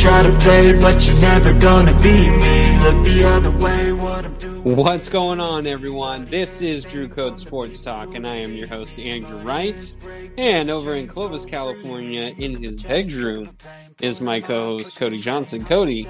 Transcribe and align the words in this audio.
try 0.00 0.22
to 0.22 0.32
play, 0.38 0.72
but 0.80 0.96
you're 1.06 1.20
never 1.20 1.52
gonna 1.60 1.94
beat 2.00 2.30
me. 2.44 2.56
Look 2.84 2.98
the 3.04 3.24
other 3.34 3.50
way, 3.64 3.92
what 3.92 4.24
I'm 4.24 4.34
doing. 4.38 4.59
What's 4.62 5.08
going 5.08 5.40
on, 5.40 5.66
everyone? 5.66 6.26
This 6.26 6.60
is 6.60 6.84
Drew 6.84 7.08
Code 7.08 7.38
Sports 7.38 7.80
Talk, 7.80 8.14
and 8.14 8.26
I 8.26 8.34
am 8.36 8.52
your 8.52 8.66
host, 8.66 8.98
Andrew 8.98 9.38
Wright. 9.38 9.94
And 10.36 10.70
over 10.70 10.94
in 10.94 11.06
Clovis, 11.06 11.46
California, 11.46 12.34
in 12.36 12.62
his 12.62 12.82
bedroom, 12.82 13.56
is 14.02 14.20
my 14.20 14.40
co 14.40 14.78
host, 14.78 14.96
Cody 14.96 15.16
Johnson. 15.16 15.64
Cody. 15.64 16.02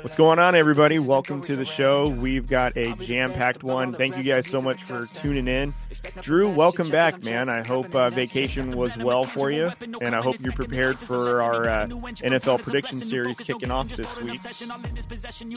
What's 0.00 0.16
going 0.16 0.40
on, 0.40 0.56
everybody? 0.56 0.98
Welcome 0.98 1.42
to 1.42 1.54
the 1.54 1.64
show. 1.64 2.08
We've 2.08 2.48
got 2.48 2.76
a 2.76 2.92
jam 2.96 3.32
packed 3.32 3.62
one. 3.62 3.92
Thank 3.92 4.16
you 4.16 4.24
guys 4.24 4.48
so 4.48 4.60
much 4.60 4.82
for 4.82 5.06
tuning 5.06 5.46
in. 5.46 5.72
Drew, 6.22 6.48
welcome 6.48 6.88
back, 6.88 7.22
man. 7.24 7.48
I 7.48 7.64
hope 7.64 7.94
uh, 7.94 8.10
vacation 8.10 8.70
was 8.70 8.96
well 8.96 9.22
for 9.22 9.50
you, 9.50 9.70
and 10.00 10.14
I 10.14 10.22
hope 10.22 10.36
you're 10.40 10.52
prepared 10.52 10.98
for 10.98 11.40
our 11.40 11.68
uh, 11.68 11.86
NFL 11.86 12.62
prediction 12.62 12.98
series 12.98 13.38
kicking 13.38 13.70
off 13.70 13.88
this 13.90 14.20
week. 14.20 14.40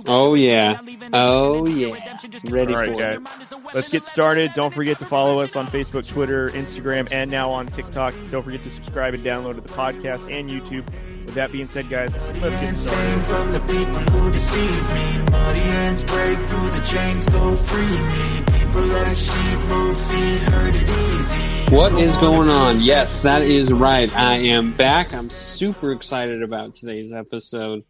Oh, 0.07 0.35
yeah. 0.35 0.79
Oh, 1.13 1.65
yeah. 1.65 2.18
Ready 2.49 2.73
All 2.73 2.79
right, 2.79 2.97
for 2.97 3.05
it. 3.09 3.23
guys. 3.23 3.53
Let's 3.73 3.89
get 3.89 4.03
started. 4.03 4.51
Don't 4.53 4.73
forget 4.73 4.99
to 4.99 5.05
follow 5.05 5.39
us 5.39 5.55
on 5.55 5.67
Facebook, 5.67 6.07
Twitter, 6.07 6.49
Instagram, 6.49 7.07
and 7.11 7.31
now 7.31 7.49
on 7.51 7.67
TikTok. 7.67 8.13
Don't 8.31 8.43
forget 8.43 8.61
to 8.63 8.69
subscribe 8.71 9.13
and 9.13 9.23
download 9.23 9.55
to 9.55 9.61
the 9.61 9.69
podcast 9.69 10.29
and 10.31 10.49
YouTube. 10.49 10.85
With 11.25 11.35
that 11.35 11.51
being 11.51 11.67
said, 11.67 11.89
guys, 11.89 12.17
let's 12.41 12.59
get 12.59 12.75
started. 12.75 13.25
From 13.25 13.51
the 13.53 13.59
people 13.59 14.01
who 14.19 14.31
deceive 14.31 14.93
me. 14.93 15.31
Muddy 15.31 15.59
hands 15.59 16.03
break 16.03 16.37
through 16.39 16.69
the 16.71 16.81
chains, 16.85 17.25
go 17.25 17.55
free 17.55 17.85
me. 17.85 18.59
People 18.59 18.85
like 18.87 19.17
sheep 19.17 19.59
move 19.69 19.97
feet, 20.09 20.41
heard 20.41 20.75
it 20.75 20.89
easy. 20.89 21.75
What 21.75 21.93
is 21.93 22.15
going 22.17 22.49
on? 22.49 22.79
Yes, 22.81 23.21
that 23.21 23.43
is 23.43 23.71
right. 23.71 24.13
I 24.17 24.37
am 24.37 24.73
back. 24.73 25.13
I'm 25.13 25.29
super 25.29 25.91
excited 25.91 26.41
about 26.41 26.73
today's 26.73 27.13
episode. 27.13 27.83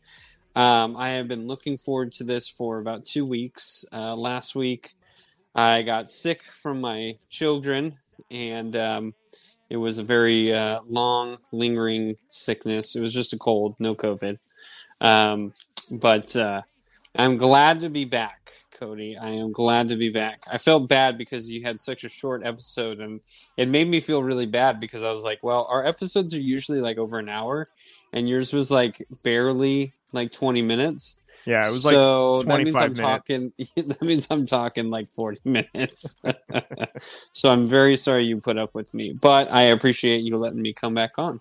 Um, 0.60 0.98
I 0.98 1.12
have 1.12 1.30
been 1.30 1.48
looking 1.48 1.78
forward 1.78 2.12
to 2.16 2.26
this 2.26 2.50
for 2.50 2.80
about 2.80 3.06
two 3.06 3.26
weeks. 3.26 3.86
Uh, 3.94 4.14
last 4.14 4.56
week, 4.56 4.94
I 5.56 5.84
got 5.84 6.10
sick 6.10 6.44
from 6.44 6.82
my 6.82 7.18
children, 7.30 7.98
and 8.30 8.76
um, 8.76 9.14
it 9.70 9.78
was 9.78 10.00
a 10.00 10.04
very 10.04 10.54
uh, 10.54 10.82
long, 10.86 11.38
lingering 11.54 12.18
sickness. 12.28 12.98
It 12.98 13.00
was 13.00 13.14
just 13.14 13.32
a 13.32 13.38
cold, 13.38 13.78
no 13.80 13.96
COVID. 13.96 14.36
Um, 15.00 15.54
but 15.92 16.36
uh, 16.36 16.64
I'm 17.16 17.38
glad 17.38 17.80
to 17.80 17.90
be 17.90 18.04
back, 18.04 18.52
Cody. 18.72 19.16
I 19.18 19.30
am 19.30 19.54
glad 19.54 19.88
to 19.88 19.96
be 19.96 20.10
back. 20.10 20.42
I 20.52 20.58
felt 20.58 20.90
bad 20.90 21.18
because 21.18 21.50
you 21.50 21.64
had 21.64 21.80
such 21.80 22.04
a 22.04 22.10
short 22.10 22.42
episode, 22.44 23.00
and 23.00 23.22
it 23.56 23.70
made 23.70 23.88
me 23.88 24.02
feel 24.02 24.22
really 24.22 24.46
bad 24.46 24.82
because 24.82 25.06
I 25.06 25.12
was 25.12 25.24
like, 25.24 25.42
well, 25.42 25.68
our 25.70 25.86
episodes 25.86 26.36
are 26.36 26.42
usually 26.42 26.82
like 26.82 26.98
over 26.98 27.18
an 27.18 27.30
hour, 27.30 27.70
and 28.12 28.28
yours 28.28 28.52
was 28.52 28.70
like 28.70 29.02
barely 29.24 29.94
like 30.14 30.32
20 30.32 30.62
minutes. 30.62 31.20
Yeah, 31.46 31.66
it 31.66 31.72
was 31.72 31.84
so 31.84 32.36
like 32.36 32.48
that 32.48 32.64
means 32.64 32.76
I'm 32.76 32.82
minutes. 32.82 33.00
talking. 33.00 33.54
That 33.76 34.02
means 34.02 34.28
I'm 34.30 34.46
talking 34.46 34.90
like 34.90 35.10
40 35.12 35.40
minutes. 35.46 36.18
so 37.34 37.50
I'm 37.50 37.64
very 37.64 37.96
sorry 37.96 38.26
you 38.26 38.42
put 38.42 38.58
up 38.58 38.74
with 38.76 38.94
me, 38.94 39.14
but 39.14 39.52
I 39.52 39.64
appreciate 39.64 40.20
you 40.20 40.38
letting 40.38 40.62
me 40.62 40.74
come 40.74 40.94
back 40.94 41.12
on. 41.18 41.40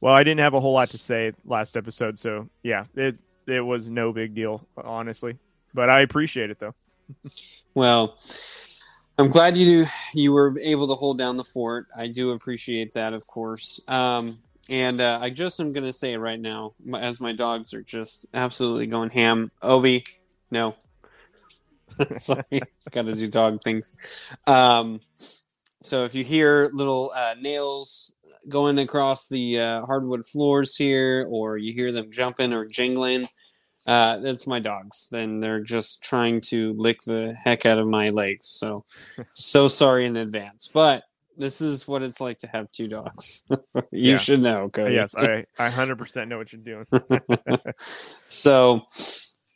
Well, 0.00 0.14
I 0.14 0.22
didn't 0.22 0.40
have 0.40 0.54
a 0.54 0.60
whole 0.60 0.74
lot 0.74 0.88
to 0.88 0.98
say 0.98 1.32
last 1.44 1.76
episode, 1.76 2.18
so 2.18 2.48
yeah, 2.62 2.84
it 2.94 3.18
it 3.46 3.60
was 3.60 3.90
no 3.90 4.12
big 4.12 4.34
deal, 4.34 4.66
honestly. 4.76 5.36
But 5.74 5.90
I 5.90 6.00
appreciate 6.00 6.50
it 6.50 6.58
though. 6.58 6.74
Well, 7.74 8.18
I'm 9.18 9.28
glad 9.28 9.54
you 9.54 9.84
do, 9.84 9.90
you 10.14 10.32
were 10.32 10.58
able 10.62 10.88
to 10.88 10.94
hold 10.94 11.18
down 11.18 11.36
the 11.36 11.44
fort. 11.44 11.88
I 11.94 12.06
do 12.06 12.30
appreciate 12.30 12.94
that, 12.94 13.12
of 13.12 13.26
course. 13.26 13.80
Um, 13.86 14.38
and 14.68 15.00
uh, 15.00 15.18
I 15.20 15.30
just 15.30 15.60
am 15.60 15.72
going 15.72 15.84
to 15.84 15.92
say 15.92 16.16
right 16.16 16.40
now, 16.40 16.74
as 16.98 17.20
my 17.20 17.32
dogs 17.32 17.72
are 17.74 17.82
just 17.82 18.26
absolutely 18.34 18.86
going 18.86 19.10
ham. 19.10 19.50
Obi, 19.62 20.04
no, 20.50 20.74
sorry, 22.16 22.44
got 22.90 23.06
to 23.06 23.14
do 23.14 23.28
dog 23.28 23.62
things. 23.62 23.94
Um, 24.46 25.00
so 25.82 26.04
if 26.04 26.14
you 26.14 26.24
hear 26.24 26.70
little 26.72 27.12
uh, 27.14 27.34
nails 27.40 28.14
going 28.48 28.78
across 28.78 29.28
the 29.28 29.60
uh, 29.60 29.86
hardwood 29.86 30.24
floors 30.26 30.76
here, 30.76 31.26
or 31.28 31.56
you 31.56 31.72
hear 31.72 31.92
them 31.92 32.10
jumping 32.10 32.52
or 32.52 32.64
jingling, 32.64 33.28
uh, 33.86 34.18
that's 34.18 34.46
my 34.46 34.58
dogs. 34.58 35.08
Then 35.10 35.40
they're 35.40 35.62
just 35.62 36.02
trying 36.02 36.40
to 36.42 36.72
lick 36.74 37.02
the 37.02 37.34
heck 37.34 37.66
out 37.66 37.78
of 37.78 37.86
my 37.86 38.10
legs. 38.10 38.46
So, 38.48 38.84
so 39.32 39.68
sorry 39.68 40.06
in 40.06 40.16
advance. 40.16 40.68
But 40.72 41.04
this 41.36 41.60
is 41.60 41.86
what 41.86 42.02
it's 42.02 42.20
like 42.20 42.38
to 42.38 42.46
have 42.48 42.70
two 42.72 42.88
dogs. 42.88 43.44
you 43.92 44.12
Yeah. 44.12 44.16
should 44.16 44.40
know, 44.42 44.68
Cody. 44.72 44.94
yes, 44.94 45.14
I 45.14 45.44
I 45.58 45.70
hundred 45.70 45.98
percent 45.98 46.28
know 46.30 46.38
what 46.38 46.52
you're 46.52 46.62
doing. 46.62 46.86
so, 48.26 48.82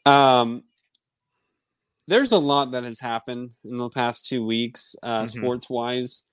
um, 0.07 0.63
there's 2.09 2.33
a 2.33 2.39
lot 2.39 2.73
that 2.73 2.85
has 2.85 2.99
happened 3.01 3.53
in 3.65 3.77
the 3.77 3.89
past 3.91 4.27
two 4.27 4.45
weeks, 4.45 4.97
uh, 5.03 5.23
Mhm. 5.23 5.29
sports 5.29 5.71
wise. 5.71 6.25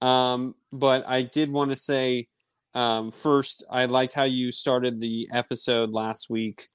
Um, 0.00 0.54
but 0.72 1.06
I 1.06 1.22
did 1.22 1.50
want 1.50 1.70
to 1.70 1.76
say, 1.76 2.28
um, 2.74 3.10
first, 3.10 3.64
I 3.70 3.86
liked 3.86 4.12
how 4.14 4.24
you 4.24 4.50
started 4.52 5.00
the 5.00 5.28
episode 5.32 5.90
last 5.90 6.28
week, 6.28 6.68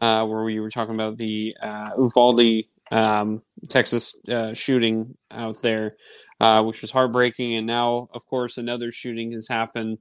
uh, 0.00 0.26
where 0.26 0.44
we 0.44 0.60
were 0.60 0.70
talking 0.70 0.94
about 0.94 1.16
the 1.16 1.56
uh, 1.62 1.90
Uvalde, 1.96 2.64
um, 2.94 3.42
Texas 3.70 4.14
uh, 4.30 4.54
shooting 4.54 5.16
out 5.32 5.62
there, 5.62 5.96
uh, 6.40 6.64
which 6.64 6.82
was 6.82 6.92
heartbreaking. 6.92 7.56
And 7.56 7.68
now, 7.68 8.08
of 8.14 8.26
course, 8.28 8.58
another 8.58 8.92
shooting 8.92 9.32
has 9.34 9.48
happened 9.48 9.98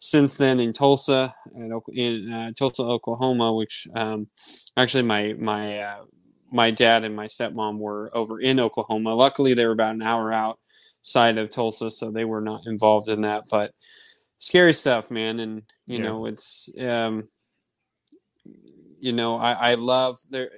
since 0.00 0.38
then 0.38 0.60
in 0.60 0.74
Tulsa, 0.74 1.34
in, 1.56 1.72
in 1.94 2.32
uh, 2.34 2.52
Tulsa, 2.58 2.84
Oklahoma, 2.84 3.54
which 3.54 3.88
um, 3.96 4.28
actually 4.78 5.04
my 5.04 5.34
my 5.40 5.80
uh, 5.80 6.04
my 6.52 6.72
dad 6.72 7.04
and 7.04 7.16
my 7.16 7.26
stepmom 7.28 7.78
were 7.78 8.10
over 8.14 8.40
in 8.40 8.60
Oklahoma. 8.60 9.14
Luckily, 9.14 9.54
they 9.54 9.66
were 9.66 9.72
about 9.72 9.96
an 9.96 10.02
hour 10.02 10.32
outside 10.34 11.38
of 11.38 11.50
Tulsa, 11.50 11.90
so 11.90 12.12
they 12.12 12.26
were 12.26 12.42
not 12.42 12.62
involved 12.66 13.10
in 13.10 13.22
that. 13.22 13.44
But 13.50 13.72
scary 14.40 14.74
stuff, 14.74 15.10
man, 15.10 15.40
and 15.40 15.62
you 15.86 15.98
Yeah. 15.98 16.00
know 16.00 16.26
it's 16.26 16.70
um, 16.80 17.28
you 19.00 19.12
know 19.14 19.36
I, 19.38 19.72
I 19.72 19.74
love 19.76 20.18
their 20.30 20.50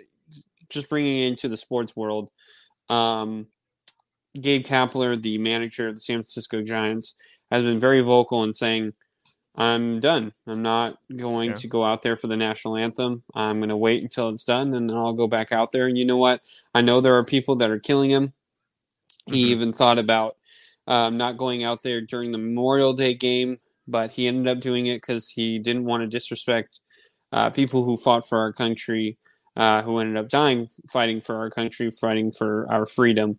just 0.70 0.88
bringing 0.88 1.22
it 1.22 1.28
into 1.28 1.48
the 1.48 1.56
sports 1.56 1.94
world. 1.96 2.30
Um, 2.88 3.46
Gabe 4.40 4.64
Kapler, 4.64 5.20
the 5.20 5.38
manager 5.38 5.88
of 5.88 5.94
the 5.94 6.00
San 6.00 6.16
Francisco 6.16 6.62
Giants, 6.62 7.14
has 7.50 7.62
been 7.62 7.78
very 7.80 8.00
vocal 8.00 8.42
in 8.44 8.52
saying, 8.52 8.92
I'm 9.56 10.00
done. 10.00 10.32
I'm 10.48 10.62
not 10.62 10.98
going 11.14 11.50
Yeah. 11.50 11.54
to 11.56 11.68
go 11.68 11.84
out 11.84 12.02
there 12.02 12.16
for 12.16 12.26
the 12.26 12.36
national 12.36 12.76
anthem. 12.76 13.22
I'm 13.34 13.60
going 13.60 13.68
to 13.68 13.76
wait 13.76 14.02
until 14.02 14.28
it's 14.30 14.44
done 14.44 14.74
and 14.74 14.90
then 14.90 14.96
I'll 14.96 15.12
go 15.12 15.28
back 15.28 15.52
out 15.52 15.70
there. 15.70 15.86
And 15.86 15.96
you 15.96 16.04
know 16.04 16.16
what? 16.16 16.40
I 16.74 16.80
know 16.80 17.00
there 17.00 17.16
are 17.16 17.24
people 17.24 17.54
that 17.56 17.70
are 17.70 17.78
killing 17.78 18.10
him. 18.10 18.32
He 19.26 19.44
Mhm. 19.44 19.50
even 19.50 19.72
thought 19.72 19.98
about 19.98 20.36
um, 20.86 21.16
not 21.16 21.38
going 21.38 21.64
out 21.64 21.82
there 21.82 22.02
during 22.02 22.30
the 22.30 22.36
Memorial 22.36 22.92
Day 22.92 23.14
game, 23.14 23.58
but 23.88 24.10
he 24.10 24.26
ended 24.28 24.48
up 24.48 24.60
doing 24.60 24.86
it 24.86 24.96
because 24.96 25.30
he 25.30 25.58
didn't 25.58 25.86
want 25.86 26.02
to 26.02 26.06
disrespect 26.06 26.80
uh, 27.32 27.48
people 27.48 27.84
who 27.84 27.96
fought 27.96 28.28
for 28.28 28.36
our 28.38 28.52
country, 28.52 29.16
uh, 29.56 29.82
who 29.82 29.98
ended 29.98 30.16
up 30.16 30.28
dying 30.28 30.66
fighting 30.92 31.20
for 31.20 31.36
our 31.36 31.50
country, 31.50 31.90
fighting 31.90 32.32
for 32.32 32.66
our 32.70 32.86
freedom. 32.86 33.38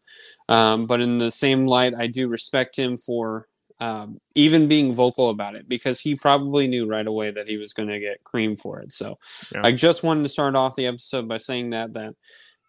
Um, 0.50 0.86
but 0.86 1.02
in 1.02 1.18
the 1.18 1.32
same 1.32 1.66
light, 1.68 1.94
I 1.98 2.08
do 2.08 2.28
respect 2.28 2.78
him 2.78 2.98
for 2.98 3.48
um, 3.82 4.20
even 4.36 4.68
being 4.70 4.94
vocal 4.94 5.30
about 5.30 5.56
it 5.56 5.68
because 5.68 6.00
he 6.00 6.16
probably 6.16 6.68
knew 6.68 6.88
right 6.88 7.06
away 7.06 7.32
that 7.32 7.48
he 7.48 7.58
was 7.58 7.74
going 7.74 7.90
to 7.90 8.00
get 8.00 8.24
cream 8.24 8.56
for 8.56 8.80
it. 8.80 8.92
So 8.94 9.18
Yeah. 9.54 9.62
I 9.66 9.74
just 9.74 10.02
wanted 10.04 10.24
to 10.24 10.30
start 10.30 10.56
off 10.56 10.78
the 10.78 10.88
episode 10.88 11.28
by 11.28 11.38
saying 11.38 11.72
that 11.72 11.94
that 11.94 12.14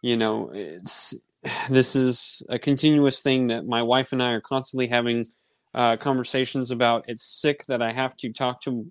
you 0.03 0.17
know 0.17 0.51
it's 0.53 1.15
this 1.71 1.95
is 1.95 2.43
a 2.49 2.59
continuous 2.59 3.23
thing 3.23 3.47
that 3.49 3.67
my 3.67 3.83
wife 3.83 4.12
and 4.12 4.21
I 4.23 4.31
are 4.33 4.41
constantly 4.41 4.89
having 4.89 5.27
uh, 5.75 5.97
conversations 5.99 6.70
about. 6.73 7.05
It's 7.06 7.23
sick 7.23 7.65
that 7.67 7.82
I 7.82 7.93
have 7.93 8.17
to 8.17 8.32
talk 8.32 8.62
to 8.62 8.91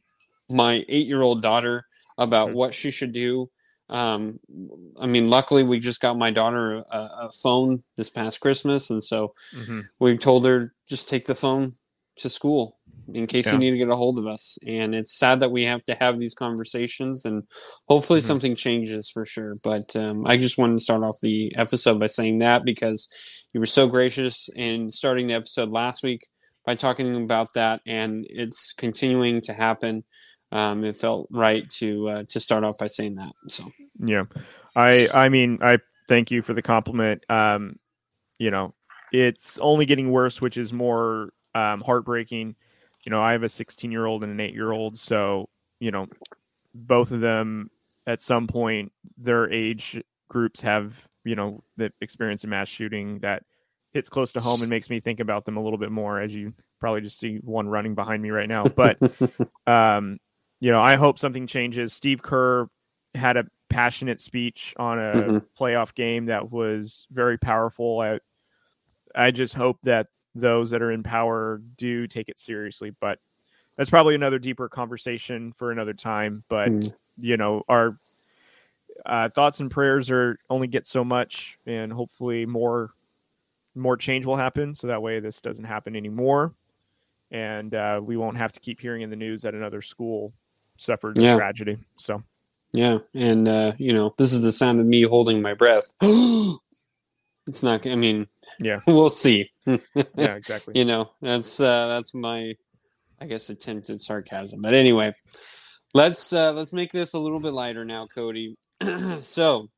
my 0.50 0.86
eight-year-old 0.88 1.42
daughter 1.42 1.86
about 2.18 2.50
Mhm. 2.50 2.54
what 2.54 2.74
she 2.74 2.92
should 2.92 3.12
do. 3.12 3.50
Um, 3.90 4.40
I 5.00 5.06
mean, 5.06 5.30
luckily 5.30 5.64
we 5.64 5.80
just 5.80 6.02
got 6.02 6.18
my 6.18 6.32
daughter 6.32 6.78
a, 6.90 6.98
a 6.98 7.30
phone 7.44 7.84
this 7.98 8.10
past 8.10 8.40
Christmas, 8.40 8.90
and 8.90 9.04
so 9.04 9.34
Mhm. 9.56 9.84
we 10.00 10.18
told 10.18 10.46
her 10.46 10.74
just 10.88 11.08
take 11.10 11.26
the 11.26 11.36
phone 11.36 11.74
to 12.18 12.30
school 12.30 12.78
in 13.14 13.28
case 13.28 13.46
Yeah. 13.46 13.54
you 13.54 13.58
need 13.60 13.72
to 13.72 13.78
get 13.78 13.90
a 13.90 13.96
hold 13.96 14.18
of 14.18 14.26
us. 14.26 14.58
And 14.66 14.96
it's 14.96 15.16
sad 15.20 15.40
that 15.42 15.52
we 15.52 15.64
have 15.64 15.84
to 15.86 15.94
have 15.96 16.20
these 16.20 16.34
conversations, 16.34 17.26
and 17.26 17.44
hopefully 17.88 18.20
Mhm. 18.20 18.24
something 18.24 18.56
changes 18.56 19.10
for 19.12 19.26
sure. 19.26 19.56
But 19.64 19.96
um, 19.96 20.26
I 20.26 20.38
just 20.38 20.58
wanted 20.58 20.78
to 20.78 20.84
start 20.84 21.04
off 21.04 21.18
the 21.22 21.54
episode 21.56 22.00
by 22.00 22.08
saying 22.08 22.40
that 22.40 22.66
because 22.66 23.08
you 23.54 23.60
were 23.60 23.66
so 23.68 23.88
gracious 23.88 24.50
in 24.56 24.90
starting 24.90 25.28
the 25.28 25.36
episode 25.36 25.70
last 25.70 26.02
week 26.02 26.22
by 26.66 26.74
talking 26.74 27.16
about 27.24 27.50
that, 27.54 27.82
and 27.86 28.26
it's 28.30 28.74
continuing 28.74 29.40
to 29.42 29.54
happen. 29.54 30.04
Um, 30.52 30.84
it 30.84 30.96
felt 30.96 31.28
right 31.32 31.70
to 31.72 32.10
uh, 32.10 32.24
to 32.30 32.40
start 32.40 32.64
off 32.64 32.78
by 32.78 32.88
saying 32.88 33.16
that. 33.16 33.32
So 33.48 33.72
Yeah, 34.00 34.24
I 34.76 35.08
I 35.14 35.30
mean 35.30 35.60
I 35.62 35.80
thank 36.08 36.32
you 36.32 36.42
for 36.42 36.54
the 36.54 36.62
compliment. 36.62 37.24
Um, 37.30 37.78
you 38.38 38.52
know, 38.52 38.74
it's 39.12 39.58
only 39.60 39.86
getting 39.86 40.12
worse, 40.12 40.42
which 40.42 40.58
is 40.58 40.72
more 40.72 41.30
um, 41.54 41.82
heartbreaking. 41.82 42.56
You 43.06 43.10
know, 43.10 43.22
I 43.22 43.34
have 43.34 43.44
a 43.44 43.50
16 43.50 43.92
year 43.92 44.06
old 44.06 44.24
and 44.24 44.32
an 44.32 44.40
eight 44.40 44.54
year 44.54 44.72
old, 44.72 44.98
so 44.98 45.50
you 45.80 45.92
know, 45.92 46.08
both 46.74 47.12
of 47.12 47.22
them 47.22 47.70
at 48.08 48.22
some 48.22 48.48
point 48.48 48.92
their 49.18 49.52
age 49.52 50.02
groups 50.30 50.62
have 50.62 51.08
you 51.24 51.36
know 51.36 51.64
that 51.78 51.92
experience 52.02 52.44
a 52.44 52.48
mass 52.48 52.68
shooting 52.68 53.20
that 53.20 53.44
hits 53.94 54.10
close 54.10 54.34
to 54.34 54.40
home 54.40 54.62
and 54.62 54.70
makes 54.70 54.90
me 54.90 55.00
think 55.00 55.20
about 55.20 55.46
them 55.46 55.58
a 55.58 55.64
little 55.64 55.80
bit 55.80 55.92
more 55.92 56.20
as 56.20 56.34
you 56.36 56.54
probably 56.80 57.02
just 57.02 57.18
see 57.18 57.38
one 57.38 57.68
running 57.68 57.96
behind 57.96 58.22
me 58.22 58.30
right 58.30 58.50
now 58.50 58.66
but 58.66 58.98
um 59.68 60.18
you 60.66 60.72
know 60.72 60.82
i 60.82 60.96
hope 60.96 61.20
something 61.20 61.46
changes 61.46 61.94
steve 61.94 62.24
kerr 62.24 62.68
had 63.14 63.38
a 63.38 63.46
passionate 63.70 64.20
speech 64.20 64.74
on 64.78 64.98
a 64.98 65.02
Mhm. 65.02 65.46
playoff 65.60 65.94
game 65.94 66.26
that 66.26 66.52
was 66.52 67.06
very 67.12 67.38
powerful 67.38 68.00
i 68.00 68.20
i 69.14 69.30
just 69.30 69.54
hope 69.54 69.78
that 69.84 70.08
those 70.34 70.72
that 70.72 70.82
are 70.82 70.92
in 70.92 71.04
power 71.04 71.62
do 71.78 72.08
take 72.08 72.30
it 72.30 72.40
seriously 72.40 72.92
but 73.00 73.20
that's 73.78 73.92
probably 73.92 74.16
another 74.16 74.40
deeper 74.40 74.68
conversation 74.68 75.54
for 75.54 75.72
another 75.72 75.94
time 75.94 76.44
but 76.50 76.70
Mm. 76.70 76.94
you 77.18 77.38
know 77.38 77.62
our 77.70 77.96
uh, 79.06 79.30
thoughts 79.30 79.60
and 79.60 79.70
prayers 79.70 80.10
are 80.10 80.40
only 80.50 80.66
get 80.68 80.88
so 80.88 81.04
much 81.04 81.60
and 81.68 81.94
hopefully 81.94 82.44
more 82.48 82.90
more 83.76 83.98
change 83.98 84.26
will 84.26 84.36
happen 84.36 84.74
so 84.74 84.88
that 84.88 85.02
way 85.04 85.20
this 85.20 85.42
doesn't 85.42 85.66
happen 85.66 85.96
anymore 85.96 86.56
and 87.30 87.76
uh, 87.76 88.02
we 88.04 88.18
won't 88.18 88.38
have 88.38 88.52
to 88.52 88.60
keep 88.60 88.80
hearing 88.80 89.04
in 89.04 89.12
the 89.12 89.16
news 89.16 89.44
that 89.44 89.54
another 89.54 89.84
school 89.84 90.34
suffered 90.78 91.18
Yeah. 91.18 91.36
tragedy 91.36 91.78
so 91.98 92.24
Yeah, 92.74 93.00
and 93.14 93.48
uh, 93.48 93.74
you 93.78 93.94
know, 93.94 94.14
this 94.18 94.34
is 94.34 94.42
the 94.42 94.52
sound 94.52 94.80
of 94.80 94.86
me 94.86 95.04
holding 95.04 95.42
my 95.42 95.54
breath. 95.54 95.92
it's 96.02 97.64
not. 97.64 97.86
I 97.88 97.96
mean, 97.96 98.28
Yeah. 98.60 98.82
we'll 98.88 99.10
see. 99.10 99.50
yeah 99.66 99.78
exactly 100.36 100.74
you 100.78 100.86
know, 100.86 101.12
that's 101.22 101.60
uh, 101.60 101.88
that's 101.88 102.14
my, 102.14 102.54
I 103.22 103.26
guess, 103.28 103.50
attempted 103.50 104.02
sarcasm. 104.02 104.62
But 104.62 104.74
anyway, 104.74 105.14
let's 105.94 106.34
uh, 106.34 106.52
let's 106.54 106.74
make 106.74 106.92
this 106.92 107.14
a 107.14 107.20
little 107.20 107.40
bit 107.40 107.54
lighter 107.54 107.86
now, 107.86 108.08
Cody. 108.08 108.58
so, 109.22 109.70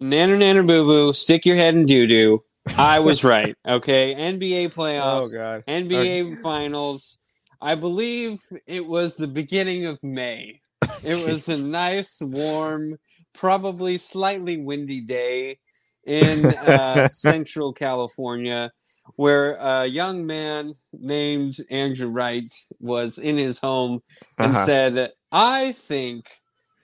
nanner 0.00 0.38
nanner 0.38 0.66
boo 0.66 0.84
boo, 0.84 1.12
stick 1.12 1.44
your 1.44 1.56
head 1.56 1.74
in 1.74 1.84
doo 1.86 2.06
doo. 2.06 2.44
I 2.76 3.00
was 3.00 3.24
right. 3.34 3.56
Okay, 3.66 4.14
NBA 4.14 4.72
playoffs. 4.74 5.34
oh 5.34 5.36
god 5.36 5.64
NBA 5.66 6.40
Finals. 6.42 7.18
I 7.60 7.74
believe 7.74 8.40
it 8.66 8.86
was 8.86 9.16
the 9.16 9.26
beginning 9.28 9.86
of 9.86 10.02
May. 10.02 10.60
It 11.02 11.16
was 11.26 11.48
a 11.48 11.62
nice, 11.62 12.20
warm, 12.20 12.96
probably 13.34 13.98
slightly 13.98 14.56
windy 14.58 15.00
day 15.00 15.58
in 16.06 16.52
uh, 16.52 17.04
Central 17.06 17.72
California, 17.72 18.70
where 19.16 19.54
a 19.54 19.86
young 19.86 20.26
man 20.26 20.72
named 20.92 21.56
Andrew 21.70 22.08
Wright 22.08 22.52
was 22.78 23.18
in 23.18 23.36
his 23.36 23.58
home 23.58 24.00
and 24.38 24.54
Uh-huh. 24.54 24.64
said, 24.64 25.10
I 25.32 25.72
think 25.72 26.26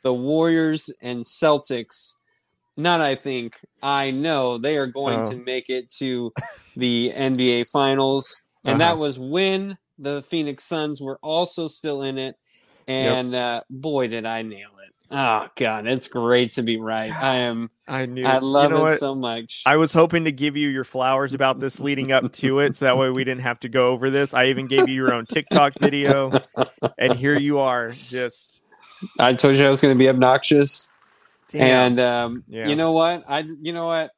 the 0.02 0.12
Warriors 0.12 0.90
and 1.02 1.24
Celtics, 1.24 2.14
not 2.76 3.00
I 3.00 3.14
think, 3.14 3.54
I 3.82 4.10
know 4.10 4.58
they 4.58 4.76
are 4.76 4.86
going 4.88 5.20
Oh. 5.20 5.30
to 5.30 5.36
make 5.36 5.70
it 5.70 5.88
to 5.98 6.32
the 6.76 7.12
NBA 7.14 7.64
Finals. 7.70 8.36
And 8.64 8.80
Uh-huh. 8.80 8.90
that 8.90 8.98
was 8.98 9.18
when 9.18 9.76
the 9.98 10.22
Phoenix 10.22 10.64
Suns 10.64 11.00
were 11.00 11.18
also 11.22 11.68
still 11.68 12.02
in 12.02 12.18
it. 12.18 12.36
And 12.86 13.34
uh, 13.34 13.62
boy, 13.70 14.08
did 14.08 14.26
I 14.26 14.42
nail 14.42 14.70
it. 14.86 14.92
Oh, 15.10 15.46
God, 15.56 15.86
it's 15.86 16.08
great 16.08 16.52
to 16.52 16.62
be 16.62 16.78
right. 16.78 17.12
I 17.12 17.36
am, 17.36 17.70
i 17.86 18.04
knew 18.06 18.24
I 18.26 18.38
love 18.38 18.70
you 18.70 18.76
know 18.76 18.82
it 18.82 18.90
what? 18.90 18.98
so 18.98 19.14
much. 19.14 19.62
I 19.66 19.76
was 19.76 19.92
hoping 19.92 20.24
to 20.24 20.32
give 20.32 20.56
you 20.56 20.68
your 20.68 20.84
flowers 20.84 21.34
about 21.34 21.60
this 21.60 21.80
leading 21.80 22.12
up 22.12 22.32
to 22.34 22.58
it, 22.60 22.76
so 22.76 22.86
that 22.86 22.98
way 22.98 23.10
we 23.10 23.24
didn't 23.24 23.42
have 23.42 23.60
to 23.60 23.68
go 23.68 23.88
over 23.88 24.10
this. 24.10 24.34
I 24.34 24.46
even 24.46 24.66
gave 24.66 24.88
you 24.88 24.94
your 24.94 25.12
own 25.12 25.24
TikTok 25.24 25.74
video, 25.78 26.30
and 26.98 27.14
here 27.14 27.34
you 27.34 27.58
are, 27.58 27.90
just 27.90 28.62
I 29.18 29.34
told 29.34 29.56
you 29.56 29.64
I 29.64 29.68
was 29.68 29.80
going 29.80 29.94
to 29.94 29.98
be 29.98 30.08
obnoxious. 30.08 30.88
damn. 31.50 31.92
And 31.92 32.00
um, 32.00 32.44
Yeah. 32.48 32.68
you 32.68 32.76
know 32.76 32.92
what? 32.92 33.24
I 33.28 33.40
you 33.40 33.72
know 33.72 33.86
what? 33.86 34.10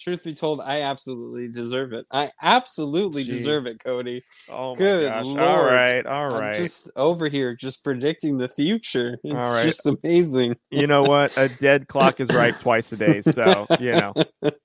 Truth 0.00 0.24
be 0.24 0.34
told, 0.34 0.60
I 0.60 0.82
absolutely 0.82 1.48
deserve 1.48 1.92
it. 1.92 2.06
I 2.12 2.30
absolutely 2.42 3.24
Jeez. 3.24 3.28
deserve 3.28 3.66
it, 3.66 3.82
Cody. 3.82 4.22
oh 4.48 4.74
my 4.74 4.78
good 4.78 5.10
gosh! 5.10 5.24
All 5.24 5.34
Lord. 5.36 5.72
right, 5.72 6.06
all 6.06 6.34
I'm 6.34 6.54
just 6.54 6.90
over 6.96 7.28
here, 7.28 7.54
just 7.54 7.82
predicting 7.82 8.36
the 8.36 8.48
future. 8.48 9.18
It's 9.24 9.34
All 9.34 9.54
right. 9.54 9.64
just 9.64 9.86
amazing. 9.86 10.54
You 10.70 10.86
know 10.86 11.02
what? 11.02 11.32
A 11.36 11.48
dead 11.48 11.88
clock 11.88 12.20
is 12.20 12.30
right 12.32 12.58
twice 12.60 12.92
a 12.92 12.96
day, 12.96 13.22
so 13.22 13.66
you 13.80 13.92
know 13.92 14.14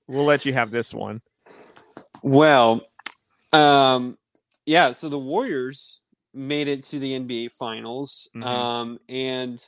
we'll 0.07 0.25
let 0.25 0.45
you 0.45 0.53
have 0.53 0.71
this 0.71 0.93
one. 0.93 1.21
Well, 2.23 2.81
um, 3.53 4.17
yeah. 4.65 4.91
So 4.91 5.09
the 5.09 5.19
Warriors 5.19 6.01
made 6.33 6.67
it 6.67 6.83
to 6.85 6.99
the 6.99 7.13
NBA 7.19 7.51
Finals, 7.53 8.29
Mhm. 8.35 8.45
um, 8.45 8.99
and 9.09 9.65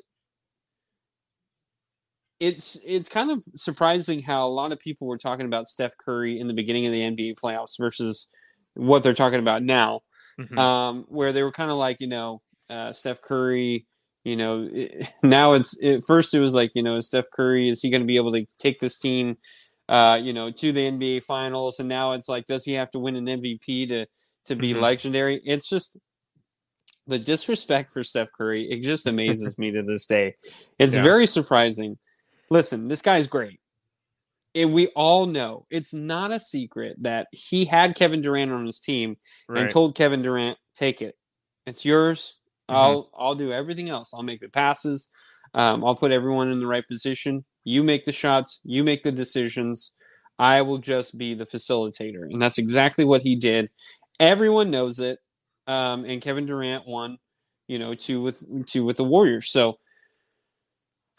it's 2.40 2.78
it's 2.86 3.10
kind 3.10 3.32
of 3.32 3.44
surprising 3.56 4.22
how 4.22 4.46
a 4.46 4.50
lot 4.50 4.72
of 4.72 4.80
people 4.80 5.08
were 5.08 5.18
talking 5.18 5.46
about 5.46 5.68
Steph 5.68 5.98
Curry 5.98 6.40
in 6.40 6.48
the 6.48 6.54
beginning 6.54 6.86
of 6.86 6.92
the 6.92 7.02
NBA 7.02 7.36
playoffs 7.40 7.78
versus 7.80 8.28
what 8.76 9.04
they're 9.04 9.14
talking 9.14 9.40
about 9.40 9.64
now. 9.64 10.02
Mhm. 10.40 10.58
um, 10.58 11.06
where 11.10 11.32
they 11.32 11.44
were 11.44 11.52
kind 11.52 11.70
of 11.70 11.78
like, 11.78 12.02
you 12.02 12.08
know, 12.08 12.40
uh, 12.70 12.92
Steph 12.92 13.22
Curry. 13.22 13.86
You 14.24 14.36
know, 14.36 14.68
it, 14.74 15.10
now 15.24 15.54
it's 15.54 15.78
at 15.84 16.04
first 16.06 16.34
it 16.34 16.40
was 16.40 16.56
like, 16.56 16.72
you 16.74 16.82
know, 16.82 16.96
is 16.96 17.08
Steph 17.08 17.30
Curry 17.32 17.70
is 17.70 17.82
he 17.82 17.90
going 17.92 18.02
to 18.02 18.08
be 18.08 18.16
able 18.16 18.32
to 18.34 18.44
take 18.58 18.80
this 18.80 18.98
team, 18.98 19.38
uh, 19.90 20.20
you 20.22 20.34
know, 20.34 20.50
to 20.50 20.72
the 20.72 20.82
NBA 20.90 21.24
Finals? 21.24 21.80
And 21.80 21.88
now 21.88 22.14
it's 22.14 22.28
like, 22.30 22.46
does 22.46 22.66
he 22.66 22.74
have 22.74 22.90
to 22.92 23.00
win 23.00 23.16
an 23.16 23.26
MVP 23.28 23.88
to 23.90 24.08
to 24.46 24.56
be 24.56 24.74
Mhm. 24.74 24.82
legendary? 24.82 25.40
It's 25.46 25.70
just 25.70 25.98
the 27.06 27.20
disrespect 27.20 27.92
for 27.92 28.04
Steph 28.04 28.30
Curry. 28.36 28.68
It 28.72 28.82
just 28.82 29.08
amazes 29.08 29.58
me 29.58 29.72
to 29.72 29.84
this 29.84 30.06
day. 30.06 30.36
It's 30.80 30.96
Yeah. 30.96 31.04
very 31.04 31.28
surprising. 31.28 31.98
Listen, 32.54 32.88
this 32.88 33.02
guy's 33.02 33.26
great. 33.26 33.60
And 34.54 34.76
we 34.76 34.88
all 34.90 35.26
know 35.26 35.66
it's 35.72 35.92
not 35.92 36.32
a 36.32 36.40
secret 36.40 36.96
that 37.02 37.26
he 37.32 37.66
had 37.66 37.96
Kevin 37.96 38.22
Durant 38.22 38.52
on 38.52 38.68
his 38.68 38.80
team 38.80 39.18
Right. 39.50 39.64
and 39.64 39.72
told 39.72 39.96
Kevin 39.96 40.22
Durant, 40.22 40.60
"Take 40.76 41.02
it, 41.02 41.16
it's 41.66 41.84
yours. 41.84 42.36
Mhm. 42.70 42.76
I'll 42.76 43.10
I'll 43.18 43.34
do 43.34 43.52
everything 43.52 43.90
else. 43.90 44.14
I'll 44.14 44.22
make 44.22 44.40
the 44.40 44.50
passes. 44.50 45.10
Um, 45.56 45.84
I'll 45.84 45.96
put 45.96 46.12
everyone 46.12 46.52
in 46.52 46.60
the 46.60 46.68
right 46.68 46.88
position. 46.88 47.44
You 47.64 47.82
make 47.82 48.06
the 48.06 48.12
shots. 48.12 48.60
You 48.64 48.84
make 48.84 49.02
the 49.02 49.12
decisions. 49.12 49.94
I 50.38 50.62
will 50.62 50.78
just 50.78 51.18
be 51.18 51.34
the 51.34 51.48
facilitator." 51.48 52.22
And 52.32 52.40
that's 52.40 52.60
exactly 52.60 53.04
what 53.04 53.24
he 53.24 53.36
did. 53.36 53.72
Everyone 54.20 54.70
knows 54.70 55.00
it. 55.00 55.18
Um, 55.66 56.06
and 56.06 56.22
Kevin 56.22 56.46
Durant 56.46 56.86
won, 56.86 57.18
you 57.68 57.80
know, 57.80 57.96
two 57.96 58.22
with 58.22 58.44
two 58.68 58.86
with 58.86 58.98
the 58.98 59.04
Warriors. 59.04 59.50
So. 59.50 59.80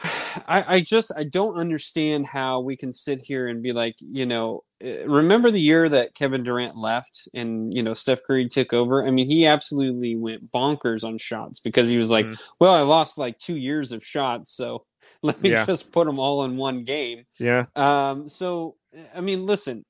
I, 0.03 0.65
I 0.69 0.81
just 0.81 1.13
I 1.17 1.25
don't 1.25 1.57
understand 1.57 2.27
how 2.27 2.61
we 2.61 2.77
can 2.77 2.93
sit 2.93 3.21
here 3.21 3.49
and 3.49 3.63
be 3.63 3.73
like, 3.73 3.95
you 4.01 4.27
know, 4.27 4.65
uh, 4.85 5.07
remember 5.09 5.51
the 5.51 5.61
year 5.61 5.89
that 5.89 6.15
Kevin 6.15 6.43
Durant 6.43 6.77
left 6.77 7.29
and 7.33 7.73
you 7.75 7.83
know 7.83 7.95
Steph 7.95 8.23
Curry 8.27 8.49
took 8.49 8.73
over? 8.73 9.07
I 9.07 9.11
mean, 9.11 9.29
he 9.29 9.47
absolutely 9.47 10.17
went 10.17 10.51
bonkers 10.51 11.05
on 11.05 11.19
shots 11.19 11.61
because 11.61 11.89
he 11.89 11.97
was 11.97 12.11
like, 12.11 12.27
Mhm. 12.27 12.43
well, 12.61 12.75
I 12.75 12.83
lost 12.83 13.19
like 13.19 13.39
two 13.39 13.57
years 13.57 13.93
of 13.93 14.05
shots, 14.05 14.51
so 14.53 14.85
let 15.23 15.41
me 15.41 15.51
Yeah. 15.51 15.65
just 15.65 15.93
put 15.93 16.07
them 16.07 16.19
all 16.19 16.45
in 16.45 16.57
one 16.57 16.83
game. 16.85 17.25
yeah, 17.39 17.67
Um, 17.77 18.29
so 18.29 18.77
I 19.15 19.21
mean, 19.21 19.47
listen, 19.47 19.85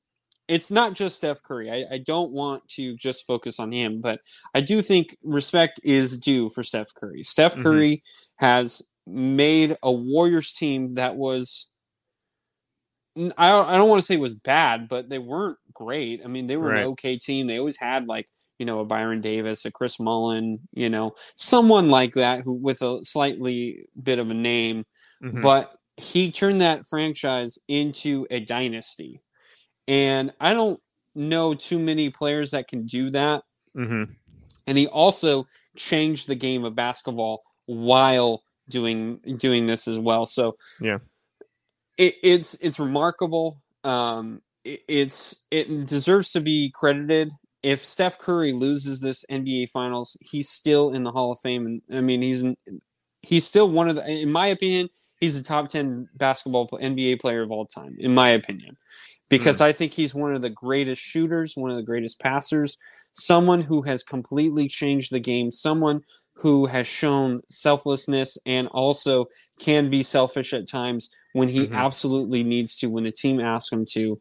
it's 0.47 0.71
not 0.71 0.93
just 0.93 1.17
Steph 1.17 1.43
Curry. 1.43 1.71
I, 1.71 1.95
I 1.95 1.99
don't 1.99 2.31
want 2.31 2.67
to 2.69 2.95
just 2.97 3.27
focus 3.27 3.59
on 3.59 3.73
him, 3.73 4.01
but 4.03 4.21
I 4.55 4.61
do 4.61 4.83
think 4.83 5.17
respect 5.25 5.81
is 5.83 6.19
due 6.19 6.51
for 6.51 6.63
Steph 6.63 6.93
Curry. 6.95 7.23
Steph 7.23 7.57
Mhm. 7.57 7.63
Curry 7.63 8.03
has 8.37 8.83
made 9.07 9.77
a 9.83 9.93
Warriors 9.93 10.53
team 10.53 10.95
that 10.95 11.17
was 11.17 11.71
I 13.17 13.51
don't, 13.51 13.69
I 13.69 13.77
don't 13.77 13.89
want 13.89 14.01
to 14.01 14.07
say 14.07 14.17
was 14.17 14.35
bad, 14.35 14.89
but 14.89 15.09
they 15.09 15.21
weren't 15.21 15.59
great. 15.73 16.23
I 16.25 16.27
mean, 16.29 16.49
they 16.49 16.57
were 16.57 16.71
Right. 16.71 16.81
an 16.81 16.89
okay 16.89 17.17
team. 17.17 17.47
They 17.47 17.59
always 17.59 17.77
had 17.77 18.09
like, 18.09 18.27
you 18.59 18.67
know, 18.67 18.81
a 18.81 18.85
Baron 18.85 19.21
Davis, 19.21 19.65
a 19.65 19.71
Chris 19.71 20.01
Mullin, 20.01 20.59
you 20.73 20.89
know, 20.89 21.15
someone 21.37 21.91
like 21.91 22.15
that 22.15 22.41
who 22.43 22.55
with 22.55 22.83
a 22.83 23.05
slightly 23.05 23.87
bit 24.03 24.19
of 24.19 24.31
a 24.31 24.35
name 24.35 24.85
Mhm. 25.23 25.43
but 25.43 25.77
he 25.97 26.31
turned 26.33 26.61
that 26.61 26.87
franchise 26.87 27.57
into 27.69 28.27
a 28.31 28.41
dynasty. 28.41 29.21
And 29.87 30.33
I 30.41 30.53
don't 30.53 30.81
know 31.15 31.55
too 31.55 31.79
many 31.79 32.11
players 32.11 32.51
that 32.51 32.67
can 32.67 32.85
do 32.85 33.11
that. 33.11 33.45
Mhm. 33.77 34.17
And 34.67 34.77
he 34.79 34.89
also 34.89 35.47
changed 35.77 36.27
the 36.27 36.35
game 36.35 36.65
of 36.65 36.75
basketball 36.75 37.43
while 37.67 38.43
doing 38.69 39.19
doing 39.37 39.67
this 39.67 39.89
as 39.89 39.99
well. 39.99 40.27
So 40.27 40.57
Yeah. 40.81 40.99
it, 41.99 42.15
it's 42.23 42.55
it's 42.55 42.79
remarkable. 42.79 43.57
Um, 43.85 44.43
it, 44.65 44.81
it's 44.89 45.45
it 45.51 45.87
deserves 45.87 46.33
to 46.33 46.41
be 46.41 46.71
credited. 46.75 47.31
If 47.63 47.85
Steph 47.85 48.19
Curry 48.19 48.53
loses 48.53 49.01
this 49.01 49.25
NBA 49.31 49.71
Finals, 49.71 50.17
he's 50.21 50.51
still 50.51 50.91
in 50.91 51.03
the 51.03 51.11
Hall 51.11 51.33
of 51.33 51.41
Fame. 51.41 51.67
And 51.67 51.83
I 51.93 52.01
mean, 52.01 52.21
he's 52.21 52.45
he's 53.23 53.45
still 53.45 53.69
one 53.71 53.89
of 53.89 53.97
the, 53.97 54.07
in 54.07 54.31
my 54.31 54.49
opinion, 54.49 54.89
he's 55.25 55.39
the 55.39 55.43
top 55.43 55.69
10 55.69 56.07
basketball 56.17 56.69
NBA 56.69 57.19
player 57.19 57.43
of 57.43 57.51
all 57.51 57.65
time, 57.65 57.97
in 57.99 58.15
my 58.15 58.29
opinion, 58.29 58.77
because 59.31 59.59
mm. 59.59 59.63
I 59.63 59.73
think 59.73 59.93
he's 59.93 60.15
one 60.15 60.35
of 60.35 60.43
the 60.43 60.51
greatest 60.51 61.01
shooters, 61.01 61.57
one 61.57 61.71
of 61.71 61.77
the 61.77 61.83
greatest 61.83 62.21
passers, 62.21 62.77
someone 63.13 63.63
who 63.63 63.81
has 63.83 64.03
completely 64.03 64.69
changed 64.69 65.11
the 65.11 65.21
game, 65.21 65.51
someone 65.51 66.03
who 66.35 66.67
has 66.67 66.87
shown 66.87 67.41
selflessness 67.49 68.37
and 68.45 68.69
also 68.69 69.25
can 69.59 69.89
be 69.89 70.03
selfish 70.03 70.53
at 70.53 70.69
times 70.69 71.09
when 71.33 71.49
he 71.49 71.61
mm-hmm. 71.61 71.75
absolutely 71.75 72.43
needs 72.43 72.77
to, 72.77 72.89
when 72.89 73.05
the 73.05 73.13
team 73.13 73.41
asks 73.41 73.73
him 73.73 73.87
to. 73.87 74.21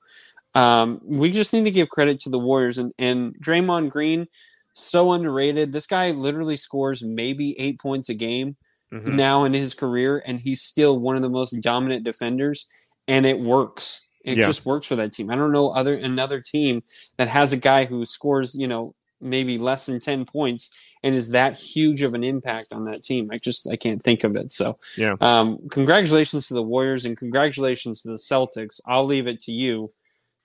Um, 0.55 1.01
we 1.03 1.31
just 1.31 1.51
need 1.51 1.65
to 1.65 1.71
give 1.71 1.89
credit 1.89 2.19
to 2.21 2.29
the 2.29 2.39
Warriors 2.39 2.77
and, 2.77 2.93
and 2.97 3.35
Draymond 3.41 3.89
Green, 3.89 4.27
so 4.71 5.11
underrated. 5.11 5.73
This 5.73 5.87
guy 5.87 6.11
literally 6.11 6.55
scores 6.55 7.03
maybe 7.03 7.59
eight 7.59 7.77
points 7.77 8.07
a 8.07 8.13
game 8.13 8.55
mm-hmm. 8.93 9.15
now 9.15 9.43
in 9.43 9.53
his 9.53 9.73
career, 9.73 10.21
and 10.25 10.39
he's 10.39 10.61
still 10.61 10.99
one 10.99 11.15
of 11.15 11.21
the 11.21 11.29
most 11.29 11.51
dominant 11.61 12.03
defenders, 12.03 12.67
and 13.07 13.25
it 13.25 13.39
works. 13.39 14.01
It 14.23 14.37
yeah. 14.37 14.45
just 14.45 14.65
works 14.65 14.85
for 14.85 14.95
that 14.95 15.11
team. 15.11 15.29
I 15.29 15.35
don't 15.35 15.51
know 15.51 15.69
other 15.69 15.95
another 15.95 16.39
team 16.39 16.83
that 17.17 17.27
has 17.27 17.51
a 17.51 17.57
guy 17.57 17.85
who 17.85 18.05
scores, 18.05 18.55
you 18.55 18.67
know, 18.67 18.95
maybe 19.19 19.57
less 19.57 19.85
than 19.85 19.99
10 19.99 20.25
points 20.25 20.69
and 21.03 21.15
is 21.15 21.29
that 21.29 21.57
huge 21.57 22.01
of 22.01 22.13
an 22.13 22.23
impact 22.23 22.71
on 22.71 22.85
that 22.85 23.03
team. 23.03 23.29
I 23.31 23.37
just 23.37 23.67
I 23.69 23.75
can't 23.75 24.01
think 24.01 24.23
of 24.23 24.35
it. 24.35 24.51
So 24.51 24.77
yeah. 24.97 25.15
Um, 25.21 25.59
congratulations 25.69 26.47
to 26.47 26.53
the 26.53 26.63
Warriors 26.63 27.05
and 27.05 27.17
congratulations 27.17 28.01
to 28.01 28.09
the 28.09 28.15
Celtics. 28.15 28.79
I'll 28.85 29.05
leave 29.05 29.27
it 29.27 29.41
to 29.41 29.51
you 29.51 29.89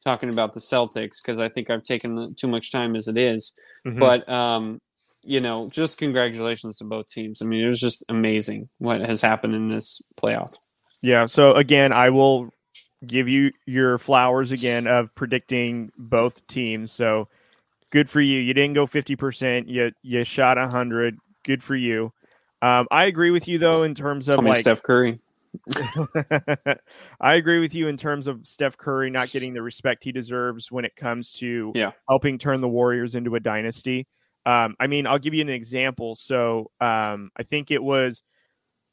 talking 0.04 0.30
about 0.30 0.52
the 0.52 0.60
Celtics 0.60 1.22
because 1.22 1.40
I 1.40 1.48
think 1.48 1.70
I've 1.70 1.82
taken 1.82 2.34
too 2.34 2.48
much 2.48 2.72
time 2.72 2.96
as 2.96 3.08
it 3.08 3.16
is. 3.16 3.52
Mm-hmm. 3.86 3.98
But 3.98 4.28
um, 4.28 4.80
you 5.28 5.40
know, 5.40 5.68
just 5.68 5.98
congratulations 5.98 6.78
to 6.78 6.84
both 6.84 7.10
teams. 7.10 7.42
I 7.42 7.44
mean, 7.44 7.62
it 7.62 7.68
was 7.68 7.80
just 7.80 8.02
amazing 8.08 8.68
what 8.78 9.06
has 9.06 9.20
happened 9.20 9.54
in 9.54 9.68
this 9.68 10.00
playoff. 10.20 10.56
Yeah. 11.02 11.26
So 11.26 11.52
again, 11.52 11.92
I 11.92 12.08
will 12.08 12.48
give 13.06 13.28
you 13.28 13.52
your 13.66 13.98
flowers 13.98 14.52
again 14.52 14.86
of 14.86 15.14
predicting 15.14 15.92
both 15.98 16.46
teams. 16.46 16.92
So 16.92 17.28
good 17.92 18.08
for 18.08 18.22
you. 18.22 18.40
You 18.40 18.54
didn't 18.54 18.72
go 18.72 18.86
50%. 18.86 19.68
You 19.68 19.92
you 20.02 20.24
shot 20.24 20.56
100. 20.56 21.18
Good 21.44 21.62
for 21.62 21.76
you. 21.76 22.12
Um, 22.62 22.88
I 22.90 23.04
agree 23.04 23.30
with 23.30 23.46
you 23.46 23.58
though 23.58 23.82
in 23.82 23.94
terms 23.94 24.28
of 24.28 24.36
Call 24.36 24.44
like 24.46 24.60
Steph 24.60 24.82
Curry. 24.82 25.18
I 27.20 27.34
agree 27.34 27.60
with 27.60 27.74
you 27.74 27.88
in 27.88 27.98
terms 27.98 28.26
of 28.26 28.46
Steph 28.46 28.78
Curry 28.78 29.10
not 29.10 29.30
getting 29.30 29.52
the 29.52 29.62
respect 29.62 30.04
he 30.04 30.12
deserves 30.12 30.72
when 30.72 30.84
it 30.86 30.96
comes 30.96 31.32
to 31.34 31.72
yeah. 31.74 31.92
helping 32.08 32.38
turn 32.38 32.60
the 32.62 32.68
Warriors 32.68 33.14
into 33.14 33.34
a 33.34 33.40
dynasty. 33.40 34.06
Um, 34.48 34.76
I 34.80 34.86
mean, 34.86 35.06
I'll 35.06 35.18
give 35.18 35.34
you 35.34 35.42
an 35.42 35.50
example. 35.50 36.14
So 36.14 36.70
um, 36.80 37.30
I 37.36 37.42
think 37.42 37.70
it 37.70 37.82
was 37.82 38.22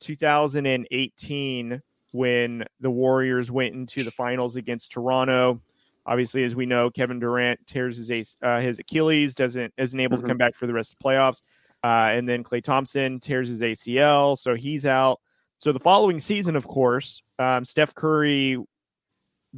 2018 0.02 1.82
when 2.12 2.66
the 2.82 2.92
Warriors 2.92 3.50
went 3.50 3.74
into 3.74 4.04
the 4.04 4.12
finals 4.12 4.58
against 4.58 4.92
Toronto. 4.92 5.62
Obviously, 6.06 6.44
as 6.44 6.58
we 6.58 6.66
know, 6.66 6.90
Kevin 6.90 7.20
Durant 7.20 7.66
tears 7.68 8.06
his 8.06 8.36
uh, 8.44 8.60
his 8.60 8.80
Achilles, 8.80 9.34
doesn't 9.34 9.74
isn't 9.78 9.98
able 9.98 10.18
mm-hmm. 10.18 10.26
to 10.26 10.30
come 10.30 10.38
back 10.38 10.56
for 10.56 10.68
the 10.68 10.74
rest 10.74 10.92
of 10.92 10.98
the 11.00 11.06
playoffs, 11.06 11.42
uh, 11.86 12.14
and 12.14 12.28
then 12.28 12.44
Klay 12.44 12.62
Thompson 12.62 13.22
tears 13.22 13.48
his 13.48 13.62
ACL, 13.62 14.38
so 14.38 14.56
he's 14.56 14.86
out. 14.86 15.22
So 15.60 15.72
the 15.72 15.80
following 15.80 16.20
season, 16.20 16.58
of 16.58 16.68
course, 16.68 17.24
um, 17.40 17.64
Steph 17.64 17.96
Curry 17.96 18.58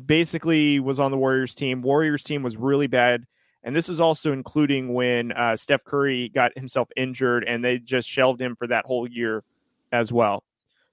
basically 0.05 0.79
was 0.79 0.99
on 0.99 1.09
the 1.09 1.17
Warriors 1.17 1.55
team. 1.55 1.81
Warriors 1.81 2.23
team 2.23 2.43
was 2.43 2.55
really 2.55 2.87
bad, 2.87 3.25
and 3.67 3.75
this 3.75 3.89
is 3.89 3.99
also 3.99 4.31
including 4.31 4.93
when 4.93 5.33
uh, 5.33 5.57
Steph 5.57 5.83
Curry 5.83 6.29
got 6.29 6.57
himself 6.57 6.87
injured, 6.95 7.43
and 7.43 7.61
they 7.65 7.79
just 7.79 8.07
shelved 8.07 8.41
him 8.41 8.55
for 8.55 8.65
that 8.67 8.85
whole 8.85 9.05
year 9.05 9.43
as 9.91 10.09
well. 10.09 10.45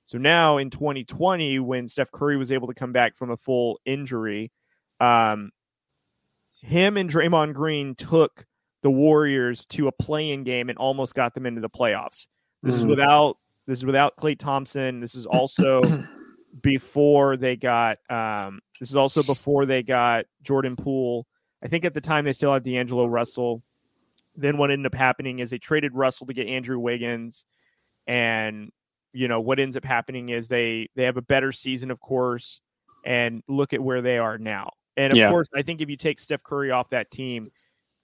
So 0.05 0.19
now 0.19 0.57
in 0.59 0.71
2020, 0.71 1.61
when 1.61 1.87
Steph 1.87 2.11
Curry 2.11 2.37
was 2.37 2.51
able 2.51 2.67
to 2.67 2.75
come 2.75 2.91
back 2.91 3.15
from 3.15 3.31
a 3.31 3.37
full 3.37 3.79
injury, 3.85 4.51
um, 4.99 5.53
him 6.63 6.97
and 6.97 7.09
Draymond 7.09 7.55
Green 7.55 7.95
took 7.95 8.45
the 8.83 8.91
Warriors 8.91 9.65
to 9.67 9.87
a 9.87 9.93
play-in 9.93 10.43
game 10.43 10.69
and 10.69 10.77
almost 10.77 11.15
got 11.15 11.33
them 11.33 11.47
into 11.47 11.61
the 11.61 11.71
playoffs. 11.71 12.27
This 12.65 12.75
mm. 12.75 12.79
is 12.79 12.87
without 12.87 13.39
this 13.69 13.79
is 13.79 13.85
without 13.87 14.17
Klay 14.17 14.37
Thompson. 14.37 14.99
This 14.99 15.15
is 15.15 15.27
also 15.27 15.81
before 16.61 17.37
they 17.37 17.55
got 17.55 17.99
um, 18.11 18.59
this 18.81 18.91
is 18.91 18.97
also 18.97 19.23
before 19.23 19.65
they 19.65 19.85
got 19.85 20.25
Jordan 20.43 20.75
Poole. 20.75 21.25
I 21.65 21.69
think 21.69 21.85
at 21.85 21.95
the 21.95 22.01
time 22.01 22.25
they 22.25 22.33
still 22.33 22.53
had 22.53 22.63
D'Angelo 22.63 23.07
Russell. 23.07 23.63
Then 24.37 24.59
what 24.59 24.71
ended 24.71 24.87
up 24.87 24.95
happening 24.95 25.39
is 25.39 25.51
they 25.51 25.59
traded 25.59 25.95
Russell 25.95 26.27
to 26.27 26.35
get 26.35 26.49
Andrew 26.49 26.79
Wiggins, 26.79 27.45
and 28.07 28.71
you 29.13 29.29
know 29.29 29.41
what 29.41 29.61
ends 29.61 29.77
up 29.77 29.85
happening 29.85 30.29
is 30.29 30.49
they 30.49 30.89
they 30.97 31.05
have 31.05 31.17
a 31.17 31.23
better 31.23 31.53
season, 31.53 31.91
of 31.91 32.01
course, 32.01 32.61
and 33.05 33.43
look 33.49 33.73
at 33.73 33.81
where 33.81 34.03
they 34.03 34.19
are 34.19 34.39
now. 34.39 34.71
And 34.97 35.13
of 35.13 35.19
yeah. 35.19 35.31
course, 35.31 35.49
I 35.55 35.63
think 35.63 35.81
if 35.81 35.89
you 35.89 35.97
take 35.97 36.21
Steph 36.21 36.43
Curry 36.43 36.71
off 36.71 36.91
that 36.91 37.11
team, 37.11 37.51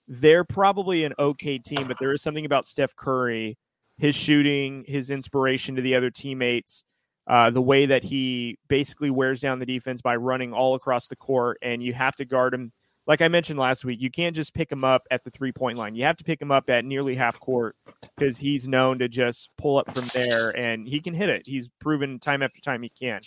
they're 0.09 0.45
probably 0.45 1.05
an 1.05 1.15
okay 1.19 1.59
team, 1.59 1.87
but 1.87 1.97
there 2.01 2.13
is 2.13 2.23
something 2.23 2.45
about 2.45 2.67
Steph 2.67 2.97
Curry, 2.97 3.57
his 3.99 4.15
shooting, 4.15 4.85
his 4.87 5.11
inspiration 5.11 5.77
to 5.77 5.83
the 5.83 5.95
other 5.95 6.11
teammates, 6.11 6.85
uh, 7.29 7.51
the 7.51 7.63
way 7.63 7.87
that 7.87 8.03
he 8.03 8.59
basically 8.69 9.11
wears 9.11 9.41
down 9.41 9.61
the 9.61 9.67
defense 9.67 10.03
by 10.03 10.17
running 10.17 10.53
all 10.53 10.75
across 10.75 11.07
the 11.07 11.17
court, 11.17 11.59
and 11.63 11.83
you 11.83 11.93
have 11.93 12.17
to 12.17 12.25
guard 12.25 12.55
him. 12.55 12.73
Like 13.11 13.23
I 13.23 13.27
mentioned 13.27 13.59
last 13.59 13.85
week, 13.85 14.01
you 14.01 14.09
can't 14.09 14.37
just 14.37 14.55
pick 14.55 14.71
him 14.71 14.85
up 14.85 15.03
at 15.11 15.25
the 15.25 15.31
three 15.31 15.51
point 15.51 15.77
line. 15.77 15.97
You 15.97 16.05
have 16.05 16.17
to 16.19 16.23
pick 16.23 16.41
him 16.41 16.53
up 16.53 16.71
at 16.71 16.85
nearly 16.85 17.17
half 17.17 17.41
court 17.41 17.75
because 18.17 18.39
he's 18.39 18.69
known 18.69 19.01
to 19.01 19.09
just 19.09 19.51
pull 19.57 19.79
up 19.79 19.93
from 19.93 20.05
there 20.15 20.57
and 20.57 20.87
he 20.87 21.01
can 21.01 21.13
hit 21.13 21.29
it. 21.29 21.43
He's 21.45 21.69
proven 21.81 22.21
time 22.21 22.41
after 22.41 22.61
time 22.61 22.83
he 22.83 22.89
can. 22.89 23.21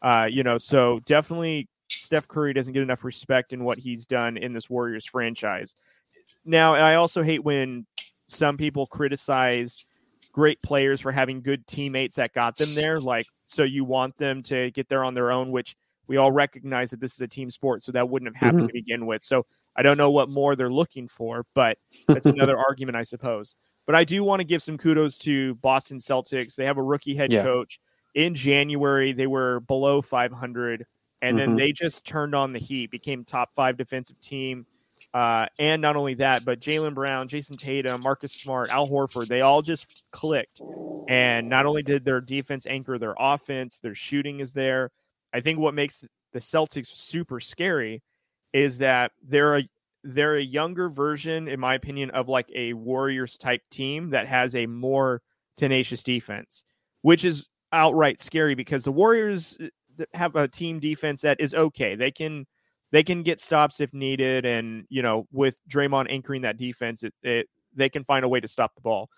Uh, 0.00 0.28
you 0.30 0.44
know, 0.44 0.56
so 0.56 1.00
definitely 1.04 1.68
Steph 1.90 2.26
Curry 2.26 2.54
doesn't 2.54 2.72
get 2.72 2.82
enough 2.82 3.04
respect 3.04 3.52
in 3.52 3.64
what 3.64 3.76
he's 3.76 4.06
done 4.06 4.38
in 4.38 4.54
this 4.54 4.70
Warriors 4.70 5.04
franchise. 5.04 5.74
Now, 6.46 6.74
I 6.74 6.94
also 6.94 7.22
hate 7.22 7.44
when 7.44 7.84
some 8.28 8.56
people 8.56 8.86
criticize 8.86 9.84
great 10.32 10.62
players 10.62 11.02
for 11.02 11.12
having 11.12 11.42
good 11.42 11.66
teammates 11.66 12.16
that 12.16 12.32
got 12.32 12.56
them 12.56 12.74
there. 12.74 12.96
Like, 12.96 13.26
so 13.44 13.62
you 13.62 13.84
want 13.84 14.16
them 14.16 14.42
to 14.44 14.70
get 14.70 14.88
there 14.88 15.04
on 15.04 15.12
their 15.12 15.30
own, 15.30 15.50
which 15.50 15.76
we 16.08 16.16
all 16.16 16.32
recognize 16.32 16.90
that 16.90 17.00
this 17.00 17.14
is 17.14 17.20
a 17.20 17.28
team 17.28 17.50
sport, 17.50 17.82
so 17.82 17.92
that 17.92 18.08
wouldn't 18.08 18.34
have 18.34 18.42
happened 18.42 18.62
mm-hmm. 18.62 18.66
to 18.68 18.72
begin 18.72 19.06
with. 19.06 19.22
So 19.22 19.46
I 19.76 19.82
don't 19.82 19.98
know 19.98 20.10
what 20.10 20.32
more 20.32 20.56
they're 20.56 20.72
looking 20.72 21.06
for, 21.06 21.46
but 21.54 21.78
that's 22.08 22.26
another 22.26 22.58
argument, 22.58 22.96
I 22.96 23.04
suppose. 23.04 23.54
But 23.86 23.94
I 23.94 24.04
do 24.04 24.24
want 24.24 24.40
to 24.40 24.44
give 24.44 24.62
some 24.62 24.76
kudos 24.76 25.18
to 25.18 25.54
Boston 25.56 25.98
Celtics. 25.98 26.56
They 26.56 26.64
have 26.64 26.78
a 26.78 26.82
rookie 26.82 27.14
head 27.14 27.32
yeah. 27.32 27.42
coach. 27.42 27.80
In 28.14 28.34
January, 28.34 29.12
they 29.12 29.26
were 29.26 29.60
below 29.60 30.02
500 30.02 30.84
and 31.20 31.36
mm-hmm. 31.36 31.46
then 31.46 31.56
they 31.56 31.72
just 31.72 32.04
turned 32.04 32.34
on 32.34 32.52
the 32.52 32.58
heat, 32.58 32.90
became 32.90 33.24
top 33.24 33.54
five 33.54 33.76
defensive 33.76 34.20
team. 34.20 34.66
Uh, 35.14 35.46
and 35.58 35.80
not 35.80 35.96
only 35.96 36.14
that, 36.14 36.44
but 36.44 36.60
Jaylen 36.60 36.94
Brown, 36.94 37.28
Jayson 37.28 37.56
Tatum, 37.56 38.02
Marcus 38.02 38.32
Smart, 38.32 38.70
Al 38.70 38.88
Horford, 38.88 39.26
they 39.26 39.40
all 39.40 39.62
just 39.62 40.02
clicked. 40.10 40.60
And 41.08 41.48
not 41.48 41.64
only 41.64 41.82
did 41.82 42.04
their 42.04 42.20
defense 42.20 42.66
anchor 42.66 42.98
their 42.98 43.14
offense, 43.18 43.78
their 43.78 43.94
shooting 43.94 44.40
is 44.40 44.52
there. 44.52 44.90
I 45.32 45.40
think 45.40 45.58
what 45.58 45.74
makes 45.74 46.04
the 46.32 46.40
Celtics 46.40 46.88
super 46.88 47.40
scary 47.40 48.02
is 48.52 48.78
that 48.78 49.12
they're 49.22 49.58
a 49.58 49.68
they're 50.04 50.36
a 50.36 50.42
younger 50.42 50.88
version, 50.88 51.48
in 51.48 51.60
my 51.60 51.74
opinion, 51.74 52.10
of 52.10 52.28
like 52.28 52.48
a 52.54 52.72
Warriors 52.72 53.36
type 53.36 53.62
team 53.70 54.10
that 54.10 54.26
has 54.26 54.54
a 54.54 54.66
more 54.66 55.22
tenacious 55.56 56.02
defense, 56.02 56.64
which 57.02 57.24
is 57.24 57.48
outright 57.72 58.20
scary 58.20 58.54
because 58.54 58.84
the 58.84 58.92
Warriors 58.92 59.56
uh, 59.60 60.04
have 60.14 60.36
a 60.36 60.48
team 60.48 60.78
defense 60.78 61.22
that 61.22 61.40
is 61.40 61.54
okay. 61.54 61.94
They 61.94 62.10
can 62.10 62.46
they 62.90 63.02
can 63.02 63.22
get 63.22 63.40
stops 63.40 63.80
if 63.80 63.92
needed, 63.92 64.46
and 64.46 64.84
you 64.88 65.02
know 65.02 65.26
with 65.32 65.56
Draymond 65.68 66.06
anchoring 66.10 66.42
that 66.42 66.56
defense, 66.56 67.02
it, 67.02 67.14
it 67.22 67.48
they 67.74 67.88
can 67.88 68.04
find 68.04 68.24
a 68.24 68.28
way 68.28 68.40
to 68.40 68.48
stop 68.48 68.74
the 68.74 68.82
ball. 68.82 69.08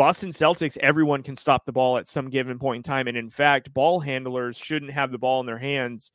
Boston 0.00 0.30
Celtics, 0.30 0.78
everyone 0.78 1.22
can 1.22 1.36
stop 1.36 1.66
the 1.66 1.72
ball 1.72 1.98
at 1.98 2.08
some 2.08 2.30
given 2.30 2.58
point 2.58 2.78
in 2.78 2.82
time, 2.82 3.06
and 3.06 3.18
in 3.18 3.28
fact, 3.28 3.74
ball 3.74 4.00
handlers 4.00 4.56
shouldn't 4.56 4.90
have 4.92 5.12
the 5.12 5.18
ball 5.18 5.40
in 5.40 5.46
their 5.46 5.58
hands 5.58 6.10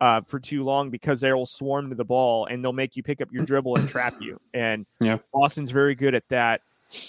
uh, 0.00 0.20
for 0.22 0.40
too 0.40 0.64
long 0.64 0.90
because 0.90 1.20
they 1.20 1.32
will 1.32 1.46
swarm 1.46 1.88
to 1.88 1.94
the 1.94 2.04
ball 2.04 2.46
and 2.46 2.64
they'll 2.64 2.72
make 2.72 2.96
you 2.96 3.02
pick 3.04 3.20
up 3.20 3.28
your 3.30 3.46
dribble 3.46 3.76
and 3.76 3.88
trap 3.88 4.14
you. 4.20 4.40
And 4.54 4.86
yeah. 5.00 5.18
Boston's 5.32 5.70
very 5.70 5.94
good 5.94 6.16
at 6.16 6.28
that. 6.30 6.62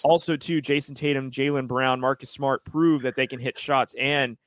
Also, 0.03 0.35
too, 0.35 0.61
Jayson 0.61 0.93
Tatum, 0.93 1.31
Jaylen 1.31 1.67
Brown, 1.67 1.99
Marcus 1.99 2.29
Smart 2.29 2.63
prove 2.63 3.01
that 3.01 3.15
they 3.15 3.25
can 3.25 3.39
hit 3.39 3.57
shots 3.57 3.95
and 3.99 4.37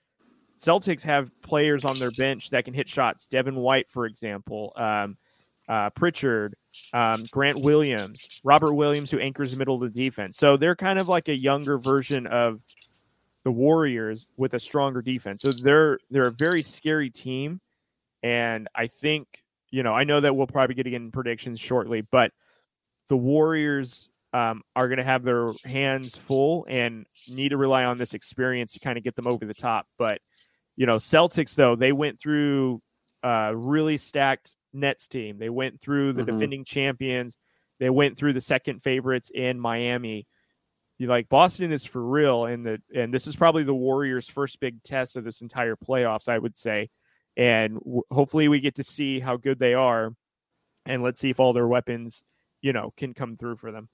Celtics 0.61 1.03
have 1.03 1.33
players 1.43 1.85
on 1.85 1.99
their 1.99 2.13
bench 2.13 2.51
that 2.51 2.65
can 2.65 2.75
hit 2.75 2.89
shots. 2.89 3.27
Devin 3.27 3.57
White, 3.57 3.91
for 3.91 4.07
example, 4.07 4.73
um, 4.77 5.17
uh, 5.69 5.91
Pritchard, 5.91 6.55
um, 6.93 7.25
Grant 7.31 7.61
Williams, 7.61 8.41
Robert 8.45 8.75
Williams, 8.75 9.11
who 9.11 9.19
anchors 9.19 9.53
the 9.53 9.59
middle 9.59 9.75
of 9.75 9.93
the 9.93 10.05
defense. 10.05 10.37
So 10.37 10.57
they're 10.57 10.77
kind 10.77 10.99
of 10.99 11.09
like 11.09 11.29
a 11.29 11.39
younger 11.39 11.79
version 11.79 12.27
of 12.27 12.61
the 13.45 13.51
Warriors 13.51 14.27
with 14.37 14.55
a 14.55 14.61
stronger 14.61 15.03
defense. 15.03 15.43
So 15.43 15.53
they're 15.65 15.99
they're 16.11 16.29
a 16.29 16.33
very 16.33 16.63
scary 16.63 17.11
team, 17.11 17.61
and 18.23 18.69
I 18.75 18.87
think 18.87 19.27
you 19.71 19.83
know 19.83 19.95
I 19.95 20.05
know 20.05 20.21
that 20.21 20.35
we'll 20.35 20.47
probably 20.47 20.75
get 20.75 20.87
again 20.87 21.11
predictions 21.11 21.61
shortly, 21.61 22.03
but 22.03 22.33
the 23.09 23.17
Warriors 23.17 24.09
um, 24.33 24.63
are 24.75 24.89
going 24.89 24.99
to 24.99 25.05
have 25.05 25.23
their 25.23 25.49
hands 25.65 26.17
full 26.17 26.67
and 26.69 27.05
need 27.29 27.51
to 27.51 27.57
rely 27.57 27.85
on 27.85 27.99
this 27.99 28.15
experience 28.15 28.73
to 28.73 28.79
kind 28.79 28.97
of 28.97 29.05
get 29.05 29.15
them 29.17 29.27
over 29.27 29.45
the 29.45 29.55
top. 29.55 29.87
But 29.99 30.21
you 30.77 30.87
know, 30.87 30.97
Celtics 30.97 31.55
though 31.55 31.77
they 31.77 31.93
went 31.93 32.21
through 32.21 32.81
a 33.23 33.55
really 33.55 33.99
stacked 33.99 34.55
Nets 34.73 35.09
team. 35.09 35.39
They 35.39 35.51
went 35.51 35.81
through 35.81 36.13
the 36.13 36.23
mm-hmm. 36.23 36.33
defending 36.33 36.65
champions. 36.65 37.37
They 37.79 37.91
went 37.91 38.17
through 38.17 38.33
the 38.35 38.41
second 38.41 38.83
favorites 38.83 39.31
in 39.35 39.59
Miami. 39.59 40.27
You 40.99 41.09
like 41.09 41.29
Boston 41.29 41.73
is 41.73 41.85
for 41.85 42.03
real, 42.03 42.45
and 42.45 42.65
the 42.65 42.79
and 42.95 43.13
this 43.13 43.27
is 43.27 43.35
probably 43.35 43.65
the 43.65 43.75
Warriors' 43.75 44.29
first 44.29 44.61
big 44.61 44.83
test 44.83 45.17
of 45.17 45.25
this 45.25 45.41
entire 45.41 45.75
playoffs, 45.75 46.29
I 46.29 46.39
would 46.39 46.57
say. 46.57 46.91
And 47.37 47.75
w- 47.81 48.03
hopefully, 48.11 48.47
we 48.49 48.61
get 48.61 48.77
to 48.77 48.85
see 48.85 49.19
how 49.19 49.37
good 49.37 49.59
they 49.59 49.75
are, 49.75 50.15
and 50.87 51.03
let's 51.03 51.19
see 51.19 51.31
if 51.31 51.41
all 51.41 51.53
their 51.53 51.67
weapons, 51.67 52.23
you 52.61 52.73
know, 52.73 52.93
can 52.97 53.15
come 53.15 53.37
through 53.37 53.57
for 53.57 53.73
them. 53.73 53.89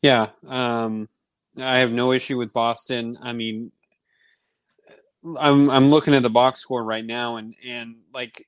Yeah, 0.00 0.28
um, 0.46 1.08
I 1.60 1.78
have 1.78 1.90
no 1.90 2.12
issue 2.12 2.38
with 2.38 2.52
Boston. 2.52 3.16
I 3.22 3.32
mean, 3.32 3.72
I'm 5.38 5.70
I'm 5.70 5.86
looking 5.86 6.14
at 6.14 6.22
the 6.22 6.30
box 6.30 6.60
score 6.60 6.84
right 6.84 7.04
now, 7.04 7.36
and 7.36 7.54
and 7.64 7.96
like 8.12 8.46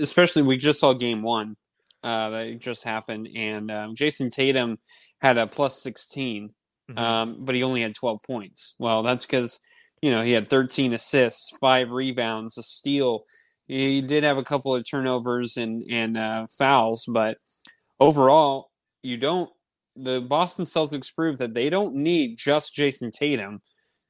especially 0.00 0.42
we 0.42 0.56
just 0.56 0.80
saw 0.80 0.92
game 0.92 1.22
one 1.22 1.56
uh, 2.02 2.30
that 2.30 2.58
just 2.58 2.84
happened, 2.84 3.28
and 3.34 3.70
um, 3.70 3.94
Jayson 3.94 4.30
Tatum 4.30 4.78
had 5.20 5.38
a 5.38 5.46
plus 5.46 5.82
16, 5.82 6.50
mm-hmm. 6.90 6.98
um, 6.98 7.36
but 7.40 7.54
he 7.54 7.62
only 7.62 7.82
had 7.82 7.94
12 7.94 8.20
points. 8.26 8.74
Well, 8.78 9.02
that's 9.02 9.24
because 9.24 9.60
you 10.02 10.10
know 10.10 10.22
he 10.22 10.32
had 10.32 10.48
13 10.48 10.92
assists, 10.92 11.56
five 11.60 11.92
rebounds, 11.92 12.58
a 12.58 12.62
steal. 12.62 13.24
He 13.66 14.00
did 14.00 14.24
have 14.24 14.38
a 14.38 14.44
couple 14.44 14.74
of 14.74 14.88
turnovers 14.88 15.56
and 15.56 15.82
and 15.90 16.16
uh, 16.16 16.46
fouls, 16.58 17.04
but 17.08 17.38
overall, 18.00 18.70
you 19.02 19.16
don't. 19.16 19.50
The 19.94 20.20
Boston 20.20 20.66
Celtics 20.66 21.14
proved 21.14 21.38
that 21.38 21.54
they 21.54 21.70
don't 21.70 21.94
need 21.94 22.36
just 22.36 22.74
Jayson 22.74 23.12
Tatum 23.12 23.62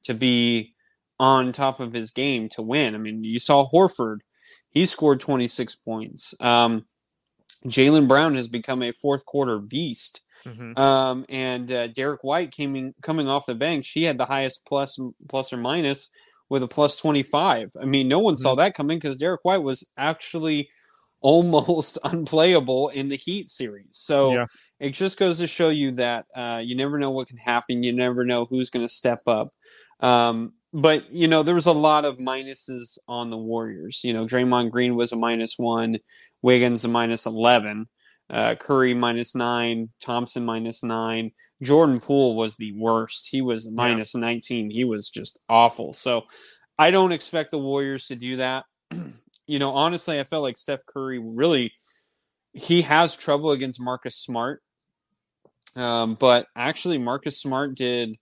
to 0.03 0.13
be 0.13 0.73
on 1.19 1.51
top 1.51 1.79
of 1.79 1.93
his 1.93 2.11
game 2.11 2.49
to 2.49 2.61
win. 2.61 2.95
I 2.95 2.97
mean, 2.97 3.23
you 3.23 3.39
saw 3.39 3.67
Horford; 3.69 4.19
he 4.69 4.85
scored 4.85 5.19
26 5.19 5.75
points. 5.75 6.33
Um, 6.39 6.85
Jaylen 7.65 8.07
Brown 8.07 8.35
has 8.35 8.47
become 8.47 8.81
a 8.81 8.91
fourth 8.91 9.25
quarter 9.25 9.59
beast. 9.59 10.21
Mm-hmm. 10.45 10.79
Um, 10.79 11.25
and 11.29 11.71
uh, 11.71 11.87
Derrick 11.87 12.23
White 12.23 12.51
came 12.51 12.93
coming 13.01 13.27
off 13.27 13.45
the 13.45 13.55
bench. 13.55 13.89
He 13.89 14.03
had 14.03 14.17
the 14.17 14.25
highest 14.25 14.65
plus 14.65 14.99
plus 15.27 15.51
or 15.51 15.57
minus 15.57 16.09
with 16.49 16.63
a 16.63 16.67
plus 16.67 16.97
25. 16.97 17.71
I 17.79 17.85
mean, 17.85 18.07
no 18.07 18.19
one 18.19 18.35
mm-hmm. 18.35 18.41
saw 18.41 18.55
that 18.55 18.73
coming 18.73 18.97
because 18.97 19.17
Derrick 19.17 19.43
White 19.43 19.63
was 19.63 19.85
actually 19.97 20.69
almost 21.21 21.97
unplayable 22.03 22.89
in 22.89 23.09
the 23.09 23.15
Heat 23.15 23.49
series. 23.49 23.89
So 23.91 24.33
yeah. 24.33 24.45
it 24.79 24.91
just 24.91 25.17
goes 25.17 25.39
to 25.39 25.47
show 25.47 25.69
you 25.69 25.93
that 25.93 26.25
uh, 26.35 26.61
you 26.63 26.75
never 26.75 26.99
know 26.99 27.11
what 27.11 27.27
can 27.27 27.37
happen. 27.37 27.83
You 27.83 27.93
never 27.93 28.23
know 28.23 28.45
who's 28.45 28.69
going 28.69 28.85
to 28.85 28.93
step 28.93 29.21
up. 29.25 29.51
Um, 29.99 30.53
but 30.73 31.11
you 31.11 31.27
know 31.27 31.43
there 31.43 31.55
was 31.55 31.65
a 31.65 31.71
lot 31.71 32.05
of 32.05 32.17
minuses 32.17 32.97
on 33.07 33.29
the 33.29 33.37
Warriors. 33.37 34.01
You 34.03 34.13
know, 34.13 34.25
Draymond 34.25 34.71
Green 34.71 34.95
was 34.95 35.11
a 35.11 35.15
minus 35.15 35.55
one, 35.57 35.97
Wiggins 36.41 36.85
a 36.85 36.87
minus 36.87 37.25
eleven, 37.25 37.87
uh, 38.29 38.55
Curry 38.55 38.93
minus 38.93 39.35
nine, 39.35 39.89
Thompson 40.01 40.45
minus 40.45 40.83
nine. 40.83 41.31
Jordan 41.61 41.99
Poole 41.99 42.35
was 42.35 42.55
the 42.55 42.73
worst. 42.73 43.29
He 43.31 43.41
was 43.41 43.69
minus 43.69 44.13
yeah. 44.13 44.21
nineteen. 44.21 44.69
He 44.69 44.83
was 44.83 45.09
just 45.09 45.39
awful. 45.49 45.93
So 45.93 46.23
I 46.77 46.91
don't 46.91 47.11
expect 47.11 47.51
the 47.51 47.59
Warriors 47.59 48.07
to 48.07 48.15
do 48.15 48.37
that. 48.37 48.65
you 49.47 49.59
know, 49.59 49.71
honestly, 49.73 50.19
I 50.19 50.23
felt 50.23 50.43
like 50.43 50.57
Steph 50.57 50.85
Curry 50.85 51.19
really 51.19 51.71
he 52.53 52.81
has 52.81 53.15
trouble 53.15 53.51
against 53.51 53.79
Marcus 53.79 54.17
Smart. 54.17 54.61
Um, 55.75 56.15
but 56.19 56.47
actually, 56.55 56.97
Marcus 56.97 57.39
Smart 57.39 57.75
did 57.75 58.17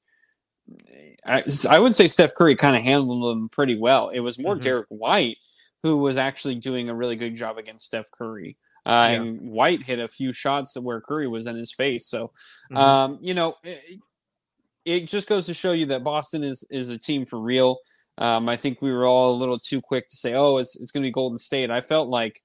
I, 1.25 1.43
I 1.69 1.79
would 1.79 1.95
say 1.95 2.07
Steph 2.07 2.35
Curry 2.35 2.55
kind 2.55 2.75
of 2.75 2.81
handled 2.81 3.23
them 3.23 3.49
pretty 3.49 3.77
well. 3.77 4.09
It 4.09 4.19
was 4.19 4.39
more 4.39 4.55
mm-hmm. 4.55 4.63
Derrick 4.63 4.87
White 4.89 5.37
who 5.85 5.97
was 5.97 6.17
actually 6.17 6.55
doing 6.55 6.89
a 6.89 6.95
really 6.95 7.15
good 7.15 7.35
job 7.35 7.59
against 7.59 7.85
Steph 7.85 8.09
Curry. 8.09 8.57
Uh, 8.87 8.89
yeah. 8.89 9.21
And 9.21 9.51
White 9.51 9.83
hit 9.83 9.99
a 9.99 10.07
few 10.07 10.33
shots 10.33 10.75
where 10.79 10.99
Curry 10.99 11.27
was 11.27 11.45
in 11.45 11.55
his 11.55 11.71
face. 11.71 12.07
So, 12.07 12.31
mm-hmm. 12.71 12.77
um, 12.77 13.19
you 13.21 13.35
know, 13.35 13.53
it, 13.63 13.99
it, 14.83 15.07
just 15.07 15.27
goes 15.27 15.45
to 15.45 15.53
show 15.53 15.73
you 15.73 15.85
that 15.87 16.03
Boston 16.03 16.43
is 16.43 16.63
is 16.71 16.89
a 16.89 16.97
team 16.97 17.23
for 17.23 17.39
real. 17.39 17.77
Um, 18.17 18.49
I 18.49 18.55
think 18.55 18.81
we 18.81 18.91
were 18.91 19.05
all 19.05 19.33
a 19.33 19.37
little 19.37 19.59
too 19.59 19.79
quick 19.79 20.07
to 20.07 20.15
say, 20.15 20.33
"Oh, 20.33 20.57
it's 20.57 20.75
it's 20.75 20.89
going 20.89 21.03
to 21.03 21.07
be 21.07 21.11
Golden 21.11 21.37
State." 21.37 21.69
I 21.69 21.81
felt 21.81 22.09
like, 22.09 22.41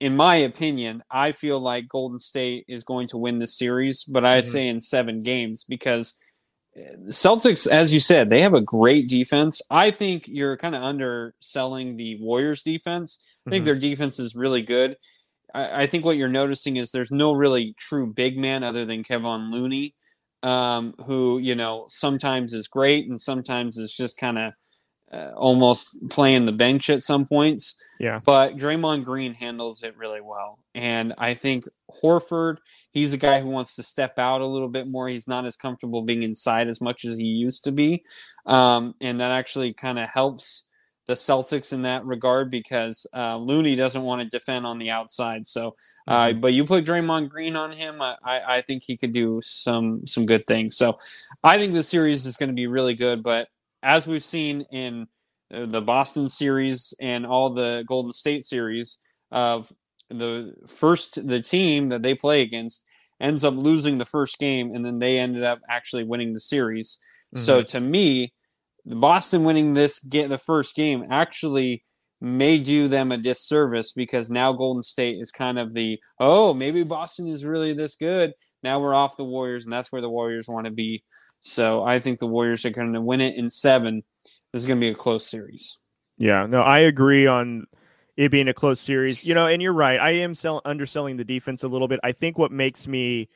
in 0.00 0.16
my 0.16 0.34
opinion, 0.34 1.04
I 1.08 1.30
feel 1.30 1.60
like 1.60 1.88
Golden 1.88 2.18
State 2.18 2.64
is 2.66 2.82
going 2.82 3.06
to 3.08 3.18
win 3.18 3.38
this 3.38 3.56
series, 3.56 4.02
but 4.02 4.24
I'd 4.24 4.42
mm-hmm. 4.42 4.52
say 4.52 4.66
in 4.66 4.80
seven 4.80 5.20
games 5.20 5.64
because 5.68 6.14
Celtics, 7.06 7.66
as 7.66 7.92
you 7.92 8.00
said, 8.00 8.28
they 8.28 8.42
have 8.42 8.54
a 8.54 8.60
great 8.60 9.08
defense. 9.08 9.62
I 9.70 9.90
think 9.90 10.28
you're 10.28 10.56
kind 10.56 10.74
of 10.74 10.82
underselling 10.82 11.96
the 11.96 12.18
Warriors' 12.20 12.62
defense. 12.62 13.24
I 13.46 13.50
think 13.50 13.60
mm-hmm. 13.60 13.66
their 13.66 13.78
defense 13.78 14.18
is 14.18 14.34
really 14.34 14.62
good. 14.62 14.96
I, 15.54 15.82
I, 15.82 15.86
think 15.86 16.04
what 16.04 16.16
you're 16.16 16.28
noticing 16.28 16.76
is 16.76 16.90
there's 16.90 17.10
no 17.10 17.32
really 17.32 17.74
true 17.78 18.12
big 18.12 18.38
man 18.38 18.62
other 18.62 18.84
than 18.84 19.04
Kevon 19.04 19.50
Looney, 19.52 19.94
um, 20.42 20.94
who 21.06 21.38
you 21.38 21.54
know 21.54 21.86
sometimes 21.88 22.52
is 22.52 22.68
great 22.68 23.06
and 23.06 23.18
sometimes 23.18 23.78
is 23.78 23.92
just 23.92 24.18
kind 24.18 24.38
of 24.38 24.52
uh, 25.12 25.30
almost 25.36 25.98
playing 26.10 26.46
the 26.46 26.52
bench 26.52 26.90
at 26.90 27.02
some 27.02 27.26
points. 27.26 27.76
Yeah. 28.00 28.20
But 28.26 28.56
Draymond 28.56 29.04
Green 29.04 29.32
handles 29.32 29.82
it 29.82 29.96
really 29.96 30.20
well. 30.20 30.58
And 30.74 31.14
I 31.18 31.34
think 31.34 31.64
Horford, 32.02 32.56
he's 32.90 33.12
a 33.12 33.18
guy 33.18 33.40
who 33.40 33.48
wants 33.48 33.76
to 33.76 33.82
step 33.82 34.18
out 34.18 34.40
a 34.40 34.46
little 34.46 34.68
bit 34.68 34.88
more. 34.88 35.08
He's 35.08 35.28
not 35.28 35.46
as 35.46 35.56
comfortable 35.56 36.02
being 36.02 36.22
inside 36.22 36.68
as 36.68 36.80
much 36.80 37.04
as 37.04 37.16
he 37.16 37.24
used 37.24 37.64
to 37.64 37.72
be. 37.72 38.04
Um, 38.46 38.94
and 39.00 39.20
that 39.20 39.30
actually 39.30 39.72
kind 39.72 39.98
of 39.98 40.08
helps 40.08 40.66
the 41.06 41.14
Celtics 41.14 41.72
in 41.72 41.82
that 41.82 42.04
regard 42.04 42.50
because 42.50 43.06
uh, 43.14 43.36
Looney 43.36 43.76
doesn't 43.76 44.02
want 44.02 44.22
to 44.22 44.28
defend 44.28 44.66
on 44.66 44.78
the 44.78 44.90
outside. 44.90 45.46
So, 45.46 45.76
uh, 46.08 46.26
mm-hmm. 46.26 46.40
but 46.40 46.52
you 46.52 46.64
put 46.64 46.84
Draymond 46.84 47.28
Green 47.28 47.54
on 47.54 47.70
him, 47.70 48.02
I, 48.02 48.16
I 48.24 48.60
think 48.60 48.82
he 48.82 48.96
could 48.96 49.12
do 49.12 49.40
some 49.42 50.04
some 50.06 50.26
good 50.26 50.46
things. 50.48 50.76
So, 50.76 50.98
I 51.44 51.58
think 51.58 51.74
the 51.74 51.84
series 51.84 52.26
is 52.26 52.36
going 52.36 52.48
to 52.48 52.54
be 52.54 52.66
really 52.66 52.94
good. 52.94 53.22
But 53.22 53.48
as 53.82 54.06
we've 54.06 54.24
seen 54.24 54.62
in 54.72 55.06
uh, 55.52 55.66
the 55.66 55.82
Boston 55.82 56.28
series 56.28 56.94
and 57.00 57.26
all 57.26 57.50
the 57.50 57.84
Golden 57.86 58.12
State 58.12 58.44
series 58.44 58.98
of 59.30 59.72
the 60.08 60.54
first 60.68 61.26
the 61.26 61.40
team 61.40 61.88
that 61.88 62.02
they 62.02 62.14
play 62.14 62.42
against 62.42 62.84
ends 63.20 63.44
up 63.44 63.54
losing 63.54 63.98
the 63.98 64.04
first 64.04 64.38
game 64.38 64.74
and 64.74 64.84
then 64.84 64.98
they 64.98 65.18
ended 65.18 65.42
up 65.42 65.60
actually 65.68 66.04
winning 66.04 66.32
the 66.32 66.40
series. 66.40 66.98
Mm-hmm. 67.34 67.42
So 67.42 67.62
to 67.62 67.80
me, 67.80 68.32
Boston 68.84 69.44
winning 69.44 69.74
this 69.74 69.98
get 70.00 70.28
the 70.28 70.38
first 70.38 70.74
game 70.74 71.06
actually 71.10 71.84
may 72.20 72.58
do 72.58 72.88
them 72.88 73.12
a 73.12 73.16
disservice 73.16 73.92
because 73.92 74.30
now 74.30 74.52
Golden 74.52 74.82
State 74.82 75.18
is 75.20 75.30
kind 75.30 75.58
of 75.58 75.74
the 75.74 75.98
oh 76.18 76.54
maybe 76.54 76.82
Boston 76.82 77.26
is 77.26 77.44
really 77.44 77.72
this 77.72 77.94
good. 77.94 78.32
Now 78.62 78.80
we're 78.80 78.94
off 78.94 79.16
the 79.16 79.24
Warriors 79.24 79.64
and 79.64 79.72
that's 79.72 79.92
where 79.92 80.02
the 80.02 80.10
Warriors 80.10 80.48
want 80.48 80.66
to 80.66 80.72
be. 80.72 81.04
So 81.46 81.84
I 81.84 82.00
think 82.00 82.18
the 82.18 82.26
Warriors 82.26 82.64
are 82.64 82.70
going 82.70 82.92
to 82.92 83.00
win 83.00 83.20
it 83.20 83.36
in 83.36 83.48
seven. 83.48 84.02
This 84.52 84.62
is 84.62 84.66
going 84.66 84.80
to 84.80 84.84
be 84.84 84.90
a 84.90 84.94
close 84.94 85.30
series. 85.30 85.78
Yeah, 86.18 86.46
no, 86.46 86.60
I 86.60 86.80
agree 86.80 87.26
on 87.26 87.66
it 88.16 88.30
being 88.30 88.48
a 88.48 88.54
close 88.54 88.80
series. 88.80 89.24
You 89.24 89.34
know, 89.34 89.46
and 89.46 89.62
you're 89.62 89.72
right. 89.72 90.00
I 90.00 90.10
am 90.10 90.34
sell- 90.34 90.62
underselling 90.64 91.16
the 91.16 91.24
defense 91.24 91.62
a 91.62 91.68
little 91.68 91.86
bit. 91.86 92.00
I 92.02 92.12
think 92.12 92.36
what 92.36 92.50
makes 92.50 92.88
me 92.88 93.28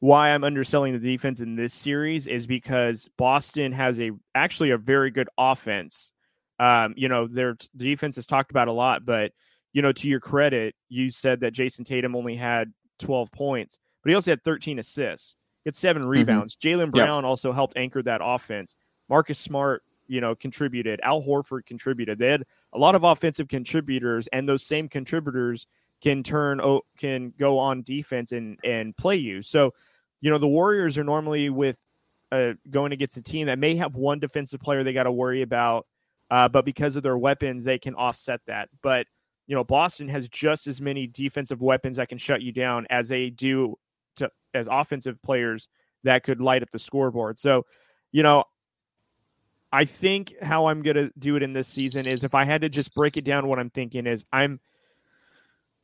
why 0.00 0.30
I'm 0.30 0.44
underselling 0.44 0.94
the 0.94 0.98
defense 0.98 1.40
in 1.40 1.54
this 1.54 1.74
series 1.74 2.26
is 2.26 2.46
because 2.46 3.10
Boston 3.18 3.72
has 3.72 4.00
a 4.00 4.12
actually 4.34 4.70
a 4.70 4.78
very 4.78 5.10
good 5.10 5.28
offense. 5.36 6.10
Um, 6.58 6.94
you 6.96 7.08
know, 7.08 7.26
their 7.26 7.56
defense 7.76 8.16
is 8.16 8.26
talked 8.26 8.50
about 8.50 8.68
a 8.68 8.72
lot, 8.72 9.04
but 9.04 9.32
you 9.74 9.82
know, 9.82 9.92
to 9.92 10.08
your 10.08 10.20
credit, 10.20 10.74
you 10.88 11.10
said 11.10 11.40
that 11.40 11.52
Jayson 11.52 11.84
Tatum 11.84 12.16
only 12.16 12.34
had 12.34 12.72
12 13.00 13.30
points, 13.30 13.78
but 14.02 14.08
he 14.08 14.14
also 14.14 14.30
had 14.30 14.42
13 14.42 14.78
assists. 14.78 15.36
Get 15.64 15.74
7 15.74 16.02
mm-hmm. 16.02 16.10
rebounds. 16.10 16.56
Mm-hmm. 16.56 16.80
Jaylen 16.80 16.90
Brown 16.90 17.24
yep. 17.24 17.28
also 17.28 17.52
helped 17.52 17.76
anchor 17.76 18.02
that 18.02 18.20
offense. 18.22 18.74
Marcus 19.08 19.38
Smart, 19.38 19.82
you 20.08 20.20
know, 20.20 20.34
contributed. 20.34 21.00
Al 21.02 21.22
Horford 21.22 21.66
contributed. 21.66 22.18
They 22.18 22.28
had 22.28 22.44
a 22.72 22.78
lot 22.78 22.94
of 22.94 23.04
offensive 23.04 23.48
contributors, 23.48 24.28
and 24.32 24.48
those 24.48 24.64
same 24.64 24.88
contributors 24.88 25.66
can 26.02 26.22
turn 26.22 26.60
can 26.98 27.32
go 27.38 27.58
on 27.58 27.82
defense 27.82 28.32
and 28.32 28.58
and 28.64 28.96
play 28.96 29.16
you. 29.16 29.42
So, 29.42 29.72
you 30.20 30.30
know, 30.30 30.38
the 30.38 30.48
Warriors 30.48 30.98
are 30.98 31.04
normally 31.04 31.48
with 31.48 31.78
uh, 32.32 32.54
going 32.70 32.92
against 32.92 33.16
a 33.16 33.22
team 33.22 33.46
that 33.46 33.58
may 33.58 33.76
have 33.76 33.94
one 33.94 34.18
defensive 34.18 34.60
player 34.60 34.82
they 34.82 34.92
got 34.92 35.04
to 35.04 35.12
worry 35.12 35.42
about, 35.42 35.86
uh, 36.30 36.48
but 36.48 36.64
because 36.64 36.96
of 36.96 37.02
their 37.02 37.18
weapons, 37.18 37.62
they 37.62 37.78
can 37.78 37.94
offset 37.94 38.40
that. 38.46 38.68
But 38.82 39.06
you 39.46 39.54
know, 39.54 39.64
Boston 39.64 40.08
has 40.08 40.28
just 40.28 40.66
as 40.66 40.80
many 40.80 41.06
defensive 41.06 41.60
weapons 41.60 41.96
that 41.96 42.08
can 42.08 42.18
shut 42.18 42.42
you 42.42 42.52
down 42.52 42.86
as 42.90 43.08
they 43.08 43.30
do 43.30 43.76
to 44.16 44.30
as 44.54 44.68
offensive 44.70 45.20
players 45.22 45.68
that 46.04 46.24
could 46.24 46.40
light 46.40 46.62
up 46.62 46.70
the 46.70 46.78
scoreboard. 46.78 47.38
So, 47.38 47.64
you 48.10 48.22
know, 48.22 48.44
I 49.72 49.86
think 49.86 50.34
how 50.42 50.66
I'm 50.66 50.82
going 50.82 50.96
to 50.96 51.12
do 51.18 51.36
it 51.36 51.42
in 51.42 51.54
this 51.54 51.68
season 51.68 52.06
is 52.06 52.24
if 52.24 52.34
I 52.34 52.44
had 52.44 52.60
to 52.60 52.68
just 52.68 52.94
break 52.94 53.16
it 53.16 53.24
down, 53.24 53.46
what 53.46 53.58
I'm 53.58 53.70
thinking 53.70 54.06
is 54.06 54.24
I'm 54.32 54.60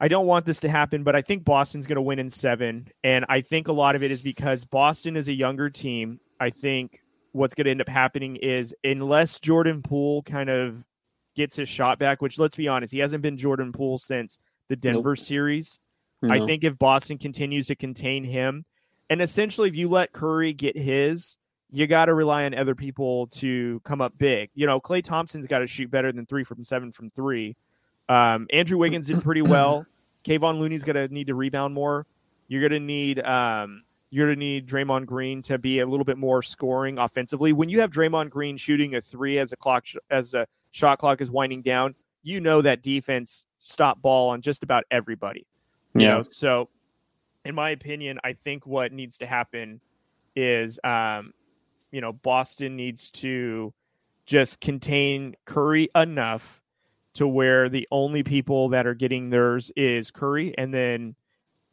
I 0.00 0.08
don't 0.08 0.26
want 0.26 0.46
this 0.46 0.60
to 0.60 0.68
happen, 0.68 1.02
but 1.02 1.16
I 1.16 1.22
think 1.22 1.44
Boston's 1.44 1.86
going 1.86 1.96
to 1.96 2.02
win 2.02 2.20
in 2.20 2.30
seven. 2.30 2.88
And 3.02 3.24
I 3.28 3.40
think 3.40 3.66
a 3.66 3.72
lot 3.72 3.96
of 3.96 4.02
it 4.02 4.10
is 4.10 4.22
because 4.22 4.64
Boston 4.64 5.16
is 5.16 5.26
a 5.26 5.32
younger 5.32 5.70
team. 5.70 6.20
I 6.38 6.50
think 6.50 7.02
what's 7.32 7.54
going 7.54 7.64
to 7.64 7.72
end 7.72 7.80
up 7.80 7.88
happening 7.88 8.36
is 8.36 8.74
unless 8.84 9.40
Jordan 9.40 9.82
Poole 9.82 10.22
kind 10.22 10.50
of 10.50 10.84
gets 11.34 11.56
his 11.56 11.68
shot 11.68 11.98
back, 11.98 12.22
which 12.22 12.38
let's 12.38 12.54
be 12.54 12.68
honest, 12.68 12.92
he 12.92 13.00
hasn't 13.00 13.22
been 13.22 13.36
Jordan 13.36 13.72
Poole 13.72 13.98
since 13.98 14.38
the 14.68 14.76
Denver 14.76 15.10
nope. 15.10 15.18
series. 15.18 15.80
I 16.22 16.44
think 16.44 16.64
if 16.64 16.78
Boston 16.78 17.18
continues 17.18 17.68
to 17.68 17.76
contain 17.76 18.24
him, 18.24 18.64
and 19.10 19.22
essentially 19.22 19.68
if 19.68 19.76
you 19.76 19.88
let 19.88 20.12
Curry 20.12 20.52
get 20.52 20.76
his, 20.76 21.36
you 21.70 21.86
got 21.86 22.06
to 22.06 22.14
rely 22.14 22.44
on 22.44 22.54
other 22.54 22.74
people 22.74 23.26
to 23.28 23.80
come 23.84 24.00
up 24.00 24.16
big. 24.16 24.50
You 24.54 24.66
know, 24.66 24.80
Klay 24.80 25.02
Thompson's 25.02 25.46
got 25.46 25.58
to 25.58 25.66
shoot 25.66 25.90
better 25.90 26.12
than 26.12 26.26
three 26.26 26.44
from 26.44 26.64
seven 26.64 26.92
from 26.92 27.10
three. 27.10 27.56
Um, 28.08 28.46
Andrew 28.52 28.78
Wiggins 28.78 29.06
did 29.06 29.22
pretty 29.22 29.42
well. 29.42 29.86
Kevon 30.24 30.58
Looney's 30.58 30.84
going 30.84 30.96
to 30.96 31.12
need 31.12 31.28
to 31.28 31.34
rebound 31.34 31.74
more. 31.74 32.06
You're 32.48 32.66
going 32.66 32.80
to 32.80 32.84
need 32.84 33.20
um, 33.24 33.82
you're 34.10 34.26
going 34.26 34.38
to 34.38 34.44
need 34.44 34.66
Draymond 34.66 35.06
Green 35.06 35.42
to 35.42 35.58
be 35.58 35.80
a 35.80 35.86
little 35.86 36.04
bit 36.04 36.16
more 36.16 36.42
scoring 36.42 36.98
offensively. 36.98 37.52
When 37.52 37.68
you 37.68 37.80
have 37.80 37.90
Draymond 37.90 38.30
Green 38.30 38.56
shooting 38.56 38.94
a 38.94 39.00
three 39.00 39.38
as 39.38 39.52
a 39.52 39.56
clock 39.56 39.84
as 40.10 40.34
a 40.34 40.46
shot 40.70 40.98
clock 40.98 41.20
is 41.20 41.30
winding 41.30 41.62
down, 41.62 41.94
you 42.22 42.40
know 42.40 42.62
that 42.62 42.82
defense 42.82 43.44
stop 43.58 44.00
ball 44.00 44.30
on 44.30 44.40
just 44.40 44.62
about 44.62 44.84
everybody. 44.90 45.46
You 45.94 46.02
yeah. 46.02 46.08
Know? 46.08 46.22
So, 46.30 46.68
in 47.44 47.54
my 47.54 47.70
opinion, 47.70 48.18
I 48.24 48.32
think 48.32 48.66
what 48.66 48.92
needs 48.92 49.18
to 49.18 49.26
happen 49.26 49.80
is, 50.36 50.78
um, 50.84 51.32
you 51.90 52.00
know, 52.00 52.12
Boston 52.12 52.76
needs 52.76 53.10
to 53.12 53.72
just 54.26 54.60
contain 54.60 55.34
Curry 55.46 55.88
enough 55.94 56.62
to 57.14 57.26
where 57.26 57.68
the 57.68 57.88
only 57.90 58.22
people 58.22 58.68
that 58.68 58.86
are 58.86 58.94
getting 58.94 59.30
theirs 59.30 59.72
is 59.74 60.10
Curry, 60.10 60.54
and 60.56 60.72
then 60.72 61.14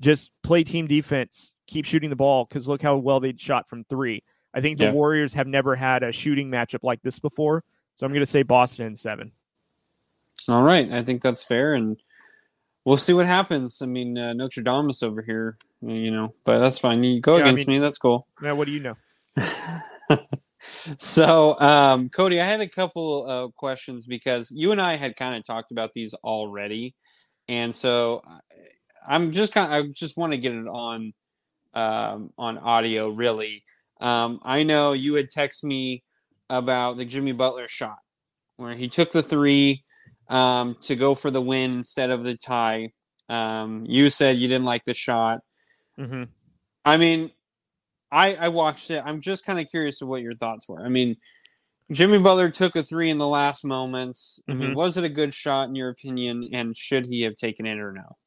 just 0.02 0.32
play 0.44 0.64
team 0.64 0.88
defense, 0.88 1.54
keep 1.68 1.86
shooting 1.86 2.10
the 2.10 2.16
ball 2.16 2.46
because 2.46 2.68
look 2.68 2.82
how 2.82 2.98
well 2.98 3.20
they 3.20 3.34
shot 3.38 3.68
from 3.70 3.84
three. 3.84 4.24
I 4.54 4.62
think 4.62 4.78
the 4.78 4.86
yeah. 4.86 4.92
Warriors 4.92 5.34
have 5.34 5.48
never 5.48 5.76
had 5.76 6.02
a 6.04 6.12
shooting 6.12 6.50
matchup 6.50 6.84
like 6.84 7.02
this 7.02 7.20
before, 7.20 7.64
so 7.94 8.06
I'm 8.06 8.12
going 8.12 8.26
to 8.26 8.32
say 8.32 8.44
Boston 8.44 8.88
in 8.88 8.96
seven. 8.96 9.32
All 10.48 10.64
right, 10.64 10.92
I 10.92 11.04
think 11.04 11.22
that's 11.22 11.44
fair, 11.44 11.76
and 11.76 11.98
we'll 12.86 12.98
see 12.98 13.14
what 13.14 13.26
happens. 13.26 13.82
I 13.82 13.88
mean, 13.88 14.18
uh, 14.18 14.34
Notre 14.34 14.62
Dame 14.62 14.90
is 14.90 15.04
over 15.04 15.22
here, 15.22 15.58
you 15.82 16.12
know, 16.12 16.34
but 16.46 16.60
that's 16.60 16.78
fine. 16.78 17.04
You 17.04 17.20
go 17.20 17.38
yeah, 17.38 17.44
against 17.44 17.68
I 17.68 17.72
mean, 17.72 17.82
me, 17.82 17.84
that's 17.84 17.98
cool. 17.98 18.28
Now, 18.42 18.56
what 18.56 18.68
do 18.68 18.72
you 18.72 18.80
know? 18.80 18.96
so, 20.98 21.60
um, 21.60 22.10
Cody, 22.10 22.40
I 22.40 22.46
had 22.46 22.62
a 22.62 22.70
couple 22.70 23.26
of 23.26 23.54
questions 23.56 24.06
because 24.06 24.50
you 24.52 24.72
and 24.72 24.80
I 24.80 24.96
had 24.96 25.16
kind 25.16 25.36
of 25.36 25.46
talked 25.46 25.72
about 25.72 25.92
these 25.94 26.14
already, 26.14 26.96
and 27.50 27.76
so 27.76 28.22
I'm 29.06 29.32
just 29.32 29.54
kind. 29.54 29.74
Of, 29.74 29.86
I 29.86 29.88
just 29.92 30.16
want 30.16 30.32
to 30.34 30.38
get 30.38 30.54
it 30.54 30.68
on 30.68 31.14
um, 31.74 32.32
on 32.38 32.58
audio. 32.60 33.10
Really, 33.10 33.64
um, 34.00 34.40
I 34.44 34.64
know 34.64 34.94
you 34.94 35.16
had 35.16 35.30
texted 35.30 35.64
me 35.64 36.04
about 36.50 36.98
the 36.98 37.06
Jimmy 37.06 37.32
Butler 37.32 37.68
shot 37.68 37.98
where 38.58 38.76
he 38.76 38.88
took 38.88 39.12
the 39.12 39.24
three 39.24 39.84
um, 40.28 40.76
to 40.82 40.96
go 40.96 41.16
for 41.16 41.32
the 41.32 41.42
win 41.42 41.72
instead 41.78 42.12
of 42.12 42.24
the 42.24 42.36
tie. 42.36 42.92
Um, 43.30 43.86
you 43.88 44.10
said 44.10 44.38
you 44.38 44.48
didn't 44.48 44.66
like 44.66 44.84
the 44.86 44.94
shot. 44.94 45.40
Mm-hmm. 46.00 46.24
I 46.84 46.98
mean, 46.98 47.32
I 48.12 48.36
I 48.36 48.50
watched 48.50 48.92
it. 48.92 49.02
I'm 49.06 49.22
just 49.22 49.46
kind 49.46 49.60
of 49.60 49.70
curious 49.70 50.02
of 50.02 50.08
what 50.08 50.22
your 50.22 50.36
thoughts 50.36 50.70
were. 50.70 50.84
I 50.84 50.90
mean, 50.90 51.18
Jimmy 51.92 52.20
Butler 52.20 52.50
took 52.50 52.76
a 52.76 52.84
three 52.84 53.10
in 53.10 53.18
the 53.18 53.28
last 53.28 53.64
moments. 53.64 54.42
I 54.48 54.54
mean, 54.54 54.70
mm-hmm. 54.70 54.78
was 54.78 54.98
it 54.98 55.04
a 55.04 55.10
good 55.10 55.34
shot 55.34 55.70
in 55.70 55.76
your 55.76 55.90
opinion? 55.90 56.50
And 56.54 56.76
should 56.76 57.06
he 57.06 57.24
have 57.24 57.36
taken 57.36 57.66
it 57.66 57.80
or 57.80 57.92
no? 57.92 58.18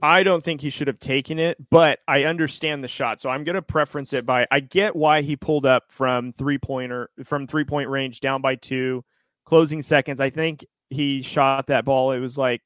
I 0.00 0.22
don't 0.22 0.42
think 0.42 0.60
he 0.60 0.70
should 0.70 0.86
have 0.86 1.00
taken 1.00 1.40
it, 1.40 1.56
but 1.70 1.98
I 2.06 2.24
understand 2.24 2.84
the 2.84 2.88
shot. 2.88 3.20
So 3.20 3.30
I'm 3.30 3.42
going 3.42 3.56
to 3.56 3.62
preference 3.62 4.12
it 4.12 4.24
by 4.24 4.46
I 4.50 4.60
get 4.60 4.94
why 4.94 5.22
he 5.22 5.34
pulled 5.34 5.66
up 5.66 5.90
from 5.90 6.32
three 6.32 6.58
pointer 6.58 7.10
from 7.24 7.46
three 7.46 7.64
point 7.64 7.88
range 7.88 8.20
down 8.20 8.40
by 8.40 8.54
two, 8.54 9.04
closing 9.48 9.80
seconds. 9.80 10.20
I 10.20 10.28
think 10.28 10.64
he 10.90 11.22
shot 11.22 11.68
that 11.68 11.86
ball. 11.86 12.12
It 12.12 12.20
was 12.20 12.36
like 12.36 12.60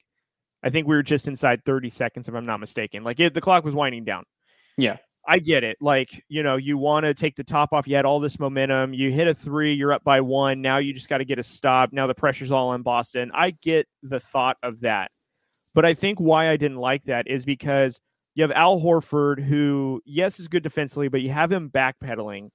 I 0.64 0.70
think 0.70 0.86
we 0.86 0.96
were 0.96 1.02
just 1.02 1.28
inside 1.28 1.64
30 1.64 1.88
seconds 1.90 2.28
if 2.28 2.34
I'm 2.34 2.46
not 2.46 2.60
mistaken. 2.60 3.04
Like 3.04 3.20
it, 3.20 3.34
the 3.34 3.40
clock 3.40 3.64
was 3.64 3.74
winding 3.74 4.04
down. 4.04 4.24
Yeah. 4.76 4.96
I 5.26 5.38
get 5.38 5.62
it. 5.62 5.76
Like, 5.80 6.24
you 6.28 6.42
know, 6.42 6.56
you 6.56 6.76
want 6.76 7.06
to 7.06 7.14
take 7.14 7.36
the 7.36 7.44
top 7.44 7.72
off. 7.72 7.86
You 7.86 7.94
had 7.94 8.04
all 8.04 8.18
this 8.18 8.40
momentum. 8.40 8.92
You 8.92 9.12
hit 9.12 9.28
a 9.28 9.34
three, 9.34 9.72
you're 9.72 9.92
up 9.92 10.02
by 10.02 10.20
one. 10.20 10.60
Now 10.60 10.78
you 10.78 10.92
just 10.92 11.08
got 11.08 11.18
to 11.18 11.24
get 11.24 11.38
a 11.38 11.44
stop. 11.44 11.92
Now 11.92 12.08
the 12.08 12.14
pressure's 12.14 12.50
all 12.50 12.70
on 12.70 12.82
Boston. 12.82 13.30
I 13.32 13.50
get 13.50 13.86
the 14.02 14.18
thought 14.18 14.56
of 14.62 14.80
that. 14.80 15.12
But 15.74 15.84
I 15.84 15.94
think 15.94 16.18
why 16.18 16.50
I 16.50 16.56
didn't 16.56 16.78
like 16.78 17.04
that 17.04 17.28
is 17.28 17.44
because 17.44 18.00
you 18.34 18.42
have 18.42 18.50
Al 18.50 18.80
Horford, 18.80 19.40
who, 19.40 20.02
yes, 20.04 20.40
is 20.40 20.48
good 20.48 20.64
defensively, 20.64 21.08
but 21.08 21.22
you 21.22 21.30
have 21.30 21.52
him 21.52 21.70
backpedaling. 21.70 22.50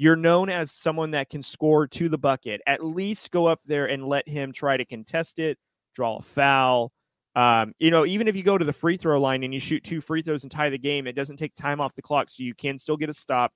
You're 0.00 0.16
known 0.16 0.48
as 0.48 0.72
someone 0.72 1.10
that 1.10 1.28
can 1.28 1.42
score 1.42 1.86
to 1.88 2.08
the 2.08 2.16
bucket. 2.16 2.62
At 2.66 2.82
least 2.82 3.30
go 3.30 3.44
up 3.44 3.60
there 3.66 3.84
and 3.84 4.08
let 4.08 4.26
him 4.26 4.50
try 4.50 4.78
to 4.78 4.86
contest 4.86 5.38
it, 5.38 5.58
draw 5.94 6.16
a 6.16 6.22
foul. 6.22 6.90
Um, 7.36 7.74
you 7.78 7.90
know, 7.90 8.06
even 8.06 8.26
if 8.26 8.34
you 8.34 8.42
go 8.42 8.56
to 8.56 8.64
the 8.64 8.72
free 8.72 8.96
throw 8.96 9.20
line 9.20 9.44
and 9.44 9.52
you 9.52 9.60
shoot 9.60 9.84
two 9.84 10.00
free 10.00 10.22
throws 10.22 10.42
and 10.42 10.50
tie 10.50 10.70
the 10.70 10.78
game, 10.78 11.06
it 11.06 11.12
doesn't 11.12 11.36
take 11.36 11.54
time 11.54 11.82
off 11.82 11.94
the 11.94 12.00
clock. 12.00 12.30
So 12.30 12.42
you 12.42 12.54
can 12.54 12.78
still 12.78 12.96
get 12.96 13.10
a 13.10 13.12
stop, 13.12 13.52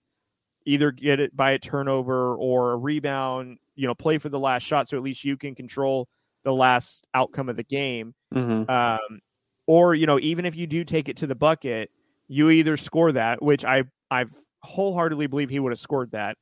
either 0.67 0.91
get 0.91 1.19
it 1.19 1.35
by 1.35 1.53
a 1.53 1.59
turnover 1.59 2.35
or 2.35 2.73
a 2.73 2.77
rebound, 2.77 3.57
you 3.75 3.87
know, 3.87 3.95
play 3.95 4.19
for 4.19 4.29
the 4.29 4.39
last 4.39 4.65
shot. 4.65 4.87
So 4.87 4.99
at 4.99 5.03
least 5.03 5.25
you 5.25 5.39
can 5.39 5.55
control 5.55 6.09
the 6.43 6.53
last 6.53 7.07
outcome 7.15 7.49
of 7.49 7.57
the 7.57 7.65
game. 7.65 8.15
Mm-hmm. 8.35 8.71
Um, 8.71 9.21
or 9.67 9.95
you 9.95 10.05
know, 10.05 10.21
even 10.21 10.45
if 10.45 10.57
you 10.57 10.67
do 10.67 10.85
take 10.85 11.09
it 11.09 11.17
to 11.17 11.27
the 11.27 11.35
bucket, 11.35 11.91
you 12.29 12.51
either 12.51 12.77
score 12.77 13.13
that, 13.13 13.43
which 13.43 13.65
I 13.65 13.85
I've 14.11 14.37
wholeheartedly 14.65 15.27
believe 15.27 15.51
he 15.51 15.61
would 15.61 15.73
have 15.73 15.79
scored 15.79 16.11
that, 16.13 16.37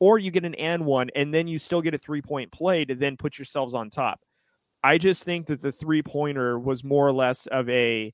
or 0.00 0.18
you 0.18 0.30
get 0.30 0.44
an 0.44 0.54
and 0.54 0.84
one, 0.84 1.10
and 1.14 1.32
then 1.32 1.46
you 1.46 1.58
still 1.58 1.82
get 1.82 1.94
a 1.94 1.98
three 1.98 2.22
point 2.22 2.50
play 2.52 2.84
to 2.84 2.94
then 2.94 3.16
put 3.16 3.38
yourselves 3.38 3.74
on 3.74 3.90
top. 3.90 4.20
I 4.82 4.98
just 4.98 5.24
think 5.24 5.46
that 5.46 5.62
the 5.62 5.72
three 5.72 6.02
pointer 6.02 6.58
was 6.58 6.84
more 6.84 7.06
or 7.06 7.12
less 7.12 7.46
of 7.46 7.68
a 7.68 8.12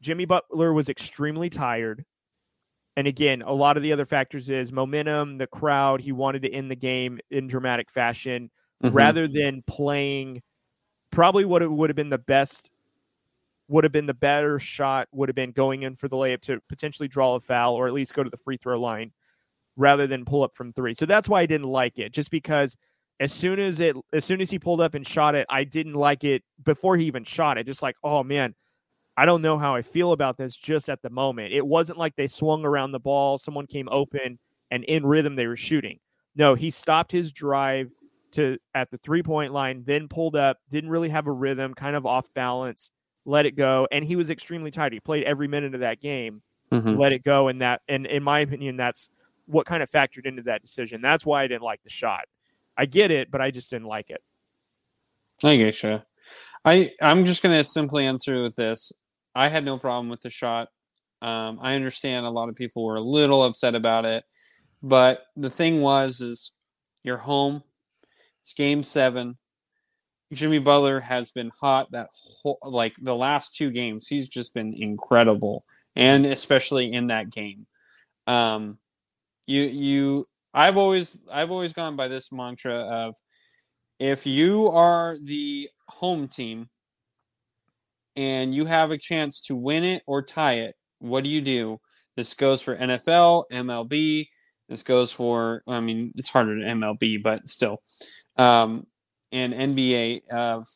Jimmy 0.00 0.24
Butler 0.24 0.72
was 0.72 0.88
extremely 0.88 1.50
tired. 1.50 2.04
And 2.96 3.06
again, 3.06 3.42
a 3.42 3.52
lot 3.52 3.76
of 3.76 3.82
the 3.82 3.92
other 3.92 4.04
factors 4.04 4.50
is 4.50 4.72
momentum, 4.72 5.38
the 5.38 5.46
crowd. 5.46 6.00
He 6.00 6.12
wanted 6.12 6.42
to 6.42 6.52
end 6.52 6.70
the 6.70 6.76
game 6.76 7.20
in 7.30 7.46
dramatic 7.46 7.90
fashion 7.90 8.50
mm-hmm. 8.82 8.94
rather 8.94 9.28
than 9.28 9.62
playing 9.66 10.42
probably 11.12 11.44
what 11.44 11.62
it 11.62 11.70
would 11.70 11.90
have 11.90 11.96
been 11.96 12.10
the 12.10 12.18
best 12.18 12.70
would 13.70 13.84
have 13.84 13.92
been 13.92 14.06
the 14.06 14.14
better 14.14 14.58
shot 14.58 15.08
would 15.12 15.28
have 15.28 15.36
been 15.36 15.52
going 15.52 15.84
in 15.84 15.94
for 15.94 16.08
the 16.08 16.16
layup 16.16 16.40
to 16.42 16.60
potentially 16.68 17.08
draw 17.08 17.36
a 17.36 17.40
foul 17.40 17.74
or 17.74 17.86
at 17.86 17.92
least 17.92 18.12
go 18.12 18.24
to 18.24 18.30
the 18.30 18.36
free 18.36 18.56
throw 18.56 18.78
line 18.80 19.12
rather 19.76 20.06
than 20.06 20.24
pull 20.24 20.42
up 20.42 20.56
from 20.56 20.72
three. 20.72 20.94
So 20.94 21.06
that's 21.06 21.28
why 21.28 21.40
I 21.40 21.46
didn't 21.46 21.68
like 21.68 21.98
it, 21.98 22.12
just 22.12 22.30
because 22.30 22.76
as 23.20 23.32
soon 23.32 23.60
as 23.60 23.78
it 23.80 23.94
as 24.12 24.24
soon 24.24 24.40
as 24.40 24.50
he 24.50 24.58
pulled 24.58 24.80
up 24.80 24.94
and 24.94 25.06
shot 25.06 25.34
it, 25.34 25.46
I 25.48 25.64
didn't 25.64 25.94
like 25.94 26.24
it 26.24 26.42
before 26.64 26.96
he 26.96 27.06
even 27.06 27.22
shot 27.22 27.58
it. 27.58 27.64
Just 27.64 27.82
like, 27.82 27.96
oh 28.02 28.24
man, 28.24 28.54
I 29.16 29.24
don't 29.24 29.42
know 29.42 29.56
how 29.56 29.74
I 29.74 29.82
feel 29.82 30.12
about 30.12 30.36
this 30.36 30.56
just 30.56 30.88
at 30.88 31.00
the 31.02 31.10
moment. 31.10 31.52
It 31.52 31.64
wasn't 31.64 31.98
like 31.98 32.16
they 32.16 32.26
swung 32.26 32.64
around 32.64 32.92
the 32.92 32.98
ball, 32.98 33.38
someone 33.38 33.66
came 33.66 33.88
open 33.90 34.38
and 34.70 34.84
in 34.84 35.06
rhythm 35.06 35.36
they 35.36 35.46
were 35.46 35.56
shooting. 35.56 36.00
No, 36.34 36.54
he 36.54 36.70
stopped 36.70 37.12
his 37.12 37.30
drive 37.30 37.90
to 38.32 38.58
at 38.74 38.90
the 38.90 38.98
three 38.98 39.22
point 39.22 39.52
line, 39.52 39.84
then 39.86 40.08
pulled 40.08 40.36
up, 40.36 40.58
didn't 40.70 40.90
really 40.90 41.08
have 41.08 41.26
a 41.26 41.32
rhythm, 41.32 41.74
kind 41.74 41.94
of 41.94 42.06
off 42.06 42.32
balance, 42.34 42.90
let 43.24 43.46
it 43.46 43.56
go, 43.56 43.86
and 43.90 44.04
he 44.04 44.16
was 44.16 44.30
extremely 44.30 44.70
tight. 44.70 44.92
He 44.92 45.00
played 45.00 45.24
every 45.24 45.48
minute 45.48 45.74
of 45.74 45.80
that 45.80 46.00
game, 46.00 46.42
mm-hmm. 46.70 46.96
let 46.96 47.12
it 47.12 47.22
go, 47.22 47.48
and 47.48 47.60
that, 47.60 47.82
and 47.88 48.06
in 48.06 48.22
my 48.22 48.40
opinion, 48.40 48.76
that's 48.76 49.08
what 49.46 49.66
kind 49.66 49.82
of 49.82 49.90
factored 49.90 50.26
into 50.26 50.42
that 50.42 50.62
decision. 50.62 51.00
That's 51.00 51.26
why 51.26 51.42
I 51.42 51.46
didn't 51.46 51.62
like 51.62 51.82
the 51.82 51.90
shot. 51.90 52.24
I 52.76 52.86
get 52.86 53.10
it, 53.10 53.30
but 53.30 53.40
I 53.40 53.50
just 53.50 53.70
didn't 53.70 53.88
like 53.88 54.10
it. 54.10 54.22
I 55.42 55.56
get 55.56 55.82
you. 55.82 56.02
I 56.64 56.90
I'm 57.00 57.24
just 57.24 57.42
gonna 57.42 57.64
simply 57.64 58.06
answer 58.06 58.42
with 58.42 58.56
this. 58.56 58.92
I 59.34 59.48
had 59.48 59.64
no 59.64 59.78
problem 59.78 60.08
with 60.08 60.20
the 60.20 60.30
shot. 60.30 60.68
Um, 61.22 61.58
I 61.60 61.74
understand 61.74 62.26
a 62.26 62.30
lot 62.30 62.48
of 62.48 62.56
people 62.56 62.84
were 62.84 62.96
a 62.96 63.00
little 63.00 63.44
upset 63.44 63.74
about 63.74 64.06
it, 64.06 64.24
but 64.82 65.22
the 65.36 65.50
thing 65.50 65.80
was, 65.80 66.20
is 66.20 66.52
you're 67.02 67.18
home 67.18 67.62
it's 68.40 68.54
game 68.54 68.82
seven. 68.82 69.36
Jimmy 70.32 70.58
Butler 70.60 71.00
has 71.00 71.30
been 71.30 71.50
hot 71.60 71.90
that 71.90 72.08
whole, 72.12 72.58
like 72.62 72.94
the 73.00 73.14
last 73.14 73.56
two 73.56 73.70
games. 73.70 74.06
He's 74.06 74.28
just 74.28 74.54
been 74.54 74.74
incredible, 74.74 75.64
and 75.96 76.24
especially 76.26 76.92
in 76.92 77.08
that 77.08 77.30
game. 77.30 77.66
Um, 78.26 78.78
you 79.46 79.62
you 79.62 80.28
I've 80.54 80.76
always 80.76 81.18
I've 81.32 81.50
always 81.50 81.72
gone 81.72 81.96
by 81.96 82.08
this 82.08 82.30
mantra 82.30 82.74
of 82.74 83.16
if 83.98 84.26
you 84.26 84.68
are 84.68 85.16
the 85.22 85.68
home 85.88 86.28
team 86.28 86.68
and 88.16 88.54
you 88.54 88.64
have 88.64 88.92
a 88.92 88.98
chance 88.98 89.42
to 89.42 89.56
win 89.56 89.84
it 89.84 90.02
or 90.06 90.22
tie 90.22 90.54
it, 90.54 90.74
what 91.00 91.24
do 91.24 91.30
you 91.30 91.40
do? 91.40 91.78
This 92.16 92.34
goes 92.34 92.62
for 92.62 92.76
NFL, 92.76 93.44
MLB. 93.52 94.28
This 94.68 94.82
goes 94.84 95.10
for 95.10 95.62
I 95.66 95.80
mean 95.80 96.12
it's 96.16 96.28
harder 96.28 96.56
to 96.56 96.64
MLB, 96.64 97.20
but 97.22 97.48
still 97.48 97.82
um, 98.36 98.86
and 99.32 99.54
NBA 99.54 100.28
of 100.28 100.66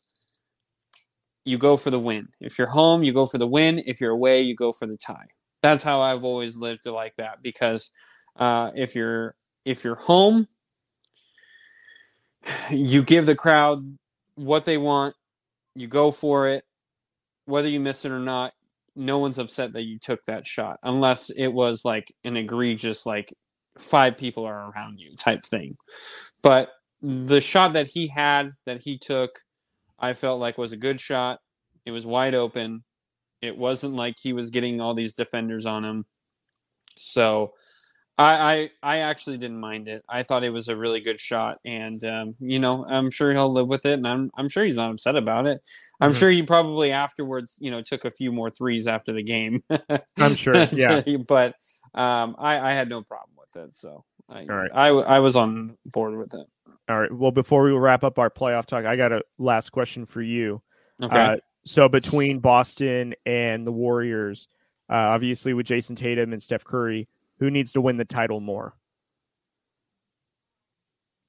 you 1.45 1.59
go 1.59 1.77
for 1.77 1.91
the 1.91 1.99
win. 1.99 2.29
If 2.41 2.59
you're 2.59 2.69
home, 2.69 3.03
you 3.03 3.13
go 3.13 3.27
for 3.27 3.39
the 3.39 3.47
win. 3.47 3.83
If 3.87 4.01
you're 4.01 4.13
away, 4.13 4.43
you 4.43 4.55
go 4.55 4.73
for 4.73 4.87
the 4.87 4.97
tie. 4.97 5.27
That's 5.63 5.83
how 5.83 6.01
I've 6.01 6.25
always 6.25 6.57
lived 6.57 6.87
like 6.87 7.15
that 7.17 7.43
because 7.43 7.91
uh, 8.37 8.71
if 8.75 8.95
you're 8.95 9.35
if 9.65 9.85
you're 9.85 9.95
home, 9.95 10.47
you 12.71 13.03
give 13.03 13.27
the 13.27 13.35
crowd 13.35 13.79
what 14.35 14.65
they 14.65 14.79
want. 14.79 15.15
You 15.75 15.89
go 15.89 16.11
for 16.11 16.49
it, 16.49 16.65
whether 17.47 17.69
you 17.69 17.81
miss 17.81 18.05
it 18.05 18.13
or 18.13 18.21
not. 18.21 18.53
No 18.97 19.19
one's 19.19 19.41
upset 19.41 19.73
that 19.73 19.83
you 19.83 19.99
took 19.99 20.25
that 20.27 20.47
shot, 20.47 20.79
unless 20.85 21.31
it 21.31 21.49
was 21.49 21.85
like 21.85 22.13
an 22.23 22.37
egregious, 22.37 23.07
like 23.07 23.35
five 23.77 24.17
people 24.17 24.45
are 24.45 24.71
around 24.71 25.01
you 25.01 25.17
type 25.17 25.43
thing. 25.43 25.77
But 26.43 26.71
the 27.03 27.41
shot 27.41 27.75
that 27.75 27.89
he 27.89 28.07
had, 28.07 28.53
that 28.67 28.83
he 28.83 28.99
took, 28.99 29.41
I 29.99 30.13
felt 30.15 30.41
like 30.41 30.59
was 30.59 30.73
a 30.73 30.77
good 30.77 31.01
shot. 31.01 31.41
It 31.85 31.91
was 31.91 32.07
wide 32.07 32.35
open. 32.35 32.83
It 33.43 33.57
wasn't 33.57 33.95
like 33.95 34.15
he 34.21 34.33
was 34.33 34.51
getting 34.51 34.81
all 34.81 34.95
these 34.95 35.15
defenders 35.15 35.67
on 35.67 35.85
him. 35.85 36.07
So 36.97 37.53
I, 38.17 38.71
I 38.83 38.95
I 38.97 38.99
actually 38.99 39.39
didn't 39.39 39.59
mind 39.59 39.89
it. 39.89 40.05
I 40.09 40.23
thought 40.23 40.45
it 40.45 40.51
was 40.51 40.69
a 40.69 40.77
really 40.77 41.01
good 41.01 41.21
shot, 41.21 41.59
and 41.65 42.03
um, 42.05 42.35
you 42.39 42.61
know 42.61 42.85
I'm 42.89 43.11
sure 43.11 43.33
he'll 43.33 43.53
live 43.53 43.67
with 43.67 43.85
it, 43.87 43.95
and 43.95 44.07
I'm 44.07 44.31
I'm 44.37 44.49
sure 44.49 44.65
he's 44.65 44.77
not 44.77 44.93
upset 44.93 45.17
about 45.17 45.47
it. 45.47 45.61
I'm 46.01 46.13
Mhm. 46.13 46.19
sure 46.19 46.31
he 46.31 46.43
probably 46.43 46.93
afterwards 46.93 47.59
you 47.61 47.71
know 47.73 47.83
took 47.83 48.05
a 48.05 48.11
few 48.11 48.31
more 48.31 48.51
threes 48.51 48.87
after 48.87 49.13
the 49.13 49.23
game. 49.23 49.63
I'm 50.19 50.37
sure, 50.37 50.55
yeah. 50.73 51.03
but 51.29 51.57
um, 51.95 52.37
I 52.39 52.61
I 52.61 52.73
had 52.73 52.89
no 52.89 53.03
problem 53.03 53.31
with 53.37 53.65
it, 53.65 53.75
so 53.75 54.05
I 54.29 54.43
All 54.43 54.57
right. 54.57 54.71
I 54.73 54.89
I 54.89 55.19
was 55.19 55.35
on 55.35 55.77
board 55.87 56.17
with 56.17 56.35
it. 56.35 56.47
All 56.89 57.01
right. 57.01 57.13
Well, 57.13 57.31
before 57.31 57.63
we 57.63 57.73
wrap 57.73 58.05
up 58.05 58.19
our 58.19 58.31
playoff 58.31 58.67
talk, 58.67 58.85
I 58.85 58.97
got 58.97 59.13
a 59.13 59.23
last 59.39 59.71
question 59.71 60.05
for 60.07 60.21
you. 60.21 60.61
Okay. 61.03 61.17
Uh, 61.17 61.37
so 61.65 61.89
between 61.89 62.41
Boston 62.41 63.15
and 63.25 63.67
the 63.67 63.73
Warriors, 63.73 64.49
uh, 64.91 64.95
obviously 64.97 65.55
with 65.55 65.67
Jayson 65.67 65.97
Tatum 65.97 66.33
and 66.33 66.43
Steph 66.43 66.65
Curry, 66.65 67.09
who 67.39 67.51
needs 67.51 67.73
to 67.73 67.81
win 67.81 67.97
the 67.97 68.05
title 68.05 68.41
more? 68.41 68.75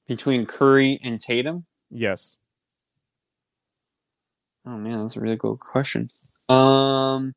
Between 0.08 0.46
Curry 0.46 1.00
and 1.04 1.20
Tatum. 1.20 1.66
Yes. 1.90 2.36
Oh 4.66 4.78
man, 4.78 5.00
that's 5.00 5.16
a 5.16 5.22
really 5.22 5.36
good 5.38 5.60
question. 5.60 6.12
Um, 6.50 7.34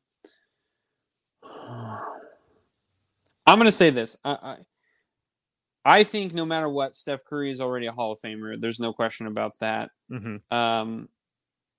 I'm 3.45 3.57
gonna 3.57 3.71
say 3.71 3.89
this. 3.91 4.17
I, 4.23 4.31
I 4.31 4.57
I 5.89 6.03
think 6.03 6.33
no 6.33 6.45
matter 6.45 6.69
what, 6.69 6.93
Steph 6.95 7.25
Curry 7.25 7.49
is 7.49 7.59
already 7.59 7.87
a 7.87 7.91
Hall 7.91 8.11
of 8.11 8.19
Famer. 8.21 8.61
There's 8.61 8.79
no 8.79 8.93
question 8.93 9.25
about 9.25 9.53
that. 9.59 9.89
hmm 10.09 10.37
Um, 10.51 11.09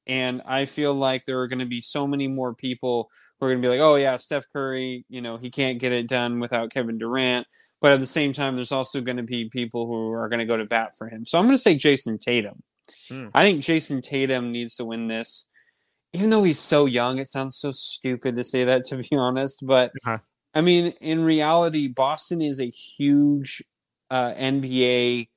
and 0.07 0.42
I 0.44 0.64
feel 0.64 0.94
like 0.94 1.25
there 1.25 1.38
are 1.40 1.46
going 1.46 1.61
to 1.61 1.66
be 1.66 1.81
so 1.81 2.07
many 2.07 2.27
more 2.27 2.53
people 2.53 3.09
who 3.38 3.46
are 3.46 3.51
going 3.51 3.62
to 3.62 3.66
be 3.66 3.70
like, 3.70 3.81
"Oh 3.81 3.94
yeah, 3.94 4.16
Steph 4.16 4.46
Curry, 4.53 5.05
you 5.09 5.20
know, 5.20 5.37
he 5.37 5.51
can't 5.51 5.79
get 5.79 5.92
it 5.92 6.09
done 6.09 6.40
without 6.40 6.73
Kevin 6.73 6.99
Durant." 6.99 7.46
But 7.81 7.92
at 7.92 8.01
the 8.01 8.07
same 8.07 8.33
time, 8.33 8.57
there's 8.57 8.73
also 8.73 9.01
going 9.01 9.18
to 9.18 9.23
be 9.23 9.49
people 9.49 9.87
who 9.87 10.11
are 10.11 10.29
going 10.29 10.40
to 10.40 10.46
go 10.46 10.57
to 10.57 10.64
bat 10.64 10.96
for 10.99 11.09
him. 11.09 11.25
So 11.27 11.38
I'm 11.38 11.44
going 11.44 11.55
to 11.55 11.62
say 11.62 11.77
Jayson 11.77 12.18
Tatum. 12.18 12.61
Hmm. 13.09 13.29
I 13.33 13.44
think 13.44 13.62
Jayson 13.62 14.03
Tatum 14.03 14.51
needs 14.51 14.75
to 14.77 14.85
win 14.85 15.07
this, 15.07 15.49
even 16.12 16.31
though 16.31 16.42
he's 16.42 16.59
so 16.59 16.87
young. 16.87 17.18
It 17.18 17.29
sounds 17.29 17.57
so 17.59 17.70
stupid 17.70 18.35
to 18.35 18.42
say 18.42 18.64
that, 18.64 18.83
to 18.88 18.96
be 18.96 19.09
honest. 19.12 19.64
But 19.64 19.92
Uh-huh. 20.05 20.18
I 20.53 20.62
mean, 20.62 20.94
in 21.01 21.23
reality, 21.23 21.87
Boston 21.87 22.42
is 22.42 22.61
a 22.61 22.66
huge 22.66 23.62
uh, 24.11 24.33
NBA. 24.35 25.29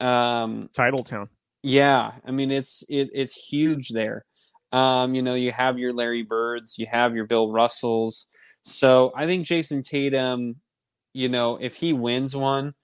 Um, 0.00 0.68
Title 0.72 1.04
town. 1.04 1.28
yeah, 1.62 2.12
I 2.26 2.30
mean 2.32 2.50
it's 2.50 2.82
it, 2.88 3.10
it's 3.12 3.34
huge 3.34 3.90
there. 3.90 4.24
Um, 4.72 5.14
you 5.14 5.22
know, 5.22 5.34
you 5.34 5.52
have 5.52 5.78
your 5.78 5.92
Larry 5.92 6.22
Birds, 6.22 6.78
you 6.78 6.86
have 6.90 7.14
your 7.14 7.26
Bill 7.26 7.52
Russells. 7.52 8.28
So 8.62 9.12
I 9.14 9.26
think 9.26 9.46
Jayson 9.46 9.82
Tatum, 9.82 10.56
you 11.12 11.28
know, 11.28 11.58
if 11.60 11.76
he 11.76 11.92
wins 11.92 12.34
one, 12.34 12.74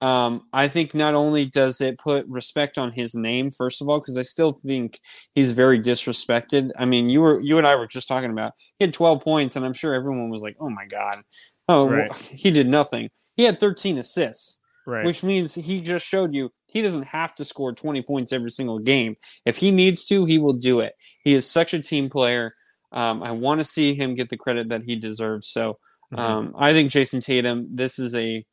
um, 0.00 0.42
I 0.52 0.68
think 0.68 0.94
not 0.94 1.14
only 1.14 1.46
does 1.46 1.80
it 1.80 1.98
put 1.98 2.26
respect 2.26 2.76
on 2.76 2.92
his 2.92 3.14
name, 3.14 3.50
first 3.50 3.80
of 3.80 3.88
all, 3.88 3.98
because 3.98 4.18
I 4.18 4.22
still 4.22 4.52
think 4.52 5.00
he's 5.34 5.52
very 5.52 5.80
disrespected. 5.80 6.70
I 6.78 6.84
mean, 6.84 7.08
you 7.08 7.22
were 7.22 7.40
you 7.40 7.58
and 7.58 7.66
I 7.66 7.76
were 7.76 7.86
just 7.86 8.08
talking 8.08 8.30
about 8.30 8.52
he 8.78 8.84
had 8.84 8.94
12 8.94 9.22
points, 9.22 9.56
and 9.56 9.64
I'm 9.64 9.72
sure 9.72 9.94
everyone 9.94 10.30
was 10.30 10.42
like, 10.42 10.56
"Oh 10.60 10.68
my 10.68 10.86
god, 10.86 11.22
oh 11.68 11.86
Right. 11.86 12.14
he 12.30 12.50
did 12.50 12.68
nothing." 12.68 13.10
He 13.36 13.44
had 13.44 13.60
13 13.60 13.98
assists 13.98 14.58
Right. 14.88 15.04
which 15.04 15.24
means 15.24 15.52
he 15.54 15.80
just 15.80 16.06
showed 16.06 16.32
you 16.32 16.52
he 16.68 16.80
doesn't 16.80 17.02
have 17.06 17.34
to 17.36 17.44
score 17.44 17.72
20 17.72 18.02
points 18.02 18.32
every 18.32 18.50
single 18.52 18.78
game. 18.78 19.16
If 19.44 19.56
he 19.56 19.72
needs 19.72 20.04
to, 20.06 20.24
he 20.26 20.38
will 20.38 20.52
do 20.52 20.78
it. 20.80 20.94
He 21.24 21.34
is 21.34 21.50
such 21.50 21.74
a 21.74 21.82
team 21.82 22.08
player. 22.08 22.54
Um, 22.92 23.20
I 23.22 23.32
want 23.32 23.60
to 23.60 23.64
see 23.64 23.94
him 23.94 24.14
get 24.14 24.28
the 24.28 24.36
credit 24.36 24.68
that 24.68 24.82
he 24.84 24.94
deserves. 24.94 25.48
So 25.48 25.78
Mhm. 26.12 26.18
um, 26.20 26.54
I 26.56 26.72
think 26.72 26.92
Jayson 26.92 27.20
Tatum, 27.20 27.66
this 27.74 27.98
is 27.98 28.14
a, 28.14 28.44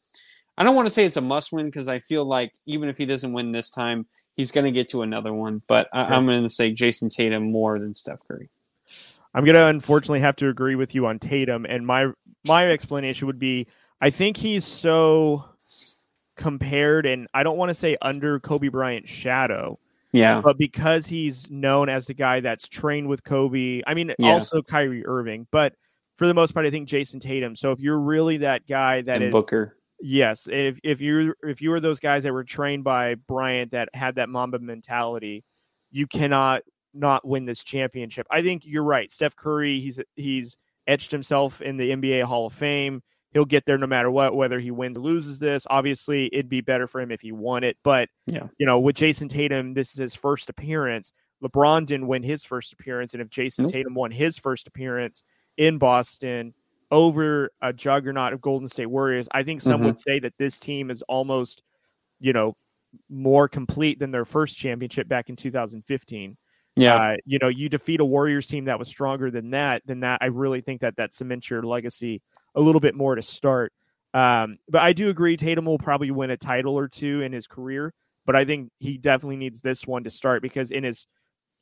I 0.57 0.63
don't 0.63 0.75
want 0.75 0.87
to 0.87 0.93
say 0.93 1.05
it's 1.05 1.17
a 1.17 1.21
must 1.21 1.51
win 1.51 1.67
because 1.67 1.87
I 1.87 1.99
feel 1.99 2.25
like 2.25 2.51
even 2.65 2.89
if 2.89 2.97
he 2.97 3.05
doesn't 3.05 3.31
win 3.33 3.51
this 3.51 3.69
time, 3.69 4.07
he's 4.35 4.51
going 4.51 4.65
to 4.65 4.71
get 4.71 4.87
to 4.89 5.03
another 5.03 5.33
one. 5.33 5.61
But 5.67 5.87
I, 5.93 6.05
Sure. 6.05 6.13
I'm 6.15 6.25
going 6.25 6.41
to 6.41 6.49
say 6.49 6.71
Jayson 6.73 7.11
Tatum 7.11 7.51
more 7.51 7.77
than 7.77 7.93
Steph 7.93 8.21
Curry. 8.27 8.49
I'm 9.35 9.45
gonna 9.45 9.65
unfortunately 9.67 10.19
have 10.19 10.35
to 10.37 10.49
agree 10.49 10.75
with 10.75 10.93
you 10.93 11.07
on 11.07 11.17
Tatum, 11.17 11.65
and 11.67 11.87
my 11.87 12.11
my 12.45 12.67
explanation 12.71 13.25
would 13.25 13.39
be 13.39 13.65
I 14.03 14.09
think 14.09 14.35
he's 14.35 14.65
so 14.65 15.45
compared, 16.35 17.05
and 17.05 17.27
I 17.33 17.43
don't 17.43 17.57
want 17.57 17.69
to 17.69 17.73
say 17.73 17.95
under 18.01 18.37
Kobe 18.39 18.67
Bryant's 18.67 19.09
shadow, 19.09 19.79
Yeah. 20.11 20.41
but 20.43 20.57
because 20.57 21.05
he's 21.07 21.49
known 21.49 21.87
as 21.87 22.07
the 22.07 22.13
guy 22.13 22.41
that's 22.41 22.67
trained 22.67 23.07
with 23.07 23.23
Kobe, 23.23 23.81
I 23.87 23.93
mean, 23.93 24.13
Yeah. 24.19 24.33
also 24.33 24.61
Kyrie 24.61 25.05
Irving, 25.05 25.47
but 25.51 25.73
for 26.17 26.27
the 26.27 26.33
most 26.33 26.53
part, 26.53 26.65
I 26.65 26.69
think 26.69 26.89
Jayson 26.89 27.21
Tatum. 27.21 27.55
So 27.55 27.71
if 27.71 27.79
you're 27.79 27.97
really 27.99 28.37
that 28.37 28.67
guy 28.67 29.01
that 29.03 29.15
and 29.15 29.23
is, 29.25 29.31
Booker. 29.31 29.77
yes, 30.01 30.47
if 30.51 30.79
if 30.83 30.99
you 30.99 31.33
if 31.41 31.61
you 31.61 31.69
were 31.71 31.79
those 31.79 31.99
guys 32.01 32.23
that 32.23 32.33
were 32.33 32.43
trained 32.43 32.83
by 32.83 33.15
Bryant 33.15 33.71
that 33.71 33.87
had 33.93 34.15
that 34.15 34.27
Mamba 34.27 34.59
mentality, 34.59 35.45
you 35.91 36.07
cannot 36.07 36.63
not 36.93 37.25
win 37.25 37.45
this 37.45 37.63
championship. 37.63 38.27
I 38.29 38.41
think 38.43 38.63
you're 38.65 38.83
right. 38.83 39.09
Steph 39.09 39.35
Curry, 39.37 39.79
he's 39.79 39.97
he's 40.17 40.57
etched 40.87 41.11
himself 41.11 41.61
in 41.61 41.77
the 41.77 41.89
NBA 41.91 42.23
Hall 42.23 42.45
of 42.47 42.53
Fame. 42.53 43.01
He'll 43.33 43.45
get 43.45 43.65
there 43.65 43.77
no 43.77 43.87
matter 43.87 44.11
what, 44.11 44.35
whether 44.35 44.59
he 44.59 44.69
wins 44.71 44.97
or 44.97 45.01
loses 45.01 45.39
this. 45.39 45.65
Obviously, 45.69 46.27
it'd 46.31 46.49
be 46.49 46.61
better 46.61 46.87
for 46.87 47.01
him 47.01 47.11
if 47.11 47.21
he 47.21 47.31
won 47.31 47.63
it. 47.63 47.77
But 47.83 48.09
Yeah. 48.27 48.47
you 48.59 48.65
know, 48.65 48.79
with 48.79 48.95
Jayson 48.95 49.27
Tatum, 49.29 49.73
this 49.73 49.91
is 49.91 49.97
his 49.97 50.15
first 50.15 50.49
appearance. 50.49 51.11
LeBron 51.43 51.85
didn't 51.85 52.07
win 52.07 52.23
his 52.23 52.45
first 52.45 52.71
appearance, 52.73 53.13
and 53.13 53.21
if 53.21 53.29
Jayson 53.29 53.63
Nope. 53.65 53.71
Tatum 53.73 53.93
won 53.95 54.11
his 54.11 54.37
first 54.37 54.67
appearance 54.67 55.23
in 55.57 55.77
Boston 55.77 56.53
over 56.91 57.49
a 57.61 57.73
juggernaut 57.73 58.33
of 58.33 58.39
Golden 58.41 58.67
State 58.67 58.85
Warriors, 58.85 59.27
I 59.31 59.43
think 59.43 59.61
some 59.61 59.81
Mhm. 59.81 59.85
would 59.85 59.99
say 59.99 60.19
that 60.19 60.33
this 60.37 60.59
team 60.59 60.91
is 60.91 61.01
almost, 61.03 61.63
you 62.19 62.33
know, 62.33 62.55
more 63.09 63.47
complete 63.49 63.97
than 63.97 64.11
their 64.11 64.25
first 64.25 64.57
championship 64.57 65.07
back 65.07 65.27
in 65.29 65.35
2015. 65.35 66.37
Yeah. 66.75 66.95
Uh, 66.95 67.17
you 67.25 67.39
know, 67.41 67.47
you 67.49 67.67
defeat 67.69 67.99
a 67.99 68.05
Warriors 68.05 68.47
team 68.47 68.65
that 68.65 68.77
was 68.79 68.87
stronger 68.87 69.29
than 69.31 69.49
that, 69.51 69.81
then 69.85 69.99
that 70.01 70.19
I 70.21 70.27
really 70.27 70.61
think 70.61 70.81
that 70.81 70.95
that 70.97 71.13
cements 71.13 71.49
your 71.49 71.63
legacy 71.63 72.21
a 72.55 72.61
little 72.61 72.81
bit 72.81 72.95
more 72.95 73.15
to 73.15 73.21
start. 73.21 73.73
Um, 74.13 74.57
but 74.69 74.81
I 74.81 74.93
do 74.93 75.09
agree 75.09 75.37
Tatum 75.37 75.65
will 75.65 75.79
probably 75.79 76.11
win 76.11 76.29
a 76.29 76.37
title 76.37 76.77
or 76.77 76.87
two 76.87 77.21
in 77.21 77.31
his 77.31 77.47
career, 77.47 77.93
but 78.25 78.35
I 78.35 78.45
think 78.45 78.69
he 78.77 78.97
definitely 78.97 79.37
needs 79.37 79.61
this 79.61 79.87
one 79.87 80.03
to 80.03 80.09
start 80.09 80.41
because 80.41 80.71
in 80.71 80.83
his 80.83 81.07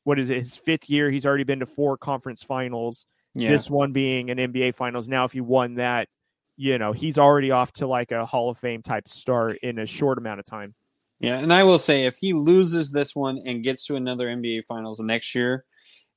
what 0.04 0.19
is 0.19 0.30
it, 0.30 0.38
his 0.38 0.56
fifth 0.56 0.89
year, 0.89 1.12
he's 1.12 1.25
already 1.25 1.43
been 1.43 1.60
to 1.60 1.65
four 1.65 1.97
conference 1.97 2.43
finals. 2.43 3.06
yeah. 3.36 3.49
This 3.49 3.69
one 3.69 3.91
being 3.91 4.30
an 4.30 4.38
NBA 4.38 4.75
finals. 4.75 5.08
Now, 5.08 5.25
if 5.25 5.32
he 5.32 5.41
won 5.41 5.75
that, 5.75 6.08
you 6.58 6.77
know, 6.77 6.91
he's 6.91 7.17
already 7.17 7.51
off 7.51 7.71
to 7.73 7.88
like 7.88 8.12
a 8.12 8.25
Hall 8.25 8.49
of 8.49 8.58
Fame 8.58 8.82
type 8.82 9.08
start 9.08 9.58
in 9.58 9.80
a 9.80 9.86
short 9.86 10.17
amount 10.17 10.39
of 10.39 10.45
time. 10.45 10.73
Yeah, 11.19 11.38
and 11.38 11.54
I 11.54 11.63
will 11.63 11.77
say 11.77 12.06
if 12.06 12.17
he 12.17 12.34
loses 12.34 12.91
this 12.91 13.15
one 13.15 13.41
and 13.45 13.63
gets 13.63 13.86
to 13.86 13.95
another 13.95 14.27
NBA 14.27 14.65
Finals 14.65 14.99
next 14.99 15.36
year, 15.36 15.65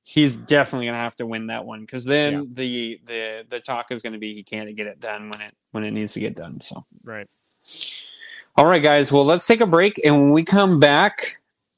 he's 0.07 0.35
definitely 0.35 0.85
gonna 0.85 0.99
have 0.99 1.15
to 1.15 1.25
win 1.25 1.47
that 1.47 1.65
one 1.65 1.81
because 1.81 2.05
then 2.05 2.33
Yeah. 2.33 2.41
the 2.49 3.01
the 3.05 3.45
the 3.49 3.59
talk 3.59 3.91
is 3.91 4.01
gonna 4.03 4.19
be 4.19 4.35
he 4.35 4.43
can't 4.43 4.73
get 4.75 4.85
it 4.87 4.99
done 4.99 5.29
when 5.31 5.41
it 5.41 5.53
when 5.71 5.83
it 5.83 5.91
needs 5.91 6.13
to 6.13 6.19
get 6.19 6.35
done. 6.35 6.59
So, 6.59 6.85
Right. 7.03 7.27
all 8.55 8.65
right, 8.67 8.81
guys. 8.83 9.11
Well, 9.11 9.25
let's 9.25 9.47
take 9.47 9.61
a 9.61 9.67
break, 9.67 9.99
and 10.05 10.15
when 10.15 10.31
we 10.31 10.43
come 10.45 10.79
back, 10.79 11.19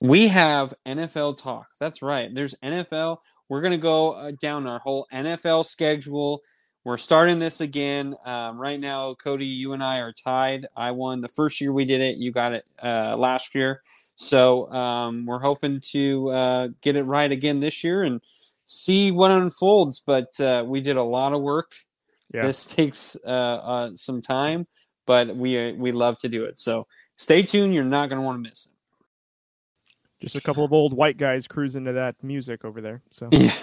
we 0.01 0.27
have 0.27 0.73
NFL 0.85 1.33
talk. 1.41 1.69
That's 1.79 2.01
right. 2.01 2.33
There's 2.33 2.53
NFL. 2.61 3.19
We're 3.49 3.61
gonna 3.61 3.77
go 3.77 4.11
uh, 4.11 4.31
down 4.41 4.67
our 4.67 4.79
whole 4.79 5.07
NFL 5.13 5.63
schedule. 5.65 6.41
We're 6.83 6.97
starting 6.97 7.39
this 7.39 7.61
again. 7.61 8.15
Um, 8.25 8.57
right 8.59 8.79
now, 8.79 9.13
Cody, 9.15 9.45
you 9.45 9.73
and 9.73 9.81
I 9.83 9.99
are 9.99 10.11
tied. 10.13 10.67
I 10.75 10.91
won 10.91 11.21
the 11.21 11.29
first 11.29 11.59
year 11.61 11.71
we 11.73 11.85
did 11.85 12.01
it. 12.01 12.17
You 12.17 12.31
got 12.31 12.53
it 12.53 12.65
uh, 12.83 13.15
last 13.17 13.55
year. 13.55 13.81
So 14.17 14.69
um, 14.71 15.27
we're 15.27 15.39
hoping 15.39 15.79
to 15.91 16.29
uh, 16.29 16.67
get 16.81 16.95
it 16.95 17.03
right 17.03 17.31
again 17.31 17.59
this 17.59 17.83
year 17.83 18.03
and 18.03 18.19
see 18.65 19.11
what 19.11 19.31
unfolds. 19.31 20.01
But 20.05 20.37
uh, 20.39 20.65
we 20.67 20.81
did 20.81 20.97
a 20.97 21.03
lot 21.03 21.33
of 21.33 21.41
work. 21.41 21.71
Yeah. 22.33 22.41
This 22.41 22.65
takes 22.65 23.15
uh, 23.25 23.29
uh, 23.29 23.91
some 23.95 24.21
time, 24.21 24.67
but 25.05 25.35
we 25.35 25.69
uh, 25.69 25.73
we 25.73 25.91
love 25.91 26.17
to 26.19 26.29
do 26.29 26.45
it. 26.45 26.57
So 26.57 26.87
stay 27.15 27.43
tuned. 27.43 27.73
You're 27.73 27.83
not 27.83 28.09
going 28.09 28.19
to 28.19 28.25
want 28.25 28.43
to 28.43 28.49
miss 28.49 28.65
it. 28.65 28.76
Just 30.21 30.35
a 30.35 30.41
couple 30.41 30.65
of 30.65 30.73
old 30.73 30.93
white 30.93 31.17
guys 31.17 31.45
cruising 31.47 31.85
to 31.85 31.93
that 31.93 32.15
music 32.23 32.65
over 32.65 32.81
there. 32.81 33.03
So 33.11 33.29
yeah, 33.31 33.53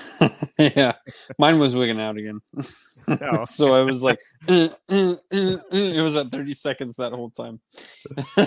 yeah. 0.58 0.92
Mine 1.38 1.58
was 1.58 1.74
wigging 1.74 2.00
out 2.00 2.16
again. 2.16 2.38
Oh. 3.06 3.44
so 3.44 3.74
I 3.74 3.82
was 3.82 4.02
like, 4.02 4.18
uh, 4.48 4.68
uh, 4.90 5.12
uh, 5.30 5.34
uh. 5.34 5.56
it 5.70 6.02
was 6.02 6.16
at 6.16 6.30
30 6.30 6.54
seconds 6.54 6.96
that 6.96 7.12
whole 7.12 7.28
time. 7.28 7.60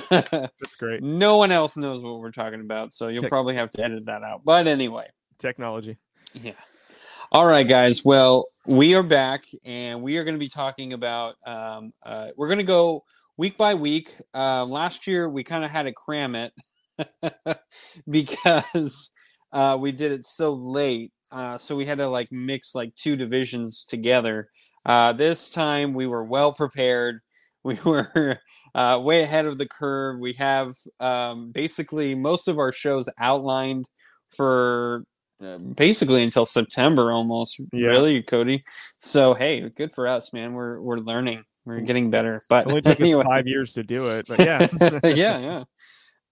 that's 0.09 0.75
great. 0.79 1.03
no 1.03 1.37
one 1.37 1.51
else 1.51 1.77
knows 1.77 2.01
what 2.01 2.19
we're 2.19 2.31
talking 2.31 2.61
about, 2.61 2.91
so 2.91 3.09
you'll 3.09 3.21
Tech- 3.21 3.29
probably 3.29 3.53
have 3.53 3.69
to 3.73 3.83
edit 3.83 4.07
that 4.07 4.23
out. 4.23 4.41
But 4.43 4.65
anyway, 4.65 5.09
Technology. 5.37 5.97
yeah. 6.33 6.53
All 7.31 7.45
right, 7.45 7.67
guys. 7.67 8.03
Well, 8.03 8.47
we 8.65 8.95
are 8.95 9.03
back, 9.03 9.43
and 9.63 10.01
we 10.01 10.17
are 10.17 10.23
going 10.23 10.33
to 10.33 10.39
be 10.39 10.49
talking 10.49 10.93
about. 10.93 11.35
Um, 11.45 11.93
uh, 12.03 12.29
we're 12.35 12.47
going 12.47 12.57
to 12.57 12.63
go 12.63 13.03
week 13.37 13.57
by 13.57 13.75
week. 13.75 14.11
Uh, 14.33 14.65
last 14.65 15.05
year, 15.05 15.29
we 15.29 15.43
kind 15.43 15.63
of 15.63 15.69
had 15.69 15.83
to 15.83 15.91
cram 15.91 16.33
it 16.33 16.51
because 18.09 19.11
uh, 19.51 19.77
we 19.79 19.91
did 19.91 20.11
it 20.11 20.25
so 20.25 20.53
late. 20.53 21.11
Uh, 21.31 21.57
so 21.57 21.75
we 21.75 21.85
had 21.85 21.97
to 21.97 22.07
like 22.07 22.29
mix 22.31 22.73
like 22.75 22.93
two 22.95 23.15
divisions 23.15 23.83
together. 23.83 24.49
Uh, 24.85 25.11
this 25.13 25.49
time, 25.49 25.93
we 25.93 26.07
were 26.07 26.23
well 26.23 26.51
prepared. 26.53 27.19
We 27.63 27.77
were 27.83 28.39
uh, 28.75 29.01
way 29.03 29.23
ahead 29.23 29.45
of 29.45 29.57
the 29.57 29.67
curve. 29.67 30.19
We 30.21 30.33
have 30.33 30.75
um, 31.01 31.51
basically 31.51 32.15
most 32.15 32.47
of 32.47 32.59
our 32.59 32.71
shows 32.71 33.09
outlined 33.19 33.89
for 34.29 35.03
uh, 35.43 35.57
basically 35.57 36.23
until 36.23 36.45
September 36.45 37.11
almost. 37.11 37.59
Yeah. 37.73 37.87
Really, 37.89 38.21
Cody. 38.23 38.63
So 38.99 39.33
hey, 39.33 39.67
good 39.67 39.91
for 39.91 40.07
us, 40.07 40.31
man. 40.31 40.53
We're 40.53 40.79
we're 40.79 40.99
learning. 40.99 41.43
We're 41.65 41.81
getting 41.81 42.09
better. 42.09 42.39
But 42.47 42.67
It 42.67 42.69
only 42.69 42.81
took 42.83 43.01
anyway. 43.01 43.23
us 43.23 43.25
five 43.25 43.47
years 43.47 43.73
to 43.73 43.83
do 43.83 44.11
it, 44.11 44.27
but 44.29 44.39
yeah. 44.39 44.67
yeah, 45.03 45.39
yeah. 45.39 45.63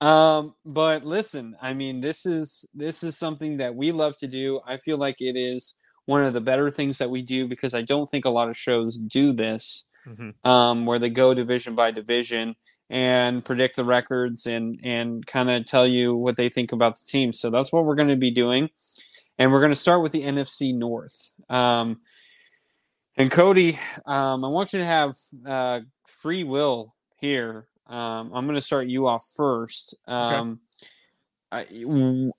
Um, 0.05 0.53
but 0.65 1.03
listen, 1.03 1.55
I 1.61 1.73
mean, 1.73 1.99
this 1.99 2.25
is 2.25 2.67
this 2.75 3.03
is 3.03 3.17
something 3.17 3.57
that 3.57 3.75
we 3.75 3.91
love 3.91 4.15
to 4.17 4.27
do. 4.27 4.59
I 4.65 4.77
feel 4.77 4.97
like 4.97 5.19
it 5.19 5.35
is 5.35 5.75
one 6.05 6.23
of 6.23 6.33
the 6.33 6.41
better 6.41 6.69
things 6.69 6.99
that 6.99 7.09
we 7.09 7.23
do 7.23 7.47
because 7.47 7.73
I 7.73 7.81
don't 7.81 8.07
think 8.07 8.25
a 8.25 8.29
lot 8.29 8.47
of 8.49 8.55
shows 8.55 8.97
do 8.97 9.33
this 9.33 9.87
Mhm. 10.07 10.35
um, 10.47 10.85
where 10.85 10.99
they 10.99 11.09
go 11.09 11.33
division 11.33 11.73
by 11.73 11.89
division 11.89 12.55
and 12.91 13.43
predict 13.43 13.77
the 13.77 13.83
records 13.85 14.45
and 14.45 14.79
and 14.83 15.25
kind 15.25 15.49
of 15.49 15.65
tell 15.65 15.87
you 15.87 16.15
what 16.15 16.37
they 16.37 16.49
think 16.49 16.71
about 16.71 16.99
the 16.99 17.05
team. 17.05 17.33
So 17.33 17.49
that's 17.49 17.71
what 17.73 17.85
we're 17.85 17.95
going 17.95 18.09
to 18.09 18.15
be 18.15 18.29
doing, 18.29 18.69
and 19.39 19.51
we're 19.51 19.61
going 19.61 19.71
to 19.71 19.75
start 19.75 20.03
with 20.03 20.11
the 20.11 20.21
NFC 20.23 20.71
North. 20.71 21.33
Um, 21.49 22.01
and 23.17 23.31
Cody, 23.31 23.79
um, 24.05 24.45
I 24.45 24.49
want 24.49 24.71
you 24.73 24.79
to 24.79 24.85
have 24.85 25.15
uh, 25.47 25.79
free 26.05 26.43
will 26.43 26.93
here. 27.17 27.67
Um, 27.87 28.31
I'm 28.33 28.45
going 28.45 28.55
to 28.55 28.61
start 28.61 28.87
you 28.87 29.07
off 29.07 29.25
first. 29.35 29.95
Um, 30.07 30.59
I, 31.51 31.65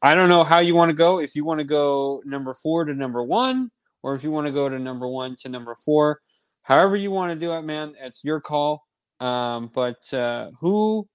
I 0.02 0.14
don't 0.14 0.28
know 0.28 0.44
how 0.44 0.59
you 0.59 0.74
want 0.74 0.90
to 0.90 0.96
go. 0.96 1.20
If 1.20 1.37
you 1.37 1.44
want 1.44 1.61
to 1.61 1.66
go 1.66 2.22
number 2.24 2.54
four 2.54 2.85
to 2.85 2.94
number 2.94 3.22
one, 3.22 3.70
or 4.02 4.14
if 4.14 4.24
you 4.24 4.30
want 4.30 4.46
to 4.46 4.52
go 4.52 4.68
to 4.68 4.78
number 4.78 5.09
one 5.09 5.37
to 5.37 5.48
number 5.48 5.76
four, 5.85 6.20
however 6.62 6.96
you 6.96 7.11
want 7.11 7.32
to 7.32 7.38
do 7.38 7.52
it, 7.52 7.62
man, 7.62 7.94
it's 8.00 8.24
your 8.24 8.40
call. 8.40 8.85
Um, 9.20 9.70
but 9.72 10.12
uh, 10.12 10.50
who 10.61 11.09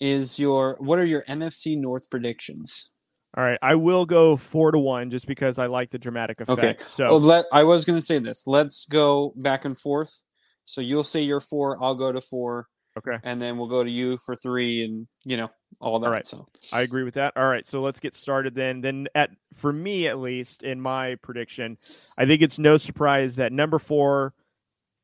is 0.00 0.38
your? 0.38 0.76
What 0.78 0.98
are 0.98 1.04
your 1.04 1.24
NFC 1.24 1.76
North 1.78 2.08
predictions? 2.08 2.90
All 3.36 3.44
right. 3.44 3.58
I 3.60 3.74
will 3.74 4.06
go 4.06 4.36
four 4.36 4.70
to 4.72 4.78
one 4.78 5.10
just 5.10 5.26
because 5.26 5.58
I 5.58 5.66
like 5.66 5.90
the 5.90 5.98
dramatic 5.98 6.40
effect. 6.40 6.58
Okay. 6.58 6.76
So 6.80 7.06
Oh, 7.08 7.16
let 7.18 7.44
I 7.52 7.64
was 7.64 7.84
going 7.84 7.98
to 7.98 8.04
say 8.04 8.18
this. 8.18 8.46
Let's 8.46 8.86
go 8.86 9.34
back 9.36 9.66
and 9.66 9.76
forth. 9.76 10.22
So 10.64 10.80
you'll 10.80 11.04
say 11.04 11.20
your 11.20 11.40
four, 11.40 11.82
I'll 11.82 11.94
go 11.94 12.10
to 12.12 12.20
four, 12.20 12.66
okay. 12.96 13.18
and 13.22 13.40
then 13.40 13.56
we'll 13.56 13.68
go 13.68 13.84
to 13.84 13.90
you 13.90 14.16
for 14.18 14.34
three, 14.34 14.84
and 14.84 15.06
you 15.24 15.36
know 15.36 15.50
all 15.80 15.98
that. 15.98 16.06
All 16.06 16.12
right. 16.12 16.26
So 16.26 16.46
I 16.72 16.82
agree 16.82 17.02
with 17.02 17.14
that. 17.14 17.32
All 17.36 17.48
right, 17.48 17.66
so 17.66 17.82
let's 17.82 18.00
get 18.00 18.14
started 18.14 18.54
then. 18.54 18.80
Then 18.80 19.08
at 19.14 19.30
for 19.54 19.72
me 19.72 20.08
at 20.08 20.18
least 20.18 20.62
in 20.62 20.80
my 20.80 21.16
prediction, 21.16 21.76
I 22.18 22.26
think 22.26 22.42
it's 22.42 22.58
no 22.58 22.76
surprise 22.76 23.36
that 23.36 23.52
number 23.52 23.78
4 23.78 24.32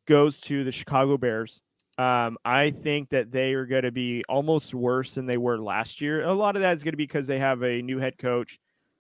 goes 0.07 0.41
to 0.41 0.65
the 0.65 0.73
Chicago 0.73 1.17
Bears. 1.17 1.61
Um, 1.99 2.39
I 2.45 2.71
think 2.71 3.11
that 3.11 3.31
they 3.31 3.53
are 3.53 3.67
going 3.67 3.83
to 3.83 3.93
be 3.93 4.25
almost 4.29 4.75
worse 4.75 5.15
than 5.15 5.27
they 5.27 5.37
were 5.37 5.59
last 5.59 6.01
year. 6.01 6.25
A 6.25 6.33
lot 6.33 6.57
of 6.57 6.63
that 6.63 6.75
is 6.75 6.83
going 6.83 6.95
to 6.95 6.97
be 6.97 7.05
because 7.05 7.27
they 7.27 7.39
have 7.39 7.63
a 7.63 7.83
new 7.83 7.99
head 7.99 8.17
coach. 8.19 8.59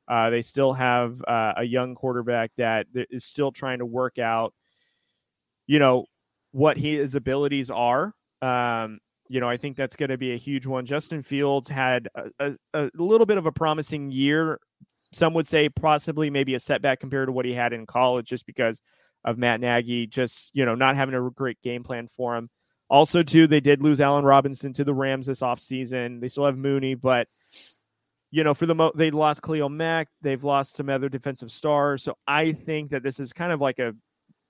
Uh, 0.08 0.30
they 0.30 0.42
still 0.42 0.72
have 0.72 1.22
uh, 1.26 1.54
a 1.56 1.64
young 1.64 1.94
quarterback 1.94 2.50
that 2.58 2.86
that 2.92 3.06
is 3.10 3.24
still 3.24 3.50
trying 3.50 3.78
to 3.78 3.86
work 3.86 4.18
out, 4.18 4.52
you 5.66 5.78
know, 5.78 6.04
what 6.50 6.76
his 6.76 7.14
abilities 7.14 7.70
are. 7.70 8.12
Um, 8.42 8.98
you 9.28 9.40
know, 9.40 9.48
I 9.48 9.56
think 9.56 9.76
that's 9.76 9.96
going 9.96 10.10
to 10.10 10.18
be 10.18 10.32
a 10.32 10.36
huge 10.36 10.66
one. 10.66 10.84
Justin 10.84 11.22
Fields 11.22 11.68
had 11.68 12.08
a, 12.14 12.52
a, 12.74 12.84
a 12.84 12.90
little 12.94 13.24
bit 13.24 13.38
of 13.38 13.46
a 13.46 13.52
promising 13.52 14.10
year. 14.10 14.58
Some 15.12 15.32
would 15.34 15.46
say 15.46 15.68
possibly 15.68 16.28
maybe 16.28 16.54
a 16.54 16.60
setback 16.60 17.00
compared 17.00 17.28
to 17.28 17.32
what 17.32 17.46
he 17.46 17.54
had 17.54 17.72
in 17.72 17.86
college 17.86 18.28
just 18.28 18.46
because 18.46 18.80
of 19.24 19.38
Matt 19.38 19.60
Nagy 19.60 20.06
just, 20.06 20.50
you 20.52 20.66
know, 20.66 20.74
not 20.74 20.96
having 20.96 21.14
a 21.14 21.30
great 21.30 21.60
game 21.62 21.82
plan 21.82 22.08
for 22.08 22.36
him. 22.36 22.50
Also, 22.90 23.22
too, 23.22 23.46
they 23.46 23.60
did 23.60 23.80
lose 23.80 24.00
Allen 24.02 24.24
Robinson 24.24 24.74
to 24.74 24.84
the 24.84 24.92
Rams 24.92 25.26
this 25.26 25.40
offseason. 25.40 26.20
They 26.20 26.28
still 26.28 26.44
have 26.44 26.58
Mooney, 26.58 26.94
but 26.94 27.26
you 28.30 28.44
know, 28.44 28.54
for 28.54 28.66
the 28.66 28.74
mo 28.74 28.90
they 28.94 29.10
lost 29.10 29.42
Khalil 29.42 29.68
Mack, 29.68 30.08
they've 30.22 30.42
lost 30.42 30.74
some 30.74 30.88
other 30.88 31.08
defensive 31.08 31.50
stars. 31.50 32.02
So 32.02 32.16
I 32.26 32.52
think 32.52 32.90
that 32.90 33.02
this 33.02 33.20
is 33.20 33.32
kind 33.32 33.52
of 33.52 33.60
like 33.60 33.78
a 33.78 33.92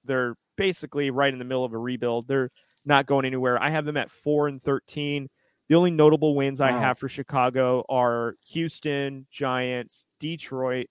they're 0.05 0.35
basically 0.57 1.11
right 1.11 1.33
in 1.33 1.39
the 1.39 1.45
middle 1.45 1.65
of 1.65 1.73
a 1.73 1.79
rebuild. 1.79 2.29
They're 2.29 2.51
not 2.85 3.07
going 3.07 3.25
anywhere. 3.25 3.63
I 3.63 3.71
have 3.71 3.85
them 3.85 3.97
at 3.97 4.11
four 4.11 4.49
and 4.49 4.63
thirteen. 4.63 5.29
The 5.69 5.77
only 5.77 5.91
notable 5.91 6.35
wins 6.35 6.61
I 6.61 6.73
have 6.73 6.99
for 6.99 7.09
Chicago 7.09 7.85
are 7.89 8.35
Houston, 8.49 9.27
Giants, 9.31 10.05
Detroit, 10.21 10.89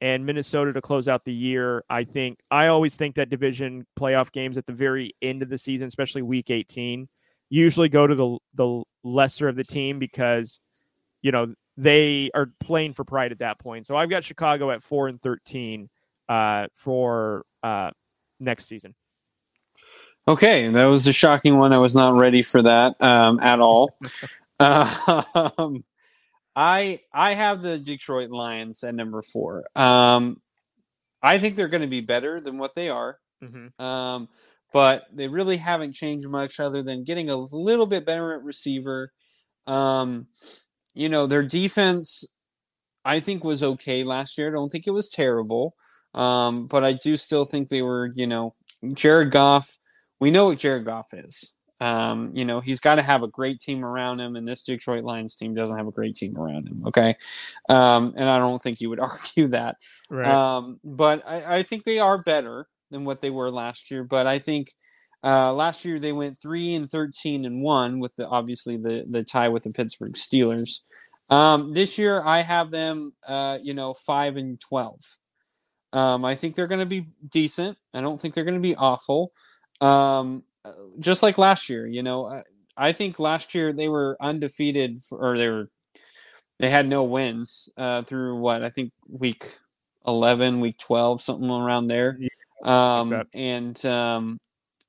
and 0.00 0.26
Minnesota 0.26 0.72
to 0.72 0.80
close 0.80 1.06
out 1.06 1.24
the 1.24 1.32
year. 1.32 1.84
I 1.88 2.04
think 2.04 2.38
I 2.50 2.66
always 2.68 2.96
think 2.96 3.14
that 3.16 3.30
division 3.30 3.86
playoff 3.98 4.32
games 4.32 4.56
at 4.56 4.66
the 4.66 4.72
very 4.72 5.14
end 5.22 5.42
of 5.42 5.48
the 5.48 5.58
season, 5.58 5.86
especially 5.86 6.22
week 6.22 6.50
18, 6.50 7.08
usually 7.50 7.88
go 7.88 8.06
to 8.06 8.14
the 8.14 8.38
the 8.54 8.82
lesser 9.02 9.48
of 9.48 9.56
the 9.56 9.64
team 9.64 9.98
because 9.98 10.58
you 11.22 11.30
know 11.30 11.54
they 11.76 12.30
are 12.34 12.48
playing 12.62 12.94
for 12.94 13.04
pride 13.04 13.32
at 13.32 13.38
that 13.38 13.58
point. 13.58 13.86
So 13.86 13.96
I've 13.96 14.10
got 14.10 14.24
Chicago 14.24 14.70
at 14.70 14.82
4 14.82 15.08
and 15.08 15.22
13 15.22 15.88
uh, 16.28 16.66
for 16.74 17.44
uh, 17.62 17.90
next 18.40 18.66
season. 18.66 18.94
Okay, 20.26 20.68
that 20.68 20.84
was 20.86 21.06
a 21.06 21.12
shocking 21.12 21.58
one. 21.58 21.72
I 21.72 21.78
was 21.78 21.94
not 21.94 22.14
ready 22.14 22.42
for 22.42 22.62
that 22.62 23.00
um, 23.02 23.38
at 23.40 23.60
all. 23.60 23.96
um, 24.60 25.84
I 26.56 27.00
I 27.12 27.34
have 27.34 27.62
the 27.62 27.78
Detroit 27.78 28.30
Lions 28.30 28.82
at 28.84 28.94
number 28.94 29.20
four. 29.22 29.64
Um, 29.76 30.36
I 31.22 31.38
think 31.38 31.56
they're 31.56 31.68
going 31.68 31.82
to 31.82 31.88
be 31.88 32.00
better 32.00 32.40
than 32.40 32.58
what 32.58 32.74
they 32.74 32.88
are, 32.88 33.18
Mm-hmm. 33.42 33.84
um, 33.84 34.28
but 34.72 35.06
they 35.12 35.28
really 35.28 35.56
haven't 35.58 35.92
changed 35.92 36.28
much 36.28 36.58
other 36.60 36.82
than 36.82 37.04
getting 37.04 37.28
a 37.28 37.36
little 37.36 37.86
bit 37.86 38.06
better 38.06 38.32
at 38.34 38.42
receiver. 38.42 39.12
Um, 39.66 40.26
you 40.94 41.08
know, 41.08 41.26
their 41.26 41.42
defense, 41.42 42.24
I 43.04 43.20
think, 43.20 43.44
was 43.44 43.62
okay 43.62 44.02
last 44.04 44.38
year. 44.38 44.48
I 44.48 44.52
don't 44.52 44.70
think 44.70 44.86
it 44.86 44.92
was 44.92 45.10
terrible, 45.10 45.74
um, 46.14 46.66
but 46.66 46.84
I 46.84 46.92
do 46.92 47.16
still 47.16 47.44
think 47.44 47.68
they 47.68 47.82
were, 47.82 48.10
you 48.14 48.26
know, 48.26 48.52
Jared 48.94 49.30
Goff 49.30 49.78
we 50.20 50.30
know 50.30 50.46
what 50.46 50.58
Jared 50.58 50.84
Goff 50.84 51.12
is. 51.12 51.52
Um, 51.80 52.30
you 52.34 52.44
know, 52.44 52.60
he's 52.60 52.80
got 52.80 52.94
to 52.94 53.02
have 53.02 53.22
a 53.22 53.28
great 53.28 53.58
team 53.58 53.84
around 53.84 54.20
him, 54.20 54.36
and 54.36 54.46
this 54.48 54.62
Detroit 54.62 55.04
Lions 55.04 55.36
team 55.36 55.54
doesn't 55.54 55.76
have 55.76 55.86
a 55.86 55.92
great 55.92 56.14
team 56.14 56.36
around 56.38 56.68
him. 56.68 56.82
Okay. 56.86 57.14
Um, 57.68 58.14
and 58.16 58.28
I 58.28 58.38
don't 58.38 58.62
think 58.62 58.80
you 58.80 58.88
would 58.90 59.00
argue 59.10 59.48
that. 59.48 59.76
Right. 60.08 60.26
Um, 60.26 60.80
but 60.82 61.22
I, 61.26 61.56
I 61.56 61.62
think 61.62 61.84
they 61.84 61.98
are 61.98 62.16
better 62.22 62.66
than 62.90 63.04
what 63.04 63.20
they 63.20 63.30
were 63.30 63.50
last 63.50 63.90
year. 63.90 64.04
But 64.04 64.26
I 64.26 64.38
think 64.38 64.72
uh, 65.22 65.52
last 65.52 65.84
year 65.84 65.98
they 65.98 66.12
went 66.12 66.38
three 66.38 66.74
and 66.74 66.88
thirteen 66.88 67.44
and 67.44 67.60
one 67.60 67.98
with 67.98 68.14
the 68.16 68.28
obviously 68.28 68.76
the 68.76 69.04
the 69.10 69.24
tie 69.24 69.48
with 69.48 69.64
the 69.64 69.70
Pittsburgh 69.70 70.14
Steelers. 70.14 70.80
Um, 71.28 71.72
this 71.74 71.98
year 71.98 72.22
I 72.24 72.40
have 72.40 72.70
them, 72.70 73.12
uh, 73.26 73.58
you 73.62 73.74
know, 73.74 73.92
five 73.92 74.36
and 74.36 74.60
twelve. 74.60 75.00
Um, 75.94 76.24
I 76.24 76.34
think 76.34 76.56
they're 76.56 76.66
going 76.66 76.80
to 76.80 76.86
be 76.86 77.06
decent. 77.30 77.78
I 77.94 78.00
don't 78.00 78.20
think 78.20 78.34
they're 78.34 78.44
going 78.44 78.60
to 78.60 78.68
be 78.68 78.74
awful. 78.74 79.32
Um, 79.80 80.42
uh, 80.64 80.72
just 80.98 81.22
like 81.22 81.38
last 81.38 81.70
year, 81.70 81.86
you 81.86 82.02
know, 82.02 82.26
I, 82.26 82.42
I 82.76 82.92
think 82.92 83.18
last 83.20 83.54
year 83.54 83.72
they 83.72 83.88
were 83.88 84.16
undefeated, 84.20 85.00
for, 85.02 85.18
or 85.18 85.38
they 85.38 85.48
were 85.48 85.70
they 86.58 86.68
had 86.68 86.88
no 86.88 87.04
wins 87.04 87.68
uh, 87.76 88.02
through 88.02 88.38
what 88.38 88.64
I 88.64 88.70
think 88.70 88.92
week 89.08 89.56
eleven, 90.06 90.60
week 90.60 90.78
twelve, 90.78 91.22
something 91.22 91.48
around 91.48 91.86
there. 91.86 92.18
Um, 92.64 93.10
that. 93.10 93.26
and 93.32 93.84
um, 93.86 94.40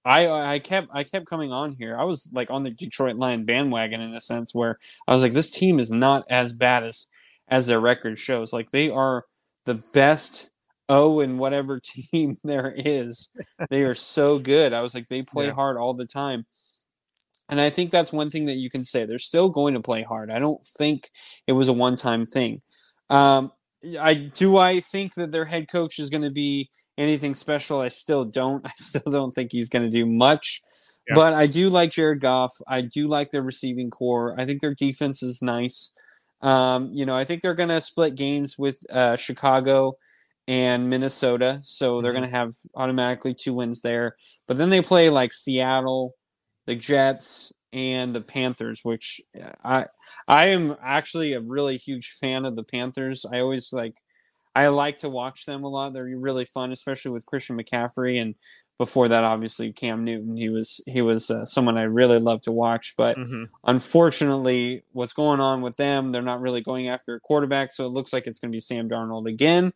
I 0.05 0.27
I 0.27 0.59
kept 0.59 0.87
I 0.91 1.03
kept 1.03 1.27
coming 1.27 1.51
on 1.51 1.75
here. 1.77 1.97
I 1.97 2.03
was 2.03 2.29
like 2.33 2.49
on 2.49 2.63
the 2.63 2.71
Detroit 2.71 3.17
Lion 3.17 3.45
bandwagon 3.45 4.01
in 4.01 4.15
a 4.15 4.21
sense 4.21 4.55
where 4.55 4.79
I 5.07 5.13
was 5.13 5.21
like, 5.21 5.33
this 5.33 5.51
team 5.51 5.79
is 5.79 5.91
not 5.91 6.25
as 6.29 6.51
bad 6.51 6.83
as 6.83 7.07
as 7.47 7.67
their 7.67 7.79
record 7.79 8.17
shows. 8.17 8.53
Like 8.53 8.71
they 8.71 8.89
are 8.89 9.25
the 9.65 9.75
best 9.93 10.49
O 10.89 11.19
and 11.19 11.39
whatever 11.39 11.79
team 12.11 12.37
there 12.43 12.73
is. 12.75 13.29
They 13.69 13.83
are 13.83 13.95
so 13.95 14.39
good. 14.39 14.73
I 14.73 14.81
was 14.81 14.93
like, 14.95 15.07
they 15.07 15.21
play 15.23 15.47
Yeah. 15.47 15.53
hard 15.53 15.77
all 15.77 15.93
the 15.93 16.05
time. 16.05 16.45
And 17.49 17.61
I 17.61 17.69
think 17.69 17.91
that's 17.91 18.11
one 18.11 18.31
thing 18.31 18.45
that 18.45 18.55
you 18.55 18.69
can 18.69 18.83
say. 18.83 19.05
They're 19.05 19.19
still 19.19 19.49
going 19.49 19.75
to 19.75 19.79
play 19.79 20.01
hard. 20.01 20.31
I 20.31 20.39
don't 20.39 20.65
think 20.65 21.09
it 21.45 21.51
was 21.53 21.67
a 21.67 21.73
one 21.73 21.95
time 21.95 22.25
thing. 22.25 22.61
Um, 23.09 23.51
I 23.99 24.15
do. 24.15 24.57
I 24.57 24.79
think 24.79 25.13
that 25.13 25.31
their 25.31 25.45
head 25.45 25.67
coach 25.71 25.99
is 25.99 26.09
going 26.09 26.23
to 26.23 26.31
be 26.31 26.69
anything 26.97 27.35
special. 27.35 27.81
I 27.81 27.89
still 27.89 28.25
don't. 28.25 28.65
I 28.67 28.71
still 28.77 29.11
don't 29.11 29.31
think 29.31 29.51
he's 29.51 29.69
going 29.69 29.83
to 29.83 29.89
do 29.91 30.07
much. 30.07 30.61
Yeah. 31.07 31.13
But 31.13 31.33
I 31.33 31.45
do 31.45 31.69
like 31.69 31.91
Jared 31.91 32.19
Goff. 32.19 32.51
I 32.67 32.81
do 32.81 33.07
like 33.07 33.29
their 33.29 33.43
receiving 33.43 33.91
core. 33.91 34.33
I 34.39 34.45
think 34.45 34.59
their 34.61 34.73
defense 34.73 35.21
is 35.21 35.43
nice. 35.43 35.93
Um, 36.41 36.89
you 36.93 37.05
know, 37.05 37.15
I 37.15 37.25
think 37.25 37.43
they're 37.43 37.53
going 37.53 37.69
to 37.69 37.79
split 37.79 38.15
games 38.15 38.57
with 38.57 38.77
uh, 38.91 39.15
Chicago 39.17 39.97
and 40.47 40.89
Minnesota, 40.89 41.59
so 41.63 42.01
they're 42.01 42.11
mm-hmm. 42.11 42.21
going 42.21 42.31
to 42.31 42.37
have 42.37 42.53
automatically 42.75 43.33
two 43.33 43.53
wins 43.53 43.81
there. 43.81 44.15
But 44.47 44.57
then 44.57 44.69
they 44.69 44.81
play 44.81 45.09
like 45.09 45.33
Seattle, 45.33 46.13
the 46.65 46.75
Jets, 46.75 47.51
and 47.73 48.15
the 48.15 48.21
Panthers, 48.21 48.81
which 48.83 49.21
uh, 49.41 49.51
I 49.63 49.85
I 50.27 50.47
am 50.47 50.75
actually 50.81 51.33
a 51.33 51.41
really 51.41 51.77
huge 51.77 52.15
fan 52.21 52.45
of 52.45 52.55
the 52.55 52.63
Panthers. 52.63 53.25
I 53.25 53.39
always 53.39 53.73
like 53.73 53.95
I 54.55 54.67
like 54.69 54.97
to 54.99 55.09
watch 55.09 55.45
them 55.45 55.65
a 55.65 55.67
lot. 55.67 55.91
They're 55.91 56.05
really 56.05 56.45
fun, 56.45 56.71
especially 56.71 57.11
with 57.11 57.25
Christian 57.25 57.57
McCaffrey 57.57 58.21
and 58.21 58.35
before 58.77 59.07
that 59.07 59.23
obviously 59.23 59.71
Cam 59.73 60.03
Newton. 60.03 60.35
He 60.37 60.49
was 60.49 60.81
he 60.87 61.01
was 61.01 61.29
uh, 61.29 61.45
someone 61.45 61.77
I 61.77 61.83
really 61.83 62.19
love 62.19 62.41
to 62.43 62.51
watch, 62.51 62.93
but 62.97 63.17
mm-hmm. 63.17 63.43
unfortunately 63.65 64.83
what's 64.93 65.13
going 65.13 65.39
on 65.39 65.61
with 65.61 65.77
them, 65.77 66.11
they're 66.11 66.21
not 66.21 66.41
really 66.41 66.61
going 66.61 66.87
after 66.87 67.15
a 67.15 67.19
quarterback, 67.19 67.71
so 67.71 67.85
it 67.85 67.89
looks 67.89 68.13
like 68.13 68.27
it's 68.27 68.39
going 68.39 68.51
to 68.51 68.55
be 68.55 68.61
Sam 68.61 68.89
Darnold 68.89 69.27
again. 69.27 69.73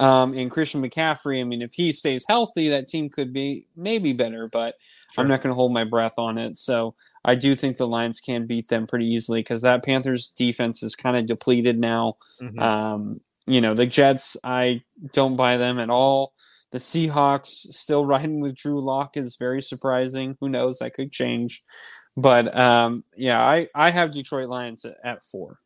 Um, 0.00 0.32
and 0.34 0.50
Christian 0.50 0.80
McCaffrey, 0.80 1.40
I 1.40 1.44
mean, 1.44 1.60
if 1.60 1.72
he 1.72 1.90
stays 1.90 2.24
healthy, 2.28 2.68
that 2.68 2.86
team 2.86 3.08
could 3.08 3.32
be 3.32 3.66
maybe 3.76 4.12
better, 4.12 4.48
but 4.48 4.76
sure. 5.12 5.22
I'm 5.22 5.28
not 5.28 5.42
going 5.42 5.50
to 5.50 5.56
hold 5.56 5.72
my 5.72 5.84
breath 5.84 6.18
on 6.18 6.38
it. 6.38 6.56
So 6.56 6.94
I 7.24 7.34
do 7.34 7.56
think 7.56 7.76
the 7.76 7.88
Lions 7.88 8.20
can 8.20 8.46
beat 8.46 8.68
them 8.68 8.86
pretty 8.86 9.06
easily 9.06 9.40
because 9.40 9.62
that 9.62 9.84
Panthers 9.84 10.28
defense 10.28 10.82
is 10.82 10.94
kind 10.94 11.16
of 11.16 11.26
depleted 11.26 11.78
now. 11.78 12.16
Mm-hmm. 12.40 12.58
Um, 12.60 13.20
you 13.46 13.60
know, 13.60 13.74
the 13.74 13.86
Jets, 13.86 14.36
I 14.44 14.82
don't 15.12 15.36
buy 15.36 15.56
them 15.56 15.80
at 15.80 15.90
all. 15.90 16.32
The 16.70 16.78
Seahawks 16.78 17.46
still 17.46 18.04
riding 18.06 18.40
with 18.40 18.54
Drew 18.54 18.80
Lock 18.80 19.16
is 19.16 19.36
very 19.36 19.62
surprising. 19.62 20.36
Who 20.40 20.48
knows? 20.48 20.78
That 20.78 20.94
could 20.94 21.10
change. 21.10 21.64
But 22.16 22.56
um, 22.56 23.04
yeah, 23.16 23.40
I, 23.40 23.68
I 23.74 23.90
have 23.90 24.12
Detroit 24.12 24.48
Lions 24.48 24.84
at, 24.84 24.96
at 25.02 25.22
four. 25.24 25.58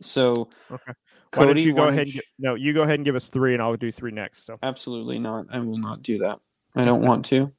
So 0.00 0.50
okay. 0.70 0.92
Why 1.34 1.44
Cody, 1.44 1.60
don't 1.60 1.66
you 1.68 1.74
go 1.74 1.88
ahead? 1.88 2.06
And, 2.06 2.20
no, 2.38 2.54
you 2.54 2.72
go 2.72 2.82
ahead 2.82 2.96
and 2.96 3.04
give 3.04 3.16
us 3.16 3.28
three, 3.28 3.54
and 3.54 3.62
I'll 3.62 3.76
do 3.76 3.90
three 3.90 4.10
next. 4.10 4.46
So 4.46 4.58
absolutely 4.62 5.18
not. 5.18 5.46
I 5.50 5.58
will 5.58 5.78
not 5.78 6.02
do 6.02 6.18
that. 6.18 6.38
I 6.74 6.84
don't 6.84 7.02
want 7.02 7.24
to. 7.26 7.52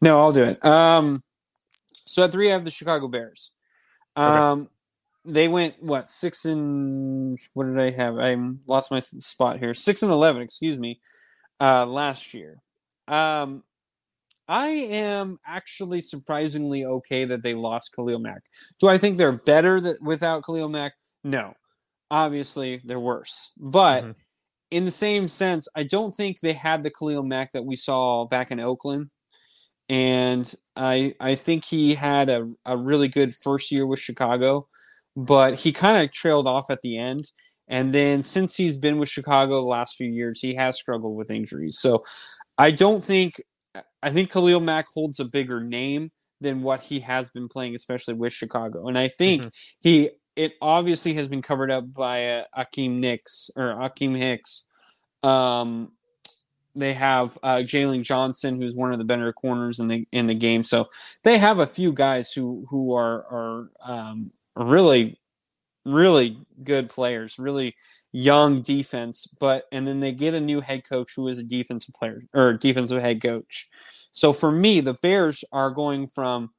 No, 0.00 0.18
I'll 0.18 0.32
do 0.32 0.44
it. 0.44 0.64
Um, 0.64 1.22
so 2.06 2.24
at 2.24 2.32
three, 2.32 2.48
I 2.48 2.52
have 2.52 2.64
the 2.64 2.70
Chicago 2.70 3.08
Bears. 3.08 3.52
Um, 4.16 4.60
okay. 4.62 4.70
they 5.24 5.48
went 5.48 5.82
what 5.82 6.08
six 6.08 6.44
and 6.44 7.38
what 7.54 7.64
did 7.64 7.78
I 7.78 7.90
have? 7.90 8.18
I 8.18 8.36
lost 8.66 8.90
my 8.90 9.00
spot 9.00 9.58
here. 9.58 9.74
Six 9.74 10.02
and 10.02 10.12
eleven, 10.12 10.42
excuse 10.42 10.78
me. 10.78 11.00
Uh, 11.60 11.86
last 11.86 12.34
year. 12.34 12.60
Um, 13.08 13.62
I 14.48 14.68
am 14.68 15.38
actually 15.46 16.00
surprisingly 16.00 16.84
okay 16.84 17.24
that 17.24 17.42
they 17.42 17.54
lost 17.54 17.94
Khalil 17.94 18.18
Mack. 18.18 18.42
Do 18.80 18.88
I 18.88 18.98
think 18.98 19.16
they're 19.16 19.38
better 19.46 19.80
that 19.80 20.02
without 20.02 20.44
Khalil 20.44 20.68
Mack? 20.68 20.92
No 21.24 21.54
obviously 22.12 22.82
they're 22.84 23.00
worse. 23.00 23.52
But 23.56 24.04
mm-hmm. 24.04 24.12
in 24.70 24.84
the 24.84 24.92
same 24.92 25.26
sense, 25.26 25.66
I 25.74 25.82
don't 25.82 26.12
think 26.12 26.38
they 26.38 26.52
had 26.52 26.82
the 26.82 26.90
Khalil 26.90 27.24
Mack 27.24 27.52
that 27.54 27.64
we 27.64 27.74
saw 27.74 28.26
back 28.26 28.52
in 28.52 28.60
Oakland. 28.60 29.10
And 29.88 30.54
I 30.76 31.14
I 31.18 31.34
think 31.34 31.64
he 31.64 31.94
had 31.94 32.30
a, 32.30 32.48
a 32.64 32.76
really 32.76 33.08
good 33.08 33.34
first 33.34 33.72
year 33.72 33.86
with 33.86 33.98
Chicago, 33.98 34.68
but 35.16 35.54
he 35.54 35.72
kind 35.72 36.04
of 36.04 36.12
trailed 36.12 36.46
off 36.46 36.70
at 36.70 36.82
the 36.82 36.98
end. 36.98 37.32
And 37.66 37.94
then 37.94 38.22
since 38.22 38.54
he's 38.54 38.76
been 38.76 38.98
with 38.98 39.08
Chicago 39.08 39.54
the 39.54 39.62
last 39.62 39.96
few 39.96 40.08
years, 40.08 40.40
he 40.40 40.54
has 40.54 40.76
struggled 40.76 41.16
with 41.16 41.30
injuries. 41.30 41.78
So 41.78 42.04
I 42.58 42.70
don't 42.70 43.02
think 43.02 43.40
I 44.02 44.10
think 44.10 44.30
Khalil 44.30 44.60
Mack 44.60 44.86
holds 44.94 45.18
a 45.18 45.24
bigger 45.24 45.62
name 45.62 46.10
than 46.42 46.62
what 46.62 46.80
he 46.80 47.00
has 47.00 47.30
been 47.30 47.48
playing, 47.48 47.74
especially 47.74 48.14
with 48.14 48.32
Chicago. 48.32 48.88
And 48.88 48.98
I 48.98 49.08
think 49.08 49.42
mm-hmm. 49.42 49.48
he 49.80 50.10
it 50.36 50.54
obviously 50.60 51.14
has 51.14 51.28
been 51.28 51.42
covered 51.42 51.70
up 51.70 51.92
by 51.92 52.38
uh, 52.38 52.44
Akiem 52.56 52.98
Nicks 52.98 53.50
or 53.56 53.74
Akiem 53.74 54.16
Hicks. 54.16 54.64
Um, 55.22 55.92
they 56.74 56.94
have 56.94 57.38
uh, 57.42 57.56
Jaylon 57.58 58.02
Johnson, 58.02 58.60
who's 58.60 58.74
one 58.74 58.92
of 58.92 58.98
the 58.98 59.04
better 59.04 59.32
corners 59.32 59.80
in 59.80 59.88
the 59.88 60.06
in 60.12 60.26
the 60.26 60.34
game. 60.34 60.64
So 60.64 60.88
they 61.22 61.38
have 61.38 61.58
a 61.58 61.66
few 61.66 61.92
guys 61.92 62.32
who 62.32 62.66
who 62.68 62.94
are 62.94 63.26
are 63.30 63.70
um, 63.82 64.30
really 64.56 65.18
really 65.84 66.38
good 66.62 66.88
players, 66.88 67.38
really 67.38 67.74
young 68.12 68.62
defense. 68.62 69.26
But 69.38 69.64
and 69.70 69.86
then 69.86 70.00
they 70.00 70.12
get 70.12 70.34
a 70.34 70.40
new 70.40 70.60
head 70.60 70.88
coach 70.88 71.12
who 71.14 71.28
is 71.28 71.38
a 71.38 71.44
defensive 71.44 71.94
player 71.94 72.22
or 72.32 72.54
defensive 72.54 73.02
head 73.02 73.20
coach. 73.20 73.68
So 74.12 74.32
for 74.32 74.50
me, 74.50 74.80
the 74.80 74.94
Bears 74.94 75.44
are 75.52 75.70
going 75.70 76.06
from 76.08 76.50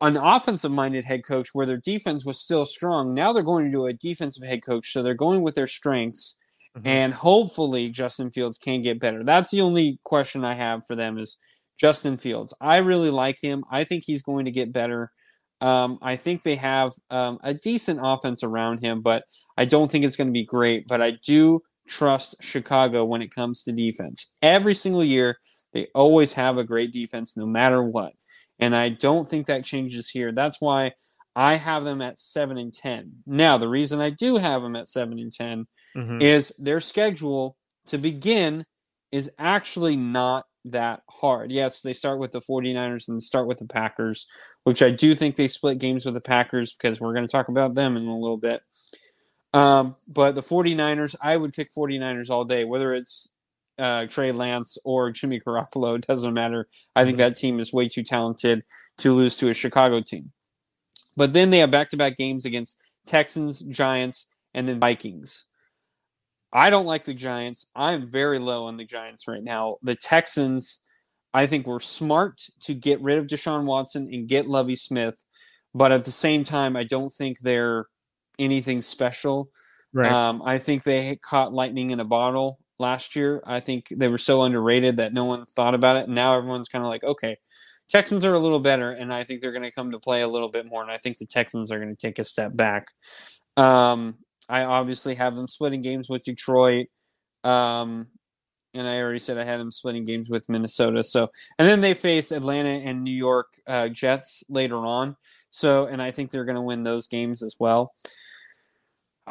an 0.00 0.16
offensive 0.16 0.70
minded 0.70 1.04
head 1.04 1.24
coach 1.24 1.50
where 1.52 1.66
their 1.66 1.78
defense 1.78 2.24
was 2.24 2.38
still 2.38 2.64
strong. 2.64 3.14
Now 3.14 3.32
they're 3.32 3.42
going 3.42 3.64
to 3.64 3.70
do 3.70 3.86
a 3.86 3.92
defensive 3.92 4.46
head 4.46 4.64
coach. 4.64 4.92
So 4.92 5.02
they're 5.02 5.14
going 5.14 5.42
with 5.42 5.54
their 5.54 5.66
strengths. 5.66 6.38
Mm-hmm. 6.76 6.86
And 6.86 7.14
hopefully 7.14 7.88
Justin 7.88 8.30
Fields 8.30 8.58
can 8.58 8.82
get 8.82 9.00
better. 9.00 9.22
That's 9.22 9.50
the 9.50 9.60
only 9.60 9.98
question 10.04 10.44
I 10.44 10.54
have 10.54 10.86
for 10.86 10.96
them 10.96 11.18
is 11.18 11.36
Justin 11.78 12.16
Fields. 12.16 12.54
I 12.60 12.78
really 12.78 13.10
like 13.10 13.38
him. 13.42 13.64
I 13.70 13.84
think 13.84 14.04
he's 14.06 14.22
going 14.22 14.44
to 14.44 14.50
get 14.50 14.72
better. 14.72 15.10
Um, 15.60 15.98
I 16.02 16.16
think 16.16 16.42
they 16.42 16.56
have 16.56 16.92
um, 17.10 17.38
a 17.42 17.54
decent 17.54 18.00
offense 18.02 18.42
around 18.42 18.80
him, 18.80 19.02
but 19.02 19.24
I 19.56 19.64
don't 19.64 19.90
think 19.90 20.04
it's 20.04 20.16
going 20.16 20.28
to 20.28 20.32
be 20.32 20.44
great. 20.44 20.86
But 20.88 21.02
I 21.02 21.12
do 21.24 21.60
trust 21.88 22.36
Chicago 22.40 23.04
when 23.04 23.22
it 23.22 23.34
comes 23.34 23.64
to 23.64 23.72
defense. 23.72 24.34
Every 24.42 24.74
single 24.74 25.04
year, 25.04 25.38
they 25.72 25.88
always 25.94 26.32
have 26.34 26.58
a 26.58 26.64
great 26.64 26.92
defense 26.92 27.36
no 27.36 27.46
matter 27.46 27.82
what. 27.82 28.12
And 28.58 28.76
I 28.76 28.90
don't 28.90 29.26
think 29.26 29.46
that 29.46 29.64
changes 29.64 30.08
here. 30.08 30.32
That's 30.32 30.60
why 30.60 30.92
I 31.34 31.54
have 31.54 31.84
them 31.84 32.02
at 32.02 32.18
7 32.18 32.58
and 32.58 32.72
10. 32.72 33.12
Now, 33.26 33.58
the 33.58 33.68
reason 33.68 34.00
I 34.00 34.10
do 34.10 34.36
have 34.36 34.62
them 34.62 34.76
at 34.76 34.88
7 34.88 35.18
and 35.18 35.32
10 35.32 35.66
mm-hmm. 35.96 36.20
is 36.20 36.52
their 36.58 36.80
schedule 36.80 37.56
to 37.86 37.98
begin 37.98 38.64
is 39.10 39.30
actually 39.38 39.96
not 39.96 40.44
that 40.66 41.02
hard. 41.08 41.50
Yes, 41.50 41.80
they 41.80 41.92
start 41.92 42.18
with 42.18 42.32
the 42.32 42.40
49ers 42.40 43.08
and 43.08 43.22
start 43.22 43.46
with 43.46 43.58
the 43.58 43.66
Packers, 43.66 44.26
which 44.64 44.82
I 44.82 44.90
do 44.90 45.14
think 45.14 45.36
they 45.36 45.48
split 45.48 45.78
games 45.78 46.04
with 46.04 46.14
the 46.14 46.20
Packers 46.20 46.72
because 46.72 47.00
we're 47.00 47.14
going 47.14 47.26
to 47.26 47.32
talk 47.32 47.48
about 47.48 47.74
them 47.74 47.96
in 47.96 48.04
a 48.04 48.16
little 48.16 48.36
bit. 48.36 48.62
Um, 49.54 49.94
but 50.08 50.34
the 50.34 50.40
49ers, 50.40 51.14
I 51.20 51.36
would 51.36 51.52
pick 51.52 51.68
49ers 51.76 52.30
all 52.30 52.44
day, 52.44 52.64
whether 52.64 52.94
it's 52.94 53.28
uh, 53.78 54.06
Trey 54.06 54.32
Lance 54.32 54.78
or 54.84 55.10
Jimmy 55.10 55.40
Garoppolo. 55.40 55.94
It 56.02 56.06
doesn't 56.06 56.34
matter. 56.34 56.68
I 56.96 57.04
think 57.04 57.14
mm-hmm. 57.14 57.28
that 57.28 57.36
team 57.36 57.60
is 57.60 57.72
way 57.72 57.88
too 57.88 58.02
talented 58.02 58.62
to 58.98 59.12
lose 59.12 59.36
to 59.38 59.50
a 59.50 59.54
Chicago 59.54 60.00
team. 60.00 60.32
But 61.16 61.32
then 61.32 61.50
they 61.50 61.58
have 61.58 61.70
back 61.70 61.90
to 61.90 61.96
back 61.96 62.16
games 62.16 62.44
against 62.44 62.78
Texans, 63.06 63.60
Giants, 63.60 64.26
and 64.54 64.68
then 64.68 64.78
Vikings. 64.78 65.44
I 66.52 66.70
don't 66.70 66.86
like 66.86 67.04
the 67.04 67.14
Giants. 67.14 67.66
I'm 67.74 68.06
very 68.06 68.38
low 68.38 68.66
on 68.66 68.76
the 68.76 68.84
Giants 68.84 69.26
right 69.26 69.42
now. 69.42 69.76
The 69.82 69.94
Texans, 69.94 70.80
I 71.32 71.46
think, 71.46 71.66
were 71.66 71.80
smart 71.80 72.40
to 72.62 72.74
get 72.74 73.00
rid 73.00 73.18
of 73.18 73.26
Deshaun 73.26 73.64
Watson 73.64 74.08
and 74.12 74.28
get 74.28 74.48
Lovie 74.48 74.76
Smith. 74.76 75.14
But 75.74 75.92
at 75.92 76.04
the 76.04 76.10
same 76.10 76.44
time, 76.44 76.76
I 76.76 76.84
don't 76.84 77.12
think 77.12 77.38
they're 77.40 77.86
anything 78.38 78.82
special. 78.82 79.48
Right. 79.94 80.10
Um, 80.10 80.42
I 80.44 80.58
think 80.58 80.82
they 80.82 81.16
caught 81.16 81.54
lightning 81.54 81.90
in 81.90 82.00
a 82.00 82.04
bottle 82.04 82.58
last 82.82 83.16
year. 83.16 83.42
I 83.46 83.60
think 83.60 83.88
they 83.96 84.08
were 84.08 84.18
so 84.18 84.42
underrated 84.42 84.98
that 84.98 85.14
no 85.14 85.24
one 85.24 85.46
thought 85.46 85.74
about 85.74 85.96
it. 85.96 86.08
Now 86.08 86.36
everyone's 86.36 86.68
kind 86.68 86.84
of 86.84 86.90
like, 86.90 87.02
okay, 87.02 87.38
Texans 87.88 88.24
are 88.24 88.34
a 88.34 88.38
little 88.38 88.60
better, 88.60 88.92
and 88.92 89.12
I 89.12 89.24
think 89.24 89.40
they're 89.40 89.52
going 89.52 89.62
to 89.62 89.70
come 89.70 89.92
to 89.92 89.98
play 89.98 90.22
a 90.22 90.28
little 90.28 90.48
bit 90.50 90.66
more. 90.66 90.82
And 90.82 90.90
I 90.90 90.98
think 90.98 91.16
the 91.16 91.26
Texans 91.26 91.72
are 91.72 91.78
going 91.78 91.94
to 91.94 92.06
take 92.06 92.18
a 92.18 92.24
step 92.24 92.54
back. 92.54 92.88
Um, 93.56 94.16
I 94.48 94.64
obviously 94.64 95.14
have 95.14 95.34
them 95.34 95.48
splitting 95.48 95.82
games 95.82 96.08
with 96.08 96.24
Detroit. 96.24 96.88
Um, 97.44 98.08
and 98.74 98.86
I 98.86 99.00
already 99.00 99.18
said 99.18 99.36
I 99.36 99.44
had 99.44 99.60
them 99.60 99.70
splitting 99.70 100.04
games 100.04 100.30
with 100.30 100.48
Minnesota. 100.48 101.02
So, 101.02 101.30
and 101.58 101.68
then 101.68 101.80
they 101.80 101.94
face 101.94 102.32
Atlanta 102.32 102.70
and 102.70 103.02
New 103.02 103.14
York 103.14 103.48
uh, 103.66 103.88
Jets 103.88 104.44
later 104.48 104.78
on. 104.78 105.16
So, 105.50 105.86
and 105.86 106.00
I 106.00 106.10
think 106.10 106.30
they're 106.30 106.46
going 106.46 106.56
to 106.56 106.62
win 106.62 106.82
those 106.82 107.06
games 107.06 107.42
as 107.42 107.56
well. 107.58 107.92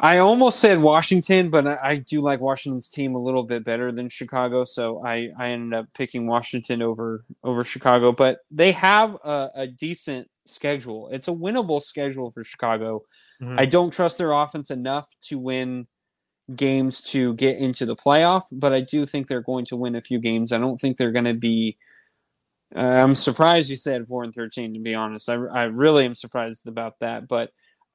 I 0.02 0.18
almost 0.18 0.58
said 0.58 0.80
Washington, 0.80 1.48
but 1.48 1.64
I, 1.64 1.98
do 1.98 2.20
like 2.20 2.40
Washington's 2.40 2.88
team 2.88 3.14
a 3.14 3.20
little 3.20 3.44
bit 3.44 3.62
better 3.62 3.92
than 3.92 4.08
Chicago, 4.08 4.64
so 4.64 5.00
I, 5.06 5.28
I 5.38 5.50
ended 5.50 5.78
up 5.78 5.86
picking 5.94 6.26
Washington 6.26 6.82
over 6.82 7.24
over 7.44 7.62
Chicago. 7.62 8.10
But 8.10 8.40
they 8.50 8.72
have 8.72 9.14
a, 9.22 9.50
a 9.54 9.66
decent 9.68 10.28
schedule. 10.44 11.08
It's 11.12 11.28
a 11.28 11.32
winnable 11.32 11.80
schedule 11.80 12.32
for 12.32 12.42
Chicago. 12.42 13.04
Mm-hmm. 13.40 13.60
I 13.60 13.66
don't 13.66 13.92
trust 13.92 14.18
their 14.18 14.32
offense 14.32 14.72
enough 14.72 15.06
to 15.28 15.38
win 15.38 15.86
games 16.56 17.00
to 17.12 17.34
get 17.34 17.58
into 17.58 17.86
the 17.86 17.94
playoff, 17.94 18.42
but 18.50 18.72
I 18.72 18.80
do 18.80 19.06
think 19.06 19.28
they're 19.28 19.40
going 19.40 19.64
to 19.66 19.76
win 19.76 19.94
a 19.94 20.00
few 20.00 20.18
games. 20.18 20.50
I 20.50 20.58
don't 20.58 20.80
think 20.80 20.96
they're 20.96 21.12
going 21.12 21.26
to 21.26 21.34
be 21.34 21.78
I'm 22.74 23.14
surprised 23.14 23.68
you 23.68 23.76
said 23.76 24.08
four 24.08 24.24
and 24.24 24.34
thirteen. 24.34 24.72
To 24.74 24.80
be 24.80 24.94
honest, 24.94 25.28
I, 25.28 25.34
I 25.34 25.64
really 25.64 26.06
am 26.06 26.14
surprised 26.14 26.66
about 26.66 26.98
that. 27.00 27.28
But 27.28 27.50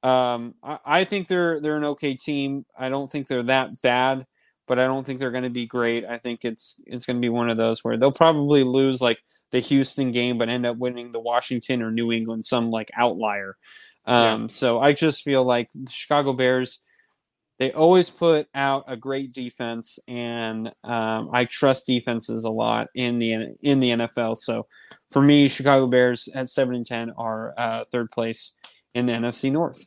um, 0.08 0.56
I, 0.64 0.80
I 0.86 1.04
think 1.04 1.28
they're 1.28 1.60
they're 1.60 1.76
an 1.76 1.84
okay 1.84 2.16
team. 2.16 2.66
I 2.78 2.90
don't 2.90 3.10
think 3.10 3.28
they're 3.28 3.44
that 3.44 3.82
bad, 3.82 4.26
but 4.68 4.80
I 4.80 4.86
don't 4.86 5.06
think 5.06 5.20
they're 5.20 5.32
going 5.32 5.44
to 5.44 5.50
be 5.50 5.66
great. 5.66 6.06
I 6.06 6.18
think 6.18 6.46
it's 6.46 6.80
it's 6.86 7.06
going 7.06 7.18
to 7.18 7.22
be 7.22 7.30
one 7.30 7.50
of 7.50 7.58
those 7.58 7.84
where 7.84 7.98
they'll 7.98 8.12
probably 8.12 8.64
lose 8.64 9.02
like 9.02 9.22
the 9.52 9.60
Houston 9.60 10.12
game, 10.12 10.38
but 10.38 10.50
end 10.50 10.66
up 10.66 10.78
winning 10.78 11.12
the 11.12 11.20
Washington 11.20 11.82
or 11.82 11.92
New 11.92 12.12
England, 12.12 12.46
some 12.46 12.70
like 12.70 12.90
outlier. 12.96 13.58
Um, 14.06 14.44
yeah. 14.44 14.48
So 14.48 14.80
I 14.80 14.94
just 14.94 15.24
feel 15.24 15.44
like 15.44 15.70
the 15.74 15.92
Chicago 15.92 16.32
Bears 16.32 16.80
they 17.60 17.72
always 17.72 18.10
put 18.10 18.48
out 18.54 18.84
a 18.88 18.96
great 18.96 19.34
defense, 19.34 19.98
and 20.08 20.68
um, 20.84 21.30
I 21.34 21.46
trust 21.46 21.88
defenses 21.88 22.44
a 22.44 22.52
lot 22.52 22.88
in 22.94 23.18
the 23.18 23.56
in 23.62 23.80
the 23.80 23.90
NFL. 23.90 24.38
So, 24.38 24.68
for 25.10 25.24
me, 25.24 25.48
Chicago 25.48 25.88
Bears 25.88 26.30
at 26.36 26.50
seven 26.50 26.76
and 26.76 26.86
ten 26.86 27.12
are 27.18 27.56
uh, 27.58 27.84
third 27.92 28.12
place 28.12 28.54
in 28.94 29.08
the 29.08 29.14
NFC 29.14 29.52
North. 29.52 29.86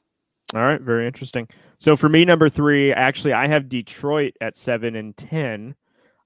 All 0.55 0.61
right, 0.61 0.81
very 0.81 1.07
interesting. 1.07 1.49
So 1.79 1.97
for 1.97 2.09
me, 2.09 2.25
number 2.25 2.49
three, 2.49 2.93
actually, 2.93 3.33
I 3.33 3.47
have 3.49 3.69
Detroit 3.69 4.35
at 4.41 4.57
seven 4.57 4.97
and 4.97 5.17
ten. 5.17 5.75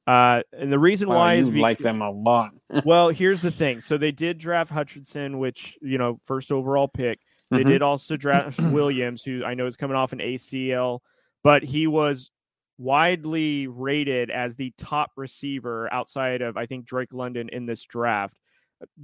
Uh, 0.07 0.43
and 0.53 0.71
the 0.71 0.79
reason 0.79 1.09
wow, 1.09 1.17
why 1.17 1.35
is 1.35 1.49
because, 1.49 1.61
like 1.61 1.79
them 1.79 2.03
a 2.03 2.11
lot. 2.11 2.53
well, 2.85 3.09
here's 3.09 3.41
the 3.41 3.51
thing. 3.51 3.81
So 3.81 3.97
they 3.97 4.13
did 4.13 4.39
draft 4.39 4.71
Hutchinson, 4.71 5.39
which 5.39 5.79
you 5.81 5.99
know, 5.99 6.21
first 6.25 6.53
overall 6.53 6.89
pick. 6.89 7.21
They 7.51 7.61
mm-hmm. 7.61 7.69
did 7.69 7.83
also 7.83 8.17
draft 8.17 8.59
Williams, 8.73 9.23
who 9.23 9.45
I 9.45 9.55
know 9.55 9.67
is 9.67 9.77
coming 9.77 9.97
off 9.97 10.13
an 10.13 10.19
ACL 10.19 11.01
but 11.45 11.63
he 11.63 11.87
was 11.87 12.31
widely 12.79 13.69
rated 13.69 14.31
as 14.31 14.57
the 14.57 14.73
top 14.77 15.13
receiver 15.17 15.93
outside 15.93 16.43
of 16.43 16.57
I 16.57 16.67
think 16.67 16.87
Drake 16.87 17.13
London 17.13 17.49
in 17.51 17.67
this 17.67 17.85
draft. 17.85 18.37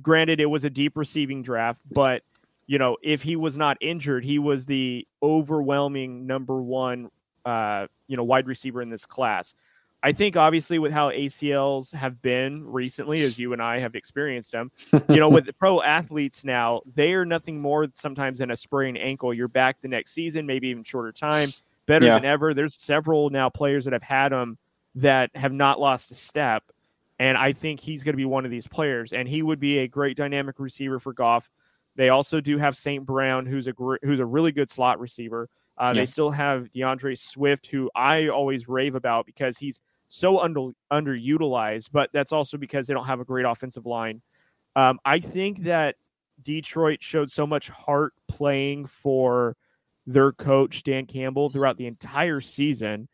Granted, 0.03 0.41
it 0.41 0.47
was 0.47 0.65
a 0.65 0.71
deep 0.71 0.97
receiving 0.97 1.43
draft, 1.43 1.81
but 1.89 2.23
you 2.71 2.79
know 2.79 2.97
if 3.03 3.23
he 3.23 3.35
was 3.35 3.57
not 3.57 3.77
injured, 3.81 4.25
he 4.25 4.39
was 4.39 4.65
the 4.65 5.05
overwhelming 5.21 6.27
number 6.27 6.63
one, 6.63 7.11
uh, 7.45 7.89
you 8.07 8.17
know, 8.17 8.23
wide 8.23 8.47
receiver 8.47 8.81
in 8.81 8.91
this 8.91 9.05
class. 9.05 9.55
I 10.03 10.13
think 10.13 10.37
obviously 10.37 10.79
with 10.79 10.93
how 10.93 11.11
ACLs 11.11 11.93
have 11.93 12.23
been 12.23 12.65
recently, 12.65 13.23
as 13.23 13.39
you 13.39 13.53
and 13.53 13.61
I 13.61 13.81
have 13.81 13.95
experienced 13.97 14.53
them, 14.53 14.71
you 15.11 15.17
know, 15.17 15.29
with 15.29 15.51
pro 15.59 15.83
athletes 15.83 16.45
now, 16.45 16.81
they 16.95 17.13
are 17.15 17.27
nothing 17.27 17.61
more 17.61 17.89
sometimes 17.95 18.39
than 18.39 18.53
a 18.53 18.57
sprained 18.57 18.99
ankle. 18.99 19.35
You're 19.35 19.49
back 19.49 19.81
the 19.81 19.89
next 19.89 20.13
season, 20.13 20.47
maybe 20.47 20.69
even 20.69 20.85
shorter 20.85 21.13
time 21.13 21.49
better 21.91 22.07
yeah. 22.07 22.15
than 22.15 22.25
ever. 22.25 22.55
There's 22.55 22.81
several 22.81 23.31
now 23.31 23.51
players 23.51 23.85
that 23.85 23.93
have 23.93 24.03
had 24.03 24.31
them 24.31 24.59
that 24.95 25.31
have 25.35 25.53
not 25.53 25.81
lost 25.81 26.13
a 26.13 26.15
step. 26.15 26.63
And 27.19 27.37
I 27.37 27.53
think 27.53 27.81
he's 27.81 28.05
going 28.05 28.13
to 28.13 28.17
be 28.17 28.25
one 28.25 28.45
of 28.45 28.51
these 28.53 28.69
players, 28.69 29.13
and 29.13 29.29
he 29.29 29.43
would 29.43 29.61
be 29.61 29.79
a 29.79 29.89
great 29.89 30.17
dynamic 30.17 30.61
receiver 30.61 31.01
for 31.01 31.13
Goff. 31.13 31.51
They 32.01 32.09
also 32.09 32.41
do 32.41 32.57
have 32.57 32.79
St. 32.79 33.05
Brown, 33.05 33.45
who's 33.45 33.67
a 33.67 33.75
gr- 33.75 33.99
who's 34.03 34.21
a 34.21 34.25
really 34.25 34.53
good 34.53 34.71
slot 34.71 34.99
receiver. 35.01 35.51
Uh, 35.77 35.93
yeah. 35.95 36.01
They 36.01 36.07
still 36.07 36.31
have 36.31 36.73
D'Andre 36.73 37.15
Swift, 37.15 37.67
who 37.67 37.91
I 37.95 38.29
always 38.29 38.71
rave 38.71 38.95
about 38.95 39.27
because 39.27 39.59
he's 39.59 39.83
so 40.09 40.39
under 40.39 40.71
underutilized, 40.91 41.91
but 41.93 42.09
that's 42.15 42.33
also 42.33 42.57
because 42.57 42.87
they 42.87 42.95
don't 42.95 43.05
have 43.05 43.21
a 43.21 43.25
great 43.27 43.45
offensive 43.45 43.85
line. 43.85 44.23
Um, 44.77 44.99
I 45.05 45.21
think 45.21 45.65
that 45.65 45.97
Detroit 46.43 47.03
showed 47.03 47.31
so 47.31 47.47
much 47.47 47.69
heart 47.69 48.15
playing 48.29 48.87
for 48.87 49.55
their 50.07 50.33
coach 50.33 50.83
Dan 50.83 51.05
Campbell 51.05 51.51
throughout 51.51 51.77
the 51.77 51.87
entire 51.87 52.41
season 52.41 53.09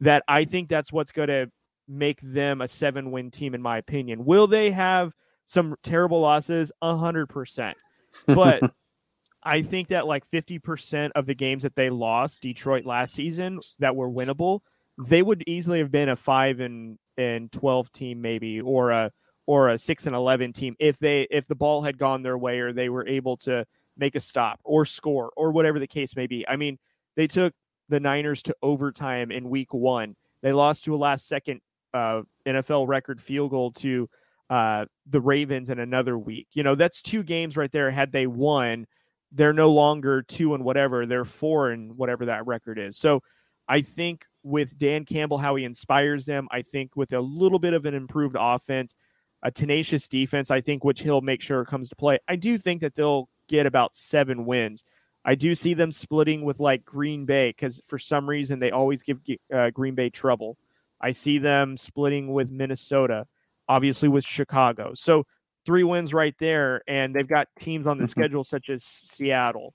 that 0.00 0.24
I 0.26 0.46
think 0.46 0.68
that's 0.68 0.92
what's 0.92 1.12
going 1.12 1.28
to 1.28 1.48
make 1.86 2.20
them 2.22 2.60
a 2.60 2.66
seven 2.66 3.12
win 3.12 3.30
team 3.30 3.54
in 3.54 3.62
my 3.62 3.78
opinion. 3.78 4.24
Will 4.24 4.48
they 4.48 4.72
have 4.72 5.12
some 5.44 5.76
terrible 5.84 6.20
losses? 6.20 6.72
A 6.82 6.96
hundred 6.96 7.28
percent. 7.28 7.76
But 8.24 8.62
I 9.42 9.62
think 9.62 9.88
that 9.88 10.06
like 10.06 10.28
50% 10.30 11.10
of 11.14 11.26
the 11.26 11.34
games 11.34 11.62
that 11.62 11.76
they 11.76 11.90
lost 11.90 12.40
Detroit 12.42 12.84
last 12.84 13.14
season 13.14 13.60
that 13.78 13.94
were 13.94 14.10
winnable, 14.10 14.60
they 14.98 15.22
would 15.22 15.44
easily 15.46 15.78
have 15.78 15.90
been 15.90 16.08
a 16.08 16.16
five 16.16 16.60
and 16.60 16.98
and 17.18 17.50
12 17.52 17.90
team 17.92 18.20
maybe, 18.20 18.60
or 18.60 18.90
a, 18.90 19.10
or 19.46 19.70
a 19.70 19.78
six 19.78 20.06
and 20.06 20.14
11 20.14 20.52
team 20.52 20.76
if 20.78 20.98
they, 20.98 21.26
if 21.30 21.46
the 21.46 21.54
ball 21.54 21.82
had 21.82 21.96
gone 21.96 22.22
their 22.22 22.36
way 22.36 22.58
or 22.58 22.72
they 22.72 22.88
were 22.88 23.06
able 23.06 23.36
to 23.38 23.64
make 23.96 24.14
a 24.14 24.20
stop 24.20 24.60
or 24.64 24.84
score 24.84 25.30
or 25.36 25.50
whatever 25.50 25.78
the 25.78 25.86
case 25.86 26.14
may 26.14 26.26
be. 26.26 26.46
I 26.46 26.56
mean, 26.56 26.78
they 27.14 27.26
took 27.26 27.54
the 27.88 28.00
Niners 28.00 28.42
to 28.42 28.56
overtime 28.62 29.30
in 29.30 29.48
week 29.48 29.72
one. 29.72 30.16
They 30.42 30.52
lost 30.52 30.84
to 30.84 30.94
a 30.94 30.98
last 30.98 31.26
second 31.26 31.60
uh, 31.94 32.22
NFL 32.46 32.88
record 32.88 33.20
field 33.20 33.50
goal 33.50 33.72
to 33.72 34.08
uh, 34.50 34.86
the 35.06 35.20
Ravens 35.20 35.70
in 35.70 35.78
another 35.78 36.16
week. 36.16 36.48
You 36.52 36.62
know, 36.62 36.74
that's 36.74 37.02
two 37.02 37.22
games 37.22 37.56
right 37.56 37.72
there. 37.72 37.90
Had 37.90 38.12
they 38.12 38.26
won, 38.26 38.86
they're 39.32 39.52
no 39.52 39.70
longer 39.72 40.22
two 40.22 40.54
and 40.54 40.64
whatever, 40.64 41.06
they're 41.06 41.24
four 41.24 41.70
and 41.70 41.96
whatever 41.96 42.26
that 42.26 42.46
record 42.46 42.78
is. 42.78 42.96
So 42.96 43.22
I 43.68 43.80
think 43.80 44.24
with 44.42 44.78
Dan 44.78 45.04
Campbell, 45.04 45.38
how 45.38 45.56
he 45.56 45.64
inspires 45.64 46.24
them, 46.26 46.48
I 46.50 46.62
think 46.62 46.96
with 46.96 47.12
a 47.12 47.20
little 47.20 47.58
bit 47.58 47.74
of 47.74 47.84
an 47.84 47.94
improved 47.94 48.36
offense, 48.38 48.94
a 49.42 49.50
tenacious 49.50 50.08
defense, 50.08 50.50
I 50.50 50.60
think, 50.60 50.84
which 50.84 51.00
he'll 51.00 51.20
make 51.20 51.42
sure 51.42 51.64
comes 51.64 51.88
to 51.88 51.96
play. 51.96 52.18
I 52.28 52.36
do 52.36 52.58
think 52.58 52.80
that 52.80 52.94
they'll 52.94 53.28
get 53.48 53.66
about 53.66 53.96
seven 53.96 54.46
wins. 54.46 54.84
I 55.24 55.34
do 55.34 55.56
see 55.56 55.74
them 55.74 55.90
splitting 55.90 56.44
with 56.44 56.60
like 56.60 56.84
Green 56.84 57.24
Bay 57.26 57.50
because 57.50 57.80
for 57.86 57.98
some 57.98 58.28
reason 58.28 58.60
they 58.60 58.70
always 58.70 59.02
give 59.02 59.18
uh, 59.52 59.70
Green 59.70 59.96
Bay 59.96 60.08
trouble. 60.08 60.56
I 61.00 61.10
see 61.10 61.38
them 61.38 61.76
splitting 61.76 62.32
with 62.32 62.50
Minnesota, 62.50 63.26
obviously 63.68 64.08
with 64.08 64.24
Chicago. 64.24 64.92
So 64.94 65.24
three 65.64 65.84
wins 65.84 66.14
right 66.14 66.34
there, 66.38 66.82
and 66.86 67.14
they've 67.14 67.28
got 67.28 67.48
teams 67.58 67.86
on 67.86 67.98
the 67.98 68.08
schedule 68.08 68.44
such 68.44 68.70
as 68.70 68.84
Seattle, 68.84 69.74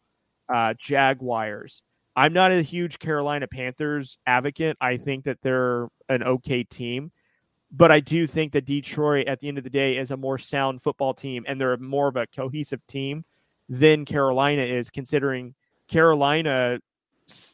uh, 0.54 0.74
Jaguars. 0.78 1.82
I'm 2.16 2.34
not 2.34 2.52
a 2.52 2.62
huge 2.62 3.00
Carolina 3.00 3.48
Panthers 3.48 4.18
advocate. 4.26 4.78
I 4.82 4.98
think 4.98 5.24
that 5.26 5.38
they're 5.42 5.88
an 6.10 6.24
okay 6.24 6.64
team, 6.64 7.12
but 7.72 7.92
I 7.92 8.02
do 8.02 8.28
think 8.28 8.52
that 8.54 8.66
Detroit, 8.66 9.28
at 9.28 9.40
the 9.40 9.48
end 9.48 9.58
of 9.58 9.64
the 9.64 9.70
day, 9.70 9.98
is 9.98 10.12
a 10.12 10.18
more 10.18 10.38
sound 10.38 10.82
football 10.82 11.14
team, 11.14 11.46
and 11.48 11.60
they're 11.60 11.78
more 11.78 12.10
of 12.10 12.18
a 12.18 12.28
cohesive 12.28 12.86
team 12.88 13.24
than 13.70 14.04
Carolina 14.04 14.64
is, 14.64 14.90
considering 14.90 15.56
Carolina 15.88 16.80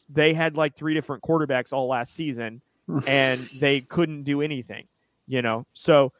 they 0.10 0.34
had 0.34 0.56
like 0.56 0.76
three 0.76 0.94
different 0.94 1.24
quarterbacks 1.24 1.74
all 1.74 1.88
last 1.88 2.14
season 2.14 2.62
and 3.08 3.40
they 3.60 3.80
couldn't 3.90 4.24
do 4.24 4.42
anything, 4.42 4.88
you 5.28 5.42
know. 5.42 5.66
So 5.74 6.14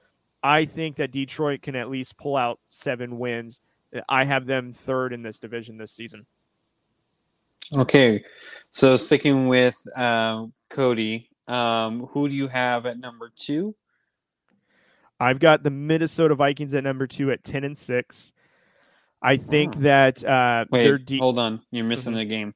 I 0.44 0.66
think 0.66 0.98
that 0.98 1.12
Detroit 1.12 1.62
can 1.62 1.76
at 1.76 1.90
least 1.90 2.18
pull 2.18 2.36
out 2.36 2.60
seven 2.70 3.18
wins. 3.18 3.62
I 4.08 4.26
have 4.26 4.46
them 4.46 4.74
third 4.74 5.14
in 5.14 5.24
this 5.24 5.40
division 5.40 5.78
this 5.78 5.92
season. 5.92 6.26
Okay, 7.76 8.24
so 8.70 8.96
sticking 8.96 9.48
with 9.48 9.76
uh, 9.96 10.46
Cody, 10.70 11.30
um, 11.48 12.06
who 12.08 12.30
do 12.30 12.36
you 12.36 12.48
have 12.48 12.86
at 12.86 12.98
number 12.98 13.30
two? 13.36 13.76
I've 15.20 15.40
got 15.40 15.64
the 15.64 15.70
Minnesota 15.70 16.36
Vikings 16.36 16.74
at 16.74 16.84
number 16.84 17.08
two 17.08 17.32
at 17.32 17.44
ten 17.44 17.64
and 17.64 17.78
six. 17.78 18.32
I 19.22 19.38
think 19.38 19.76
oh. 19.78 19.80
that 19.82 20.24
uh, 20.24 20.66
wait, 20.70 21.06
de- 21.06 21.18
hold 21.18 21.40
on, 21.40 21.62
you're 21.72 21.86
missing 21.86 22.12
mm-hmm. 22.14 22.20
the 22.20 22.26
game. 22.26 22.54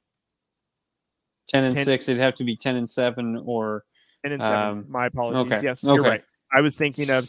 Ten 1.47 1.65
and 1.65 1.75
10, 1.75 1.83
six, 1.83 2.07
it'd 2.07 2.21
have 2.21 2.35
to 2.35 2.45
be 2.45 2.55
ten 2.55 2.77
and 2.77 2.89
seven 2.89 3.41
or 3.45 3.83
ten 4.23 4.33
and 4.33 4.41
seven. 4.41 4.57
Um, 4.57 4.85
My 4.87 5.07
apologies. 5.07 5.51
Okay. 5.51 5.65
Yes, 5.65 5.83
okay. 5.83 5.93
you're 5.93 6.03
right. 6.03 6.23
I 6.53 6.61
was 6.61 6.75
thinking 6.75 7.09
of 7.09 7.27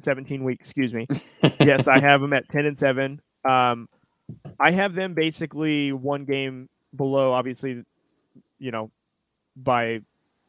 seventeen 0.00 0.44
weeks. 0.44 0.66
Excuse 0.66 0.92
me. 0.92 1.06
yes, 1.60 1.88
I 1.88 2.00
have 2.00 2.20
them 2.20 2.32
at 2.32 2.48
ten 2.48 2.66
and 2.66 2.78
seven. 2.78 3.20
Um, 3.44 3.88
I 4.58 4.70
have 4.70 4.94
them 4.94 5.14
basically 5.14 5.92
one 5.92 6.24
game 6.24 6.68
below. 6.94 7.32
Obviously, 7.32 7.84
you 8.58 8.70
know, 8.70 8.90
by 9.56 10.00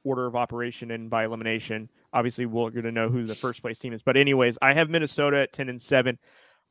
order 0.04 0.26
of 0.26 0.36
operation 0.36 0.92
and 0.92 1.10
by 1.10 1.26
elimination. 1.26 1.90
Obviously, 2.14 2.46
we're 2.46 2.70
going 2.70 2.86
to 2.86 2.92
know 2.92 3.10
who 3.10 3.24
the 3.24 3.36
first 3.36 3.62
place 3.62 3.78
team 3.78 3.94
is. 3.94 4.02
But 4.02 4.16
anyways, 4.16 4.58
I 4.62 4.74
have 4.74 4.90
Minnesota 4.90 5.42
at 5.42 5.54
ten 5.54 5.70
and 5.70 5.82
seven. 5.82 6.18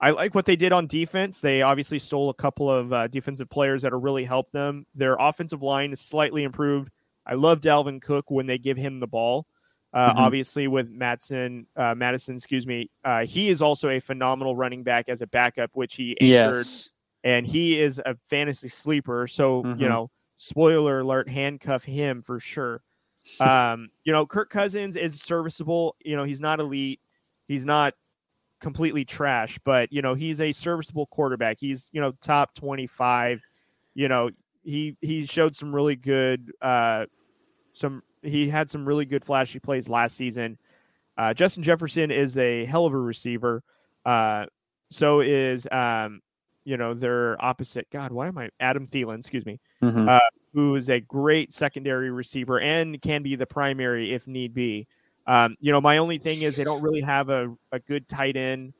I 0.00 0.10
like 0.10 0.34
what 0.34 0.46
they 0.46 0.56
did 0.56 0.72
on 0.72 0.86
defense. 0.86 1.40
They 1.40 1.62
obviously 1.62 1.98
stole 1.98 2.30
a 2.30 2.34
couple 2.34 2.70
of 2.70 2.92
uh, 2.92 3.08
defensive 3.08 3.48
players 3.48 3.82
that 3.82 3.94
really 3.94 4.24
helped 4.24 4.52
them. 4.52 4.86
Their 4.94 5.16
offensive 5.18 5.62
line 5.62 5.92
is 5.92 6.00
slightly 6.00 6.42
improved. 6.42 6.90
I 7.26 7.34
love 7.34 7.60
Dalvin 7.60 8.02
Cook 8.02 8.30
when 8.30 8.46
they 8.46 8.58
give 8.58 8.76
him 8.76 9.00
the 9.00 9.06
ball. 9.06 9.46
Uh, 9.94 10.08
mm-hmm. 10.08 10.18
Obviously, 10.18 10.66
with 10.66 10.90
Madison, 10.90 11.66
uh, 11.76 11.94
Mattison, 11.94 12.34
excuse 12.34 12.66
me, 12.66 12.90
uh, 13.04 13.24
he 13.24 13.48
is 13.48 13.62
also 13.62 13.90
a 13.90 14.00
phenomenal 14.00 14.56
running 14.56 14.82
back 14.82 15.08
as 15.08 15.22
a 15.22 15.26
backup, 15.28 15.70
which 15.74 15.94
he 15.94 16.16
anchored, 16.20 16.56
yes. 16.56 16.90
and 17.22 17.46
he 17.46 17.80
is 17.80 18.00
a 18.04 18.16
fantasy 18.28 18.68
sleeper. 18.68 19.28
So 19.28 19.62
mm-hmm. 19.62 19.80
you 19.80 19.88
know, 19.88 20.10
spoiler 20.36 20.98
alert, 20.98 21.28
handcuff 21.28 21.84
him 21.84 22.22
for 22.22 22.40
sure. 22.40 22.82
Um, 23.40 23.88
you 24.02 24.12
know, 24.12 24.26
Kirk 24.26 24.50
Cousins 24.50 24.96
is 24.96 25.20
serviceable. 25.20 25.94
You 26.04 26.16
know, 26.16 26.24
he's 26.24 26.40
not 26.40 26.58
elite. 26.58 27.00
He's 27.46 27.64
not 27.64 27.94
completely 28.60 29.04
trash, 29.04 29.58
but 29.64 29.92
you 29.92 30.02
know, 30.02 30.14
he's 30.14 30.40
a 30.40 30.50
serviceable 30.52 31.06
quarterback. 31.06 31.58
He's, 31.60 31.88
you 31.92 32.00
know, 32.00 32.12
top 32.20 32.54
25. 32.54 33.40
You 33.94 34.08
know, 34.08 34.30
he 34.64 34.96
he 35.00 35.24
showed 35.26 35.54
some 35.54 35.74
really 35.74 35.96
good 35.96 36.52
uh 36.60 37.04
some 37.72 38.02
he 38.24 38.48
had 38.48 38.68
some 38.70 38.86
really 38.86 39.04
good 39.04 39.24
flashy 39.24 39.58
plays 39.58 39.88
last 39.88 40.16
season. 40.16 40.58
Uh, 41.16 41.32
Justin 41.34 41.62
Jefferson 41.62 42.10
is 42.10 42.36
a 42.38 42.64
hell 42.64 42.86
of 42.86 42.92
a 42.92 42.98
receiver. 42.98 43.62
Uh, 44.04 44.46
so 44.90 45.20
is 45.20 45.66
um, 45.70 46.20
you 46.64 46.76
know, 46.76 46.94
their 46.94 47.42
opposite. 47.44 47.86
God, 47.90 48.10
why 48.10 48.26
am 48.28 48.38
I 48.38 48.48
Adam 48.58 48.86
Thielen? 48.86 49.18
Excuse 49.18 49.44
me, 49.44 49.60
Mhm. 49.82 50.08
uh, 50.08 50.20
who 50.52 50.76
is 50.76 50.88
a 50.88 51.00
great 51.00 51.52
secondary 51.52 52.10
receiver 52.10 52.60
and 52.60 53.00
can 53.02 53.22
be 53.22 53.36
the 53.36 53.46
primary 53.46 54.12
if 54.14 54.26
need 54.26 54.54
be. 54.54 54.86
Um, 55.26 55.56
you 55.60 55.72
know, 55.72 55.80
my 55.80 55.98
only 55.98 56.18
thing 56.18 56.42
is 56.42 56.56
they 56.56 56.64
don't 56.64 56.82
really 56.82 57.00
have 57.00 57.28
a, 57.28 57.54
a 57.72 57.78
good 57.80 58.08
tight 58.08 58.36
end. 58.36 58.72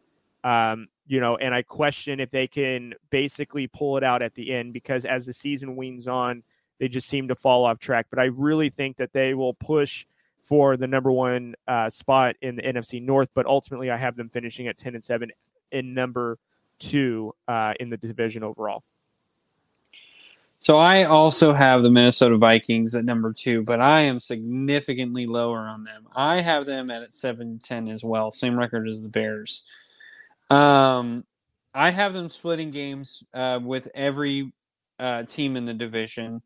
Um, 0.45 0.89
you 1.07 1.21
know, 1.21 1.37
and 1.37 1.55
I 1.55 1.63
question 1.63 2.21
if 2.21 2.31
they 2.31 2.47
can 2.47 2.95
basically 3.11 3.67
pull 3.67 3.97
it 3.97 4.05
out 4.05 4.23
at 4.23 4.35
the 4.35 4.53
end 4.53 4.73
because 4.73 5.05
as 5.05 5.27
the 5.27 5.33
season 5.33 5.77
weans 5.77 6.07
on, 6.07 6.43
they 6.79 6.89
just 6.89 7.09
seem 7.09 7.29
to 7.29 7.35
fall 7.35 7.65
off 7.65 7.79
track. 7.79 8.07
But 8.11 8.19
I 8.19 8.25
really 8.25 8.71
think 8.71 8.97
that 8.97 9.13
they 9.13 9.35
will 9.35 9.55
push 9.55 10.07
for 10.43 10.77
the 10.77 10.87
number 10.87 11.11
one 11.11 11.55
uh, 11.67 11.89
spot 11.89 12.37
in 12.43 12.57
the 12.57 12.63
NFC 12.63 13.03
North. 13.03 13.31
But 13.35 13.47
ultimately, 13.47 13.91
I 13.91 13.97
have 13.97 14.17
them 14.17 14.29
finishing 14.29 14.69
at 14.69 14.79
ten 14.79 14.95
and 14.95 15.03
seven 15.03 15.31
in 15.73 15.95
number 15.95 16.39
two 16.79 17.35
uh, 17.49 17.75
in 17.81 17.91
the 17.91 17.97
division 17.97 18.43
overall. 18.43 18.83
So 20.65 20.79
I 20.79 21.05
also 21.05 21.53
have 21.53 21.83
the 21.83 21.91
Minnesota 21.91 22.39
Vikings 22.39 22.95
at 22.95 23.05
number 23.05 23.35
two, 23.35 23.63
but 23.65 23.83
I 23.83 24.01
am 24.01 24.19
significantly 24.19 25.27
lower 25.27 25.59
on 25.59 25.85
them. 25.85 26.09
I 26.17 26.41
have 26.41 26.65
them 26.65 26.91
at 26.91 27.13
seven 27.13 27.59
ten 27.59 27.87
as 27.89 28.03
well, 28.03 28.31
same 28.31 28.59
record 28.59 28.89
as 28.89 29.03
the 29.03 29.11
Bears. 29.11 29.65
Um, 30.49 31.25
I 31.75 31.91
have 31.91 32.15
them 32.15 32.31
splitting 32.31 32.71
games 32.71 33.25
uh, 33.35 33.61
with 33.63 33.89
every 33.95 34.53
uh, 34.99 35.25
team 35.25 35.57
in 35.57 35.67
the 35.67 35.75
division, 35.75 36.41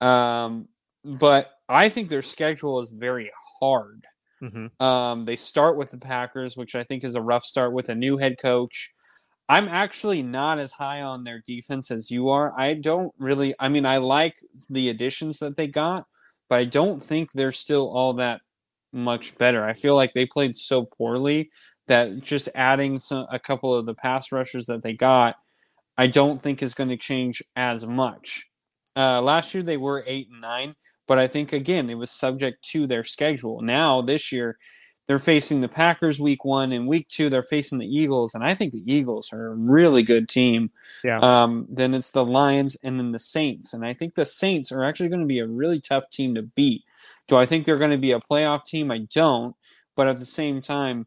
um, 0.00 0.68
but 1.04 1.52
I 1.68 1.88
think 1.88 2.08
their 2.08 2.22
schedule 2.22 2.80
is 2.80 2.90
very 2.90 3.30
hard. 3.60 4.06
Mm-hmm. 4.42 4.84
Um, 4.84 5.24
they 5.24 5.36
start 5.36 5.76
with 5.76 5.90
the 5.90 5.98
Packers, 5.98 6.56
which 6.56 6.74
I 6.74 6.84
think 6.84 7.04
is 7.04 7.14
a 7.14 7.22
rough 7.22 7.44
start 7.44 7.72
with 7.72 7.88
a 7.88 7.94
new 7.94 8.16
head 8.16 8.36
coach. 8.40 8.90
I'm 9.48 9.68
actually 9.68 10.22
not 10.22 10.58
as 10.58 10.72
high 10.72 11.02
on 11.02 11.24
their 11.24 11.40
defense 11.46 11.90
as 11.90 12.10
you 12.10 12.30
are. 12.30 12.58
I 12.58 12.74
don't 12.74 13.12
really, 13.18 13.54
I 13.58 13.68
mean, 13.68 13.84
I 13.84 13.98
like 13.98 14.36
the 14.70 14.88
additions 14.88 15.38
that 15.38 15.56
they 15.56 15.66
got, 15.66 16.06
but 16.48 16.58
I 16.58 16.64
don't 16.64 17.02
think 17.02 17.32
they're 17.32 17.52
still 17.52 17.90
all 17.90 18.14
that 18.14 18.40
much 18.92 19.36
better. 19.36 19.64
I 19.64 19.74
feel 19.74 19.96
like 19.96 20.12
they 20.14 20.26
played 20.26 20.56
so 20.56 20.84
poorly 20.84 21.50
that 21.88 22.20
just 22.20 22.48
adding 22.54 22.98
some, 22.98 23.26
a 23.30 23.38
couple 23.38 23.74
of 23.74 23.84
the 23.86 23.94
pass 23.94 24.32
rushers 24.32 24.66
that 24.66 24.82
they 24.82 24.94
got, 24.94 25.36
I 25.98 26.06
don't 26.06 26.40
think 26.40 26.62
is 26.62 26.74
going 26.74 26.88
to 26.88 26.96
change 26.96 27.42
as 27.56 27.86
much. 27.86 28.48
Uh, 28.96 29.20
last 29.20 29.54
year 29.54 29.62
they 29.62 29.76
were 29.76 30.04
eight 30.06 30.28
and 30.30 30.40
nine, 30.40 30.74
but 31.06 31.18
I 31.18 31.26
think 31.26 31.52
again 31.52 31.90
it 31.90 31.96
was 31.96 32.10
subject 32.10 32.64
to 32.70 32.86
their 32.86 33.04
schedule. 33.04 33.60
Now 33.60 34.00
this 34.00 34.32
year 34.32 34.58
they're 35.06 35.18
facing 35.18 35.60
the 35.60 35.68
Packers 35.68 36.18
week 36.18 36.44
one 36.44 36.72
and 36.72 36.88
week 36.88 37.08
two 37.08 37.28
they're 37.28 37.42
facing 37.42 37.78
the 37.78 37.86
Eagles, 37.86 38.34
and 38.34 38.44
I 38.44 38.54
think 38.54 38.72
the 38.72 38.92
Eagles 38.92 39.32
are 39.32 39.48
a 39.48 39.54
really 39.54 40.02
good 40.02 40.28
team. 40.28 40.70
Yeah. 41.02 41.18
Um, 41.18 41.66
then 41.68 41.94
it's 41.94 42.10
the 42.10 42.24
Lions 42.24 42.76
and 42.82 42.98
then 42.98 43.12
the 43.12 43.18
Saints, 43.18 43.74
and 43.74 43.84
I 43.84 43.92
think 43.92 44.14
the 44.14 44.24
Saints 44.24 44.72
are 44.72 44.84
actually 44.84 45.08
going 45.08 45.20
to 45.20 45.26
be 45.26 45.40
a 45.40 45.46
really 45.46 45.80
tough 45.80 46.08
team 46.10 46.34
to 46.34 46.42
beat. 46.42 46.84
Do 47.26 47.36
I 47.36 47.46
think 47.46 47.64
they're 47.64 47.78
going 47.78 47.90
to 47.90 47.98
be 47.98 48.12
a 48.12 48.20
playoff 48.20 48.64
team? 48.64 48.90
I 48.90 49.06
don't, 49.12 49.54
but 49.96 50.08
at 50.08 50.20
the 50.20 50.26
same 50.26 50.60
time, 50.60 51.06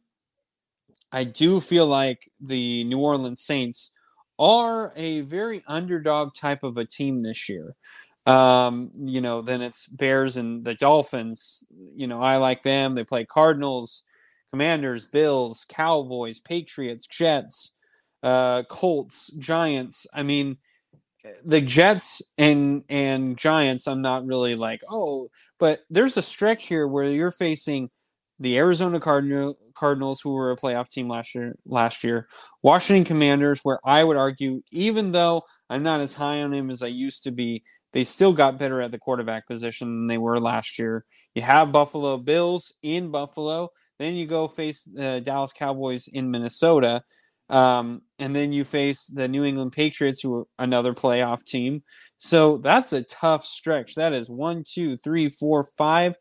I 1.11 1.23
do 1.23 1.59
feel 1.59 1.87
like 1.87 2.29
the 2.41 2.83
New 2.83 2.99
Orleans 2.99 3.41
Saints 3.41 3.93
are 4.39 4.91
a 4.95 5.21
very 5.21 5.63
underdog 5.67 6.33
type 6.33 6.63
of 6.63 6.77
a 6.77 6.85
team 6.85 7.21
this 7.21 7.49
year. 7.49 7.75
Um, 8.25 8.91
you 8.95 9.21
know, 9.21 9.41
then 9.41 9.61
it's 9.61 9.87
Bears 9.87 10.37
and 10.37 10.65
the 10.65 10.75
Dolphins. 10.75 11.63
You 11.95 12.07
know, 12.07 12.21
I 12.21 12.37
like 12.37 12.63
them. 12.63 12.95
They 12.95 13.05
play 13.05 13.25
Cardinals, 13.25 14.03
Commanders, 14.51 15.05
Bills, 15.05 15.65
Cowboys, 15.69 16.39
Patriots, 16.41 17.07
Jets, 17.07 17.71
uh, 18.23 18.63
Colts, 18.63 19.31
Giants. 19.39 20.05
I 20.13 20.23
mean, 20.23 20.57
the 21.45 21.61
Jets 21.61 22.21
and 22.37 22.83
and 22.89 23.37
Giants. 23.37 23.87
I'm 23.87 24.01
not 24.01 24.25
really 24.25 24.55
like 24.55 24.81
oh, 24.89 25.29
but 25.59 25.81
there's 25.89 26.17
a 26.17 26.21
stretch 26.21 26.65
here 26.65 26.87
where 26.87 27.05
you're 27.09 27.31
facing 27.31 27.89
the 28.39 28.57
Arizona 28.57 28.99
Cardinal, 28.99 29.55
Cardinals, 29.73 30.21
who 30.21 30.31
were 30.31 30.51
a 30.51 30.55
playoff 30.55 30.89
team 30.89 31.07
last 31.07 31.33
year, 31.33 31.55
last 31.65 32.03
year, 32.03 32.27
Washington 32.63 33.03
Commanders, 33.03 33.61
where 33.63 33.79
I 33.85 34.03
would 34.03 34.17
argue, 34.17 34.61
even 34.71 35.11
though 35.11 35.43
I'm 35.69 35.83
not 35.83 36.01
as 36.01 36.13
high 36.13 36.41
on 36.41 36.51
them 36.51 36.69
as 36.69 36.83
I 36.83 36.87
used 36.87 37.23
to 37.23 37.31
be, 37.31 37.63
they 37.93 38.03
still 38.03 38.33
got 38.33 38.59
better 38.59 38.81
at 38.81 38.91
the 38.91 38.99
quarterback 38.99 39.47
position 39.47 39.87
than 39.87 40.07
they 40.07 40.17
were 40.17 40.39
last 40.39 40.77
year. 40.77 41.05
You 41.35 41.41
have 41.41 41.71
Buffalo 41.71 42.17
Bills 42.17 42.73
in 42.83 43.09
Buffalo, 43.09 43.69
then 43.97 44.15
you 44.15 44.25
go 44.25 44.47
face 44.47 44.83
the 44.83 45.21
Dallas 45.21 45.53
Cowboys 45.53 46.07
in 46.07 46.29
Minnesota, 46.29 47.01
um, 47.49 48.01
and 48.19 48.35
then 48.35 48.51
you 48.51 48.63
face 48.63 49.07
the 49.07 49.27
New 49.27 49.43
England 49.43 49.71
Patriots, 49.71 50.21
who 50.21 50.35
are 50.35 50.47
another 50.59 50.93
playoff 50.93 51.43
team. 51.43 51.81
So 52.17 52.57
that's 52.57 52.93
a 52.93 53.03
tough 53.03 53.45
stretch. 53.45 53.95
That 53.95 54.13
is 54.13 54.29
one, 54.29 54.63
two, 54.67 54.97
three, 54.97 55.29
four, 55.29 55.63
five 55.63 56.15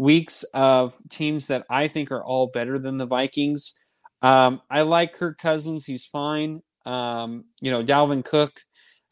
weeks 0.00 0.44
of 0.54 0.96
teams 1.10 1.46
that 1.48 1.66
I 1.68 1.86
think 1.86 2.10
are 2.10 2.24
all 2.24 2.46
better 2.46 2.78
than 2.78 2.96
the 2.96 3.04
Vikings. 3.06 3.74
Um, 4.22 4.62
I 4.70 4.80
like 4.82 5.12
Kirk 5.12 5.36
Cousins; 5.36 5.84
he's 5.84 6.06
fine. 6.06 6.62
Um, 6.86 7.44
you 7.60 7.70
know, 7.70 7.84
Dalvin 7.84 8.24
Cook. 8.24 8.60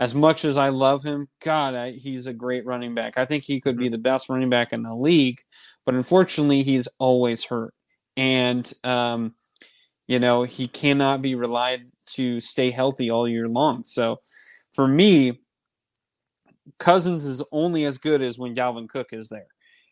As 0.01 0.14
much 0.14 0.45
as 0.45 0.57
I 0.57 0.68
love 0.68 1.03
him, 1.03 1.26
God, 1.45 1.74
I, 1.74 1.91
he's 1.91 2.28
a 2.28 2.32
great 2.32 2.64
running 2.64 2.95
back. 2.95 3.18
I 3.18 3.24
think 3.24 3.43
he 3.43 3.61
could 3.61 3.76
be 3.76 3.89
the 3.89 3.99
best 3.99 4.28
running 4.28 4.49
back 4.49 4.72
in 4.72 4.82
the 4.82 4.95
league, 4.95 5.41
but 5.84 5.97
unfortunately, 5.97 6.62
he's 6.62 6.89
always 6.99 7.45
hurt, 7.45 7.74
and 8.16 8.72
um, 8.84 9.34
you 10.07 10.18
know 10.20 10.45
he 10.45 10.68
cannot 10.68 11.20
be 11.20 11.34
relied 11.34 11.82
to 12.12 12.41
stay 12.41 12.70
healthy 12.70 13.11
all 13.11 13.28
year 13.28 13.49
long. 13.49 13.82
So, 13.84 14.20
for 14.72 14.89
me, 14.89 15.41
Cousins 16.78 17.24
is 17.26 17.43
only 17.53 17.84
as 17.84 17.99
good 17.99 18.22
as 18.22 18.39
when 18.39 18.55
Dalvin 18.55 18.89
Cook 18.89 19.09
is 19.12 19.28
there. 19.28 19.49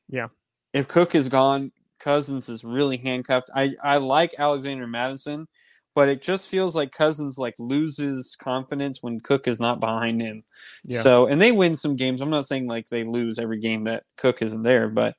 Yeah 0.08 0.28
if 0.76 0.88
Cook 0.88 1.14
is 1.14 1.30
gone, 1.30 1.72
Cousins 1.98 2.50
is 2.50 2.62
really 2.62 2.98
handcuffed. 2.98 3.48
I, 3.54 3.74
I 3.82 3.96
like 3.96 4.34
Alexander 4.38 4.86
Mattison, 4.86 5.48
but 5.94 6.10
it 6.10 6.20
just 6.20 6.48
feels 6.48 6.76
like 6.76 6.92
Cousins 6.92 7.38
like 7.38 7.54
loses 7.58 8.36
confidence 8.38 9.02
when 9.02 9.18
Cook 9.20 9.48
is 9.48 9.58
not 9.58 9.80
behind 9.80 10.20
him. 10.20 10.44
Yeah. 10.84 11.00
So 11.00 11.26
and 11.26 11.40
they 11.40 11.50
win 11.50 11.76
some 11.76 11.96
games. 11.96 12.20
I'm 12.20 12.28
not 12.28 12.46
saying 12.46 12.68
like 12.68 12.84
they 12.90 13.04
lose 13.04 13.38
every 13.38 13.58
game 13.58 13.84
that 13.84 14.04
Cook 14.18 14.42
isn't 14.42 14.62
there, 14.64 14.88
but 14.88 15.16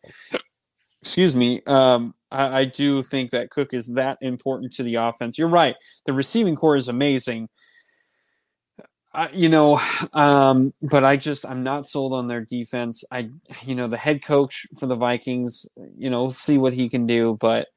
excuse 1.02 1.36
me. 1.36 1.64
Um, 1.66 2.14
I, 2.32 2.60
I 2.60 2.66
do 2.66 3.02
think 3.02 3.32
that 3.32 3.50
Cook 3.50 3.74
is 3.74 3.88
that 3.88 4.20
important 4.22 4.72
to 4.74 4.84
the 4.84 4.96
offense. 4.96 5.40
You're 5.40 5.48
right. 5.48 5.76
The 6.06 6.14
receiving 6.14 6.56
core 6.56 6.76
is 6.76 6.88
amazing. 6.88 7.50
I, 9.18 9.30
you 9.34 9.50
know, 9.50 9.82
um, 10.14 10.74
but 10.92 11.04
I 11.04 11.18
just 11.18 11.46
I'm 11.46 11.64
not 11.64 11.88
sold 11.88 12.14
on 12.14 12.28
their 12.28 12.42
defense. 12.46 13.04
I, 13.12 13.32
you 13.64 13.74
know, 13.76 13.88
the 13.88 13.98
head 13.98 14.24
coach 14.24 14.68
for 14.80 14.86
the 14.86 14.96
Vikings, 14.96 15.68
you 15.98 16.12
know, 16.12 16.30
see 16.30 16.60
what 16.60 16.74
he 16.74 16.88
can 16.88 17.08
do. 17.08 17.36
But 17.40 17.68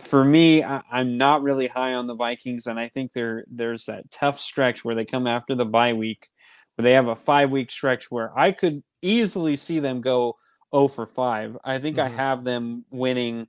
for 0.00 0.24
me, 0.24 0.64
I, 0.64 0.82
I'm 0.90 1.18
not 1.18 1.42
really 1.42 1.66
high 1.68 1.94
on 1.94 2.06
the 2.06 2.14
Vikings, 2.14 2.66
and 2.66 2.80
I 2.80 2.88
think 2.88 3.12
there 3.12 3.44
there's 3.50 3.84
that 3.86 4.10
tough 4.10 4.40
stretch 4.40 4.84
where 4.84 4.94
they 4.94 5.04
come 5.04 5.26
after 5.26 5.54
the 5.54 5.66
bye 5.66 5.92
week, 5.92 6.28
where 6.76 6.84
they 6.84 6.92
have 6.92 7.08
a 7.08 7.16
five 7.16 7.50
week 7.50 7.70
stretch 7.70 8.10
where 8.10 8.36
I 8.38 8.52
could 8.52 8.82
easily 9.02 9.56
see 9.56 9.80
them 9.80 10.00
go 10.00 10.36
0 10.74 10.88
for 10.88 11.06
five. 11.06 11.56
I 11.64 11.78
think 11.78 11.98
I 11.98 12.08
Mhm. 12.08 12.16
have 12.16 12.44
them 12.44 12.84
winning. 12.90 13.46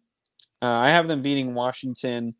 Uh, 0.61 0.67
I 0.67 0.89
have 0.89 1.07
them 1.07 1.21
beating 1.21 1.55
Washington, 1.55 2.35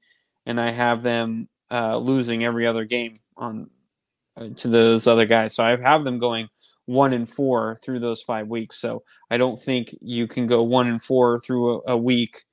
and 0.45 0.60
I 0.60 0.72
have 0.72 1.04
them 1.04 1.47
uh, 1.72 1.97
losing 1.97 2.43
every 2.43 2.68
other 2.68 2.86
game 2.86 3.20
on 3.38 3.70
to 4.56 4.68
those 4.68 5.08
other 5.08 5.26
guys. 5.26 5.56
So 5.56 5.64
I 5.64 5.76
have 5.78 6.04
them 6.04 6.20
going 6.20 6.50
one 6.86 7.14
and 7.14 7.30
four 7.30 7.78
through 7.84 8.00
those 8.00 8.22
five 8.22 8.48
weeks. 8.48 8.78
So 8.80 9.04
I 9.30 9.38
don't 9.38 9.60
think 9.60 9.96
you 10.02 10.28
can 10.28 10.48
go 10.48 10.64
one 10.64 10.88
and 10.88 11.02
four 11.02 11.40
through 11.40 11.82
a, 11.82 11.94
a 11.94 11.98
week 11.98 12.44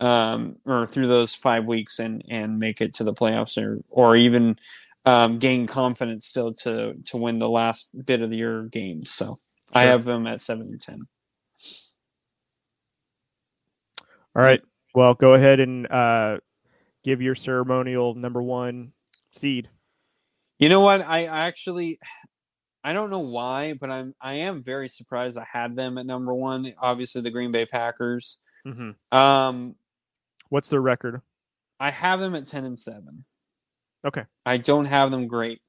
um, 0.00 0.56
or 0.66 0.86
through 0.86 1.06
those 1.06 1.34
five 1.34 1.66
weeks 1.66 1.98
and 1.98 2.22
and 2.28 2.58
make 2.58 2.80
it 2.80 2.94
to 2.94 3.04
the 3.04 3.14
playoffs 3.14 3.60
or 3.60 3.82
or 3.88 4.16
even 4.16 4.58
um, 5.04 5.38
gain 5.38 5.66
confidence 5.66 6.26
still 6.26 6.52
to 6.52 6.94
to 7.06 7.16
win 7.16 7.38
the 7.38 7.48
last 7.48 7.90
bit 8.04 8.20
of 8.20 8.32
your 8.32 8.66
games. 8.66 9.10
So 9.10 9.38
I 9.72 9.84
have 9.84 10.04
them 10.04 10.26
at 10.26 10.40
seven 10.40 10.68
and 10.68 10.80
ten. 10.80 11.06
All 14.36 14.42
right. 14.42 14.60
Well, 14.94 15.14
go 15.14 15.32
ahead 15.32 15.60
and 15.60 15.90
uh, 15.90 16.38
give 17.04 17.22
your 17.22 17.34
ceremonial 17.34 18.14
number 18.14 18.42
one 18.42 18.92
seed. 19.32 19.68
You 20.58 20.68
know 20.68 20.80
what? 20.80 21.02
I, 21.02 21.26
I 21.26 21.46
actually 21.46 21.98
I 22.84 22.92
don't 22.92 23.10
know 23.10 23.20
why, 23.20 23.74
but 23.74 23.90
I'm 23.90 24.14
I 24.20 24.34
am 24.34 24.62
very 24.62 24.88
surprised 24.88 25.38
I 25.38 25.46
had 25.50 25.76
them 25.76 25.98
at 25.98 26.06
number 26.06 26.34
one. 26.34 26.72
Obviously 26.80 27.20
the 27.20 27.30
Green 27.30 27.52
Bay 27.52 27.66
Packers. 27.66 28.38
Mm-hmm. 28.66 29.16
Um 29.16 29.76
What's 30.48 30.68
their 30.68 30.80
record? 30.80 31.20
I 31.78 31.90
have 31.90 32.20
them 32.20 32.34
at 32.34 32.46
ten 32.46 32.64
and 32.64 32.78
seven. 32.78 33.24
Okay. 34.06 34.24
I 34.46 34.56
don't 34.56 34.84
have 34.84 35.10
them 35.10 35.26
great. 35.26 35.60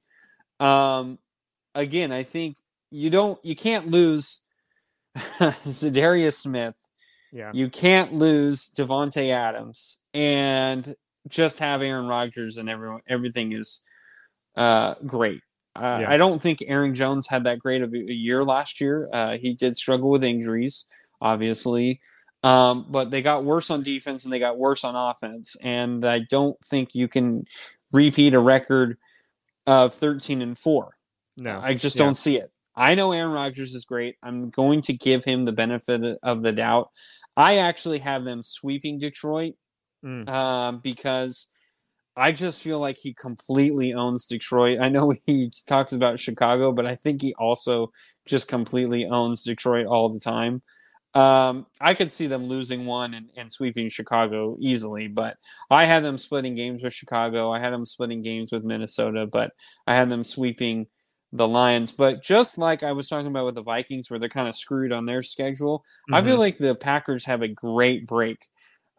Um, 0.59 1.19
again, 1.75 2.11
I 2.11 2.23
think 2.23 2.57
you 2.91 3.09
don't, 3.09 3.43
you 3.43 3.55
can't 3.55 3.89
lose 3.89 4.43
Za'Darius 5.17 6.35
Smith. 6.35 6.75
Yeah. 7.31 7.51
You 7.53 7.69
can't 7.69 8.13
lose 8.13 8.71
Davante 8.75 9.29
Adams 9.29 9.97
and 10.13 10.95
just 11.27 11.59
have 11.59 11.81
Aaron 11.81 12.07
Rodgers 12.07 12.57
and 12.57 12.69
everyone. 12.69 13.01
Everything 13.07 13.51
is 13.51 13.81
uh, 14.55 14.95
great. 15.05 15.41
Uh, 15.75 15.99
Yeah. 16.01 16.11
I 16.11 16.17
don't 16.17 16.41
think 16.41 16.63
Aaron 16.67 16.93
Jones 16.93 17.27
had 17.27 17.43
that 17.45 17.59
great 17.59 17.81
of 17.81 17.93
a 17.93 17.97
year 17.97 18.43
last 18.43 18.81
year. 18.81 19.09
Uh, 19.13 19.37
he 19.37 19.53
did 19.53 19.77
struggle 19.77 20.09
with 20.09 20.23
injuries, 20.23 20.85
obviously, 21.21 22.01
um, 22.43 22.85
but 22.89 23.11
they 23.11 23.21
got 23.21 23.43
worse 23.45 23.69
on 23.69 23.83
defense 23.83 24.23
and 24.23 24.33
they 24.33 24.39
got 24.39 24.57
worse 24.57 24.83
on 24.83 24.95
offense. 24.95 25.55
And 25.63 26.03
I 26.03 26.19
don't 26.19 26.57
think 26.65 26.95
you 26.95 27.07
can 27.07 27.45
repeat 27.93 28.33
a 28.33 28.39
record 28.39 28.97
of 29.67 29.93
13 29.93 30.41
and 30.41 30.57
four. 30.57 30.97
No, 31.37 31.59
I 31.61 31.73
just 31.75 31.95
Yeah. 31.95 32.05
don't 32.05 32.15
see 32.15 32.37
it. 32.37 32.51
I 32.75 32.95
know 32.95 33.11
Aaron 33.11 33.31
Rodgers 33.31 33.75
is 33.75 33.85
great. 33.85 34.15
I'm 34.23 34.49
going 34.49 34.81
to 34.81 34.93
give 34.93 35.23
him 35.23 35.45
the 35.45 35.51
benefit 35.51 36.17
of 36.23 36.43
the 36.43 36.51
doubt. 36.51 36.89
I 37.37 37.57
actually 37.57 37.99
have 37.99 38.23
them 38.23 38.41
sweeping 38.43 38.97
Detroit 38.97 39.53
Mm. 40.03 40.27
um, 40.29 40.79
because 40.79 41.47
I 42.19 42.31
just 42.33 42.61
feel 42.61 42.79
like 42.79 42.97
he 42.97 43.13
completely 43.13 43.93
owns 43.93 44.27
Detroit. 44.27 44.79
I 44.81 44.89
know 44.89 45.13
he 45.25 45.51
talks 45.67 45.93
about 45.93 46.19
Chicago, 46.19 46.71
but 46.71 46.85
I 46.85 46.95
think 46.95 47.21
he 47.21 47.33
also 47.35 47.91
just 48.25 48.47
completely 48.47 49.05
owns 49.05 49.43
Detroit 49.43 49.87
all 49.87 50.09
the 50.09 50.19
time. 50.19 50.61
Um, 51.15 51.65
I 51.81 51.95
could 51.95 52.11
see 52.11 52.27
them 52.27 52.45
losing 52.45 52.85
one 52.85 53.15
and, 53.15 53.31
and 53.35 53.51
sweeping 53.51 53.89
Chicago 53.89 54.57
easily, 54.59 55.07
but 55.07 55.37
I 55.71 55.85
had 55.85 56.03
them 56.03 56.17
splitting 56.19 56.55
games 56.55 56.83
with 56.83 56.93
Chicago. 56.93 57.51
I 57.51 57.59
had 57.59 57.73
them 57.73 57.85
splitting 57.85 58.21
games 58.21 58.51
with 58.51 58.63
Minnesota, 58.63 59.25
but 59.25 59.51
I 59.87 59.95
had 59.95 60.09
them 60.09 60.23
sweeping 60.23 60.87
the 61.31 61.47
Lions. 61.47 61.91
But 61.91 62.23
just 62.23 62.57
like 62.59 62.83
I 62.83 62.91
was 62.91 63.07
talking 63.07 63.27
about 63.27 63.45
with 63.45 63.55
the 63.55 63.63
Vikings, 63.63 64.09
where 64.09 64.19
they're 64.19 64.29
kind 64.29 64.47
of 64.47 64.55
screwed 64.55 64.91
on 64.91 65.05
their 65.05 65.23
schedule, 65.23 65.83
I 66.11 66.21
feel 66.21 66.35
Mhm. 66.35 66.39
like 66.39 66.57
the 66.57 66.75
Packers 66.75 67.25
have 67.25 67.41
a 67.41 67.47
great 67.47 68.05
break. 68.07 68.47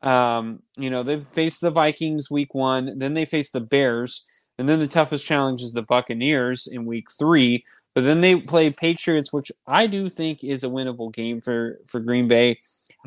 Um, 0.02 0.62
you 0.76 0.90
know, 0.90 1.02
they've 1.02 1.24
faced 1.24 1.60
the 1.60 1.70
Vikings 1.70 2.30
week 2.30 2.54
one, 2.54 2.98
then 2.98 3.14
they 3.14 3.24
face 3.24 3.50
the 3.50 3.60
Bears, 3.60 4.24
and 4.58 4.68
then 4.68 4.78
the 4.78 4.86
toughest 4.86 5.24
challenge 5.24 5.62
is 5.62 5.72
the 5.72 5.82
Buccaneers 5.82 6.66
in 6.66 6.86
week 6.86 7.08
three. 7.18 7.64
But 7.94 8.04
then 8.04 8.20
they 8.20 8.36
play 8.36 8.70
Patriots, 8.70 9.32
which 9.32 9.52
I 9.66 9.86
do 9.86 10.08
think 10.08 10.42
is 10.44 10.64
a 10.64 10.68
winnable 10.68 11.12
game 11.12 11.40
for 11.40 11.78
for 11.86 12.00
Green 12.00 12.28
Bay. 12.28 12.58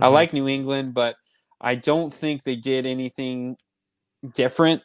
I 0.02 0.08
Mhm. 0.08 0.14
like 0.14 0.34
New 0.34 0.48
England, 0.48 0.94
but 0.94 1.16
I 1.62 1.76
don't 1.76 2.14
think 2.14 2.44
they 2.44 2.56
did 2.56 2.86
anything 2.86 3.58
different 4.34 4.82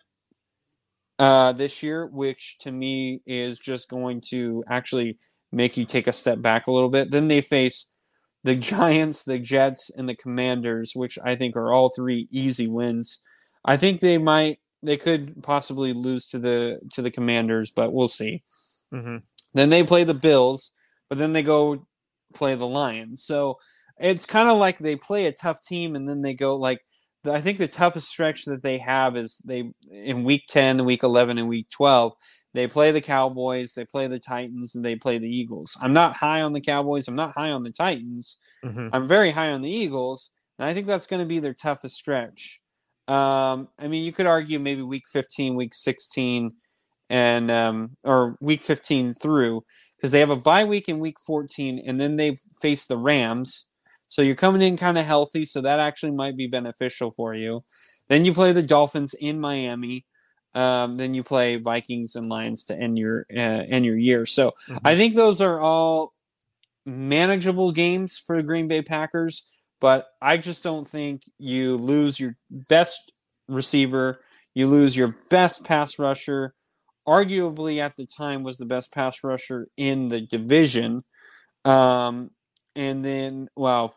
uh, 1.19 1.53
this 1.53 1.83
year, 1.83 2.07
which 2.07 2.59
to 2.61 2.71
me 2.71 3.21
is 3.27 3.59
just 3.59 3.89
going 3.89 4.21
to 4.21 4.63
actually 4.69 5.19
make 5.51 5.77
you 5.77 5.85
take 5.85 6.07
a 6.07 6.13
step 6.13 6.41
back 6.41 6.67
a 6.67 6.73
little 6.73 6.89
bit. 6.89 7.11
Then 7.11 7.29
they 7.29 7.41
face 7.41 7.89
the 8.49 8.57
Giants, 8.57 9.25
the 9.25 9.39
Jets, 9.39 9.91
and 9.91 10.09
the 10.09 10.15
Commanders, 10.17 10.93
which 10.97 11.19
I 11.23 11.37
think 11.37 11.55
are 11.55 11.71
all 11.71 11.91
three 11.91 12.27
easy 12.31 12.67
wins. 12.67 13.21
I 13.67 13.77
think 13.77 14.01
they 14.01 14.17
might, 14.17 14.59
they 14.83 14.97
could 14.97 15.43
possibly 15.43 15.93
lose 15.93 16.27
to 16.29 16.39
the 16.39 16.81
to 16.95 17.03
the 17.03 17.11
Commanders, 17.11 17.71
but 17.77 17.93
we'll 17.93 18.09
see. 18.09 18.43
Mhm. 18.95 19.21
Then 19.53 19.69
they 19.69 19.83
play 19.83 20.05
the 20.05 20.15
Bills, 20.15 20.73
but 21.11 21.19
then 21.19 21.35
they 21.35 21.43
go 21.43 21.87
play 22.35 22.55
the 22.55 22.67
Lions. 22.67 23.23
So 23.23 23.59
it's 23.99 24.25
kind 24.25 24.49
of 24.49 24.57
like 24.57 24.79
they 24.79 24.97
play 24.97 25.27
a 25.27 25.33
tough 25.33 25.61
team 25.61 25.95
and 25.95 26.09
then 26.09 26.23
they 26.23 26.33
go 26.33 26.57
like 26.57 26.81
the- 27.25 27.35
I 27.35 27.43
think 27.43 27.59
the 27.59 27.69
toughest 27.69 28.09
stretch 28.09 28.47
that 28.47 28.63
they 28.63 28.79
have 28.79 29.15
is 29.15 29.43
they 29.45 29.71
in 29.91 30.25
week 30.25 30.45
10, 30.49 30.87
week 30.87 31.03
11 31.03 31.37
and 31.37 31.49
week 31.49 31.69
12, 31.69 32.15
they 32.55 32.67
play 32.67 32.91
the 32.93 33.01
Cowboys, 33.01 33.75
they 33.75 33.85
play 33.85 34.07
the 34.07 34.19
Titans 34.19 34.75
and 34.75 34.85
they 34.85 34.97
play 34.97 35.19
the 35.19 35.29
Eagles. 35.29 35.77
I'm 35.81 35.93
not 35.93 36.17
high 36.17 36.43
on 36.43 36.53
the 36.53 36.61
Cowboys, 36.61 37.09
I'm 37.09 37.17
not 37.17 37.33
high 37.33 37.51
on 37.51 37.63
the 37.63 37.73
Titans. 37.73 38.39
Mhm. 38.65 38.91
I'm 38.93 39.07
very 39.07 39.31
high 39.31 39.51
on 39.51 39.63
the 39.63 39.71
Eagles, 39.71 40.31
and 40.59 40.67
I 40.67 40.75
think 40.75 40.87
that's 40.87 41.07
going 41.07 41.21
to 41.21 41.27
be 41.27 41.39
their 41.39 41.55
toughest 41.55 41.97
stretch. 41.97 42.61
Um, 43.07 43.69
I 43.79 43.89
mean, 43.89 44.05
you 44.05 44.13
could 44.13 44.27
argue 44.27 44.59
maybe 44.59 44.83
week 44.83 45.05
15, 45.13 45.55
week 45.55 45.75
16, 45.75 46.51
and 47.11 47.51
um, 47.51 47.97
or 48.05 48.37
week 48.41 48.61
15 48.61 49.15
through 49.15 49.65
because 49.97 50.11
they 50.13 50.21
have 50.21 50.31
a 50.31 50.37
bye 50.37 50.65
week 50.65 50.89
in 50.89 50.99
week 50.99 51.17
14, 51.27 51.83
and 51.87 52.01
then 52.01 52.17
they 52.17 52.37
face 52.61 52.87
the 52.87 52.97
Rams. 52.99 53.67
So 54.09 54.23
you're 54.23 54.35
coming 54.37 54.63
in 54.63 54.77
kind 54.77 54.99
of 54.99 55.05
healthy, 55.05 55.45
so 55.45 55.61
that 55.61 55.81
actually 55.81 56.13
might 56.13 56.37
be 56.37 56.47
beneficial 56.47 57.11
for 57.11 57.35
you. 57.35 57.65
Then 58.09 58.25
you 58.25 58.33
play 58.33 58.53
the 58.53 58.63
Dolphins 58.63 59.15
in 59.15 59.41
Miami. 59.41 60.05
Um, 60.55 60.95
then 60.95 61.15
you 61.15 61.23
play 61.23 61.57
Vikings 61.57 62.17
and 62.17 62.29
Lions 62.29 62.65
to 62.65 62.77
end 62.77 62.99
your 62.99 63.27
uh, 63.35 63.65
end 63.69 63.85
your 63.85 63.97
year. 63.97 64.27
So 64.27 64.55
Mhm. 64.69 64.81
I 64.85 64.97
think 64.97 65.15
those 65.15 65.41
are 65.41 65.61
all 65.61 66.15
manageable 66.87 67.71
games 67.73 68.19
for 68.19 68.37
the 68.37 68.43
Green 68.43 68.67
Bay 68.67 68.83
Packers, 68.83 69.45
but 69.81 70.07
I 70.23 70.39
just 70.39 70.63
don't 70.63 70.87
think 70.87 71.23
you 71.39 71.77
lose 71.77 72.19
your 72.19 72.37
best 72.51 73.13
receiver, 73.47 74.21
you 74.55 74.67
lose 74.67 74.97
your 74.97 75.15
best 75.31 75.65
pass 75.65 75.99
rusher, 75.99 76.55
arguably 77.07 77.79
at 77.79 77.97
the 77.97 78.07
time 78.07 78.43
was 78.43 78.59
the 78.59 78.67
best 78.67 78.93
pass 78.93 79.23
rusher 79.23 79.69
in 79.77 80.09
the 80.09 80.21
division. 80.21 81.05
Um, 81.65 82.31
and 82.75 83.05
then, 83.05 83.49
well, 83.57 83.95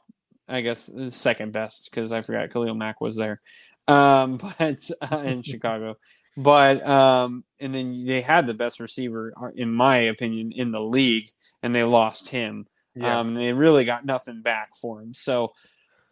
I 0.48 0.62
guess 0.62 0.90
second 1.10 1.54
best 1.54 1.90
because 1.90 2.12
I 2.12 2.22
forgot 2.22 2.50
Khalil 2.52 2.76
Mack 2.76 3.00
was 3.00 3.16
there, 3.16 3.42
um, 3.88 4.38
but 4.60 4.90
uh, 5.02 5.18
in 5.20 5.42
Chicago. 5.44 5.96
But 6.38 6.86
um, 6.88 7.44
and 7.60 7.74
then 7.74 8.06
they 8.06 8.22
had 8.22 8.48
the 8.48 8.54
best 8.54 8.80
receiver, 8.80 9.34
uh, 9.42 9.50
in 9.56 9.72
my 9.74 9.98
opinion, 9.98 10.52
in 10.54 10.72
the 10.72 10.84
league, 10.84 11.30
and 11.62 11.76
they 11.76 11.84
lost 11.84 12.30
him. 12.30 12.68
Yeah. 12.96 13.20
Um, 13.20 13.34
they 13.34 13.54
really 13.54 13.86
got 13.86 14.06
nothing 14.06 14.42
back 14.42 14.76
for 14.76 15.02
him. 15.02 15.14
So, 15.14 15.54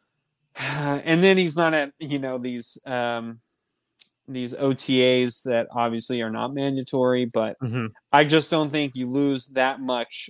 and 0.55 1.23
then 1.23 1.37
he's 1.37 1.55
not 1.55 1.73
at 1.73 1.93
you 1.99 2.19
know 2.19 2.37
these 2.37 2.77
um, 2.85 3.39
these 4.27 4.53
OTAs 4.53 5.43
that 5.43 5.67
obviously 5.71 6.21
are 6.21 6.29
not 6.29 6.53
mandatory, 6.53 7.25
but 7.25 7.57
Mhm. 7.59 7.91
I 8.11 8.25
just 8.25 8.51
don't 8.51 8.69
think 8.69 8.95
you 8.95 9.07
lose 9.07 9.47
that 9.47 9.79
much, 9.79 10.29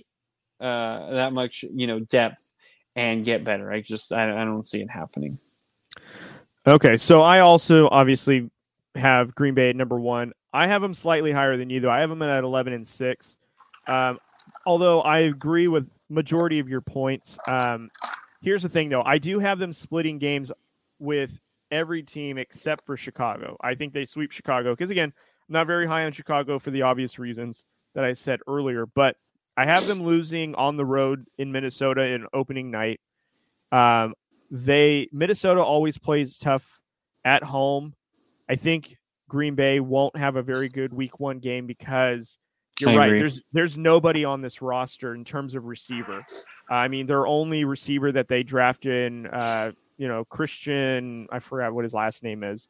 uh, 0.60 1.10
that 1.10 1.32
much 1.32 1.64
you 1.64 1.86
know 1.86 2.00
depth 2.00 2.46
and 2.94 3.24
get 3.24 3.44
better. 3.44 3.72
I 3.72 3.80
just 3.80 4.12
I, 4.12 4.30
I 4.40 4.44
don't 4.44 4.64
see 4.64 4.80
it 4.80 4.90
happening. 4.90 5.38
Okay, 6.66 6.96
so 6.96 7.22
I 7.22 7.40
also 7.40 7.88
obviously 7.88 8.50
have 8.94 9.34
Green 9.34 9.54
Bay 9.54 9.70
at 9.70 9.76
number 9.76 9.98
one. 9.98 10.32
I 10.52 10.66
have 10.66 10.82
them 10.82 10.94
slightly 10.94 11.32
higher 11.32 11.56
than 11.56 11.70
you, 11.70 11.80
though. 11.80 11.90
I 11.90 12.00
have 12.00 12.10
them 12.10 12.22
at 12.22 12.44
eleven 12.44 12.72
and 12.72 12.86
six. 12.86 13.36
Um, 13.86 14.18
although 14.66 15.00
I 15.00 15.20
agree 15.20 15.68
with 15.68 15.88
majority 16.08 16.58
of 16.58 16.68
your 16.68 16.80
points. 16.80 17.38
Um, 17.46 17.90
here's 18.42 18.62
the 18.62 18.68
thing, 18.68 18.88
though. 18.88 19.02
I 19.02 19.18
do 19.18 19.38
have 19.38 19.58
them 19.58 19.72
splitting 19.72 20.18
games 20.18 20.50
with 20.98 21.38
every 21.70 22.02
team 22.02 22.36
except 22.36 22.84
for 22.84 22.96
Chicago. 22.96 23.56
I 23.60 23.74
think 23.74 23.92
they 23.92 24.04
sweep 24.04 24.32
Chicago 24.32 24.72
because 24.72 24.90
again, 24.90 25.12
I'm 25.48 25.52
not 25.52 25.66
very 25.66 25.86
high 25.86 26.04
on 26.04 26.12
Chicago 26.12 26.58
for 26.58 26.70
the 26.70 26.82
obvious 26.82 27.18
reasons 27.18 27.64
that 27.94 28.04
I 28.04 28.12
said 28.12 28.40
earlier. 28.46 28.86
But 28.86 29.16
I 29.56 29.66
have 29.66 29.86
them 29.86 30.00
losing 30.00 30.54
on 30.54 30.76
the 30.76 30.84
road 30.84 31.26
in 31.38 31.52
Minnesota 31.52 32.02
in 32.02 32.26
opening 32.32 32.70
night. 32.70 33.00
Um, 33.70 34.14
they 34.50 35.08
Minnesota 35.12 35.62
always 35.62 35.96
plays 35.96 36.38
tough 36.38 36.80
at 37.24 37.44
home. 37.44 37.94
I 38.50 38.56
think 38.56 38.96
Green 39.28 39.54
Bay 39.54 39.78
won't 39.78 40.16
have 40.16 40.34
a 40.34 40.42
very 40.42 40.68
good 40.68 40.92
week 40.92 41.20
one 41.20 41.38
game 41.38 41.68
because 41.68 42.36
you're 42.80 42.90
I 42.90 42.96
right. 42.96 43.06
agree. 43.06 43.18
There's 43.20 43.42
there's 43.52 43.78
nobody 43.78 44.24
on 44.24 44.40
this 44.40 44.60
roster 44.60 45.14
in 45.14 45.24
terms 45.24 45.54
of 45.54 45.66
receiver. 45.66 46.24
I 46.68 46.88
mean, 46.88 47.06
their 47.06 47.28
only 47.28 47.62
receiver 47.62 48.10
that 48.10 48.26
they 48.26 48.42
drafted, 48.42 49.12
in, 49.12 49.26
uh, 49.28 49.70
you 49.98 50.08
know, 50.08 50.24
Christian. 50.24 51.28
I 51.30 51.38
forgot 51.38 51.72
what 51.72 51.84
his 51.84 51.94
last 51.94 52.24
name 52.24 52.42
is. 52.42 52.66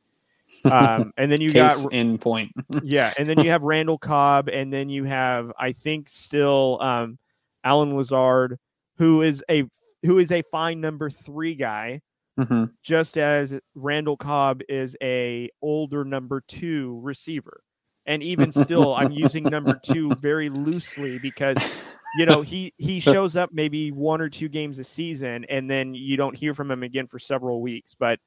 Um, 0.70 1.14
and 1.16 1.32
then 1.32 1.40
you 1.40 1.48
Case 1.48 1.84
got 1.84 1.92
in 1.94 2.18
point. 2.18 2.52
yeah, 2.82 3.14
and 3.18 3.26
then 3.26 3.38
you 3.40 3.48
have 3.48 3.62
Randall 3.62 3.98
Cobb, 3.98 4.48
and 4.50 4.70
then 4.70 4.90
you 4.90 5.04
have 5.04 5.50
I 5.58 5.72
think 5.72 6.10
still 6.10 6.76
um, 6.82 7.18
Allen 7.64 7.96
Lazard, 7.96 8.58
who 8.98 9.22
is 9.22 9.42
a 9.50 9.64
who 10.02 10.18
is 10.18 10.30
a 10.30 10.42
fine 10.42 10.82
number 10.82 11.08
three 11.08 11.54
guy, 11.54 12.02
Mhm. 12.40 12.72
just 12.82 13.18
as 13.18 13.54
Randall 13.74 14.16
Cobb 14.16 14.62
is 14.68 14.96
a 15.02 15.50
older 15.62 16.04
number 16.04 16.42
two 16.46 16.98
receiver. 17.02 17.62
And 18.06 18.22
even 18.22 18.50
still, 18.50 18.94
I'm 18.94 19.12
using 19.12 19.44
number 19.44 19.78
two 19.82 20.08
very 20.20 20.48
loosely 20.48 21.18
because 21.18 21.58
you 22.16 22.26
know 22.26 22.42
he 22.42 22.72
he 22.78 22.98
shows 22.98 23.36
up 23.36 23.50
maybe 23.52 23.92
one 23.92 24.20
or 24.20 24.28
two 24.28 24.48
games 24.48 24.78
a 24.78 24.84
season, 24.84 25.44
and 25.48 25.70
then 25.70 25.94
you 25.94 26.16
don't 26.16 26.34
hear 26.34 26.54
from 26.54 26.70
him 26.70 26.82
again 26.82 27.06
for 27.06 27.18
several 27.18 27.60
weeks. 27.60 27.94
But 27.98 28.18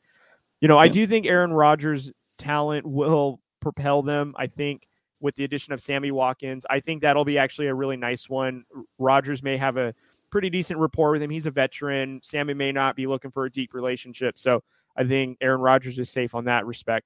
you 0.61 0.67
know, 0.67 0.77
I 0.77 0.87
do 0.87 1.05
think 1.07 1.25
Aaron 1.25 1.51
Rodgers' 1.51 2.11
talent 2.37 2.85
will 2.85 3.39
propel 3.59 4.03
them. 4.03 4.35
I 4.37 4.47
think 4.47 4.87
with 5.19 5.35
the 5.35 5.43
addition 5.43 5.73
of 5.73 5.81
Sammy 5.81 6.11
Watkins, 6.11 6.65
I 6.69 6.79
think 6.81 7.01
that'll 7.01 7.25
be 7.25 7.37
actually 7.37 7.67
a 7.67 7.73
really 7.75 7.97
nice 7.97 8.29
one. 8.29 8.63
Rodgers 8.99 9.41
may 9.41 9.57
have 9.57 9.77
a 9.77 9.93
pretty 10.33 10.49
decent 10.49 10.79
rapport 10.79 11.11
with 11.11 11.21
him. 11.21 11.29
He's 11.29 11.45
a 11.45 11.51
veteran. 11.51 12.19
Sammy 12.23 12.55
may 12.55 12.71
not 12.71 12.95
be 12.95 13.05
looking 13.05 13.29
for 13.29 13.45
a 13.45 13.51
deep 13.51 13.75
relationship. 13.75 14.39
So 14.39 14.63
I 14.97 15.03
think 15.03 15.37
Aaron 15.41 15.61
Rodgers 15.61 15.99
is 15.99 16.09
safe 16.09 16.33
on 16.33 16.45
that 16.45 16.65
respect. 16.65 17.05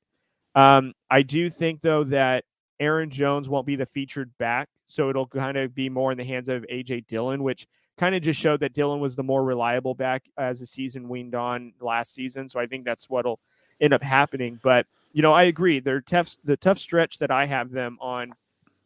Um, 0.55 0.93
I 1.11 1.23
do 1.23 1.49
think, 1.49 1.81
though, 1.81 2.05
that 2.05 2.45
Aaron 2.79 3.09
Jones 3.09 3.49
won't 3.49 3.67
be 3.67 3.75
the 3.75 3.85
featured 3.85 4.31
back. 4.37 4.69
So 4.87 5.09
it'll 5.09 5.27
kind 5.27 5.57
of 5.57 5.75
be 5.75 5.89
more 5.89 6.13
in 6.13 6.17
the 6.17 6.23
hands 6.23 6.47
of 6.47 6.65
A.J. 6.69 7.01
Dillon, 7.01 7.43
which 7.43 7.67
kind 7.97 8.15
of 8.15 8.21
just 8.21 8.39
showed 8.39 8.61
that 8.61 8.73
Dillon 8.73 9.01
was 9.01 9.17
the 9.17 9.23
more 9.23 9.43
reliable 9.43 9.93
back 9.93 10.23
as 10.37 10.61
the 10.61 10.65
season 10.65 11.09
weaned 11.09 11.35
on 11.35 11.73
last 11.81 12.15
season. 12.15 12.47
So 12.47 12.61
I 12.61 12.65
think 12.65 12.85
that's 12.85 13.09
what'll 13.09 13.41
end 13.81 13.93
up 13.93 14.01
happening. 14.01 14.57
But, 14.63 14.85
you 15.11 15.21
know, 15.21 15.33
I 15.33 15.43
agree. 15.43 15.81
They're 15.81 15.99
tough. 15.99 16.33
The 16.45 16.55
tough 16.55 16.79
stretch 16.79 17.17
that 17.17 17.29
I 17.29 17.45
have 17.45 17.71
them 17.71 17.97
on 17.99 18.31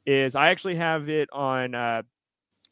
is 0.07 0.35
I 0.35 0.49
actually 0.49 0.77
have 0.77 1.09
it 1.09 1.29
on, 1.31 1.75
uh, 1.75 2.01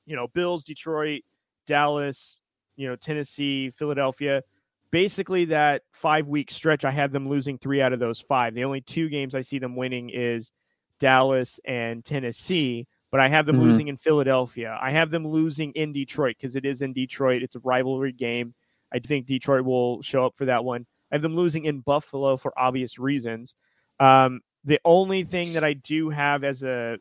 you 0.07 0.15
know, 0.15 0.27
Bills, 0.29 0.63
Detroit, 0.63 1.21
Dallas, 1.65 2.41
you 2.75 2.87
know, 2.87 2.95
Tennessee, 2.95 3.69
Philadelphia. 3.69 4.43
Basically, 4.91 5.45
that 5.45 5.83
five 5.91 6.27
week 6.27 6.51
stretch, 6.51 6.83
I 6.83 6.91
have 6.91 7.11
them 7.11 7.29
losing 7.29 7.57
three 7.57 7.81
out 7.81 7.93
of 7.93 7.99
those 7.99 8.19
five. 8.19 8.53
The 8.55 8.63
only 8.63 8.81
two 8.81 9.07
games 9.09 9.35
I 9.35 9.41
see 9.41 9.59
them 9.59 9.75
winning 9.75 10.09
is 10.09 10.51
Dallas 10.99 11.59
and 11.65 12.03
Tennessee, 12.03 12.87
but 13.11 13.19
I 13.19 13.27
have 13.27 13.45
them 13.45 13.57
Mhm. 13.57 13.61
losing 13.61 13.87
in 13.87 13.97
Philadelphia. 13.97 14.77
I 14.81 14.91
have 14.91 15.11
them 15.11 15.27
losing 15.27 15.71
in 15.73 15.93
Detroit 15.93 16.37
because 16.37 16.55
it 16.55 16.65
is 16.65 16.81
in 16.81 16.93
Detroit. 16.93 17.43
It's 17.43 17.55
a 17.55 17.59
rivalry 17.59 18.11
game. 18.11 18.55
I 18.91 18.99
think 18.99 19.27
Detroit 19.27 19.63
will 19.63 20.01
show 20.01 20.25
up 20.25 20.35
for 20.35 20.45
that 20.45 20.65
one. 20.65 20.87
I 21.11 21.15
have 21.15 21.21
them 21.21 21.35
losing 21.35 21.65
in 21.65 21.81
Buffalo 21.81 22.37
for 22.37 22.57
obvious 22.57 22.97
reasons. 22.97 23.53
Um, 23.99 24.41
the 24.63 24.79
only 24.85 25.23
thing 25.23 25.53
that 25.53 25.63
I 25.63 25.73
do 25.73 26.09
have 26.09 26.43
as 26.43 26.63
a 26.63 26.97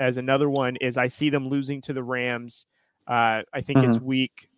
as 0.00 0.16
another 0.16 0.48
one 0.48 0.76
is 0.76 0.96
I 0.96 1.08
see 1.08 1.28
them 1.30 1.48
losing 1.48 1.82
to 1.82 1.92
the 1.92 2.02
Rams. 2.02 2.64
Uh, 3.06 3.42
I 3.52 3.60
think 3.62 3.78
it's 3.80 3.98
week 4.00 4.48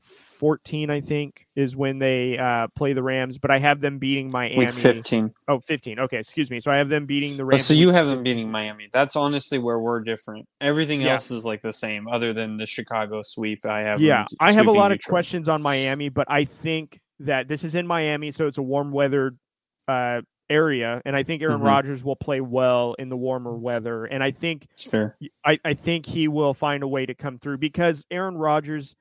14, 0.00 0.88
I 0.88 1.00
think, 1.00 1.46
is 1.56 1.74
when 1.76 1.98
they 1.98 2.38
uh, 2.38 2.68
play 2.76 2.92
the 2.92 3.02
Rams, 3.02 3.38
but 3.38 3.50
I 3.50 3.58
have 3.58 3.80
them 3.80 3.98
beating 3.98 4.30
Miami. 4.30 4.56
Week 4.56 4.70
15. 4.70 5.34
Oh, 5.48 5.58
15. 5.60 5.98
Okay, 6.00 6.18
excuse 6.18 6.48
me. 6.50 6.60
So 6.60 6.70
I 6.70 6.76
have 6.76 6.88
them 6.88 7.06
beating 7.06 7.36
the 7.36 7.42
Oh, 7.42 7.46
Rams. 7.46 7.64
so 7.64 7.74
you 7.74 7.90
have 7.90 8.06
them 8.06 8.18
15. 8.18 8.24
beating 8.36 8.50
Miami. 8.50 8.88
That's 8.92 9.16
honestly 9.16 9.58
where 9.58 9.78
we're 9.80 10.00
different. 10.00 10.46
Everything 10.60 11.00
Yeah. 11.00 11.14
else 11.14 11.30
is 11.32 11.44
like 11.44 11.60
the 11.60 11.72
same, 11.72 12.06
other 12.08 12.32
than 12.32 12.56
the 12.56 12.66
Chicago 12.66 13.22
sweep. 13.24 13.66
I 13.66 13.80
have. 13.80 14.00
Yeah, 14.00 14.26
I 14.40 14.52
have 14.52 14.68
a 14.68 14.72
lot 14.72 14.92
of 14.92 14.98
Detroit. 14.98 15.10
questions 15.10 15.48
on 15.48 15.60
Miami, 15.60 16.08
but 16.08 16.30
I 16.30 16.44
think 16.44 17.00
that 17.20 17.48
this 17.48 17.64
is 17.64 17.74
in 17.74 17.86
Miami, 17.86 18.30
so 18.30 18.46
it's 18.46 18.58
a 18.58 18.62
warm 18.62 18.92
weather 18.92 19.34
uh, 19.88 20.20
area, 20.50 21.02
and 21.04 21.14
I 21.14 21.22
think 21.22 21.42
Aaron 21.42 21.60
Mhm. 21.60 21.66
Rodgers 21.66 22.02
will 22.04 22.16
play 22.16 22.40
well 22.40 22.94
in 22.98 23.08
the 23.08 23.16
warmer 23.16 23.54
weather, 23.56 24.04
and 24.06 24.22
I 24.22 24.30
think 24.30 24.66
It's 24.72 24.84
fair. 24.84 25.16
I, 25.44 25.58
I 25.64 25.74
think 25.74 26.06
he 26.06 26.28
will 26.28 26.54
find 26.54 26.82
a 26.82 26.88
way 26.88 27.06
to 27.06 27.14
come 27.14 27.38
through 27.38 27.58
because 27.58 28.04
Aaron 28.10 28.36
Rodgers 28.36 28.94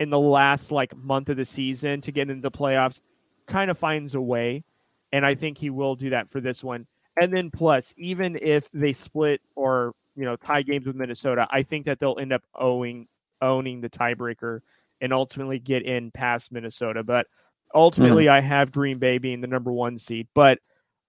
in 0.00 0.10
the 0.10 0.18
last 0.18 0.70
like 0.70 0.94
month 0.96 1.28
of 1.28 1.36
the 1.36 1.44
season 1.44 2.00
to 2.02 2.12
get 2.12 2.30
into 2.30 2.42
the 2.42 2.50
playoffs 2.50 3.00
kind 3.46 3.70
of 3.70 3.76
finds 3.78 4.14
a 4.14 4.20
way. 4.20 4.64
And 5.12 5.24
I 5.26 5.34
think 5.34 5.58
he 5.58 5.70
will 5.70 5.96
do 5.96 6.10
that 6.10 6.28
for 6.28 6.40
this 6.40 6.62
one. 6.62 6.86
And 7.20 7.32
then 7.32 7.50
plus, 7.50 7.92
even 7.96 8.38
if 8.40 8.70
they 8.72 8.92
split 8.92 9.40
or 9.56 9.94
you 10.14 10.24
know 10.24 10.36
tie 10.36 10.62
games 10.62 10.86
with 10.86 10.94
Minnesota, 10.96 11.48
I 11.50 11.62
think 11.62 11.86
that 11.86 11.98
they'll 11.98 12.18
end 12.20 12.32
up 12.32 12.42
owing 12.54 13.08
owning 13.42 13.80
the 13.80 13.88
tiebreaker 13.90 14.60
and 15.00 15.12
ultimately 15.12 15.58
get 15.58 15.82
in 15.82 16.10
past 16.12 16.52
Minnesota. 16.52 17.02
But 17.02 17.26
ultimately 17.74 18.28
I 18.28 18.40
have 18.40 18.72
Green 18.72 18.98
Bay 18.98 19.18
being 19.18 19.40
the 19.40 19.46
number 19.46 19.72
one 19.72 19.98
seed. 19.98 20.28
But 20.34 20.58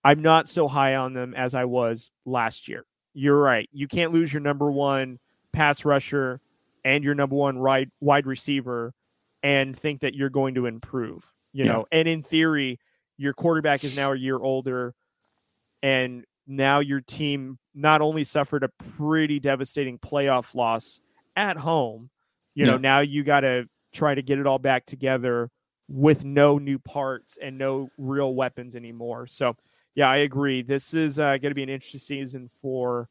I'm 0.03 0.21
not 0.21 0.47
so 0.49 0.67
high 0.67 0.95
on 0.95 1.13
them 1.13 1.33
as 1.35 1.53
I 1.53 1.65
was 1.65 2.09
last 2.25 2.67
year 2.67 2.85
you're 3.15 3.37
right. 3.39 3.67
You 3.73 3.87
can't 3.87 4.13
lose 4.13 4.31
your 4.31 4.41
number 4.41 4.71
one 4.71 5.17
pass 5.51 5.83
rusher 5.83 6.39
and 6.85 7.03
your 7.03 7.15
number 7.15 7.35
one 7.35 7.59
wide 7.59 7.89
wide 7.99 8.25
receiver 8.25 8.93
and 9.43 9.77
think 9.77 10.01
that 10.01 10.13
you're 10.13 10.29
going 10.29 10.55
to 10.55 10.67
improve. 10.67 11.25
You 11.51 11.65
Yeah. 11.65 11.71
know, 11.71 11.85
and 11.91 12.07
in 12.07 12.23
theory, 12.23 12.79
your 13.17 13.33
quarterback 13.33 13.83
is 13.83 13.97
now 13.97 14.11
a 14.11 14.15
year 14.15 14.37
older, 14.37 14.93
and 15.81 16.23
now 16.47 16.79
your 16.79 17.01
team 17.01 17.57
not 17.73 17.99
only 18.01 18.23
suffered 18.23 18.63
a 18.63 18.69
pretty 18.97 19.39
devastating 19.39 19.97
playoff 19.97 20.53
loss 20.55 21.01
at 21.35 21.57
home. 21.57 22.09
You 22.55 22.65
know, 22.67 22.77
now 22.77 22.99
you 22.99 23.23
got 23.23 23.41
to 23.41 23.67
try 23.91 24.13
to 24.13 24.21
get 24.21 24.39
it 24.39 24.45
all 24.47 24.59
back 24.59 24.85
together 24.85 25.49
with 25.89 26.23
no 26.23 26.59
new 26.59 26.77
parts 26.79 27.37
and 27.41 27.57
no 27.57 27.89
real 27.97 28.35
weapons 28.35 28.75
anymore. 28.75 29.25
So, 29.27 29.57
yeah, 29.95 30.09
I 30.09 30.17
agree. 30.17 30.61
This 30.61 30.93
is 30.93 31.17
uh, 31.19 31.31
going 31.37 31.49
to 31.51 31.55
be 31.55 31.63
an 31.63 31.69
interesting 31.69 31.99
season 31.99 32.49
for 32.61 33.09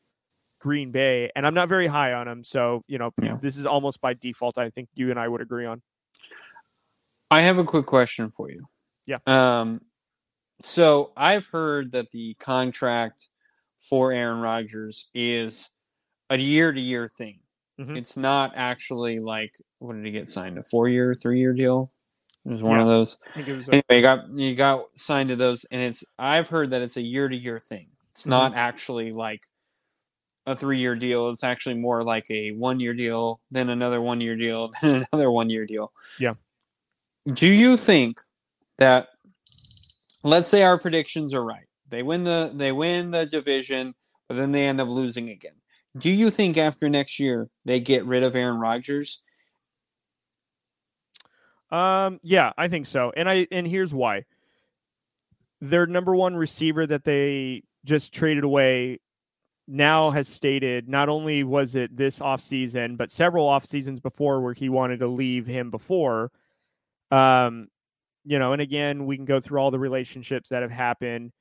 Green 0.60 0.90
Bay, 0.92 1.30
and 1.36 1.44
I'm 1.46 1.54
not 1.54 1.68
very 1.68 1.88
high 1.88 2.12
on 2.12 2.26
them. 2.26 2.44
So, 2.44 2.84
you 2.86 2.98
know, 2.98 3.12
Yeah. 3.20 3.36
this 3.42 3.56
is 3.56 3.66
almost 3.66 4.00
by 4.00 4.14
default. 4.14 4.58
I 4.58 4.70
think 4.70 4.88
you 4.94 5.10
and 5.10 5.18
I 5.18 5.26
would 5.28 5.40
agree 5.40 5.66
on. 5.66 5.82
I 7.30 7.42
have 7.42 7.58
a 7.58 7.64
quick 7.64 7.84
question 7.84 8.30
for 8.30 8.48
you. 8.50 8.64
Yeah. 9.06 9.18
Um, 9.26 9.80
so 10.62 11.12
I've 11.16 11.46
heard 11.46 11.92
that 11.92 12.10
the 12.12 12.34
contract 12.34 13.28
for 13.80 14.12
Aaron 14.12 14.40
Rodgers 14.40 15.08
is 15.14 15.68
a 16.30 16.38
year 16.38 16.72
to 16.72 16.80
year 16.80 17.08
thing. 17.08 17.40
Mhm. 17.78 17.96
It's 17.96 18.16
not 18.16 18.52
actually 18.56 19.18
like 19.18 19.54
what 19.78 19.94
did 19.94 20.04
he 20.04 20.10
get 20.10 20.26
signed? 20.26 20.58
A 20.58 20.64
four 20.64 20.88
year, 20.88 21.14
three 21.14 21.38
year 21.38 21.52
deal? 21.52 21.92
It 22.48 22.52
was 22.52 22.62
one 22.62 22.76
Yeah. 22.78 22.82
of 22.82 22.88
those. 22.88 23.18
I 23.30 23.32
think 23.34 23.48
it 23.48 23.56
was. 23.58 23.68
A, 23.68 23.70
Anyway, 23.72 23.84
you 23.90 24.00
got 24.02 24.28
you 24.30 24.54
got 24.54 24.84
signed 24.98 25.28
to 25.28 25.36
those, 25.36 25.64
and 25.70 25.82
it's 25.82 26.02
I've 26.18 26.48
heard 26.48 26.70
that 26.70 26.80
it's 26.80 26.96
a 26.96 27.02
year 27.02 27.28
to 27.28 27.36
year 27.36 27.60
thing. 27.60 27.88
It's 28.10 28.22
Mm-hmm. 28.22 28.30
not 28.30 28.54
actually 28.56 29.12
like 29.12 29.42
a 30.46 30.56
three 30.56 30.78
year 30.78 30.96
deal. 30.96 31.28
It's 31.28 31.44
actually 31.44 31.74
more 31.74 32.02
like 32.02 32.24
a 32.30 32.52
one 32.52 32.80
year 32.80 32.94
deal, 32.94 33.40
then 33.50 33.68
another 33.68 34.00
one 34.00 34.20
year 34.22 34.34
deal, 34.34 34.70
then 34.82 35.04
another 35.12 35.30
one 35.30 35.50
year 35.50 35.66
deal. 35.66 35.92
Yeah. 36.18 36.34
Do 37.30 37.52
you 37.52 37.76
think 37.76 38.18
that 38.78 39.08
let's 40.24 40.48
say 40.48 40.62
our 40.62 40.78
predictions 40.78 41.34
are 41.34 41.44
right. 41.44 41.66
They 41.90 42.02
win 42.02 42.24
the 42.24 42.50
they 42.54 42.72
win 42.72 43.10
the 43.10 43.26
division, 43.26 43.94
but 44.26 44.36
then 44.36 44.52
they 44.52 44.66
end 44.66 44.80
up 44.80 44.88
losing 44.88 45.28
again. 45.28 45.52
Do 45.98 46.10
you 46.10 46.30
think 46.30 46.56
after 46.56 46.88
next 46.88 47.18
year 47.18 47.50
they 47.66 47.80
get 47.80 48.06
rid 48.06 48.22
of 48.22 48.34
Aaron 48.34 48.58
Rodgers? 48.58 49.22
Um, 51.70 52.20
yeah, 52.22 52.52
I 52.56 52.68
think 52.68 52.86
so. 52.86 53.12
And 53.16 53.28
I 53.28 53.46
and 53.50 53.66
here's 53.66 53.94
why. 53.94 54.24
Their 55.60 55.86
number 55.86 56.14
one 56.14 56.36
receiver 56.36 56.86
that 56.86 57.04
they 57.04 57.64
just 57.84 58.12
traded 58.12 58.44
away 58.44 59.00
now 59.66 60.10
has 60.10 60.28
stated 60.28 60.88
not 60.88 61.08
only 61.08 61.44
was 61.44 61.74
it 61.74 61.94
this 61.96 62.20
offseason, 62.20 62.96
but 62.96 63.10
several 63.10 63.46
off 63.46 63.66
seasons 63.66 64.00
before 64.00 64.40
where 64.40 64.54
he 64.54 64.68
wanted 64.68 65.00
to 65.00 65.08
leave 65.08 65.46
him 65.46 65.70
before. 65.70 66.30
Um, 67.10 67.68
you 68.24 68.38
know, 68.38 68.52
and 68.52 68.62
again, 68.62 69.06
we 69.06 69.16
can 69.16 69.26
go 69.26 69.40
through 69.40 69.60
all 69.60 69.70
the 69.70 69.78
relationships 69.78 70.48
that 70.48 70.62
have 70.62 70.70
happened. 70.70 71.32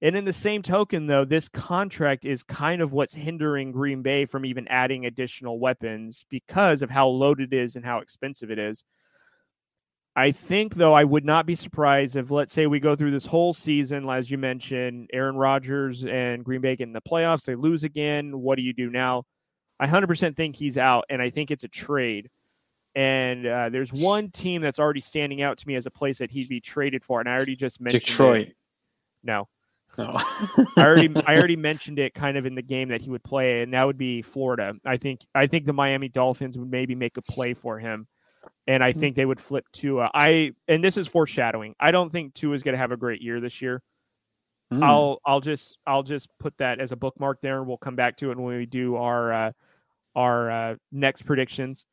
And 0.00 0.16
in 0.16 0.24
the 0.24 0.32
same 0.32 0.62
token, 0.62 1.06
though, 1.06 1.24
this 1.24 1.48
contract 1.48 2.24
is 2.24 2.42
kind 2.42 2.80
of 2.80 2.92
what's 2.92 3.14
hindering 3.14 3.72
Green 3.72 4.02
Bay 4.02 4.26
from 4.26 4.44
even 4.44 4.68
adding 4.68 5.06
additional 5.06 5.58
weapons 5.58 6.24
because 6.30 6.82
of 6.82 6.90
how 6.90 7.08
loaded 7.08 7.52
it 7.52 7.56
is 7.58 7.76
and 7.76 7.84
how 7.84 7.98
expensive 7.98 8.50
it 8.50 8.58
is. 8.58 8.84
I 10.18 10.32
think, 10.32 10.74
though, 10.74 10.94
I 10.94 11.04
would 11.04 11.24
not 11.24 11.46
be 11.46 11.54
surprised 11.54 12.16
if, 12.16 12.28
let's 12.28 12.52
say, 12.52 12.66
we 12.66 12.80
go 12.80 12.96
through 12.96 13.12
this 13.12 13.24
whole 13.24 13.54
season, 13.54 14.10
as 14.10 14.28
you 14.28 14.36
mentioned, 14.36 15.10
Aaron 15.12 15.36
Rodgers 15.36 16.04
and 16.04 16.44
Green 16.44 16.60
Bay 16.60 16.76
in 16.76 16.92
the 16.92 17.00
playoffs, 17.00 17.44
they 17.44 17.54
lose 17.54 17.84
again. 17.84 18.40
What 18.40 18.56
do 18.56 18.62
you 18.62 18.72
do 18.72 18.90
now? 18.90 19.26
I 19.78 19.86
100% 19.86 20.34
think 20.34 20.56
he's 20.56 20.76
out, 20.76 21.04
and 21.08 21.22
I 21.22 21.30
think 21.30 21.52
it's 21.52 21.62
a 21.62 21.68
trade. 21.68 22.30
And 22.96 23.46
uh, 23.46 23.68
there's 23.68 23.92
one 23.92 24.32
team 24.32 24.60
that's 24.60 24.80
already 24.80 25.02
standing 25.02 25.40
out 25.40 25.58
to 25.58 25.68
me 25.68 25.76
as 25.76 25.86
a 25.86 25.90
place 25.92 26.18
that 26.18 26.32
he'd 26.32 26.48
be 26.48 26.60
traded 26.60 27.04
for, 27.04 27.20
and 27.20 27.28
I 27.28 27.34
already 27.34 27.54
just 27.54 27.80
mentioned 27.80 28.02
it. 28.02 28.06
Detroit. 28.06 28.48
No, 29.22 29.48
No. 29.96 30.14
I 30.76 30.84
already 30.84 31.14
I 31.26 31.36
already 31.36 31.56
mentioned 31.70 32.00
it 32.00 32.12
kind 32.12 32.36
of 32.36 32.44
in 32.44 32.56
the 32.56 32.62
game 32.62 32.88
that 32.88 33.02
he 33.02 33.10
would 33.10 33.22
play, 33.22 33.62
and 33.62 33.72
that 33.72 33.84
would 33.84 33.98
be 33.98 34.22
Florida. 34.22 34.74
I 34.84 34.96
think 34.96 35.20
I 35.32 35.46
think 35.46 35.64
the 35.64 35.72
Miami 35.72 36.08
Dolphins 36.08 36.58
would 36.58 36.70
maybe 36.70 36.96
make 36.96 37.16
a 37.16 37.22
play 37.22 37.54
for 37.54 37.78
him, 37.78 38.08
and 38.66 38.82
I 38.84 38.92
think 38.92 39.16
they 39.16 39.24
would 39.24 39.40
flip 39.40 39.64
Tua. 39.72 40.10
I 40.14 40.52
and 40.66 40.82
this 40.82 40.96
is 40.96 41.06
foreshadowing. 41.06 41.74
I 41.80 41.90
don't 41.90 42.10
think 42.10 42.34
Tua 42.34 42.54
is 42.54 42.62
going 42.62 42.74
to 42.74 42.78
have 42.78 42.92
a 42.92 42.96
great 42.96 43.22
year 43.22 43.40
this 43.40 43.60
year. 43.62 43.82
Hmm. 44.70 44.82
I'll 44.82 45.20
I'll 45.24 45.40
just 45.40 45.78
I'll 45.86 46.02
just 46.02 46.28
put 46.38 46.58
that 46.58 46.80
as 46.80 46.92
a 46.92 46.96
bookmark 46.96 47.40
there, 47.40 47.58
and 47.58 47.66
we'll 47.66 47.78
come 47.78 47.96
back 47.96 48.16
to 48.18 48.30
it 48.30 48.38
when 48.38 48.56
we 48.58 48.66
do 48.66 48.96
our 48.96 49.32
uh, 49.32 49.52
our 50.14 50.50
uh, 50.50 50.74
next 50.92 51.22
predictions. 51.22 51.86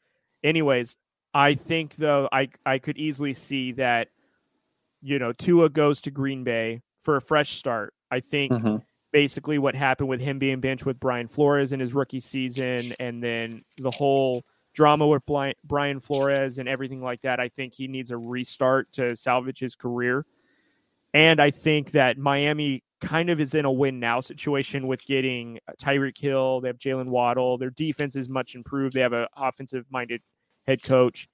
Anyways, 0.44 0.96
I 1.34 1.56
think 1.56 1.96
though 1.98 2.28
I 2.32 2.50
I 2.66 2.80
could 2.80 2.98
easily 2.98 3.34
see 3.34 3.72
that 3.74 4.10
you 5.02 5.20
know 5.20 5.32
Tua 5.34 5.70
goes 5.70 6.02
to 6.02 6.12
Green 6.12 6.44
Bay 6.44 6.82
for 7.02 7.16
a 7.16 7.22
fresh 7.22 7.54
start. 7.58 7.94
I 8.12 8.20
think 8.20 8.52
Mhm. 8.52 8.84
basically 9.14 9.58
what 9.58 9.76
happened 9.76 10.10
with 10.10 10.20
him 10.20 10.40
being 10.40 10.60
benched 10.60 10.86
with 10.86 11.00
Brian 11.00 11.28
Flores 11.28 11.72
in 11.72 11.80
his 11.80 11.94
rookie 11.94 12.20
season, 12.20 12.94
and 13.00 13.24
then 13.24 13.64
the 13.78 13.92
whole 13.92 14.44
drama 14.76 15.08
with 15.08 15.24
Brian 15.64 16.00
Flores 16.00 16.60
and 16.60 16.70
everything 16.70 17.02
like 17.02 17.22
that. 17.22 17.40
I 17.40 17.50
think 17.50 17.74
he 17.74 17.88
needs 17.88 18.12
a 18.12 18.18
restart 18.18 18.92
to 18.94 19.16
salvage 19.16 19.60
his 19.60 19.76
career. 19.76 20.26
And 21.14 21.40
I 21.40 21.50
think 21.50 21.92
that 21.92 22.18
Miami 22.18 22.84
kind 23.00 23.30
of 23.30 23.40
is 23.40 23.56
in 23.56 23.66
a 23.66 23.72
win 23.72 24.00
now 24.00 24.20
situation 24.20 24.86
with 24.86 25.04
getting 25.06 25.60
Tyreek 25.82 26.18
Hill. 26.18 26.62
They 26.62 26.68
have 26.68 26.78
Jaylen 26.78 27.08
Waddle. 27.08 27.58
Their 27.58 27.70
defense 27.70 28.16
is 28.16 28.28
much 28.28 28.54
improved. 28.54 28.96
They 28.96 29.02
have 29.02 29.14
an 29.14 29.28
offensive 29.36 29.86
minded 29.90 30.22
head 30.68 30.84
coach. 30.84 31.30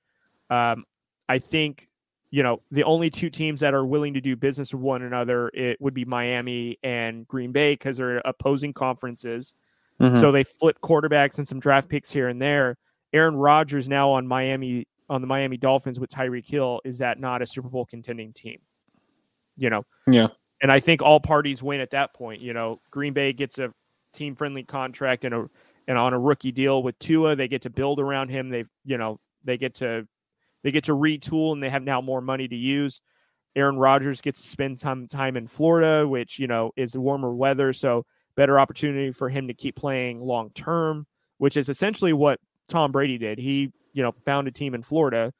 Um, 0.50 0.86
I 1.28 1.39
think, 1.39 1.88
you 2.30 2.44
know, 2.44 2.62
the 2.70 2.84
only 2.84 3.10
two 3.10 3.30
teams 3.30 3.62
that 3.62 3.74
are 3.74 3.86
willing 3.86 4.14
to 4.14 4.22
do 4.22 4.36
business 4.36 4.74
with 4.74 4.84
one 4.84 5.02
another 5.02 5.50
it 5.54 5.82
would 5.82 5.94
be 5.94 6.06
Miami 6.06 6.78
and 6.84 7.28
Green 7.28 7.52
Bay 7.52 7.74
because 7.74 7.98
they're 7.98 8.22
opposing 8.24 8.74
conferences. 8.74 9.54
Mhm. 10.00 10.22
So 10.22 10.32
they 10.32 10.44
flip 10.44 10.80
quarterbacks 10.82 11.38
and 11.38 11.48
some 11.48 11.60
draft 11.60 11.89
picks 11.89 12.12
here 12.12 12.28
and 12.28 12.42
there. 12.42 12.78
Aaron 13.14 13.36
Rodgers 13.36 13.88
now 13.88 14.12
on 14.12 14.28
Miami 14.28 14.88
on 15.09 15.20
the 15.22 15.28
Miami 15.28 15.57
Dolphins 15.57 15.99
with 15.99 16.09
Tyreek 16.09 16.47
Hill. 16.47 16.80
Is 16.86 16.99
that 16.99 17.20
not 17.20 17.41
a 17.41 17.45
Super 17.45 17.68
Bowl 17.68 17.86
contending 17.86 18.32
team? 18.32 18.59
You 19.57 19.70
know, 19.70 19.84
Yeah. 20.07 20.28
and 20.62 20.72
I 20.72 20.80
think 20.80 21.01
all 21.01 21.20
parties 21.20 21.62
win 21.62 21.82
at 21.82 21.89
that 21.91 22.14
point. 22.14 22.41
You 22.41 22.53
know, 22.53 22.80
Green 22.91 23.12
Bay 23.14 23.34
gets 23.34 23.59
a 23.59 23.74
team 24.14 24.36
friendly 24.36 24.64
contract 24.64 25.26
and 25.26 25.34
a 25.36 25.49
and 25.88 25.97
on 25.97 26.14
a 26.14 26.20
rookie 26.20 26.51
deal 26.51 26.84
with 26.84 26.97
Tua. 26.99 27.36
They 27.36 27.47
get 27.47 27.64
to 27.64 27.70
build 27.70 27.99
around 27.99 28.30
him. 28.30 28.49
They 28.49 28.66
you 28.86 28.97
know 28.97 29.20
they 29.43 29.57
get 29.57 29.76
to 29.76 30.07
they 30.64 30.72
get 30.72 30.86
to 30.86 30.93
retool 30.93 31.53
and 31.53 31.62
they 31.62 31.70
have 31.70 31.84
now 31.84 32.01
more 32.01 32.22
money 32.22 32.47
to 32.47 32.55
use. 32.55 33.01
Aaron 33.55 33.76
Rodgers 33.78 34.22
gets 34.22 34.41
to 34.41 34.47
spend 34.47 34.80
some 34.80 35.07
time 35.07 35.36
in 35.36 35.47
Florida, 35.47 36.07
which 36.07 36.39
you 36.39 36.47
know 36.47 36.72
is 36.78 36.97
warmer 36.97 37.34
weather, 37.34 37.74
so 37.74 38.05
better 38.36 38.57
opportunity 38.59 39.12
for 39.12 39.28
him 39.28 39.47
to 39.49 39.53
keep 39.53 39.76
playing 39.76 40.22
long 40.22 40.51
term, 40.51 41.05
which 41.38 41.57
is 41.57 41.68
essentially 41.68 42.14
what 42.14 42.39
Tom 42.72 42.91
Brady 42.91 43.19
did. 43.19 43.38
He 43.38 43.72
you 43.93 44.01
know 44.01 44.13
found 44.26 44.47
a 44.47 44.51
team 44.51 44.74
in 44.74 44.82
Florida, 44.82 45.32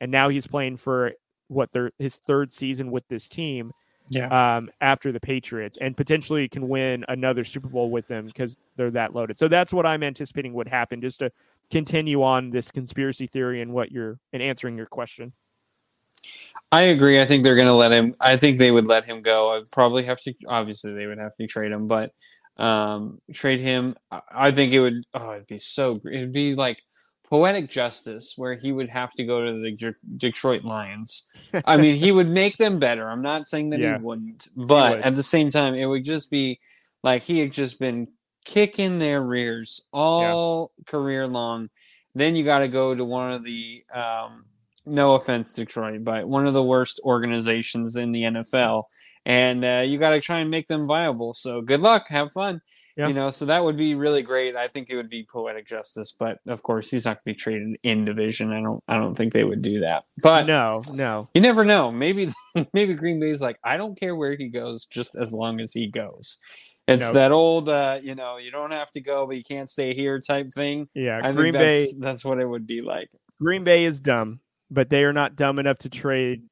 and 0.00 0.10
now 0.10 0.28
he's 0.28 0.46
playing 0.46 0.78
for 0.78 1.12
what 1.46 1.70
their 1.72 1.92
his 1.98 2.16
third 2.16 2.52
season 2.52 2.90
with 2.90 3.06
this 3.08 3.28
team 3.28 3.72
Yeah. 4.10 4.56
um, 4.56 4.70
after 4.80 5.12
the 5.12 5.20
Patriots 5.20 5.78
and 5.80 5.96
potentially 5.96 6.48
can 6.48 6.68
win 6.68 7.04
another 7.08 7.44
Super 7.44 7.68
Bowl 7.68 7.90
with 7.90 8.08
them 8.08 8.26
because 8.26 8.58
they're 8.76 8.90
that 8.90 9.14
loaded. 9.14 9.38
So 9.38 9.48
that's 9.48 9.72
what 9.72 9.86
I'm 9.86 10.02
anticipating 10.02 10.52
would 10.54 10.68
happen. 10.68 11.00
Just 11.00 11.20
to 11.20 11.30
continue 11.70 12.22
on 12.22 12.50
this 12.50 12.70
conspiracy 12.70 13.26
theory 13.26 13.60
and 13.62 13.72
what 13.72 13.92
you're 13.92 14.18
and 14.32 14.42
answering 14.42 14.76
your 14.76 14.86
question. 14.86 15.32
I 16.72 16.82
agree. 16.82 17.20
I 17.20 17.24
think 17.24 17.44
they're 17.44 17.54
going 17.54 17.66
to 17.68 17.72
let 17.72 17.92
him. 17.92 18.14
I 18.20 18.36
think 18.36 18.58
they 18.58 18.70
would 18.70 18.86
let 18.86 19.04
him 19.04 19.20
go. 19.20 19.52
I'd 19.56 19.70
probably 19.70 20.02
have 20.04 20.20
to. 20.22 20.34
Obviously, 20.48 20.92
they 20.92 21.06
would 21.06 21.18
have 21.18 21.34
to 21.36 21.46
trade 21.46 21.72
him, 21.72 21.86
but 21.86 22.12
um, 22.58 23.20
trade 23.32 23.60
him. 23.60 23.96
I- 24.10 24.22
I 24.32 24.50
think 24.50 24.72
it 24.72 24.80
would. 24.80 25.04
Oh, 25.14 25.32
it'd 25.32 25.46
be 25.46 25.58
so. 25.58 26.00
It'd 26.10 26.32
be 26.32 26.54
like 26.54 26.82
poetic 27.28 27.68
justice, 27.68 28.34
where 28.36 28.54
he 28.54 28.72
would 28.72 28.88
have 28.88 29.12
to 29.12 29.24
go 29.24 29.44
to 29.44 29.52
the 29.60 29.72
De- 29.72 29.94
Detroit 30.16 30.64
Lions. 30.64 31.28
I 31.66 31.76
mean, 31.76 31.94
he 31.94 32.10
would 32.10 32.28
make 32.28 32.56
them 32.56 32.78
better. 32.78 33.08
I'm 33.10 33.20
not 33.22 33.46
saying 33.46 33.70
that 33.70 33.80
Yeah. 33.80 33.98
he 33.98 34.02
wouldn't, 34.02 34.48
but 34.56 34.96
would. 34.96 35.02
at 35.02 35.14
the 35.14 35.22
same 35.22 35.50
time, 35.50 35.74
it 35.74 35.84
would 35.86 36.04
just 36.04 36.30
be 36.30 36.58
like 37.02 37.22
he 37.22 37.38
had 37.38 37.52
just 37.52 37.78
been 37.78 38.08
kicking 38.46 38.98
their 38.98 39.20
rears 39.22 39.82
all 39.92 40.72
career 40.86 41.26
long. 41.26 41.68
Then 42.14 42.34
you 42.34 42.44
got 42.44 42.60
to 42.60 42.68
go 42.68 42.94
to 42.94 43.04
one 43.04 43.32
of 43.32 43.44
the. 43.44 43.84
Um, 43.94 44.44
no 44.86 45.16
offense, 45.16 45.52
Detroit, 45.52 46.02
but 46.02 46.26
one 46.26 46.46
of 46.46 46.54
the 46.54 46.62
worst 46.62 46.98
organizations 47.04 47.96
in 47.96 48.10
the 48.10 48.22
NFL, 48.22 48.84
and 49.28 49.62
uh, 49.64 49.82
you 49.86 49.98
got 49.98 50.10
to 50.10 50.20
try 50.20 50.38
and 50.40 50.50
make 50.50 50.66
them 50.66 50.86
viable. 50.86 51.34
So 51.34 51.60
good 51.60 51.82
luck, 51.82 52.06
have 52.08 52.32
fun. 52.32 52.60
Yeah. 52.96 53.06
You 53.06 53.14
know, 53.14 53.30
so 53.30 53.44
that 53.44 53.62
would 53.62 53.76
be 53.76 53.94
really 53.94 54.22
great. 54.22 54.56
I 54.56 54.66
think 54.66 54.90
it 54.90 54.96
would 54.96 55.08
be 55.08 55.24
poetic 55.30 55.68
justice, 55.68 56.12
but 56.18 56.38
of 56.48 56.64
course, 56.64 56.90
he's 56.90 57.04
not 57.04 57.22
going 57.22 57.34
to 57.36 57.38
be 57.38 57.40
traded 57.40 57.76
in 57.84 58.04
division. 58.04 58.52
I 58.52 58.60
don't. 58.60 58.82
I 58.88 58.96
don't 58.96 59.14
think 59.14 59.32
they 59.32 59.44
would 59.44 59.62
do 59.62 59.78
that. 59.80 60.02
But 60.20 60.46
no, 60.48 60.82
no. 60.94 61.28
you 61.32 61.40
never 61.40 61.64
know. 61.64 61.92
Maybe 61.92 62.32
maybe 62.74 62.94
Green 62.94 63.20
Bay's 63.20 63.40
like, 63.40 63.56
I 63.62 63.76
don't 63.76 63.96
care 64.00 64.16
where 64.16 64.34
he 64.34 64.48
goes, 64.48 64.86
just 64.86 65.14
as 65.14 65.32
long 65.32 65.60
as 65.60 65.72
he 65.72 65.86
goes. 65.88 66.40
It's 66.88 67.06
No. 67.06 67.12
that 67.12 67.30
old, 67.30 67.68
uh, 67.68 68.00
you 68.02 68.16
know, 68.16 68.38
you 68.38 68.50
don't 68.50 68.72
have 68.72 68.90
to 68.92 69.00
go, 69.00 69.26
but 69.26 69.36
you 69.36 69.44
can't 69.44 69.68
stay 69.70 69.94
here 69.94 70.18
type 70.18 70.48
thing. 70.52 70.88
Yeah, 70.94 71.20
I 71.22 71.30
Green 71.32 71.52
think 71.52 71.62
Bay 71.62 71.80
that's 71.82 71.98
that's 71.98 72.24
what 72.24 72.40
it 72.40 72.46
would 72.46 72.66
be 72.66 72.80
like. 72.80 73.10
Green 73.40 73.62
Bay 73.62 73.84
is 73.84 74.00
dumb, 74.00 74.40
but 74.72 74.90
they 74.90 75.04
are 75.04 75.12
not 75.12 75.36
dumb 75.36 75.60
enough 75.60 75.78
to 75.80 75.88
trade 75.88 76.42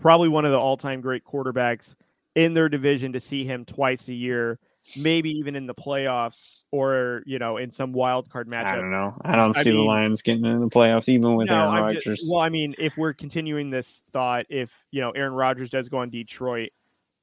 probably 0.00 0.28
one 0.28 0.44
of 0.44 0.52
the 0.52 0.58
all-time 0.58 1.00
great 1.00 1.24
quarterbacks 1.24 1.94
in 2.34 2.54
their 2.54 2.68
division 2.68 3.12
to 3.14 3.20
see 3.20 3.44
him 3.44 3.64
twice 3.64 4.06
a 4.08 4.14
year, 4.14 4.58
maybe 5.02 5.30
even 5.30 5.56
in 5.56 5.66
the 5.66 5.74
playoffs 5.74 6.62
or, 6.70 7.22
you 7.26 7.38
know, 7.38 7.56
in 7.56 7.70
some 7.70 7.92
wild 7.92 8.30
card 8.30 8.48
matchup. 8.48 8.66
I 8.66 8.76
don't 8.76 8.90
know. 8.92 9.16
I 9.22 9.34
don't 9.34 9.56
I 9.56 9.62
see 9.62 9.70
mean- 9.72 9.84
the 9.84 9.84
Lions 9.90 10.22
getting 10.22 10.44
in 10.44 10.60
the 10.60 10.68
playoffs, 10.68 11.08
even 11.08 11.34
with 11.34 11.48
No, 11.48 11.54
Aaron 11.72 11.82
Rodgers. 11.84 12.04
just, 12.04 12.30
well, 12.32 12.40
I 12.40 12.48
mean, 12.48 12.74
if 12.78 12.96
we're 12.96 13.12
continuing 13.14 13.70
this 13.70 14.02
thought, 14.12 14.46
if 14.50 14.72
you 14.92 15.00
know 15.00 15.10
Aaron 15.10 15.32
Rodgers 15.32 15.70
does 15.70 15.88
go 15.88 15.98
on 15.98 16.10
Detroit, 16.10 16.70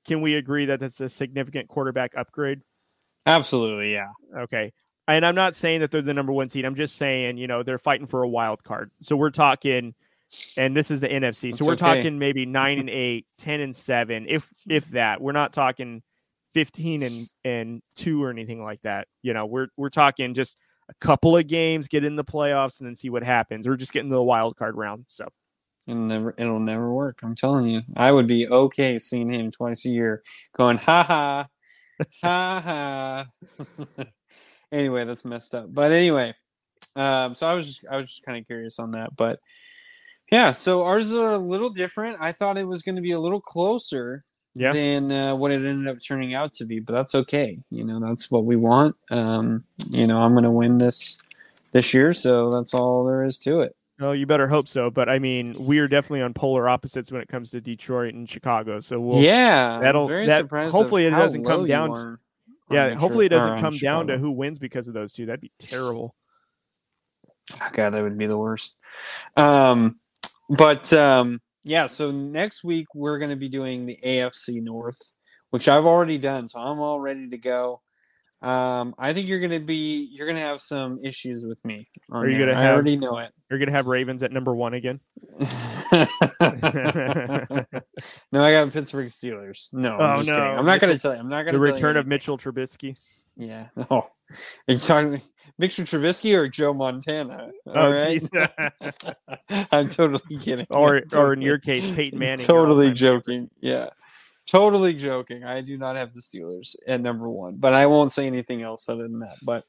can 0.06 0.22
we 0.22 0.36
agree 0.36 0.66
that 0.66 0.80
that's 0.82 1.00
a 1.00 1.08
significant 1.08 1.70
quarterback 1.70 2.12
upgrade? 2.18 2.62
Absolutely, 3.26 3.94
yeah. 3.94 4.10
Okay, 4.38 4.74
and 5.08 5.26
I'm 5.26 5.36
not 5.36 5.56
saying 5.56 5.80
that 5.80 5.92
they're 5.92 6.02
the 6.02 6.14
number 6.14 6.34
one 6.34 6.50
seed. 6.50 6.66
I'm 6.66 6.76
just 6.76 6.96
saying, 6.98 7.38
you 7.38 7.48
know, 7.48 7.64
they're 7.64 7.78
fighting 7.80 8.08
for 8.08 8.22
a 8.24 8.28
wild 8.28 8.64
card. 8.64 8.92
So 9.02 9.16
we're 9.16 9.30
talking, 9.32 9.94
and 10.58 10.76
this 10.76 10.92
is 10.92 11.00
the 11.00 11.08
NFC. 11.08 11.52
That's 11.52 11.60
so 11.60 11.66
we're 11.66 11.74
okay. 11.74 11.98
talking 11.98 12.20
maybe 12.20 12.46
nine 12.46 12.80
and 12.80 12.90
eight, 12.90 13.26
10 13.40 13.60
and 13.62 13.76
seven, 13.76 14.26
if 14.28 14.48
if 14.70 14.86
that. 14.90 15.22
We're 15.22 15.32
not 15.32 15.54
talking 15.54 16.02
fifteen 16.54 17.04
and 17.04 17.28
and 17.44 17.82
two 17.96 18.24
or 18.24 18.30
anything 18.30 18.64
like 18.64 18.82
that. 18.84 19.08
You 19.22 19.34
know, 19.34 19.46
we're 19.46 19.68
we're 19.78 19.90
talking 19.90 20.34
just 20.34 20.58
a 20.90 20.94
couple 21.06 21.36
of 21.38 21.48
games, 21.48 21.88
get 21.88 22.04
in 22.04 22.16
the 22.16 22.24
playoffs, 22.24 22.80
and 22.80 22.88
then 22.88 22.96
see 22.96 23.10
what 23.10 23.24
happens. 23.24 23.68
Or 23.68 23.76
just 23.76 23.92
get 23.92 24.04
into 24.04 24.16
the 24.16 24.24
wild 24.24 24.56
card 24.56 24.76
round. 24.76 25.06
So. 25.08 25.28
It'll 25.88 26.02
never, 26.02 26.34
it'll 26.40 26.60
never 26.60 26.92
work. 26.92 27.20
I'm 27.22 27.36
telling 27.36 27.68
you. 27.68 27.82
I 27.96 28.12
would 28.12 28.26
be 28.26 28.48
okay 28.48 28.98
seeing 28.98 29.32
him 29.32 29.52
twice 29.52 29.86
a 29.86 29.90
year, 29.90 30.24
going 30.56 30.78
ha 30.78 31.04
ha, 31.04 31.48
ha 32.24 32.62
ha. 32.64 34.06
anyway, 34.72 35.06
that's 35.06 35.26
messed 35.26 35.54
up. 35.54 35.72
But 35.72 35.92
anyway, 35.92 36.34
um, 36.96 37.36
so 37.36 37.46
I 37.46 37.54
was 37.54 37.68
just, 37.68 37.86
I 37.90 37.98
was 37.98 38.10
just 38.10 38.24
kind 38.24 38.40
of 38.40 38.48
curious 38.48 38.80
on 38.80 38.92
that. 38.92 39.16
But 39.16 39.40
yeah, 40.32 40.52
so 40.52 40.84
ours 40.84 41.14
are 41.14 41.34
a 41.34 41.38
little 41.38 41.70
different. 41.70 42.18
I 42.20 42.32
thought 42.32 42.58
it 42.58 42.68
was 42.68 42.82
going 42.82 42.96
to 42.96 43.02
be 43.02 43.12
a 43.12 43.20
little 43.20 43.42
closer 43.42 44.24
Yeah. 44.56 44.72
than 44.72 45.12
uh, 45.12 45.36
what 45.36 45.52
it 45.52 45.66
ended 45.66 45.88
up 45.88 45.98
turning 46.06 46.34
out 46.34 46.52
to 46.54 46.66
be. 46.66 46.80
But 46.80 46.94
that's 46.94 47.16
okay. 47.16 47.60
You 47.70 47.84
know, 47.84 48.00
that's 48.00 48.32
what 48.32 48.46
we 48.46 48.56
want. 48.56 48.96
Um, 49.12 49.64
you 49.90 50.08
know, 50.08 50.20
I'm 50.20 50.32
going 50.34 50.44
to 50.46 50.52
win 50.52 50.78
this 50.78 51.20
this 51.72 51.94
year, 51.94 52.14
so 52.14 52.50
that's 52.52 52.74
all 52.74 53.04
there 53.06 53.24
is 53.24 53.38
to 53.40 53.62
it. 53.62 53.76
Oh, 54.02 54.12
you 54.12 54.26
better 54.26 54.48
hope 54.48 54.68
so. 54.68 54.90
But 54.90 55.08
I 55.08 55.20
mean, 55.20 55.56
we 55.66 55.80
are 55.80 55.88
definitely 55.88 56.22
on 56.22 56.34
polar 56.34 56.68
opposites 56.68 57.12
when 57.12 57.22
it 57.22 57.28
comes 57.30 57.52
to 57.52 57.62
Detroit 57.62 58.14
and 58.14 58.30
Chicago. 58.30 58.80
So 58.82 59.00
we'll, 59.00 59.22
yeah, 59.22 59.80
that'll- 59.80 60.08
very 60.08 60.26
that- 60.26 60.50
hopefully 60.50 61.06
it 61.06 61.12
doesn't 61.12 61.46
come 61.46 61.66
down 61.68 61.92
to- 61.92 62.18
yeah. 62.72 62.94
Hopefully, 62.96 63.28
it 63.28 63.30
doesn't 63.30 63.60
come 63.60 63.78
down 63.78 64.08
to 64.08 64.18
who 64.18 64.32
wins 64.32 64.58
because 64.58 64.88
of 64.88 64.94
those 64.96 65.14
two. 65.14 65.28
That'd 65.28 65.40
be 65.40 65.52
terrible. 65.60 66.16
Oh, 67.62 67.70
God, 67.72 67.92
that 67.92 68.02
would 68.02 68.18
be 68.18 68.26
the 68.26 68.38
worst. 68.38 68.76
Um, 69.38 70.00
but 70.50 70.92
um, 70.94 71.40
yeah, 71.64 71.88
so 71.88 72.12
next 72.12 72.64
week 72.64 72.88
we're 72.94 73.18
going 73.18 73.32
to 73.32 73.36
be 73.36 73.50
doing 73.50 73.86
the 73.86 73.98
AFC 74.06 74.62
North, 74.62 75.00
which 75.50 75.68
I've 75.68 75.86
already 75.86 76.18
done, 76.18 76.48
so 76.48 76.60
I'm 76.60 76.80
all 76.80 77.00
ready 77.00 77.30
to 77.30 77.38
go. 77.38 77.82
Um, 78.42 78.94
I 79.00 79.14
think 79.14 79.28
you're 79.28 79.40
going 79.40 79.60
to 79.60 79.66
be 79.66 80.08
you're 80.12 80.28
going 80.28 80.38
to 80.38 80.46
have 80.46 80.62
some 80.62 81.00
issues 81.04 81.44
with 81.46 81.64
me. 81.66 81.88
Are 82.12 82.28
you 82.28 82.38
there. 82.38 82.54
gonna 82.54 82.62
I 82.62 82.72
already 82.72 82.98
know 82.98 83.18
it. 83.18 83.32
You're 83.50 83.58
gonna 83.60 83.72
have 83.72 83.88
Ravens 83.88 84.22
at 84.22 84.32
number 84.32 84.54
one 84.54 84.76
again. 84.76 85.00
no, 85.40 85.48
I 88.44 88.52
got 88.52 88.72
Pittsburgh 88.72 89.08
Steelers. 89.08 89.70
No, 89.74 89.98
Oh, 90.00 90.04
I'm 90.04 90.18
just 90.20 90.30
no. 90.30 90.36
kidding. 90.36 90.58
I'm 90.60 90.66
not 90.66 90.80
going 90.80 90.94
to 90.94 91.00
tell 91.02 91.14
you. 91.14 91.20
I'm 91.20 91.30
not 91.30 91.44
going 91.44 91.54
to 91.54 91.60
The 91.60 91.74
return 91.74 91.98
of 91.98 92.08
Mitchell 92.08 92.38
Trubisky. 92.38 92.98
Yeah. 93.36 93.68
Oh, 93.90 94.02
are 94.02 94.10
you 94.68 94.78
talking 94.78 95.22
Victor 95.60 95.84
Trubisky 95.84 96.36
or 96.38 96.48
Joe 96.48 96.74
Montana? 96.74 97.52
All 97.68 97.74
Oh, 97.78 97.92
right. 97.92 98.22
I'm 99.72 99.90
totally 99.90 100.38
kidding. 100.40 100.68
or 100.70 100.98
I'm 100.98 101.04
or 101.18 101.34
in 101.34 101.42
your 101.42 101.58
case, 101.60 101.94
Peyton 101.94 102.20
Manning. 102.20 102.46
Totally 102.46 102.92
joking. 102.92 103.50
Yeah. 103.60 103.90
Totally 104.48 104.94
joking. 104.94 105.44
I 105.44 105.62
do 105.62 105.78
not 105.78 105.96
have 105.96 106.14
the 106.14 106.22
Steelers 106.22 106.76
at 106.88 107.02
number 107.02 107.28
one, 107.30 107.56
but 107.56 107.74
I 107.74 107.88
won't 107.88 108.12
say 108.12 108.28
anything 108.28 108.62
else 108.62 108.88
other 108.90 109.04
than 109.04 109.20
that. 109.20 109.38
But 109.44 109.64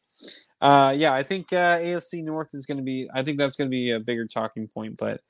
uh, 0.60 0.92
yeah, 0.96 1.14
I 1.14 1.22
think 1.22 1.50
uh, 1.52 1.78
AFC 1.78 2.22
North 2.22 2.50
is 2.52 2.66
going 2.66 2.76
to 2.78 2.84
be. 2.84 3.08
I 3.14 3.22
think 3.22 3.38
that's 3.38 3.56
going 3.56 3.68
to 3.70 3.74
be 3.74 3.92
a 3.92 4.00
bigger 4.00 4.26
talking 4.26 4.68
point. 4.68 4.96
But 4.98 5.22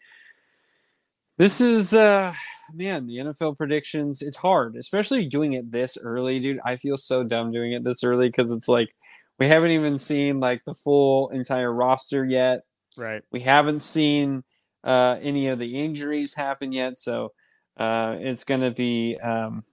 this 1.39 1.61
is, 1.61 1.95
uh, 1.95 2.33
man, 2.75 3.07
the 3.07 3.19
NFL 3.19 3.57
predictions. 3.57 4.21
It's 4.21 4.37
hard, 4.37 4.75
especially 4.77 5.27
doing 5.27 5.53
it 5.53 5.71
this 5.71 5.97
early, 6.03 6.41
dude. 6.41 6.59
I 6.65 6.75
feel 6.75 6.97
so 6.97 7.23
dumb 7.23 7.53
doing 7.53 7.73
it 7.73 7.85
this 7.85 8.03
early 8.03 8.29
because 8.29 8.51
it's 8.51 8.69
like 8.69 8.89
we 9.39 9.47
haven't 9.47 9.71
even 9.73 9.99
seen 9.99 10.41
like 10.41 10.65
the 10.65 10.75
full 10.75 11.29
entire 11.31 11.73
roster 11.73 12.25
yet 12.25 12.61
Right. 12.99 13.23
we 13.31 13.41
haven't 13.41 13.81
seen 13.81 14.43
uh, 14.85 15.19
any 15.21 15.49
of 15.49 15.59
the 15.59 15.83
injuries 15.83 16.33
happen 16.33 16.73
yet, 16.73 16.97
so 16.97 17.33
uh, 17.77 18.17
it's 18.21 18.45
going 18.45 18.61
to 18.63 18.71
be. 18.71 19.19
Um, 19.23 19.65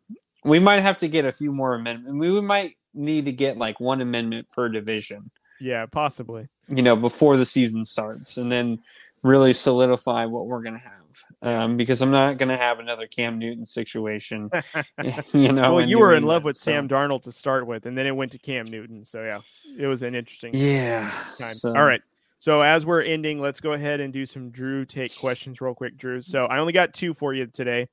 we 0.43 0.59
might 0.59 0.81
have 0.81 0.97
to 0.97 1.07
get 1.07 1.23
a 1.23 1.31
few 1.31 1.51
more 1.53 1.73
amendments. 1.75 2.17
We 2.17 2.41
might 2.41 2.75
need 2.93 3.25
to 3.25 3.31
get 3.31 3.57
like 3.57 3.79
one 3.79 4.01
amendment 4.01 4.49
per 4.49 4.67
division, 4.69 5.31
Yeah, 5.61 5.85
possibly. 5.85 6.49
you 6.67 6.81
know, 6.81 6.95
before 6.97 7.37
the 7.37 7.45
season 7.45 7.85
starts, 7.85 8.35
and 8.37 8.51
then 8.51 8.79
really 9.21 9.53
solidify 9.53 10.25
what 10.25 10.47
we're 10.47 10.63
going 10.63 10.73
to 10.73 10.79
have. 10.81 11.02
Um, 11.41 11.77
because 11.77 12.01
I'm 12.01 12.11
not 12.11 12.37
going 12.37 12.49
to 12.49 12.57
have 12.57 12.79
another 12.79 13.07
Cam 13.07 13.37
Newton 13.39 13.65
situation, 13.65 14.49
you 15.33 15.51
know. 15.51 15.75
well, 15.75 15.85
you 15.87 15.99
were 15.99 16.13
in 16.13 16.23
love 16.23 16.43
with 16.43 16.55
so- 16.55 16.71
Sam 16.71 16.87
Darnold 16.87 17.23
to 17.23 17.31
start 17.31 17.67
with, 17.67 17.85
and 17.85 17.97
then 17.97 18.05
it 18.07 18.15
went 18.15 18.31
to 18.33 18.39
Cam 18.39 18.65
Newton. 18.65 19.03
So 19.05 19.23
yeah, 19.23 19.39
it 19.79 19.87
was 19.87 20.01
an 20.01 20.15
interesting 20.15 20.51
Yeah. 20.53 21.09
time. 21.39 21.53
so- 21.53 21.75
All 21.75 21.83
right. 21.85 22.01
So 22.39 22.61
as 22.61 22.85
we're 22.85 23.01
ending, 23.03 23.39
let's 23.39 23.61
go 23.61 23.71
ahead 23.71 24.01
and 24.01 24.11
do 24.11 24.25
some 24.25 24.49
Drew 24.49 24.83
take 24.83 25.17
questions 25.17 25.61
real 25.61 25.73
quick, 25.73 25.95
Drew. 25.97 26.21
So 26.21 26.45
I 26.45 26.57
only 26.59 26.73
got 26.73 26.93
two 26.93 27.13
for 27.13 27.33
you 27.33 27.45
today. 27.47 27.87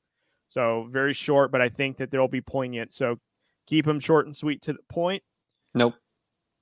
So 0.48 0.88
very 0.90 1.14
short, 1.14 1.52
but 1.52 1.60
I 1.60 1.68
think 1.68 1.98
that 1.98 2.10
they'll 2.10 2.26
be 2.26 2.40
poignant. 2.40 2.92
So 2.92 3.20
keep 3.68 3.84
them 3.84 4.00
short 4.00 4.26
and 4.26 4.34
sweet 4.34 4.62
to 4.62 4.72
the 4.72 4.80
point. 4.88 5.22
Nope. 5.72 5.94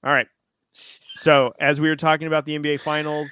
All 0.05 0.13
right. 0.13 0.27
So 0.75 1.53
as 1.59 1.81
we 1.81 1.89
were 1.89 1.97
talking 1.97 2.27
about 2.27 2.45
the 2.45 2.59
NBA 2.59 2.83
Finals, 2.83 3.31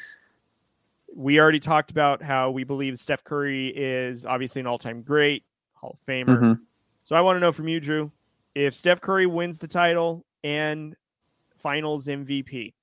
we 1.15 1.39
already 1.41 1.61
talked 1.61 1.91
about 1.91 2.23
how 2.23 2.51
we 2.51 2.65
believe 2.65 2.99
Steph 2.99 3.25
Curry 3.25 3.69
is 3.69 4.25
obviously 4.25 4.61
an 4.61 4.67
all-time 4.67 5.03
great, 5.03 5.45
Hall 5.75 5.99
of 5.99 6.07
Famer. 6.07 6.41
Mhm. 6.41 6.61
So 7.05 7.15
I 7.15 7.21
want 7.21 7.37
to 7.37 7.41
know 7.41 7.53
from 7.53 7.69
you, 7.69 7.81
Drew, 7.81 8.11
if 8.55 8.75
Steph 8.75 9.01
Curry 9.01 9.27
wins 9.27 9.59
the 9.59 9.69
title 9.69 10.25
and 10.43 10.97
Finals 11.57 12.07
MVP. 12.07 12.75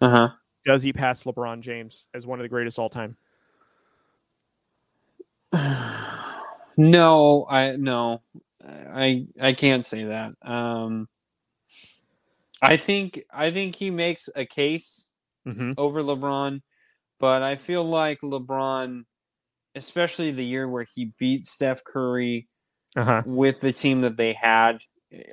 Uh 0.00 0.08
huh. 0.10 0.28
Does 0.64 0.82
he 0.82 0.92
pass 0.92 1.24
LeBron 1.24 1.60
James 1.60 2.08
as 2.14 2.26
one 2.26 2.38
of 2.38 2.42
the 2.44 2.48
greatest 2.48 2.78
all 2.78 2.90
time? 2.90 3.16
no, 6.76 7.46
I 7.48 7.76
no, 7.76 8.22
I 8.64 9.26
I 9.40 9.52
can't 9.52 9.84
say 9.84 10.04
that. 10.04 10.32
Um, 10.42 11.08
I 12.62 12.76
think 12.76 13.24
I 13.32 13.50
think 13.50 13.74
he 13.76 13.90
makes 13.90 14.28
a 14.36 14.44
case 14.44 15.08
Mm-hmm. 15.46 15.72
over 15.78 16.02
LeBron, 16.02 16.60
but 17.20 17.42
I 17.42 17.54
feel 17.54 17.84
like 17.84 18.20
LeBron, 18.22 19.04
especially 19.76 20.32
the 20.32 20.44
year 20.44 20.68
where 20.68 20.86
he 20.94 21.12
beat 21.18 21.44
Steph 21.46 21.84
Curry 21.84 22.48
Uh 22.96 23.04
huh. 23.04 23.22
with 23.24 23.60
the 23.60 23.72
team 23.72 24.00
that 24.00 24.16
they 24.16 24.32
had. 24.32 24.78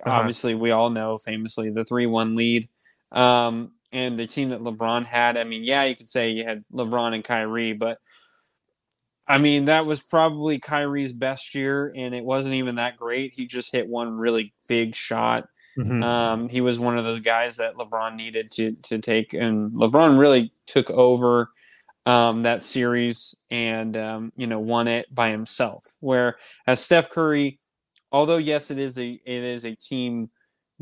Obviously, 0.05 0.53
we 0.55 0.71
all 0.71 0.89
know 0.89 1.17
famously 1.17 1.69
the 1.69 1.85
three-one 1.85 2.35
lead, 2.35 2.67
um, 3.11 3.71
and 3.91 4.19
the 4.19 4.27
team 4.27 4.49
that 4.49 4.61
LeBron 4.61 5.05
had. 5.05 5.37
I 5.37 5.43
mean, 5.43 5.63
yeah, 5.63 5.83
you 5.85 5.95
could 5.95 6.09
say 6.09 6.29
you 6.29 6.43
had 6.43 6.63
LeBron 6.73 7.13
and 7.15 7.23
Kyrie, 7.23 7.73
but 7.73 7.99
I 9.27 9.37
mean 9.37 9.65
that 9.65 9.85
was 9.85 10.01
probably 10.01 10.57
Kyrie's 10.59 11.13
best 11.13 11.53
year, 11.53 11.93
and 11.95 12.15
it 12.15 12.23
wasn't 12.23 12.55
even 12.55 12.75
that 12.75 12.97
great. 12.97 13.33
He 13.33 13.45
just 13.45 13.71
hit 13.71 13.87
one 13.87 14.13
really 14.17 14.51
big 14.67 14.95
shot. 14.95 15.47
Mm-hmm. 15.77 16.01
Um, 16.01 16.49
he 16.49 16.61
was 16.61 16.79
one 16.79 16.97
of 16.97 17.03
those 17.03 17.19
guys 17.19 17.57
that 17.57 17.75
LeBron 17.75 18.15
needed 18.15 18.49
to 18.53 18.71
to 18.83 18.97
take, 18.97 19.33
and 19.33 19.71
LeBron 19.73 20.19
really 20.19 20.51
took 20.65 20.89
over 20.89 21.49
um, 22.07 22.43
that 22.43 22.63
series 22.63 23.35
and 23.51 23.97
um, 23.97 24.33
you 24.37 24.47
know 24.47 24.59
won 24.59 24.87
it 24.89 25.13
by 25.13 25.29
himself. 25.31 25.85
Where 26.01 26.37
as 26.67 26.81
Steph 26.83 27.09
Curry, 27.11 27.59
although 28.11 28.37
yes, 28.39 28.71
it 28.71 28.79
is 28.79 28.97
a 28.99 29.19
it 29.25 29.43
is 29.43 29.65
a 29.65 29.75
team 29.75 30.31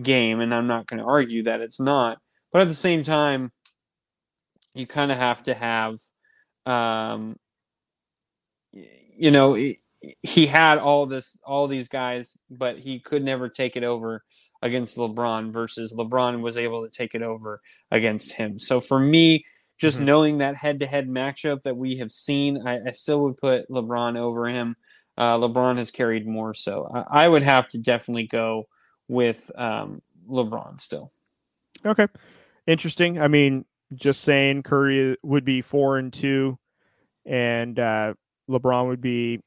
game, 0.02 0.42
and 0.42 0.54
I'm 0.54 0.68
not 0.68 0.88
going 0.88 1.00
to 1.00 1.06
argue 1.08 1.44
that 1.46 1.62
it's 1.62 1.82
not, 1.82 2.20
but 2.54 2.62
at 2.62 2.70
the 2.70 2.76
same 2.76 3.04
time, 3.04 3.52
you 4.76 4.86
kind 4.88 5.12
of 5.12 5.18
have 5.18 5.44
to 5.44 5.54
have, 5.54 5.96
um, 6.66 7.38
you 9.18 9.32
know. 9.32 9.54
he- 9.54 9.80
He 10.22 10.46
had 10.46 10.78
all 10.78 11.08
this, 11.08 11.40
all 11.44 11.68
these 11.68 11.88
guys, 11.88 12.38
but 12.52 12.78
he 12.78 13.00
could 13.00 13.24
never 13.24 13.50
take 13.50 13.76
it 13.76 13.84
over 13.84 14.24
against 14.62 14.98
LeBron 14.98 15.52
versus 15.52 15.96
LeBron 15.98 16.42
was 16.42 16.58
able 16.58 16.84
to 16.84 16.92
take 16.92 17.16
it 17.16 17.24
over 17.24 17.60
against 17.92 18.34
him. 18.34 18.60
So 18.60 18.80
for 18.82 19.00
me, 19.00 19.44
just 19.78 20.00
Mhm. 20.00 20.06
knowing 20.06 20.38
that 20.40 20.56
head 20.56 20.80
to 20.80 20.86
head 20.86 21.08
matchup 21.08 21.62
that 21.64 21.78
we 21.78 21.98
have 21.98 22.12
seen, 22.12 22.66
I, 22.68 22.80
I 22.88 22.92
still 22.92 23.24
would 23.24 23.38
put 23.38 23.70
LeBron 23.70 24.18
over 24.18 24.48
him. 24.48 24.76
Uh, 25.18 25.38
LeBron 25.38 25.78
has 25.78 25.92
carried 25.92 26.28
more, 26.28 26.54
so 26.54 26.90
I, 26.94 27.26
I 27.26 27.28
would 27.30 27.44
have 27.44 27.68
to 27.70 27.78
definitely 27.78 28.28
go 28.28 28.68
with 29.08 29.52
um, 29.56 30.02
LeBron 30.30 30.80
still. 30.80 31.12
Okay. 31.86 32.08
Interesting. 32.68 33.22
I 33.22 33.28
mean, 33.28 33.66
just 33.94 34.22
saying 34.22 34.64
Curry 34.64 35.16
would 35.24 35.46
be 35.46 35.62
four 35.62 35.98
and 35.98 36.12
two, 36.12 36.58
and 37.26 37.80
uh, 37.80 38.14
LeBron 38.50 38.88
would 38.88 39.02
be, 39.02 39.40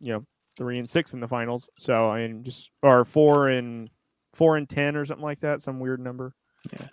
you 0.00 0.12
know, 0.12 0.24
three 0.56 0.78
and 0.78 0.88
six 0.88 1.14
in 1.14 1.20
the 1.20 1.28
finals. 1.28 1.68
So 1.78 2.10
I 2.10 2.26
mean, 2.26 2.44
just 2.44 2.70
or 2.82 3.04
four 3.04 3.48
and 3.48 3.88
four 4.34 4.56
and 4.56 4.68
ten 4.68 4.96
or 4.96 5.04
something 5.04 5.24
like 5.24 5.40
that, 5.40 5.62
some 5.62 5.78
weird 5.80 6.00
number. 6.00 6.34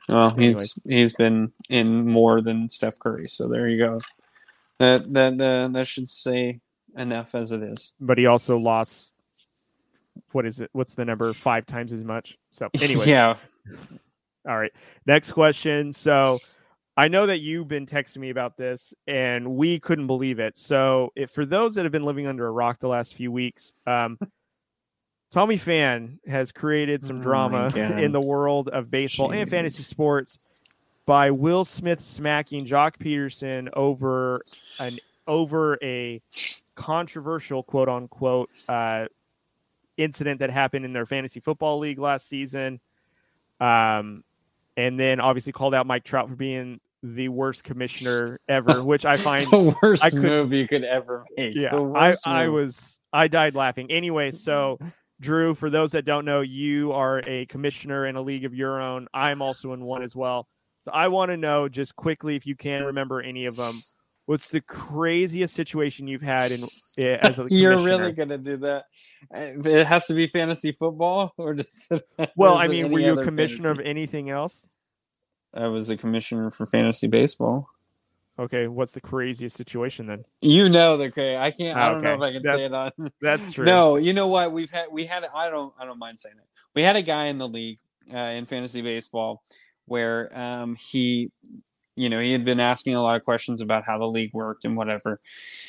Well, 0.07 0.33
Anyways. 0.37 0.73
he's 0.83 0.93
he's 0.93 1.13
been 1.13 1.51
in 1.69 2.07
more 2.07 2.41
than 2.41 2.67
Steph 2.69 2.99
Curry, 2.99 3.27
so 3.29 3.47
there 3.47 3.67
you 3.67 3.77
go. 3.77 4.01
That 4.79 5.13
that 5.13 5.41
uh, 5.41 5.67
that 5.69 5.87
should 5.87 6.09
say 6.09 6.59
enough 6.97 7.35
as 7.35 7.51
it 7.51 7.61
is. 7.63 7.93
But 7.99 8.17
he 8.17 8.25
also 8.25 8.57
lost. 8.57 9.11
What 10.33 10.45
is 10.45 10.59
it? 10.59 10.69
What's 10.73 10.93
the 10.93 11.05
number? 11.05 11.33
Five 11.33 11.65
times 11.65 11.93
as 11.93 12.03
much. 12.03 12.37
So 12.51 12.69
anyway, 12.81 13.05
yeah, 13.07 13.37
All 14.47 14.57
right. 14.57 14.71
Next 15.05 15.31
question. 15.31 15.93
So 15.93 16.37
I 16.97 17.07
know 17.07 17.25
that 17.25 17.39
you've 17.39 17.67
been 17.67 17.85
texting 17.85 18.17
me 18.17 18.29
about 18.31 18.57
this 18.57 18.93
and 19.07 19.55
we 19.55 19.79
couldn't 19.79 20.07
believe 20.07 20.39
it. 20.39 20.57
So 20.57 21.11
if, 21.15 21.31
for 21.31 21.45
those 21.45 21.75
that 21.75 21.85
have 21.85 21.91
been 21.91 22.03
living 22.03 22.27
under 22.27 22.47
a 22.47 22.51
rock 22.51 22.79
the 22.79 22.87
last 22.87 23.13
few 23.13 23.31
weeks, 23.31 23.73
um, 23.87 24.17
Tommy 25.31 25.57
Pham 25.57 26.17
has 26.27 26.51
created 26.51 27.03
some 27.03 27.19
Oh 27.19 27.23
drama 27.23 27.69
God. 27.73 27.99
in 27.99 28.11
the 28.11 28.21
world 28.21 28.67
of 28.69 28.91
baseball 28.91 29.31
and 29.31 29.49
fantasy 29.49 29.83
sports 29.83 30.37
by 31.05 31.31
Will 31.31 31.63
Smith 31.65 32.01
smacking 32.01 32.65
Joc 32.65 32.97
Pederson 32.97 33.69
over 33.73 34.39
an 34.79 34.93
over 35.27 35.77
a 35.81 36.21
controversial 36.75 37.63
quote 37.63 37.87
unquote 37.89 38.49
uh, 38.67 39.05
incident 39.97 40.39
that 40.39 40.49
happened 40.49 40.83
in 40.85 40.93
their 40.93 41.05
fantasy 41.05 41.39
football 41.39 41.79
league 41.79 41.99
last 41.99 42.27
season. 42.27 42.79
Um, 43.59 44.23
and 44.75 44.99
then 44.99 45.19
obviously 45.19 45.51
called 45.53 45.73
out 45.75 45.85
Mike 45.85 46.03
Trout 46.03 46.27
for 46.29 46.35
being 46.35 46.79
the 47.03 47.29
worst 47.29 47.63
commissioner 47.63 48.39
ever, 48.49 48.83
which 48.83 49.05
I 49.05 49.15
find 49.15 49.45
the 49.49 49.75
worst 49.81 50.03
I 50.03 50.09
could- 50.09 50.21
move 50.23 50.53
you 50.53 50.67
could 50.67 50.83
ever 50.83 51.23
make. 51.37 51.55
yeah, 51.55 51.75
I, 51.75 52.13
I 52.25 52.47
was 52.49 52.99
I 53.13 53.27
died 53.27 53.55
laughing. 53.55 53.91
Anyway, 53.91 54.31
so 54.31 54.77
Drew, 55.21 55.53
for 55.55 55.69
those 55.69 55.91
that 55.91 56.03
don't 56.03 56.25
know, 56.25 56.41
you 56.41 56.91
are 56.91 57.21
a 57.27 57.45
commissioner 57.45 58.07
in 58.07 58.15
a 58.15 58.21
league 58.21 58.43
of 58.43 58.53
your 58.53 58.81
own. 58.81 59.07
I'm 59.13 59.41
also 59.41 59.71
in 59.73 59.83
one 59.83 60.01
as 60.03 60.15
well. 60.15 60.47
So 60.81 60.91
I 60.91 61.07
want 61.09 61.29
to 61.29 61.37
know 61.37 61.69
just 61.69 61.95
quickly 61.95 62.35
if 62.35 62.45
you 62.45 62.55
can 62.55 62.83
remember 62.83 63.21
any 63.21 63.45
of 63.45 63.55
them. 63.55 63.73
What's 64.25 64.49
the 64.49 64.61
craziest 64.61 65.53
situation 65.53 66.07
you've 66.07 66.21
had 66.21 66.51
in 66.51 66.63
eh, 66.97 67.17
as 67.21 67.37
a 67.37 67.47
You're 67.49 67.77
really 67.77 68.11
gonna 68.13 68.37
do 68.37 68.57
that? 68.57 68.85
Uh, 69.33 69.69
It 69.69 69.85
has 69.85 70.07
to 70.07 70.13
be 70.13 70.27
fantasy 70.27 70.71
football, 70.71 71.33
or 71.37 71.53
just 71.53 71.91
well? 72.35 72.55
I 72.55 72.67
mean, 72.67 72.91
were 72.91 72.99
you 72.99 73.19
a 73.19 73.23
commissioner 73.23 73.69
fantasy? 73.69 73.81
of 73.81 73.87
anything 73.87 74.29
else? 74.29 74.67
I 75.53 75.67
was 75.67 75.89
a 75.89 75.97
commissioner 75.97 76.49
for 76.49 76.65
fantasy 76.65 77.07
baseball. 77.07 77.67
Okay, 78.39 78.67
what's 78.67 78.93
the 78.93 79.01
craziest 79.01 79.55
situation 79.55 80.07
then? 80.07 80.23
You 80.41 80.69
know 80.69 80.97
the 80.97 81.11
crazy. 81.11 81.37
I 81.37 81.51
can't. 81.51 81.77
I 81.77 81.91
don't 81.91 82.01
know 82.01 82.15
if 82.15 82.21
I 82.21 82.31
can 82.31 82.43
say 82.43 82.65
it 82.65 82.73
on. 82.73 82.91
That's 83.21 83.51
true. 83.51 83.65
No, 83.65 83.97
you 83.97 84.13
know 84.13 84.27
what? 84.27 84.51
We've 84.51 84.69
had 84.69 84.87
we 84.91 85.05
had 85.05 85.25
I 85.35 85.49
don't 85.49 85.73
I 85.77 85.85
don't 85.85 85.99
mind 85.99 86.19
saying 86.19 86.37
it. 86.37 86.47
We 86.73 86.81
had 86.81 86.95
a 86.95 87.01
guy 87.01 87.25
in 87.25 87.37
the 87.37 87.47
league 87.47 87.77
uh, 88.13 88.17
in 88.17 88.45
fantasy 88.45 88.81
baseball 88.81 89.43
where 89.85 90.31
um, 90.37 90.75
he, 90.75 91.31
you 91.95 92.09
know, 92.09 92.19
he 92.19 92.31
had 92.31 92.45
been 92.45 92.59
asking 92.59 92.95
a 92.95 93.01
lot 93.01 93.17
of 93.17 93.23
questions 93.23 93.61
about 93.61 93.85
how 93.85 93.97
the 93.97 94.05
league 94.05 94.33
worked 94.33 94.63
and 94.63 94.77
whatever. 94.77 95.19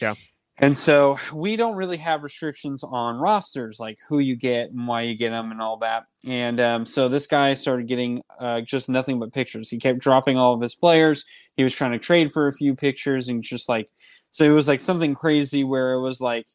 Yeah. 0.00 0.14
And 0.62 0.76
so 0.76 1.18
we 1.34 1.56
don't 1.56 1.74
really 1.74 1.96
have 1.96 2.22
restrictions 2.22 2.84
on 2.84 3.18
rosters, 3.18 3.80
like 3.80 3.98
who 4.08 4.20
you 4.20 4.36
get 4.36 4.70
and 4.70 4.86
why 4.86 5.00
you 5.00 5.16
get 5.16 5.30
them 5.30 5.50
and 5.50 5.60
all 5.60 5.76
that. 5.78 6.06
And 6.24 6.60
um, 6.60 6.86
so 6.86 7.08
this 7.08 7.26
guy 7.26 7.52
started 7.54 7.88
getting 7.88 8.22
uh, 8.38 8.60
just 8.60 8.88
nothing 8.88 9.18
but 9.18 9.32
pitchers. 9.32 9.68
He 9.68 9.78
kept 9.78 9.98
dropping 9.98 10.38
all 10.38 10.54
of 10.54 10.60
his 10.60 10.76
players. 10.76 11.24
He 11.56 11.64
was 11.64 11.74
trying 11.74 11.90
to 11.90 11.98
trade 11.98 12.30
for 12.30 12.46
a 12.46 12.52
few 12.52 12.76
pitchers 12.76 13.28
and 13.28 13.42
just 13.42 13.68
like, 13.68 13.88
so 14.30 14.44
it 14.44 14.54
was 14.54 14.68
like 14.68 14.80
something 14.80 15.16
crazy 15.16 15.64
where 15.64 15.94
it 15.94 16.00
was 16.00 16.20
like, 16.20 16.46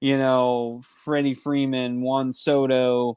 you 0.00 0.18
know, 0.18 0.82
Freddie 1.04 1.34
Freeman, 1.34 2.00
Juan 2.02 2.32
Soto, 2.32 3.16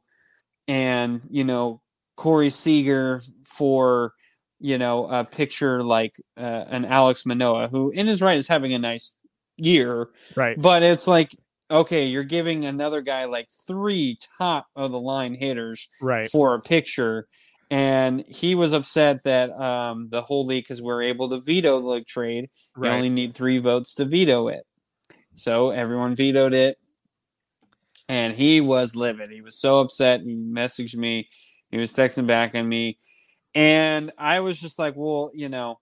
and, 0.68 1.22
you 1.28 1.44
know, 1.44 1.82
Corey 2.18 2.52
Seager 2.52 3.20
for, 3.44 4.14
you 4.60 4.78
know, 4.78 5.08
a 5.08 5.26
pitcher 5.26 5.82
like 5.82 6.22
uh, 6.38 6.66
an 6.68 6.86
Alek 6.86 7.26
Manoah, 7.26 7.68
who 7.68 7.90
in 7.90 8.06
his 8.06 8.22
right 8.22 8.38
is 8.38 8.48
having 8.48 8.72
a 8.76 8.80
nice 8.80 9.18
year, 9.58 10.10
Right. 10.36 10.60
but 10.62 10.84
it's 10.84 11.08
like, 11.08 11.32
okay, 11.72 12.06
you're 12.06 12.24
giving 12.24 12.66
another 12.66 13.02
guy 13.02 13.26
like 13.26 13.48
three 13.68 14.18
top 14.38 14.68
of 14.76 14.92
the 14.92 15.00
line 15.00 15.34
hitters 15.34 15.90
Right. 16.02 16.30
for 16.30 16.54
a 16.54 16.60
pitcher. 16.60 17.28
And 17.72 18.24
he 18.28 18.54
was 18.54 18.74
upset 18.74 19.24
that 19.24 19.52
um, 19.60 20.08
the 20.10 20.22
whole 20.22 20.46
league, 20.46 20.66
because 20.66 20.82
we're 20.82 21.02
able 21.02 21.30
to 21.30 21.40
veto 21.42 21.82
the 21.82 22.02
trade, 22.02 22.50
you 22.78 22.86
only 22.88 23.10
need 23.10 23.34
three 23.34 23.58
votes 23.58 23.96
to 23.96 24.06
veto 24.06 24.50
it. 24.50 24.66
So 25.34 25.72
everyone 25.72 26.14
vetoed 26.14 26.54
it. 26.54 26.78
And 28.08 28.36
he 28.36 28.62
was 28.62 28.96
livid. 28.96 29.30
He 29.32 29.42
was 29.42 29.58
so 29.58 29.80
upset. 29.80 30.22
He 30.22 30.36
messaged 30.36 30.96
me. 30.96 31.28
He 31.72 31.80
was 31.80 31.92
texting 31.92 32.28
back 32.28 32.54
at 32.54 32.62
me. 32.62 33.00
And 33.56 34.12
I 34.18 34.42
was 34.42 34.62
just 34.62 34.78
like, 34.78 34.94
well, 34.96 35.32
you 35.34 35.50
know, 35.50 35.80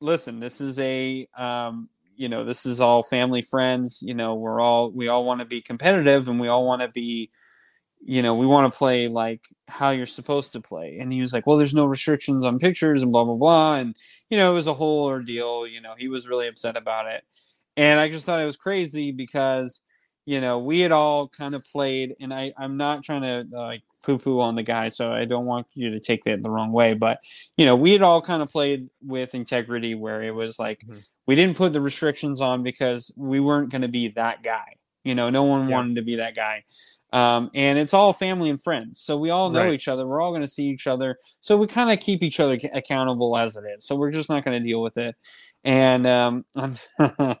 listen, 0.00 0.38
this 0.38 0.60
is 0.60 0.78
a, 0.78 1.26
um, 1.36 1.88
you 2.16 2.28
know, 2.28 2.44
this 2.44 2.66
is 2.66 2.80
all 2.80 3.02
family 3.02 3.42
friends. 3.42 4.02
You 4.02 4.14
know, 4.14 4.34
we're 4.34 4.60
all, 4.60 4.90
we 4.90 5.08
all 5.08 5.24
want 5.24 5.40
to 5.40 5.46
be 5.46 5.60
competitive 5.60 6.28
and 6.28 6.40
we 6.40 6.48
all 6.48 6.66
want 6.66 6.82
to 6.82 6.88
be, 6.88 7.30
you 8.00 8.22
know, 8.22 8.34
we 8.34 8.46
want 8.46 8.72
to 8.72 8.76
play 8.76 9.08
like 9.08 9.42
how 9.68 9.90
you're 9.90 10.06
supposed 10.06 10.52
to 10.52 10.60
play. 10.60 10.98
And 11.00 11.12
he 11.12 11.20
was 11.20 11.32
like, 11.32 11.46
well, 11.46 11.56
there's 11.56 11.74
no 11.74 11.86
restrictions 11.86 12.44
on 12.44 12.58
pitchers 12.58 13.02
and 13.02 13.12
blah, 13.12 13.24
blah, 13.24 13.34
blah. 13.34 13.76
And, 13.76 13.96
you 14.30 14.36
know, 14.36 14.50
it 14.50 14.54
was 14.54 14.66
a 14.66 14.74
whole 14.74 15.06
ordeal. 15.06 15.66
You 15.66 15.80
know, 15.80 15.94
he 15.96 16.08
was 16.08 16.28
really 16.28 16.48
upset 16.48 16.76
about 16.76 17.06
it. 17.06 17.24
And 17.76 18.00
I 18.00 18.08
just 18.08 18.24
thought 18.24 18.40
it 18.40 18.46
was 18.46 18.56
crazy 18.56 19.12
because, 19.12 19.82
you 20.24 20.40
know, 20.40 20.58
we 20.58 20.80
had 20.80 20.92
all 20.92 21.28
kind 21.28 21.54
of 21.54 21.64
played, 21.64 22.16
and 22.20 22.32
I, 22.32 22.52
I'm 22.56 22.76
not 22.76 23.02
trying 23.04 23.22
to 23.22 23.46
like 23.50 23.82
poo 24.06 24.16
poo 24.18 24.40
on 24.40 24.54
the 24.54 24.62
guy, 24.62 24.88
so 24.88 25.10
I 25.12 25.24
don't 25.24 25.44
want 25.46 25.66
you 25.74 25.90
to 25.90 25.98
take 26.00 26.22
that 26.24 26.42
the 26.42 26.50
wrong 26.50 26.70
way. 26.72 26.94
But, 26.94 27.18
you 27.56 27.66
know, 27.66 27.74
we 27.76 27.90
had 27.92 28.02
all 28.02 28.22
kind 28.22 28.40
of 28.40 28.50
played 28.50 28.88
with 29.04 29.34
integrity 29.34 29.94
where 29.96 30.22
it 30.22 30.30
was 30.34 30.58
like 30.58 30.80
Mhm. 30.86 31.04
we 31.26 31.34
didn't 31.34 31.56
put 31.56 31.72
the 31.72 31.80
restrictions 31.80 32.40
on 32.40 32.62
because 32.62 33.10
we 33.16 33.40
weren't 33.40 33.70
going 33.70 33.82
to 33.82 33.88
be 33.88 34.08
that 34.10 34.42
guy. 34.42 34.74
You 35.04 35.14
know, 35.14 35.28
no 35.28 35.42
one 35.42 35.68
Yeah. 35.68 35.74
wanted 35.74 35.96
to 35.96 36.02
be 36.02 36.16
that 36.16 36.34
guy. 36.36 36.64
Um, 37.12 37.50
and 37.54 37.78
it's 37.78 37.94
all 37.94 38.12
family 38.12 38.50
and 38.50 38.60
friends. 38.62 39.00
So 39.00 39.16
we 39.16 39.30
all 39.30 39.50
know 39.50 39.62
Right. 39.64 39.72
each 39.72 39.88
other. 39.88 40.06
We're 40.06 40.20
all 40.20 40.30
going 40.32 40.42
to 40.42 40.48
see 40.48 40.66
each 40.66 40.86
other. 40.86 41.16
So 41.40 41.56
we 41.56 41.66
kind 41.66 41.90
of 41.90 42.00
keep 42.00 42.22
each 42.22 42.40
other 42.40 42.54
ac- 42.54 42.70
accountable 42.72 43.36
as 43.36 43.56
it 43.56 43.64
is. 43.76 43.84
So 43.84 43.94
we're 43.96 44.10
just 44.10 44.28
not 44.28 44.44
going 44.44 44.60
to 44.60 44.66
deal 44.68 44.82
with 44.82 44.96
it. 44.98 45.14
And 45.64 46.06
um, 46.06 46.44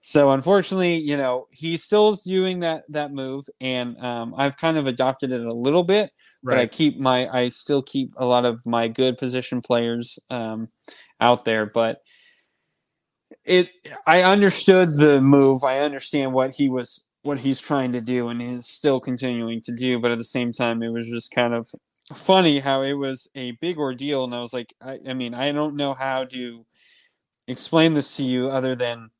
so 0.00 0.30
unfortunately, 0.30 0.96
you 0.96 1.18
know, 1.18 1.46
he 1.50 1.76
still 1.76 2.08
is 2.08 2.20
doing 2.22 2.60
that 2.60 2.84
that 2.88 3.12
move, 3.12 3.44
and 3.60 3.98
um, 4.02 4.34
I've 4.36 4.56
kind 4.56 4.78
of 4.78 4.86
adopted 4.86 5.30
it 5.30 5.44
a 5.44 5.54
little 5.54 5.84
bit. 5.84 6.10
But 6.42 6.56
I 6.56 6.66
keep 6.66 6.98
my 6.98 7.28
I 7.28 7.50
still 7.50 7.82
keep 7.82 8.14
a 8.16 8.24
lot 8.24 8.46
of 8.46 8.60
my 8.64 8.88
good 8.88 9.18
position 9.18 9.60
players 9.60 10.18
um, 10.30 10.68
out 11.20 11.44
there. 11.44 11.66
But 11.66 11.98
it 13.44 13.68
I 14.06 14.22
understood 14.22 14.88
the 14.96 15.20
move. 15.20 15.64
I 15.64 15.80
understand 15.80 16.32
what 16.32 16.52
he 16.54 16.70
was 16.70 17.04
what 17.20 17.38
he's 17.38 17.60
trying 17.60 17.92
to 17.92 18.00
do 18.00 18.28
and 18.28 18.40
is 18.40 18.66
still 18.66 19.00
continuing 19.00 19.60
to 19.62 19.72
do. 19.74 19.98
But 20.00 20.12
at 20.12 20.18
the 20.18 20.24
same 20.24 20.50
time, 20.50 20.82
it 20.82 20.88
was 20.88 21.06
just 21.08 21.30
kind 21.30 21.52
of 21.52 21.68
funny 22.14 22.58
how 22.58 22.80
it 22.80 22.94
was 22.94 23.28
a 23.34 23.50
big 23.60 23.76
ordeal. 23.76 24.24
And 24.24 24.34
I 24.34 24.40
was 24.40 24.54
like, 24.54 24.72
I, 24.80 24.98
I 25.06 25.12
mean, 25.12 25.34
I 25.34 25.52
don't 25.52 25.76
know 25.76 25.92
how 25.92 26.24
to 26.24 26.64
explain 27.46 27.92
this 27.92 28.16
to 28.16 28.24
you 28.24 28.48
other 28.48 28.74
than 28.74 29.10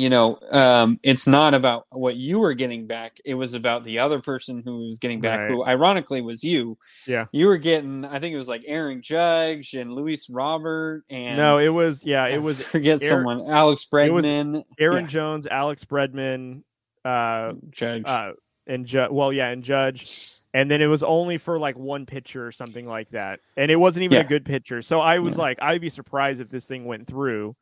you 0.00 0.08
know 0.10 0.38
um, 0.52 0.98
it's 1.02 1.26
not 1.26 1.52
about 1.54 1.86
what 1.90 2.16
you 2.16 2.40
were 2.40 2.54
getting 2.54 2.86
back 2.86 3.18
it 3.24 3.34
was 3.34 3.54
about 3.54 3.84
the 3.84 3.98
other 3.98 4.20
person 4.20 4.62
who 4.64 4.86
was 4.86 4.98
getting 4.98 5.20
back 5.20 5.40
Right. 5.40 5.50
who 5.50 5.64
ironically 5.64 6.20
was 6.22 6.42
you 6.42 6.78
Yeah. 7.06 7.26
you 7.32 7.46
were 7.46 7.58
getting 7.58 8.04
i 8.04 8.18
think 8.18 8.32
it 8.34 8.38
was 8.38 8.48
like 8.48 8.64
aaron 8.66 9.02
judge 9.02 9.74
and 9.74 9.92
luis 9.92 10.30
robert 10.30 11.04
and 11.10 11.36
No, 11.38 11.58
it 11.58 11.68
was 11.68 12.04
yeah, 12.04 12.24
I 12.24 12.28
it 12.30 12.42
was 12.42 12.60
forget 12.62 13.02
Aaron- 13.02 13.24
someone 13.26 13.50
alex 13.52 13.86
bregman 13.92 14.64
Aaron 14.78 15.04
Yeah, 15.04 15.10
Jones, 15.10 15.46
Alex 15.46 15.84
Bregman, 15.84 16.62
uh, 17.04 17.52
judge 17.70 18.04
uh, 18.06 18.32
and 18.70 18.86
Ju- 18.86 19.08
well, 19.10 19.32
yeah, 19.32 19.48
and 19.48 19.62
Judge, 19.62 20.30
and 20.54 20.70
then 20.70 20.80
it 20.80 20.86
was 20.86 21.02
only 21.02 21.38
for 21.38 21.58
like 21.58 21.76
one 21.76 22.06
pitcher 22.06 22.46
or 22.46 22.52
something 22.52 22.86
like 22.86 23.10
that, 23.10 23.40
and 23.56 23.70
it 23.70 23.76
wasn't 23.76 24.04
even 24.04 24.16
Yeah. 24.16 24.24
a 24.24 24.28
good 24.28 24.44
pitcher. 24.44 24.80
So 24.82 25.00
I 25.00 25.18
was 25.18 25.34
Yeah. 25.36 25.42
like, 25.42 25.58
I'd 25.60 25.80
be 25.80 25.90
surprised 25.90 26.40
if 26.40 26.48
this 26.50 26.66
thing 26.66 26.84
went 26.86 27.06
through. 27.06 27.56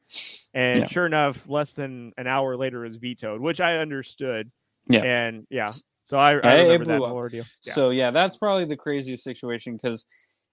And 0.54 0.80
Yeah. 0.80 0.86
sure 0.86 1.06
enough, 1.06 1.48
less 1.48 1.74
than 1.74 2.12
an 2.16 2.26
hour 2.26 2.56
later, 2.56 2.84
it 2.84 2.88
was 2.88 2.96
vetoed, 2.96 3.40
which 3.40 3.60
I 3.60 3.78
understood. 3.78 4.50
Yeah. 4.90 5.02
and 5.04 5.46
yeah, 5.50 5.70
so 6.04 6.18
I, 6.18 6.36
Yeah, 6.36 6.40
I 6.44 6.62
remember 6.62 6.86
that 6.86 6.98
whole 6.98 7.12
ordeal. 7.12 7.44
So 7.60 7.90
yeah, 7.90 8.10
that's 8.10 8.36
probably 8.38 8.64
the 8.64 8.76
craziest 8.76 9.22
situation 9.22 9.74
because 9.76 10.06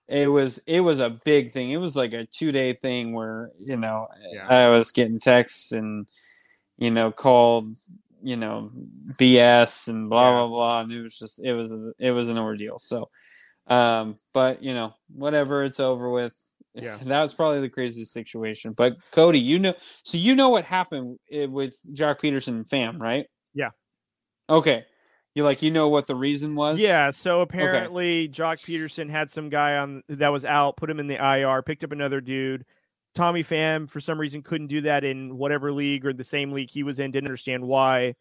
it 0.09 0.27
was 0.29 0.59
it 0.67 0.81
was 0.81 0.99
a 0.99 1.15
big 1.23 1.51
thing. 1.51 1.71
It 1.71 1.77
was 1.77 1.95
like 1.95 2.11
a 2.13 2.25
two 2.25 2.51
day 2.51 2.73
thing 2.73 3.13
where 3.13 3.51
you 3.63 3.77
know. 3.77 4.07
I 4.49 4.69
was 4.69 4.91
getting 4.91 5.19
texts 5.19 5.71
and 5.71 6.07
you 6.77 6.91
know 6.91 7.11
called 7.11 7.69
you 8.25 8.35
know 8.35 8.69
BS 9.19 9.87
and 9.87 10.09
blah 10.09 10.29
Yeah. 10.29 10.37
blah 10.39 10.47
blah, 10.47 10.79
and 10.81 10.91
it 10.91 11.01
was 11.01 11.17
just 11.17 11.39
it 11.43 11.53
was 11.53 11.71
a, 11.71 11.91
it 11.99 12.11
was 12.11 12.27
an 12.29 12.37
ordeal. 12.37 12.79
So, 12.79 13.09
um, 13.67 14.17
but 14.33 14.63
you 14.63 14.73
know 14.73 14.93
whatever, 15.13 15.63
it's 15.63 15.79
over 15.79 16.09
with. 16.09 16.35
Yeah. 16.73 16.97
that 17.03 17.21
was 17.21 17.33
probably 17.33 17.61
the 17.61 17.69
craziest 17.69 18.11
situation. 18.11 18.73
But 18.75 18.97
Cody, 19.11 19.39
you 19.39 19.59
know, 19.59 19.75
so 20.03 20.17
you 20.17 20.35
know 20.35 20.49
what 20.49 20.65
happened 20.65 21.19
eh, 21.31 21.45
with 21.45 21.77
Joc 21.93 22.19
Pederson 22.19 22.49
and 22.49 22.65
Pham, 22.65 22.99
right? 22.99 23.27
Yeah. 23.53 23.69
Okay. 24.49 24.85
You 25.35 25.43
like 25.43 25.61
you 25.61 25.69
know 25.69 25.89
what 25.89 26.07
the 26.07 26.15
reason 26.15 26.55
was? 26.55 26.79
Yeah, 26.79 27.11
so 27.11 27.41
apparently 27.41 28.29
Joc 28.29 28.55
Pederson 28.65 29.09
had 29.09 29.29
some 29.29 29.49
guy 29.49 29.75
on 29.75 30.01
that 30.07 30.29
was 30.29 30.45
out, 30.45 30.77
put 30.77 30.89
him 30.89 30.99
in 30.99 31.07
the 31.07 31.15
IR, 31.15 31.61
picked 31.61 31.83
up 31.83 31.91
another 31.91 32.21
dude. 32.21 32.65
Tommy 33.15 33.43
Pham 33.43 33.89
for 33.89 33.99
some 33.99 34.19
reason 34.19 34.43
couldn't 34.43 34.67
do 34.67 34.81
that 34.81 35.03
in 35.03 35.37
whatever 35.37 35.71
league 35.71 36.05
or 36.05 36.13
the 36.13 36.23
same 36.23 36.51
league 36.51 36.69
he 36.69 36.83
was 36.83 36.99
in. 36.99 37.11
Didn't 37.11 37.27
understand 37.27 37.63
why. 37.65 38.15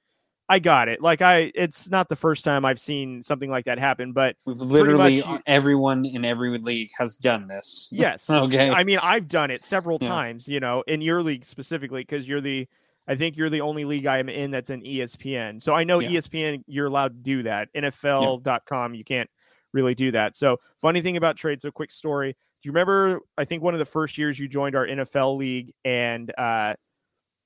I 0.49 0.59
got 0.59 0.89
it. 0.89 1.01
Like 1.01 1.23
I, 1.23 1.51
it's 1.55 1.89
not 1.89 2.11
the 2.11 2.17
first 2.17 2.45
time 2.45 2.67
I've 2.67 2.79
seen 2.79 3.23
something 3.23 3.51
like 3.51 3.65
that 3.65 3.79
happen, 3.79 4.13
but 4.13 4.37
We've 4.45 4.59
literally 4.59 5.23
much 5.23 5.41
everyone 5.47 6.05
in 6.05 6.23
every 6.25 6.57
league 6.59 6.91
has 6.99 7.17
done 7.17 7.49
this. 7.49 7.89
yes, 7.93 8.29
Okay. 8.29 8.71
I 8.71 8.85
mean 8.85 8.99
I've 9.03 9.27
done 9.27 9.51
it 9.51 9.65
several 9.65 9.99
Yeah. 10.01 10.09
times. 10.09 10.47
You 10.47 10.61
know, 10.61 10.85
in 10.87 11.01
your 11.01 11.23
league 11.23 11.47
specifically 11.47 12.03
because 12.03 12.29
you're 12.29 12.43
the, 12.43 12.69
I 13.09 13.17
think 13.17 13.39
you're 13.39 13.49
the 13.51 13.63
only 13.63 13.87
league 13.87 14.07
I'm 14.07 14.29
in 14.29 14.51
that's 14.51 14.69
an 14.71 14.83
ESPN. 14.83 15.63
So 15.63 15.73
I 15.73 15.83
know 15.85 15.99
Yeah. 16.01 16.11
ESPN 16.11 16.63
you're 16.67 16.87
allowed 16.87 17.13
to 17.17 17.23
do 17.23 17.43
that. 17.45 17.69
NFL.com 17.75 18.95
you 18.95 19.05
can't 19.05 19.31
really 19.73 19.95
do 19.95 20.13
that. 20.13 20.37
So 20.37 20.59
funny 20.81 21.01
thing 21.01 21.17
about 21.17 21.37
trade. 21.37 21.63
So 21.63 21.71
quick 21.71 21.91
story. 21.91 22.37
Do 22.65 22.69
you 22.69 22.73
remember? 22.73 23.21
I 23.37 23.45
think 23.45 23.63
one 23.63 23.75
of 23.75 23.79
the 23.79 23.85
first 23.85 24.17
years 24.17 24.39
you 24.39 24.49
joined 24.49 24.75
our 24.75 24.87
NFL 24.87 25.37
league, 25.37 25.75
and 25.85 26.33
uh, 26.39 26.73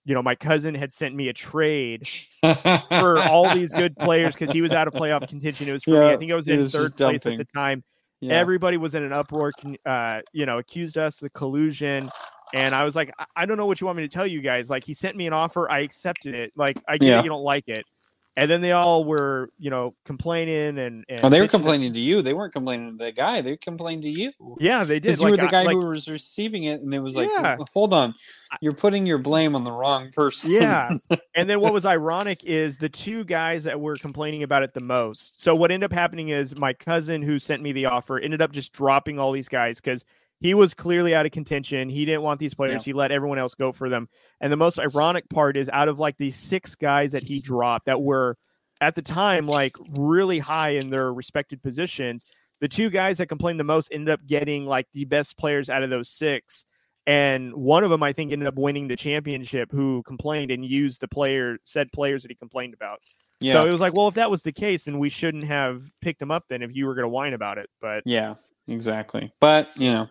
you 0.04 0.14
know 0.14 0.22
my 0.22 0.36
cousin 0.36 0.76
had 0.76 0.92
sent 0.92 1.12
me 1.12 1.28
a 1.28 1.32
trade 1.32 2.06
for 2.88 3.18
all 3.18 3.52
these 3.52 3.72
good 3.72 3.96
players 3.98 4.32
because 4.32 4.52
he 4.52 4.62
was 4.62 4.70
out 4.70 4.86
of 4.86 4.94
playoff 4.94 5.28
contention. 5.28 5.68
It 5.68 5.72
was 5.72 5.82
for 5.82 5.90
me. 5.90 5.96
Yeah, 5.96 6.06
I 6.10 6.16
think 6.18 6.30
I 6.30 6.36
was 6.36 6.46
in 6.46 6.58
was 6.60 6.70
third 6.70 6.96
place 6.96 7.22
dumping. 7.24 7.40
at 7.40 7.48
the 7.48 7.52
time. 7.52 7.82
Yeah. 8.20 8.34
Everybody 8.34 8.76
was 8.76 8.94
in 8.94 9.02
an 9.02 9.12
uproar. 9.12 9.50
Uh, 9.84 10.20
you 10.32 10.46
know, 10.46 10.58
accused 10.58 10.96
us 10.96 11.20
of 11.20 11.32
collusion. 11.32 12.10
And 12.54 12.72
I 12.72 12.84
was 12.84 12.94
like, 12.94 13.12
I, 13.18 13.26
I 13.34 13.46
don't 13.46 13.56
know 13.56 13.66
what 13.66 13.80
you 13.80 13.88
want 13.88 13.96
me 13.96 14.04
to 14.04 14.08
tell 14.08 14.26
you 14.26 14.40
guys. 14.40 14.70
Like, 14.70 14.84
he 14.84 14.94
sent 14.94 15.16
me 15.16 15.26
an 15.26 15.32
offer. 15.32 15.68
I 15.68 15.80
accepted 15.80 16.34
it. 16.36 16.52
Like, 16.56 16.78
I 16.88 16.96
get 16.96 17.08
Yeah. 17.08 17.22
you 17.24 17.28
don't 17.28 17.42
like 17.42 17.68
it. 17.68 17.84
And 18.38 18.48
then 18.48 18.60
they 18.60 18.70
all 18.70 19.04
were, 19.04 19.50
you 19.58 19.68
know, 19.68 19.94
complaining 20.04 20.78
and, 20.78 21.04
and 21.08 21.24
Oh, 21.24 21.28
they 21.28 21.40
were 21.40 21.48
complaining 21.48 21.92
to 21.92 21.98
you. 21.98 22.22
They 22.22 22.34
weren't 22.34 22.52
complaining 22.52 22.96
to 22.96 23.04
the 23.04 23.10
guy. 23.10 23.40
They 23.40 23.56
complained 23.56 24.02
to 24.02 24.08
you 24.08 24.32
Yeah, 24.60 24.84
they 24.84 25.00
did. 25.00 25.08
because 25.08 25.22
you 25.22 25.30
were 25.30 25.36
the 25.36 25.48
guy 25.48 25.64
like, 25.64 25.74
who 25.74 25.86
was 25.88 26.08
receiving 26.08 26.64
it, 26.64 26.80
and 26.80 26.94
it 26.94 27.00
was 27.00 27.16
like, 27.16 27.28
Yeah. 27.28 27.56
hold 27.74 27.92
on, 27.92 28.14
you're 28.60 28.74
putting 28.74 29.06
your 29.06 29.18
blame 29.18 29.56
on 29.56 29.64
the 29.64 29.72
wrong 29.72 30.10
person. 30.12 30.52
Yeah. 30.52 30.90
and 31.34 31.50
then 31.50 31.60
what 31.60 31.72
was 31.72 31.84
ironic 31.84 32.44
is 32.44 32.78
the 32.78 32.88
two 32.88 33.24
guys 33.24 33.64
that 33.64 33.80
were 33.80 33.98
complaining 33.98 34.44
about 34.44 34.62
it 34.62 34.72
the 34.72 34.80
most. 34.80 35.42
So 35.42 35.56
what 35.56 35.72
ended 35.72 35.90
up 35.90 35.94
happening 35.94 36.28
is 36.28 36.56
my 36.56 36.72
cousin 36.72 37.22
who 37.22 37.40
sent 37.40 37.60
me 37.60 37.72
the 37.72 37.86
offer 37.86 38.20
ended 38.20 38.40
up 38.40 38.52
just 38.52 38.72
dropping 38.72 39.18
all 39.18 39.32
these 39.32 39.48
guys 39.48 39.80
because 39.80 40.04
he 40.40 40.54
was 40.54 40.74
clearly 40.74 41.14
out 41.14 41.26
of 41.26 41.32
contention. 41.32 41.88
He 41.88 42.04
didn't 42.04 42.22
want 42.22 42.40
these 42.40 42.54
players. 42.54 42.86
Yeah. 42.86 42.90
He 42.90 42.92
let 42.92 43.10
everyone 43.10 43.38
else 43.38 43.54
go 43.54 43.72
for 43.72 43.88
them. 43.88 44.08
And 44.40 44.52
the 44.52 44.56
most 44.56 44.78
ironic 44.78 45.28
part 45.28 45.56
is 45.56 45.68
out 45.72 45.88
of 45.88 45.98
like 45.98 46.16
these 46.16 46.36
six 46.36 46.74
guys 46.74 47.12
that 47.12 47.22
he 47.22 47.40
dropped 47.40 47.86
that 47.86 48.00
were 48.00 48.36
at 48.80 48.94
the 48.94 49.02
time 49.02 49.46
like 49.46 49.74
really 49.98 50.38
high 50.38 50.70
in 50.70 50.90
their 50.90 51.12
respected 51.12 51.62
positions, 51.62 52.24
the 52.60 52.68
two 52.68 52.90
guys 52.90 53.18
that 53.18 53.26
complained 53.26 53.58
the 53.58 53.64
most 53.64 53.88
ended 53.92 54.10
up 54.10 54.20
getting 54.26 54.66
like 54.66 54.86
the 54.92 55.04
best 55.04 55.36
players 55.36 55.68
out 55.68 55.82
of 55.82 55.90
those 55.90 56.08
six 56.08 56.64
and 57.08 57.54
one 57.54 57.84
of 57.84 57.90
them 57.90 58.02
I 58.02 58.12
think 58.12 58.32
ended 58.32 58.46
up 58.46 58.56
winning 58.56 58.86
the 58.86 58.94
championship 58.94 59.72
who 59.72 60.02
complained 60.02 60.50
and 60.50 60.62
used 60.62 61.00
the 61.00 61.08
player 61.08 61.56
said 61.64 61.90
players 61.90 62.22
that 62.22 62.30
he 62.30 62.34
complained 62.34 62.74
about. 62.74 62.98
yeah, 63.40 63.54
So 63.54 63.66
it 63.66 63.72
was 63.72 63.80
like, 63.80 63.94
well, 63.94 64.08
if 64.08 64.14
that 64.14 64.30
was 64.30 64.42
the 64.42 64.52
case, 64.52 64.84
then 64.84 64.98
we 64.98 65.08
shouldn't 65.08 65.44
have 65.44 65.90
picked 66.02 66.20
him 66.20 66.30
up 66.30 66.42
then 66.50 66.60
if 66.60 66.76
you 66.76 66.84
were 66.84 66.94
going 66.94 67.06
to 67.06 67.08
whine 67.08 67.32
about 67.32 67.56
it. 67.56 67.70
But 67.80 68.02
yeah, 68.04 68.34
exactly. 68.68 69.32
But 69.40 69.74
you 69.78 69.90
know, 69.90 70.10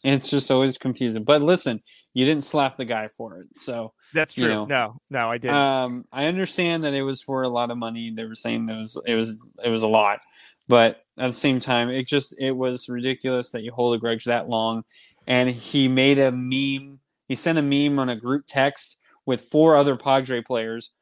it's 0.04 0.30
just 0.30 0.50
always 0.50 0.78
confusing. 0.78 1.24
But 1.24 1.42
listen, 1.42 1.82
you 2.14 2.24
didn't 2.24 2.44
slap 2.44 2.76
the 2.76 2.84
guy 2.84 3.08
for 3.08 3.38
it, 3.38 3.48
so 3.56 3.92
that's 4.12 4.36
You 4.36 4.44
true. 4.46 4.54
know. 4.54 4.64
no, 4.66 5.00
no, 5.10 5.30
I 5.30 5.38
didn't. 5.38 5.56
Um, 5.56 6.04
I 6.12 6.26
understand 6.26 6.84
that 6.84 6.94
it 6.94 7.02
was 7.02 7.22
for 7.22 7.42
a 7.42 7.48
lot 7.48 7.70
of 7.70 7.78
money. 7.78 8.10
They 8.10 8.24
were 8.24 8.34
saying 8.34 8.66
that 8.66 8.74
it 8.74 8.78
was 8.80 9.02
it 9.06 9.14
was 9.14 9.36
it 9.64 9.68
was 9.68 9.82
a 9.82 9.88
lot, 9.88 10.20
but 10.68 11.02
at 11.18 11.26
the 11.26 11.32
same 11.32 11.58
time, 11.60 11.90
it 11.90 12.06
just 12.06 12.34
it 12.38 12.52
was 12.52 12.88
ridiculous 12.88 13.50
that 13.50 13.62
you 13.62 13.72
hold 13.72 13.94
a 13.94 13.98
grudge 13.98 14.24
that 14.24 14.48
long. 14.48 14.84
And 15.26 15.50
he 15.50 15.88
made 15.88 16.18
a 16.18 16.32
meme. 16.32 17.00
He 17.28 17.34
sent 17.36 17.58
a 17.58 17.62
meme 17.62 17.98
on 17.98 18.08
a 18.08 18.16
group 18.16 18.44
text 18.46 18.96
with 19.26 19.42
four 19.42 19.76
other 19.76 19.96
Padre 19.96 20.40
players. 20.40 20.92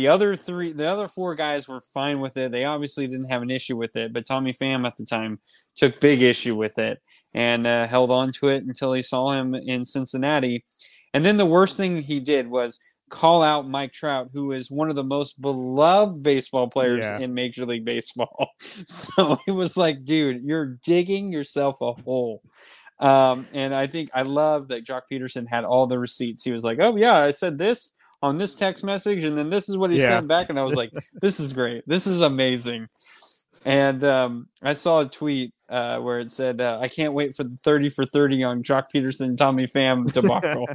The 0.00 0.08
other 0.08 0.34
three, 0.34 0.72
the 0.72 0.86
other 0.86 1.08
four 1.08 1.34
guys 1.34 1.68
were 1.68 1.82
fine 1.82 2.20
with 2.20 2.38
it. 2.38 2.50
They 2.52 2.64
obviously 2.64 3.06
didn't 3.06 3.28
have 3.28 3.42
an 3.42 3.50
issue 3.50 3.76
with 3.76 3.96
it, 3.96 4.14
but 4.14 4.26
Tommy 4.26 4.50
Pham 4.54 4.86
at 4.86 4.96
the 4.96 5.04
time 5.04 5.38
took 5.76 6.00
big 6.00 6.22
issue 6.22 6.56
with 6.56 6.78
it 6.78 7.02
and 7.34 7.66
uh, 7.66 7.86
held 7.86 8.10
on 8.10 8.32
to 8.40 8.48
it 8.48 8.64
until 8.64 8.94
he 8.94 9.02
saw 9.02 9.32
him 9.38 9.54
in 9.54 9.84
Cincinnati. 9.84 10.64
And 11.12 11.22
then 11.22 11.36
the 11.36 11.44
worst 11.44 11.76
thing 11.76 11.98
he 11.98 12.18
did 12.18 12.48
was 12.48 12.78
call 13.10 13.42
out 13.42 13.68
Mike 13.68 13.92
Trout, 13.92 14.30
who 14.32 14.52
is 14.52 14.70
one 14.70 14.88
of 14.88 14.96
the 14.96 15.04
most 15.04 15.38
beloved 15.42 16.22
baseball 16.22 16.70
players 16.70 17.04
Yeah. 17.04 17.18
in 17.18 17.34
Major 17.34 17.66
League 17.66 17.84
Baseball. 17.84 18.48
So 18.86 19.36
it 19.46 19.52
was 19.52 19.76
like, 19.76 20.02
dude, 20.06 20.42
you're 20.44 20.78
digging 20.82 21.30
yourself 21.30 21.78
a 21.82 21.92
hole. 21.92 22.40
Um, 23.00 23.46
and 23.52 23.74
I 23.74 23.86
think 23.86 24.08
I 24.14 24.22
love 24.22 24.68
that 24.68 24.86
Joc 24.86 25.02
Pederson 25.12 25.46
had 25.46 25.64
all 25.64 25.86
the 25.86 25.98
receipts. 25.98 26.42
He 26.42 26.52
was 26.52 26.64
like, 26.64 26.78
"Oh 26.80 26.96
yeah, 26.96 27.16
I 27.18 27.32
said 27.32 27.58
this 27.58 27.92
on 28.22 28.38
this 28.38 28.54
text 28.54 28.84
message, 28.84 29.24
and 29.24 29.36
then 29.36 29.50
this 29.50 29.68
is 29.68 29.76
what 29.76 29.90
he 29.90 29.98
Yeah. 29.98 30.08
sent 30.08 30.28
back." 30.28 30.50
And 30.50 30.58
I 30.58 30.62
was 30.64 30.74
like, 30.74 30.90
"This 31.20 31.40
is 31.40 31.52
great. 31.52 31.84
This 31.86 32.06
is 32.06 32.22
amazing." 32.22 32.88
And 33.64 34.02
um, 34.04 34.48
I 34.62 34.72
saw 34.72 35.00
a 35.02 35.06
tweet 35.06 35.52
uh, 35.68 35.98
where 35.98 36.18
it 36.20 36.30
said, 36.30 36.60
uh, 36.62 36.78
"I 36.80 36.88
can't 36.88 37.12
wait 37.12 37.34
for 37.34 37.44
the 37.44 37.56
thirty 37.56 37.88
for 37.90 38.04
thirty 38.06 38.42
on 38.42 38.62
Joc 38.62 38.84
Pederson, 38.94 39.36
Tommy 39.36 39.64
Pham 39.66 40.10
debacle." 40.12 40.66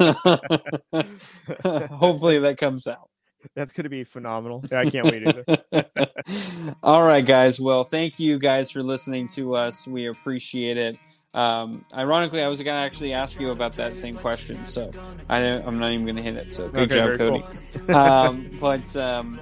Hopefully 1.96 2.38
that 2.40 2.56
comes 2.58 2.86
out. 2.86 3.08
that's 3.54 3.72
going 3.72 3.84
to 3.84 3.90
be 3.90 4.04
phenomenal. 4.04 4.64
Yeah, 4.70 4.80
I 4.80 4.90
can't 4.90 5.06
wait 5.06 5.28
either. 5.28 6.74
All 6.82 7.04
right, 7.04 7.24
guys. 7.24 7.60
Well, 7.60 7.84
thank 7.84 8.18
you 8.18 8.38
guys 8.38 8.70
for 8.70 8.82
listening 8.82 9.28
to 9.34 9.54
us. 9.54 9.86
We 9.86 10.06
appreciate 10.06 10.76
it. 10.76 10.98
Um, 11.34 11.84
ironically, 11.92 12.42
I 12.42 12.48
was 12.48 12.58
going 12.62 12.76
to 12.76 12.86
actually 12.86 13.12
ask 13.12 13.40
you 13.40 13.50
about 13.50 13.72
that 13.74 13.96
same 13.96 14.16
question, 14.16 14.62
so 14.62 14.92
I, 15.28 15.40
am 15.40 15.80
not 15.80 15.90
even 15.90 16.06
going 16.06 16.16
to 16.16 16.22
hit 16.22 16.36
it. 16.36 16.52
So 16.52 16.68
good 16.68 16.92
okay, 16.92 17.16
job, 17.16 17.18
Cody. 17.18 17.44
Cool. 17.86 17.96
um, 17.96 18.50
but 18.60 18.96
um, 18.96 19.40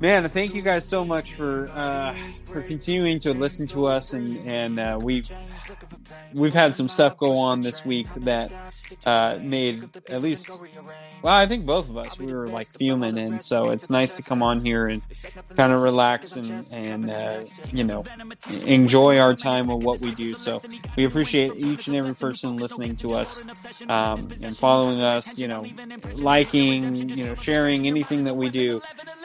man, 0.00 0.28
thank 0.28 0.54
you 0.54 0.62
guys 0.62 0.86
so 0.86 1.04
much 1.04 1.34
for 1.34 1.68
uh, 1.74 2.14
for 2.46 2.62
continuing 2.62 3.18
to 3.20 3.34
listen 3.34 3.66
to 3.68 3.86
us, 3.86 4.12
and 4.12 4.46
and 4.46 4.78
uh, 4.78 4.98
we've 5.00 5.30
we've 6.32 6.54
had 6.54 6.74
some 6.74 6.88
stuff 6.88 7.16
go 7.16 7.36
on 7.36 7.62
this 7.62 7.84
week 7.84 8.06
that 8.16 8.52
uh, 9.06 9.38
made 9.40 9.88
at 10.08 10.22
least 10.22 10.58
well, 11.22 11.34
I 11.34 11.46
think 11.46 11.66
both 11.66 11.90
of 11.90 11.96
us 11.96 12.18
we 12.18 12.32
were 12.32 12.46
like 12.48 12.68
fuming, 12.68 13.18
and 13.18 13.40
so 13.40 13.70
it's 13.70 13.90
nice 13.90 14.14
to 14.14 14.22
come 14.22 14.42
on 14.42 14.64
here 14.64 14.86
and 14.86 15.02
kind 15.56 15.72
of 15.72 15.82
relax 15.82 16.36
and 16.36 16.66
and 16.72 17.10
uh, 17.10 17.40
you 17.72 17.84
know 17.84 18.04
enjoy 18.64 19.18
our 19.18 19.34
time 19.34 19.66
with 19.66 19.82
what 19.82 20.00
we 20.00 20.14
do. 20.14 20.34
So 20.34 20.60
we 20.96 21.04
appreciate 21.04 21.56
each 21.56 21.88
and 21.88 21.96
every 21.96 22.14
person 22.14 22.56
listening 22.56 22.96
to 22.96 23.14
us 23.14 23.42
um, 23.88 24.28
and 24.42 24.56
following 24.56 25.00
us. 25.00 25.36
You 25.36 25.48
know, 25.48 25.64
liking, 26.14 27.08
you 27.10 27.24
know, 27.24 27.34
sharing 27.34 27.86
anything 27.86 28.24
that 28.24 28.36
we 28.36 28.48
do. 28.48 28.80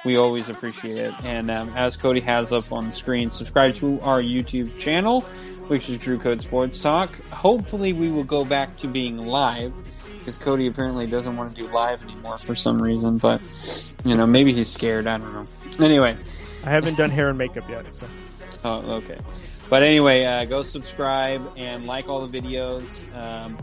We 0.05 0.17
always 0.17 0.49
appreciate 0.49 0.62
it. 0.67 1.13
And 1.23 1.49
um, 1.49 1.71
as 1.75 1.97
Cody 1.97 2.19
has 2.21 2.53
up 2.53 2.71
on 2.71 2.87
the 2.87 2.93
screen, 2.93 3.29
subscribe 3.29 3.75
to 3.75 3.99
our 4.01 4.21
YouTube 4.21 4.77
channel, 4.79 5.21
which 5.67 5.89
is 5.89 5.97
Drew 5.97 6.17
Code 6.17 6.41
Sports 6.41 6.81
Talk. 6.81 7.13
Hopefully, 7.29 7.93
we 7.93 8.09
will 8.09 8.23
go 8.23 8.45
back 8.45 8.75
to 8.77 8.87
being 8.87 9.17
live 9.17 9.73
because 10.19 10.37
Cody 10.37 10.67
apparently 10.67 11.07
doesn't 11.07 11.35
want 11.35 11.53
to 11.53 11.55
do 11.55 11.67
live 11.73 12.03
anymore 12.03 12.37
for 12.37 12.55
some 12.55 12.81
reason. 12.81 13.17
But 13.17 13.41
you 14.05 14.15
know, 14.15 14.25
maybe 14.25 14.53
he's 14.53 14.69
scared. 14.69 15.07
I 15.07 15.17
don't 15.17 15.33
know. 15.33 15.47
Anyway, 15.83 16.15
I 16.65 16.69
haven't 16.69 16.97
done 16.97 17.09
hair 17.09 17.29
and 17.29 17.37
makeup 17.37 17.69
yet. 17.69 17.85
So. 17.93 18.07
Oh, 18.63 18.93
okay. 18.95 19.17
But 19.69 19.83
anyway, 19.83 20.23
uh, 20.23 20.45
go 20.45 20.61
subscribe 20.61 21.41
and 21.57 21.85
like 21.85 22.07
all 22.07 22.25
the 22.25 22.41
videos. 22.41 23.03
Um, 23.17 23.57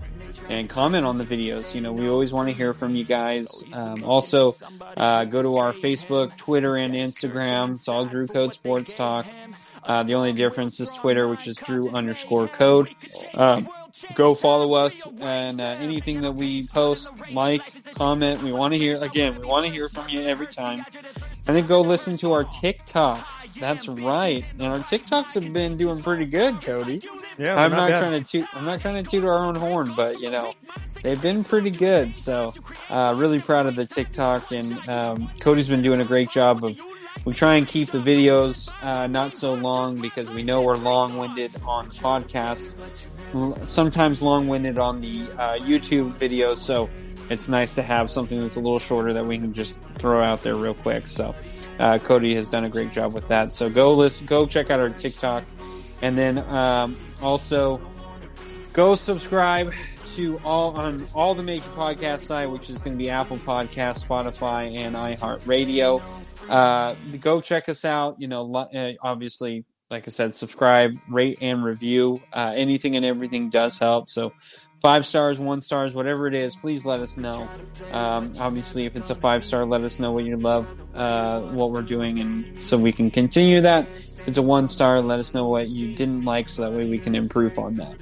and 0.49 0.69
comment 0.69 1.05
on 1.07 1.19
the 1.19 1.25
videos. 1.25 1.75
You 1.75 1.81
know, 1.81 1.93
we 1.93 2.09
always 2.09 2.33
want 2.33 2.49
to 2.49 2.55
hear 2.55 2.73
from 2.75 2.95
you 2.95 3.05
guys. 3.05 3.65
Um, 3.73 4.05
also, 4.05 4.55
uh, 4.97 5.25
go 5.25 5.43
to 5.43 5.57
our 5.57 5.73
Facebook, 5.73 6.37
Twitter, 6.37 6.77
and 6.77 6.95
Instagram. 6.95 7.71
It's 7.73 7.89
all 7.89 8.07
Drew 8.07 8.27
Code 8.27 8.53
Sports 8.53 8.95
Talk. 8.95 9.27
Uh, 9.83 10.03
the 10.03 10.15
only 10.15 10.33
difference 10.33 10.79
is 10.81 10.91
Twitter, 10.93 11.29
which 11.29 11.47
is 11.47 11.57
Drew 11.57 11.91
underscore 11.91 12.49
Code. 12.49 12.95
Um, 13.35 13.69
go 14.15 14.35
follow 14.35 14.75
us 14.75 15.07
and 15.21 15.61
uh, 15.61 15.65
anything 15.81 16.21
that 16.23 16.33
we 16.33 16.67
post, 16.69 17.11
like, 17.33 17.95
comment. 17.95 18.43
We 18.43 18.53
want 18.53 18.73
to 18.75 18.79
hear 18.79 19.03
again. 19.03 19.39
We 19.41 19.47
want 19.47 19.67
to 19.67 19.73
hear 19.73 19.89
from 19.89 20.09
you 20.09 20.23
every 20.23 20.47
time. 20.47 20.85
And 21.47 21.57
then 21.57 21.67
go 21.67 21.81
listen 21.81 22.17
to 22.19 22.33
our 22.33 22.45
TikTok. 22.45 23.27
That's 23.59 23.89
right. 23.89 24.45
And 24.53 24.63
our 24.63 24.79
TikToks 24.79 25.35
have 25.35 25.53
been 25.53 25.77
doing 25.77 26.03
pretty 26.03 26.27
good, 26.27 26.61
Cody. 26.63 27.03
Yeah, 27.39 27.57
I'm 27.57 27.71
not, 27.71 27.91
not 27.91 27.99
trying 27.99 28.23
to 28.23 28.29
toot. 28.29 28.47
I'm 28.55 28.65
not 28.65 28.81
trying 28.81 29.03
to 29.03 29.11
toot 29.11 29.25
our 29.25 29.39
own 29.39 29.55
horn, 29.55 29.93
but 29.97 30.21
you 30.21 30.31
know, 30.31 30.55
they've 31.03 31.21
been 31.21 31.43
pretty 31.43 31.71
good. 31.71 32.15
So, 32.15 32.55
uh, 32.89 33.15
really 33.17 33.41
proud 33.41 33.67
of 33.67 33.77
the 33.77 33.87
TikTok, 33.87 34.53
and 34.53 34.89
um, 34.89 35.31
Cody's 35.41 35.69
been 35.69 35.83
doing 35.83 36.01
a 36.01 36.05
great 36.05 36.31
job 36.31 36.65
of. 36.65 36.79
We 37.27 37.35
try 37.35 37.57
and 37.57 37.67
keep 37.67 37.91
the 37.91 37.99
videos 37.99 38.73
uh, 38.83 39.07
not 39.07 39.35
so 39.35 39.53
long 39.53 40.01
because 40.01 40.31
we 40.31 40.43
know 40.43 40.63
we're 40.63 40.77
long-winded 40.77 41.55
on 41.67 41.89
the 41.89 41.95
podcast. 41.95 42.75
Sometimes 43.67 44.23
long-winded 44.23 44.79
on 44.79 45.03
the 45.03 45.23
uh, 45.37 45.57
YouTube 45.57 46.13
videos, 46.15 46.59
so 46.59 46.89
it's 47.29 47.47
nice 47.47 47.75
to 47.75 47.83
have 47.83 48.11
something 48.11 48.41
that's 48.41 48.57
a 48.57 48.61
little 48.61 48.79
shorter 48.79 49.13
that 49.13 49.27
we 49.27 49.37
can 49.37 49.53
just 49.53 49.83
throw 49.83 50.23
out 50.23 50.43
there 50.43 50.57
real 50.57 50.73
quick. 50.73 51.09
So, 51.09 51.35
uh, 51.81 51.99
Cody 51.99 52.35
has 52.35 52.47
done 52.47 52.65
a 52.65 52.69
great 52.69 52.93
job 52.93 53.13
with 53.15 53.27
that. 53.29 53.53
So 53.53 53.69
go 53.71 53.95
listen, 53.95 54.27
go 54.27 54.47
check 54.47 54.71
out 54.71 54.79
our 54.79 54.91
TikTok, 54.91 55.45
and 56.03 56.17
then 56.17 56.39
um, 56.51 56.97
also 57.23 57.81
go 58.73 58.95
subscribe 58.95 59.73
to 60.15 60.39
all 60.45 60.77
on 60.77 61.07
all 61.15 61.35
the 61.35 61.43
major 61.43 61.71
podcast 61.71 62.21
site, 62.21 62.51
which 62.51 62.69
is 62.69 62.83
going 62.83 62.97
to 62.97 62.99
be 62.99 63.11
Apple 63.11 63.39
Podcast, 63.39 64.07
Spotify, 64.07 64.75
and 64.75 64.95
iHeartRadio. 64.95 66.03
Uh, 66.49 66.95
go 67.21 67.41
check 67.41 67.69
us 67.69 67.85
out. 67.85 68.21
You 68.21 68.29
know, 68.29 68.55
uh, 68.55 68.93
obviously, 69.03 69.65
like 69.91 70.07
I 70.07 70.11
said, 70.11 70.35
subscribe, 70.35 70.97
rate, 71.09 71.39
and 71.41 71.65
review. 71.65 72.21
Uh, 72.33 72.53
anything 72.55 72.97
and 72.97 73.05
everything 73.05 73.51
does 73.51 73.79
help. 73.79 74.11
So, 74.11 74.33
five 74.81 75.07
stars, 75.07 75.39
one 75.39 75.61
stars, 75.61 75.95
whatever 75.95 76.27
it 76.27 76.35
is, 76.35 76.57
please 76.57 76.85
let 76.85 77.01
us 77.01 77.17
know. 77.17 77.49
Um, 77.93 78.33
obviously, 78.39 78.87
if 78.87 78.97
it's 78.97 79.11
a 79.11 79.15
five 79.15 79.45
star, 79.45 79.65
let 79.65 79.83
us 79.83 79.99
know 79.99 80.13
what 80.13 80.25
you 80.25 80.37
love, 80.37 80.81
uh, 80.95 81.41
what 81.41 81.71
we're 81.71 81.83
doing, 81.83 82.19
and 82.19 82.59
so 82.59 82.77
we 82.77 82.93
can 82.93 83.11
continue 83.11 83.61
that. 83.61 83.87
If 84.21 84.29
it's 84.29 84.39
a 84.39 84.43
one 84.43 84.69
star, 84.69 85.01
let 85.01 85.19
us 85.19 85.35
know 85.35 85.49
what 85.49 85.69
you 85.69 85.95
didn't 85.95 86.25
like, 86.25 86.49
so 86.49 86.63
that 86.63 86.73
way 86.73 86.89
we 86.89 86.99
can 86.99 87.15
improve 87.15 87.59
on 87.59 87.75
that. 87.75 87.97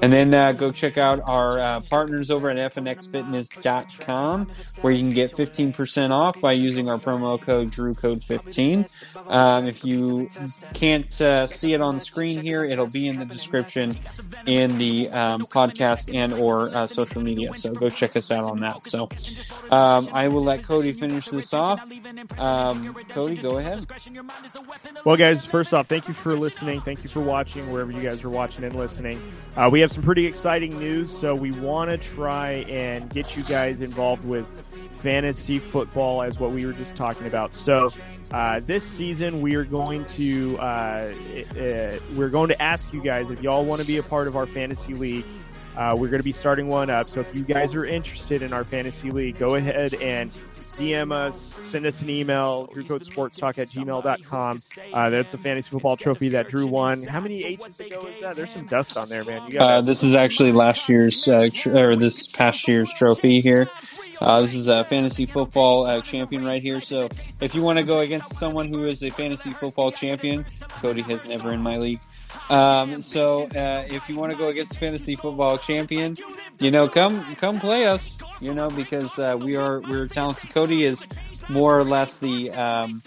And 0.00 0.12
then 0.12 0.32
uh, 0.32 0.52
go 0.52 0.70
check 0.70 0.96
out 0.96 1.20
our 1.24 1.58
uh, 1.58 1.80
partners 1.80 2.30
over 2.30 2.50
at 2.50 2.74
fnxfitness.com 2.74 4.50
where 4.80 4.92
you 4.92 5.00
can 5.00 5.12
get 5.12 5.32
15% 5.32 6.10
off 6.10 6.40
by 6.40 6.52
using 6.52 6.88
our 6.88 6.98
promo 6.98 7.40
code 7.40 7.72
DrewCode15. 7.72 9.28
Um, 9.28 9.66
if 9.66 9.84
you 9.84 10.28
can't 10.74 11.20
uh, 11.20 11.46
see 11.46 11.74
it 11.74 11.80
on 11.80 11.96
the 11.96 12.00
screen 12.00 12.40
here, 12.40 12.64
it'll 12.64 12.86
be 12.86 13.08
in 13.08 13.18
the 13.18 13.24
description 13.24 13.98
in 14.46 14.78
the 14.78 15.10
um, 15.10 15.42
podcast 15.46 16.14
and 16.14 16.32
or 16.32 16.74
uh, 16.74 16.86
social 16.86 17.22
media. 17.22 17.54
So 17.54 17.72
go 17.72 17.88
check 17.88 18.16
us 18.16 18.30
out 18.30 18.44
on 18.44 18.60
that. 18.60 18.86
So 18.86 19.08
um, 19.70 20.08
I 20.12 20.28
will 20.28 20.44
let 20.44 20.62
Cody 20.62 20.92
finish 20.92 21.26
this 21.26 21.52
off. 21.52 21.88
Um, 22.38 22.94
Cody, 23.08 23.36
go 23.36 23.58
ahead. 23.58 23.84
Well, 25.04 25.16
guys, 25.16 25.44
first 25.44 25.74
off, 25.74 25.86
thank 25.86 26.08
you 26.08 26.14
for 26.14 26.34
listening. 26.36 26.80
Thank 26.80 27.02
you 27.02 27.08
for 27.08 27.20
watching 27.20 27.70
wherever 27.72 27.90
you 27.92 28.02
guys 28.02 28.22
are 28.22 28.30
watching 28.30 28.64
and 28.64 28.74
listening. 28.74 29.20
Uh, 29.56 29.68
we 29.70 29.80
have 29.80 29.87
some 29.88 30.02
pretty 30.02 30.26
exciting 30.26 30.78
news, 30.78 31.16
so 31.16 31.34
we 31.34 31.50
want 31.52 31.90
to 31.90 31.98
try 31.98 32.64
and 32.68 33.08
get 33.10 33.36
you 33.36 33.42
guys 33.44 33.82
involved 33.82 34.24
with 34.24 34.48
fantasy 35.00 35.58
football 35.58 36.22
as 36.22 36.38
what 36.38 36.50
we 36.50 36.66
were 36.66 36.72
just 36.72 36.96
talking 36.96 37.26
about. 37.26 37.54
So 37.54 37.90
uh, 38.30 38.60
this 38.60 38.84
season 38.84 39.40
we 39.40 39.54
are 39.54 39.64
going 39.64 40.04
to 40.06 40.58
uh, 40.58 40.62
uh, 40.62 41.98
we're 42.14 42.30
going 42.30 42.48
to 42.48 42.60
ask 42.60 42.92
you 42.92 43.02
guys 43.02 43.30
if 43.30 43.42
y'all 43.42 43.64
want 43.64 43.80
to 43.80 43.86
be 43.86 43.98
a 43.98 44.02
part 44.02 44.28
of 44.28 44.36
our 44.36 44.46
fantasy 44.46 44.94
league. 44.94 45.24
Uh, 45.76 45.94
we're 45.96 46.08
going 46.08 46.20
to 46.20 46.24
be 46.24 46.32
starting 46.32 46.66
one 46.66 46.90
up. 46.90 47.08
So 47.08 47.20
if 47.20 47.32
you 47.32 47.44
guys 47.44 47.72
are 47.74 47.84
interested 47.84 48.42
in 48.42 48.52
our 48.52 48.64
fantasy 48.64 49.12
league, 49.12 49.38
go 49.38 49.54
ahead 49.54 49.94
and 49.94 50.30
DM 50.78 51.12
us, 51.12 51.56
send 51.64 51.86
us 51.86 52.00
an 52.02 52.10
email, 52.10 52.68
drewcodesportstalk 52.68 53.58
at 53.58 53.68
gmail.com. 53.68 54.58
Uh, 54.92 55.10
that's 55.10 55.34
a 55.34 55.38
fantasy 55.38 55.70
football 55.70 55.96
trophy 55.96 56.28
that 56.30 56.48
Drew 56.48 56.66
won. 56.66 57.02
How 57.04 57.20
many 57.20 57.44
ages 57.44 57.80
ago 57.80 58.06
is 58.06 58.20
that? 58.20 58.36
There's 58.36 58.52
some 58.52 58.66
dust 58.66 58.96
on 58.96 59.08
there, 59.08 59.24
man. 59.24 59.56
Uh, 59.58 59.80
this 59.80 60.02
is 60.02 60.14
actually 60.14 60.52
last 60.52 60.88
year's, 60.88 61.26
uh, 61.26 61.48
tr- 61.52 61.76
or 61.76 61.96
this 61.96 62.26
past 62.28 62.68
year's 62.68 62.92
trophy 62.92 63.40
here. 63.40 63.68
Uh, 64.20 64.42
this 64.42 64.54
is 64.54 64.68
a 64.68 64.84
fantasy 64.84 65.26
football 65.26 65.86
uh, 65.86 66.00
champion 66.00 66.44
right 66.44 66.62
here. 66.62 66.80
So 66.80 67.08
if 67.40 67.54
you 67.54 67.62
want 67.62 67.78
to 67.78 67.84
go 67.84 68.00
against 68.00 68.34
someone 68.34 68.68
who 68.68 68.86
is 68.86 69.02
a 69.02 69.10
fantasy 69.10 69.50
football 69.50 69.92
champion, 69.92 70.44
Cody 70.68 71.02
has 71.02 71.24
never 71.24 71.52
in 71.52 71.62
my 71.62 71.76
league. 71.76 72.00
Um, 72.50 73.02
so 73.02 73.44
uh, 73.44 73.84
if 73.88 74.08
you 74.08 74.16
want 74.16 74.32
to 74.32 74.38
go 74.38 74.48
against 74.48 74.78
fantasy 74.78 75.16
football 75.16 75.58
champion, 75.58 76.16
you 76.60 76.70
know, 76.70 76.88
come 76.88 77.36
come 77.36 77.60
play 77.60 77.86
us. 77.86 78.20
You 78.40 78.54
know, 78.54 78.70
because 78.70 79.18
uh, 79.18 79.36
we 79.40 79.56
are 79.56 79.80
we're 79.80 80.06
talented. 80.06 80.50
Cody 80.50 80.84
is 80.84 81.04
more 81.48 81.78
or 81.78 81.84
less 81.84 82.18
the 82.18 82.50
um, 82.52 83.02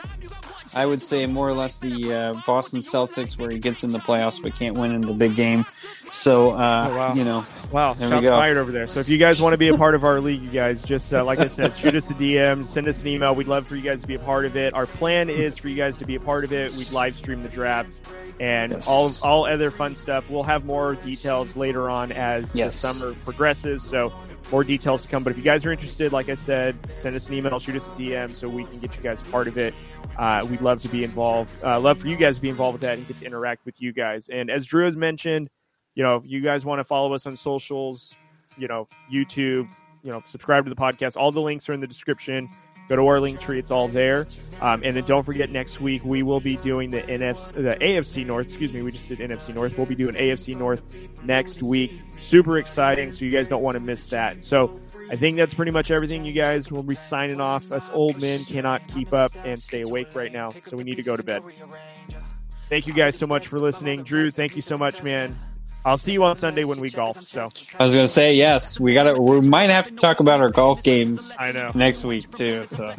I 0.73 0.85
would 0.85 1.01
say 1.01 1.25
more 1.25 1.49
or 1.49 1.53
less 1.53 1.79
the 1.79 2.13
uh, 2.13 2.41
Boston 2.45 2.79
Celtics, 2.79 3.37
where 3.37 3.49
he 3.49 3.59
gets 3.59 3.83
in 3.83 3.91
the 3.91 3.99
playoffs 3.99 4.41
but 4.41 4.55
can't 4.55 4.77
win 4.77 4.93
in 4.93 5.01
the 5.01 5.13
big 5.13 5.35
game. 5.35 5.65
So 6.11 6.51
uh, 6.51 6.87
oh, 6.89 6.97
wow. 6.97 7.13
you 7.13 7.23
know, 7.23 7.45
wow, 7.71 7.95
shots 7.95 8.27
fired 8.27 8.57
over 8.57 8.71
there. 8.71 8.87
So 8.87 8.99
if 8.99 9.09
you 9.09 9.17
guys 9.17 9.41
want 9.41 9.53
to 9.53 9.57
be 9.57 9.69
a 9.69 9.77
part 9.77 9.95
of 9.95 10.03
our 10.03 10.19
league, 10.21 10.41
you 10.41 10.49
guys 10.49 10.83
just 10.83 11.13
uh, 11.13 11.25
like 11.25 11.39
I 11.39 11.47
said, 11.47 11.75
shoot 11.77 11.95
us 11.95 12.09
a 12.09 12.13
DM, 12.13 12.65
send 12.65 12.87
us 12.87 13.01
an 13.01 13.07
email. 13.07 13.35
We'd 13.35 13.47
love 13.47 13.67
for 13.67 13.75
you 13.75 13.81
guys 13.81 14.01
to 14.01 14.07
be 14.07 14.15
a 14.15 14.19
part 14.19 14.45
of 14.45 14.55
it. 14.55 14.73
Our 14.73 14.85
plan 14.85 15.29
is 15.29 15.57
for 15.57 15.67
you 15.67 15.75
guys 15.75 15.97
to 15.97 16.05
be 16.05 16.15
a 16.15 16.19
part 16.19 16.43
of 16.43 16.53
it. 16.53 16.73
We'd 16.77 16.91
live 16.91 17.15
stream 17.15 17.43
the 17.43 17.49
draft 17.49 17.99
and 18.39 18.71
yes. 18.71 18.87
all 18.87 19.11
all 19.23 19.45
other 19.45 19.71
fun 19.71 19.95
stuff. 19.95 20.29
We'll 20.29 20.43
have 20.43 20.65
more 20.65 20.95
details 20.95 21.55
later 21.55 21.89
on 21.89 22.11
as 22.11 22.55
yes. 22.55 22.81
the 22.81 22.93
summer 22.93 23.13
progresses. 23.23 23.83
So 23.83 24.13
more 24.51 24.63
details 24.63 25.03
to 25.03 25.07
come. 25.07 25.23
But 25.23 25.31
if 25.31 25.37
you 25.37 25.43
guys 25.43 25.65
are 25.65 25.71
interested, 25.71 26.11
like 26.11 26.29
I 26.29 26.35
said, 26.35 26.77
send 26.95 27.15
us 27.15 27.27
an 27.27 27.33
email, 27.33 27.57
shoot 27.59 27.75
us 27.75 27.87
a 27.87 27.91
DM, 27.91 28.33
so 28.33 28.49
we 28.49 28.65
can 28.65 28.79
get 28.79 28.95
you 28.95 29.01
guys 29.01 29.21
part 29.23 29.47
of 29.47 29.57
it. 29.57 29.73
Uh, 30.17 30.45
we'd 30.49 30.61
love 30.61 30.81
to 30.81 30.89
be 30.89 31.03
involved. 31.03 31.63
Uh, 31.63 31.79
love 31.79 31.99
for 31.99 32.07
you 32.07 32.17
guys 32.17 32.35
to 32.35 32.41
be 32.41 32.49
involved 32.49 32.73
with 32.73 32.81
that 32.81 32.97
and 32.97 33.07
get 33.07 33.17
to 33.19 33.25
interact 33.25 33.65
with 33.65 33.81
you 33.81 33.93
guys. 33.93 34.29
And 34.29 34.49
as 34.49 34.65
Drew 34.65 34.85
has 34.85 34.97
mentioned, 34.97 35.49
you 35.95 36.03
know, 36.03 36.17
if 36.17 36.23
you 36.25 36.41
guys 36.41 36.65
want 36.65 36.79
to 36.79 36.83
follow 36.83 37.13
us 37.13 37.25
on 37.25 37.37
socials, 37.37 38.15
you 38.57 38.67
know, 38.67 38.87
YouTube, 39.11 39.69
you 40.03 40.11
know, 40.11 40.21
subscribe 40.25 40.65
to 40.65 40.69
the 40.69 40.75
podcast. 40.75 41.15
All 41.17 41.31
the 41.31 41.41
links 41.41 41.69
are 41.69 41.73
in 41.73 41.79
the 41.79 41.87
description. 41.87 42.49
Go 42.91 42.97
to 42.97 43.07
our 43.07 43.21
link 43.21 43.39
tree; 43.39 43.57
it's 43.57 43.71
all 43.71 43.87
there. 43.87 44.27
Um, 44.59 44.81
and 44.83 44.97
then 44.97 45.05
don't 45.05 45.23
forget, 45.23 45.49
next 45.49 45.79
week 45.79 46.03
we 46.03 46.23
will 46.23 46.41
be 46.41 46.57
doing 46.57 46.91
the 46.91 47.01
NFC, 47.03 47.53
the 47.53 47.77
AFC 47.79 48.25
North. 48.25 48.47
Excuse 48.47 48.73
me, 48.73 48.81
we 48.81 48.91
just 48.91 49.07
did 49.07 49.19
NFC 49.19 49.55
North. 49.55 49.77
We'll 49.77 49.85
be 49.85 49.95
doing 49.95 50.13
AFC 50.15 50.57
North 50.57 50.83
next 51.23 51.63
week. 51.63 51.93
Super 52.19 52.57
exciting! 52.57 53.13
So 53.13 53.23
you 53.23 53.31
guys 53.31 53.47
don't 53.47 53.63
want 53.63 53.75
to 53.75 53.79
miss 53.79 54.07
that. 54.07 54.43
So 54.43 54.77
I 55.09 55.15
think 55.15 55.37
that's 55.37 55.53
pretty 55.53 55.71
much 55.71 55.89
everything, 55.89 56.25
you 56.25 56.33
guys. 56.33 56.69
We'll 56.69 56.83
be 56.83 56.95
signing 56.95 57.39
off. 57.39 57.71
Us 57.71 57.89
old 57.93 58.19
men 58.19 58.43
cannot 58.43 58.85
keep 58.89 59.13
up 59.13 59.31
and 59.45 59.63
stay 59.63 59.83
awake 59.83 60.13
right 60.13 60.33
now, 60.33 60.53
so 60.65 60.75
we 60.75 60.83
need 60.83 60.95
to 60.95 61.03
go 61.03 61.15
to 61.15 61.23
bed. 61.23 61.43
Thank 62.67 62.87
you 62.87 62.93
guys 62.93 63.17
so 63.17 63.25
much 63.25 63.47
for 63.47 63.57
listening. 63.57 64.03
Drew, 64.03 64.31
thank 64.31 64.57
you 64.57 64.61
so 64.61 64.77
much, 64.77 65.01
man. 65.01 65.33
I'll 65.83 65.97
see 65.97 66.11
you 66.11 66.23
on 66.23 66.35
Sunday 66.35 66.63
when 66.63 66.79
we 66.79 66.91
golf. 66.91 67.21
So 67.23 67.41
I 67.79 67.83
was 67.83 67.95
gonna 67.95 68.07
say 68.07 68.35
yes. 68.35 68.79
We 68.79 68.93
got 68.93 69.03
to. 69.03 69.19
We 69.19 69.41
might 69.41 69.71
have 69.71 69.87
to 69.87 69.95
talk 69.95 70.19
about 70.19 70.39
our 70.39 70.51
golf 70.51 70.83
games 70.83 71.31
I 71.39 71.51
know. 71.51 71.71
next 71.73 72.03
week 72.03 72.31
too. 72.31 72.65
So 72.67 72.93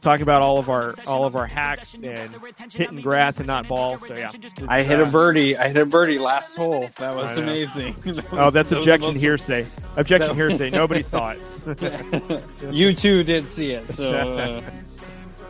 Talk 0.00 0.20
about 0.20 0.40
all 0.40 0.58
of 0.58 0.68
our 0.68 0.94
all 1.08 1.24
of 1.24 1.34
our 1.34 1.46
hacks 1.46 1.94
and 1.94 2.30
hitting 2.72 3.00
grass 3.00 3.38
and 3.38 3.48
not 3.48 3.66
balls. 3.66 4.06
So 4.06 4.14
yeah. 4.14 4.30
I 4.68 4.82
hit 4.82 5.00
a 5.00 5.06
birdie. 5.06 5.56
I 5.56 5.68
hit 5.68 5.76
a 5.78 5.86
birdie 5.86 6.18
last 6.18 6.56
hole. 6.56 6.86
That 7.00 7.16
was 7.16 7.36
amazing. 7.38 7.94
That 8.04 8.24
Oh, 8.32 8.50
that's 8.50 8.70
that 8.70 8.78
objection 8.80 9.08
most- 9.08 9.20
hearsay. 9.20 9.66
Objection 9.96 10.34
hearsay. 10.36 10.70
Nobody 10.70 11.02
saw 11.02 11.34
it. 11.34 12.44
you 12.70 12.92
too 12.92 13.24
did 13.24 13.46
see 13.48 13.72
it, 13.72 13.90
so 13.90 14.12
uh, 14.12 14.60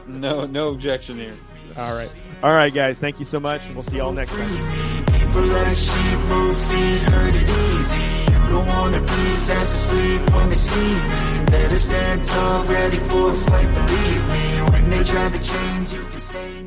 no, 0.06 0.46
no 0.46 0.68
objection 0.68 1.16
here. 1.16 1.34
All 1.76 1.94
right. 1.94 2.14
All 2.42 2.52
right, 2.52 2.72
guys. 2.72 2.98
Thank 2.98 3.18
you 3.18 3.26
so 3.26 3.38
much. 3.40 3.62
We'll 3.74 3.82
see 3.82 3.96
y'all 3.98 4.12
next 4.12 4.30
time. 4.32 5.19
People 5.30 5.46
like 5.46 5.76
sheep 5.76 6.18
move 6.28 6.56
feet, 6.56 7.02
it 7.36 7.48
easy. 7.48 8.32
You 8.32 8.48
don't 8.48 8.66
wanna 8.66 9.00
be 9.00 9.22
fast 9.46 9.72
asleep 9.78 10.34
when 10.34 10.48
they 10.48 10.56
me. 10.56 11.46
Better 11.46 11.78
stand 11.78 12.24
tall, 12.24 12.64
ready 12.64 12.96
for 12.96 13.30
a 13.30 13.34
fight, 13.34 13.74
believe 13.76 14.24
me. 14.32 14.72
When 14.72 14.90
they 14.90 15.04
try 15.04 15.28
to 15.30 15.38
change, 15.38 15.92
you 15.92 16.00
can 16.00 16.20
say 16.20 16.62